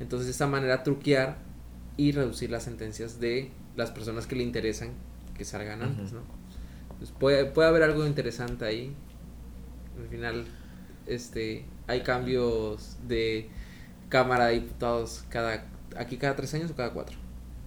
entonces 0.00 0.26
de 0.26 0.32
esta 0.32 0.46
manera 0.46 0.82
truquear 0.82 1.36
y 1.96 2.12
reducir 2.12 2.50
las 2.50 2.64
sentencias 2.64 3.20
de 3.20 3.50
las 3.76 3.90
personas 3.90 4.26
que 4.26 4.36
le 4.36 4.42
interesan 4.44 4.90
que 5.36 5.44
salgan 5.44 5.82
antes. 5.82 6.12
¿no? 6.12 6.20
Pues 6.98 7.10
puede, 7.10 7.44
puede 7.44 7.68
haber 7.68 7.82
algo 7.82 8.06
interesante 8.06 8.64
ahí. 8.64 8.94
Al 10.00 10.08
final, 10.08 10.44
este, 11.06 11.64
hay 11.86 12.02
cambios 12.02 12.96
de 13.06 13.48
Cámara 14.08 14.46
de 14.46 14.54
Diputados 14.54 15.24
cada, 15.28 15.64
aquí 15.96 16.16
cada 16.16 16.34
tres 16.36 16.54
años 16.54 16.70
o 16.70 16.74
cada 16.76 16.92
cuatro, 16.92 17.16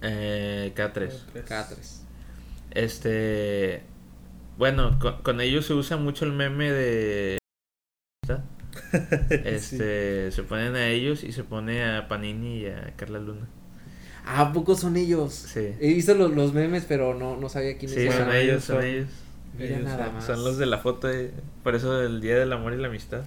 Eh, 0.02 0.72
cada 0.74 0.92
tres. 0.92 1.24
cada 1.46 1.68
tres. 1.68 1.97
Este. 2.84 3.82
Bueno, 4.56 4.98
con, 4.98 5.22
con 5.22 5.40
ellos 5.40 5.66
se 5.66 5.74
usa 5.74 5.96
mucho 5.96 6.24
el 6.24 6.32
meme 6.32 6.70
de. 6.70 7.38
Este. 9.44 10.30
Se 10.30 10.42
ponen 10.44 10.76
a 10.76 10.88
ellos 10.88 11.24
y 11.24 11.32
se 11.32 11.44
pone 11.44 11.84
a 11.84 12.08
Panini 12.08 12.60
y 12.60 12.66
a 12.66 12.94
Carla 12.96 13.18
Luna. 13.18 13.46
Ah, 14.24 14.42
¿a 14.42 14.52
poco 14.52 14.74
son 14.74 14.96
ellos? 14.96 15.32
Sí. 15.32 15.74
He 15.80 15.94
visto 15.94 16.14
los, 16.14 16.32
los 16.34 16.52
memes, 16.52 16.84
pero 16.86 17.14
no, 17.14 17.36
no 17.36 17.48
sabía 17.48 17.78
quiénes 17.78 17.96
Sí, 17.96 18.02
eran. 18.06 18.18
son 18.26 18.34
ellos, 18.36 18.64
son 18.64 18.76
son- 18.76 18.84
ellos. 18.84 19.08
Mira 19.56 19.76
Ellos 19.76 19.84
nada 19.84 20.04
son, 20.06 20.14
más. 20.14 20.24
son 20.26 20.44
los 20.44 20.58
de 20.58 20.66
la 20.66 20.78
foto, 20.78 21.10
eh, 21.10 21.32
por 21.64 21.74
eso 21.74 21.98
del 21.98 22.20
Día 22.20 22.38
del 22.38 22.52
Amor 22.52 22.74
y 22.74 22.76
la 22.76 22.88
Amistad. 22.88 23.24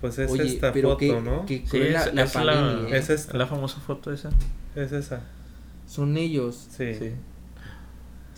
Pues 0.00 0.18
es 0.18 0.30
Oye, 0.30 0.46
esta 0.46 0.72
pero 0.72 0.90
foto, 0.90 0.98
qué, 0.98 1.20
¿no? 1.20 1.44
qué 1.44 1.58
Sí, 1.58 1.64
cruel 1.68 1.92
la, 1.92 2.04
es, 2.04 2.14
la 2.14 2.22
es 2.22 2.32
familia, 2.32 2.60
la, 2.62 2.88
¿eh? 2.88 2.98
Es 2.98 3.10
esta. 3.10 3.36
la 3.36 3.46
famosa 3.46 3.80
foto 3.80 4.12
esa. 4.12 4.30
Es 4.76 4.92
esa. 4.92 5.22
Son 5.88 6.16
ellos. 6.16 6.68
Sí. 6.70 6.94
Sí. 6.94 7.10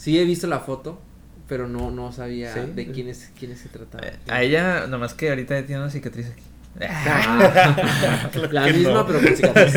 Sí 0.00 0.18
he 0.18 0.24
visto 0.24 0.46
la 0.46 0.60
foto, 0.60 0.98
pero 1.46 1.68
no, 1.68 1.90
no 1.90 2.10
sabía 2.10 2.54
Sí. 2.54 2.60
de 2.74 2.90
quiénes, 2.90 3.30
quiénes 3.38 3.58
se 3.58 3.68
trataba. 3.68 4.06
Eh, 4.06 4.12
A 4.28 4.42
ella, 4.42 4.86
nomás 4.86 5.12
que 5.12 5.28
ahorita 5.28 5.62
tiene 5.66 5.82
una 5.82 5.90
cicatriz 5.90 6.26
aquí. 6.30 6.42
Ah, 6.80 8.30
la 8.52 8.66
misma, 8.68 8.92
no. 8.92 9.06
pero 9.06 9.20
con 9.20 9.36
cicatriz. 9.36 9.74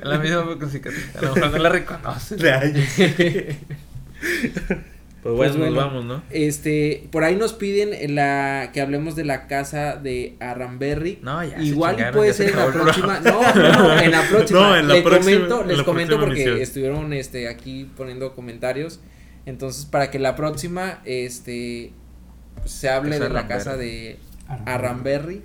la 0.04 0.18
misma 0.18 0.44
pero 0.44 0.58
con 0.60 0.70
cicatriz. 0.70 1.16
A 1.16 1.22
lo 1.22 1.34
mejor 1.34 1.50
no 1.50 1.58
la 1.58 1.68
reconoce. 1.70 2.36
Pues 5.22 5.34
bueno, 5.34 5.54
Pues 5.54 5.56
nos 5.56 5.74
bueno. 5.74 5.76
vamos, 5.76 6.04
¿no? 6.04 6.22
Este, 6.30 7.08
por 7.10 7.24
ahí 7.24 7.34
nos 7.34 7.52
piden 7.52 8.14
la 8.14 8.70
que 8.72 8.80
hablemos 8.80 9.16
de 9.16 9.24
la 9.24 9.48
casa 9.48 9.96
de 9.96 10.36
Arranberry. 10.38 11.18
No, 11.20 11.42
ya. 11.42 11.56
se 11.56 11.64
Igual 11.64 11.94
y 11.94 11.96
chingaron, 11.96 12.14
puede 12.16 12.30
ya 12.30 12.34
se 12.34 12.44
ser 12.44 12.52
en 12.52 12.58
la 12.60 12.66
próxima. 12.72 13.20
No, 13.20 13.40
no, 13.54 13.98
en 13.98 14.10
la 14.12 14.22
próxima. 14.22 14.60
No, 14.60 14.76
en 14.76 14.86
la 14.88 14.94
les 14.94 15.02
próxima- 15.02 15.32
comento, 15.34 15.62
en 15.62 15.68
les 15.68 15.78
la 15.78 15.84
comento 15.84 16.20
porque 16.20 16.42
emisión. 16.42 16.58
estuvieron 16.62 17.12
este 17.12 17.48
aquí 17.48 17.90
poniendo 17.96 18.36
comentarios. 18.36 19.00
Entonces, 19.46 19.86
para 19.86 20.10
que 20.10 20.18
la 20.18 20.36
próxima 20.36 21.00
este 21.04 21.92
se 22.64 22.88
hable 22.90 23.18
de 23.18 23.28
la 23.30 23.46
casa 23.46 23.76
de 23.76 24.18
Arranberry. 24.66 25.42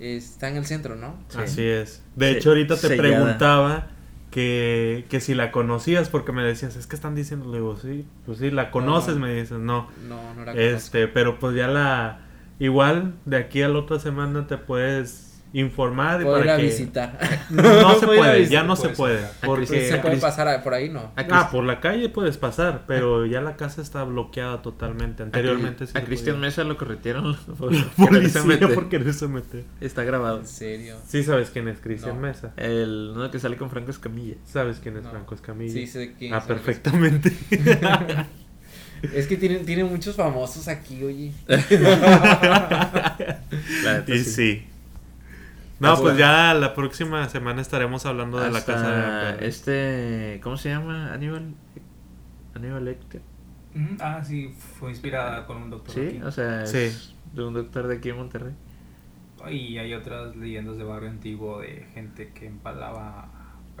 Está 0.00 0.48
en 0.48 0.56
el 0.56 0.64
centro, 0.64 0.96
¿no? 0.96 1.14
Sí. 1.28 1.38
Así 1.38 1.62
es. 1.62 2.02
De 2.16 2.32
Se- 2.32 2.38
hecho, 2.38 2.48
ahorita 2.50 2.74
te 2.76 2.88
sellada. 2.88 3.02
preguntaba 3.02 3.86
que, 4.30 5.04
que 5.10 5.20
si 5.20 5.34
la 5.34 5.52
conocías, 5.52 6.08
porque 6.08 6.32
me 6.32 6.42
decías, 6.42 6.74
es 6.76 6.86
que 6.86 6.96
están 6.96 7.14
diciendo, 7.14 7.50
le 7.50 7.58
digo, 7.58 7.76
sí, 7.76 8.06
pues 8.24 8.38
sí, 8.38 8.50
la 8.50 8.70
conoces, 8.70 9.16
No. 9.16 9.26
me 9.26 9.34
dices, 9.34 9.58
no. 9.58 9.90
No, 10.08 10.16
no 10.34 10.44
la 10.44 10.52
conozco. 10.52 10.58
Este, 10.58 11.06
pero 11.06 11.38
pues 11.38 11.54
ya 11.54 11.68
la, 11.68 12.20
igual, 12.58 13.14
de 13.26 13.36
aquí 13.36 13.60
a 13.62 13.68
la 13.68 13.78
otra 13.78 13.98
semana 14.00 14.46
te 14.46 14.56
puedes 14.56 15.29
informar 15.52 16.20
y 16.20 16.24
Poder 16.24 16.42
para 16.42 16.54
a 16.54 16.56
que... 16.58 16.62
visitar. 16.64 17.18
No 17.50 17.98
se 17.98 18.06
puede, 18.06 18.38
visitar, 18.38 18.50
ya 18.50 18.62
no 18.62 18.76
se 18.76 18.90
puede 18.90 19.18
puede. 19.44 19.66
¿Se 19.66 19.96
puede 19.98 20.16
pasar 20.18 20.46
a- 20.48 20.62
por 20.62 20.74
ahí? 20.74 20.88
No. 20.88 21.12
A, 21.16 21.26
Ah, 21.30 21.48
por 21.50 21.64
la 21.64 21.80
calle 21.80 22.08
puedes 22.08 22.36
pasar, 22.36 22.84
pero 22.86 23.26
ya 23.26 23.40
la 23.40 23.56
casa 23.56 23.82
está 23.82 24.04
bloqueada 24.04 24.62
totalmente. 24.62 25.22
Anteriormente 25.24 25.86
sí 25.86 25.92
a 25.96 26.04
Cristian 26.04 26.36
podía. 26.36 26.48
Mesa 26.48 26.64
lo 26.64 26.76
corretieron 26.76 27.36
por 27.58 27.68
Policía 27.68 27.90
quererse 28.08 28.42
meter. 28.44 28.74
por 28.74 28.88
quererse 28.88 29.28
meter. 29.28 29.64
Está 29.80 30.04
grabado. 30.04 30.38
En 30.40 30.46
serio. 30.46 30.96
Sí 31.08 31.22
sabes 31.24 31.50
quién 31.50 31.66
es 31.68 31.80
Cristian 31.80 32.16
No. 32.16 32.20
Mesa. 32.22 32.52
El 32.56 33.12
uno 33.16 33.30
que 33.30 33.38
sale 33.40 33.56
con 33.56 33.70
Franco 33.70 33.90
Escamilla. 33.90 34.36
Sabes 34.44 34.78
quién 34.80 34.96
es 34.98 35.04
No. 35.04 35.10
Franco 35.10 35.34
Escamilla. 35.34 35.72
Sí, 35.72 35.86
sé 35.86 36.14
quién 36.18 36.34
Ah, 36.34 36.44
perfectamente. 36.46 37.32
Es 39.14 39.26
que 39.26 39.38
tienen, 39.38 39.64
tienen 39.64 39.88
muchos 39.88 40.14
famosos 40.14 40.68
aquí, 40.68 41.02
oye. 41.02 41.32
Y 44.06 44.18
sí. 44.18 44.24
sí. 44.24 44.66
No, 45.80 45.96
pues 45.98 46.12
es. 46.12 46.18
ya 46.18 46.54
la 46.54 46.74
próxima 46.74 47.28
semana 47.28 47.60
estaremos 47.62 48.04
hablando 48.06 48.38
de 48.38 48.50
la 48.50 48.64
casa 48.64 49.32
de 49.32 49.46
este, 49.48 50.40
¿cómo 50.42 50.56
se 50.56 50.68
llama? 50.68 51.12
Aníbal 51.12 51.54
Aníbal 52.54 52.84
Lecter. 52.84 53.22
Ah, 54.00 54.22
sí, 54.24 54.54
fue 54.78 54.90
inspirada 54.90 55.46
con 55.46 55.56
un 55.58 55.70
doctor. 55.70 55.94
Sí, 55.94 56.06
aquí. 56.08 56.22
o 56.22 56.30
sea, 56.30 56.66
Sí. 56.66 56.90
de 57.32 57.44
un 57.44 57.54
doctor 57.54 57.86
de 57.86 57.96
aquí 57.96 58.10
en 58.10 58.16
Monterrey. 58.16 58.52
Y 59.50 59.78
hay 59.78 59.94
otras 59.94 60.36
leyendas 60.36 60.76
de 60.76 60.84
barrio 60.84 61.08
antiguo 61.08 61.60
de 61.60 61.86
gente 61.94 62.30
que 62.34 62.46
empalaba 62.46 63.28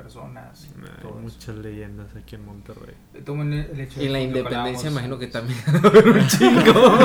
personas. 0.02 0.64
y 0.64 0.80
Hay 0.80 0.88
todo 1.02 1.10
eso. 1.12 1.20
muchas 1.20 1.56
leyendas 1.56 2.06
aquí 2.16 2.34
en 2.36 2.44
Monterrey. 2.46 2.94
Tomo 3.24 3.42
el- 3.42 3.52
el 3.54 3.80
hecho 3.80 4.02
Y 4.02 4.06
en 4.06 4.12
la 4.12 4.20
independencia 4.20 4.90
imagino 4.90 5.18
que 5.18 5.26
también 5.28 5.58
un 5.68 6.26
chingo. 6.28 6.98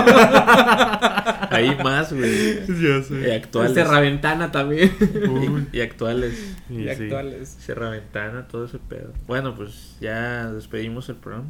Ahí 1.52 1.78
más, 1.84 2.12
güey. 2.14 2.66
Ya 2.68 2.98
Y 2.98 3.04
sé. 3.04 3.36
actuales. 3.36 3.74
Cerra 3.74 4.00
ventana 4.00 4.52
también. 4.52 4.92
Uy, 5.30 5.68
Y, 5.72 5.78
y 5.78 5.82
actuales. 5.82 6.56
y 6.70 6.82
Y 6.82 6.84
sí. 6.84 6.90
actuales. 7.04 7.50
Cierra 7.60 7.90
ventana, 7.90 8.48
todo 8.48 8.66
ese 8.66 8.80
pedo. 8.80 9.14
Bueno, 9.28 9.56
pues 9.56 9.98
ya 10.02 10.52
despedimos 10.52 11.10
el 11.10 11.16
programa. 11.16 11.48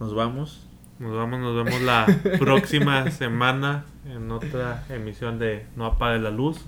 Nos 0.00 0.14
vamos. 0.14 0.66
Nos 0.98 1.14
vamos, 1.14 1.40
nos 1.40 1.64
vemos 1.64 1.80
la 1.82 2.06
próxima 2.38 3.10
semana 3.10 3.84
en 4.06 4.30
otra 4.30 4.84
emisión 4.88 5.38
de 5.38 5.66
No 5.76 5.86
apague 5.86 6.18
la 6.20 6.30
luz. 6.30 6.58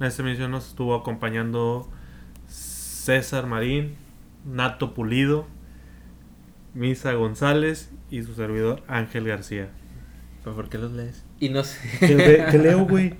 En 0.00 0.06
esta 0.06 0.22
emisión 0.22 0.50
nos 0.50 0.68
estuvo 0.68 0.94
acompañando 0.94 1.90
César 3.06 3.46
Marín, 3.46 3.94
Nato 4.44 4.92
Pulido, 4.92 5.46
Misa 6.74 7.12
González 7.12 7.88
y 8.10 8.24
su 8.24 8.34
servidor 8.34 8.82
Ángel 8.88 9.28
García. 9.28 9.68
¿Pero 10.42 10.56
por 10.56 10.68
qué 10.68 10.76
los 10.78 10.90
lees? 10.90 11.24
Y 11.38 11.50
no 11.50 11.62
se, 11.62 11.78
¿Qué, 12.00 12.58
leo, 12.58 12.84
güey? 12.84 13.14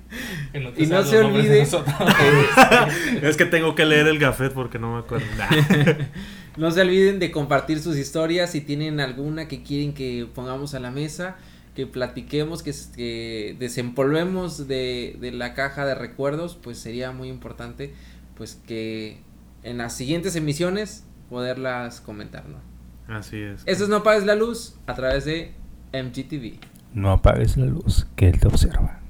Y 0.77 0.87
no 0.87 1.05
se 1.05 1.21
olvide. 1.21 1.63
Es 3.23 3.37
que 3.37 3.45
tengo 3.45 3.77
que 3.77 3.85
leer 3.85 4.09
el 4.09 4.19
gafet 4.19 4.53
porque 4.53 4.81
no 4.81 4.95
me 4.95 4.99
acuerdo. 4.99 5.27
No 6.57 6.73
se 6.73 6.81
olviden 6.81 7.21
de 7.21 7.31
compartir 7.31 7.81
sus 7.81 7.97
historias 7.97 8.51
si 8.51 8.63
tienen 8.63 8.99
alguna 8.99 9.47
que 9.47 9.63
quieren 9.63 9.93
que 9.93 10.27
pongamos 10.35 10.75
a 10.75 10.81
la 10.81 10.91
mesa, 10.91 11.37
que 11.77 11.87
platiquemos, 11.87 12.65
que, 12.65 12.75
que 12.97 13.55
desempolvemos 13.59 14.67
de, 14.67 15.17
de 15.21 15.31
la 15.31 15.55
caja 15.55 15.85
de 15.85 15.95
recuerdos, 15.95 16.59
pues 16.61 16.79
sería 16.79 17.13
muy 17.13 17.29
importante 17.29 17.93
pues 18.37 18.61
que 18.67 19.19
en 19.67 19.79
las 19.79 19.95
siguientes 19.95 20.37
emisiones 20.37 21.05
poderlas 21.29 22.01
comentar, 22.01 22.45
¿no? 22.49 22.59
Así 23.13 23.41
es. 23.41 23.63
Esto 23.67 23.85
es 23.85 23.91
No 23.91 23.97
Apagues 23.97 24.25
la 24.25 24.37
Luz 24.37 24.77
a 24.87 24.95
través 24.95 25.25
de 25.25 25.55
MGTV. 25.93 26.59
No 26.95 27.11
apagues 27.11 27.57
la 27.57 27.67
luz, 27.67 28.07
que 28.17 28.29
él 28.29 28.41
te 28.41 28.47
observa. 28.47 29.01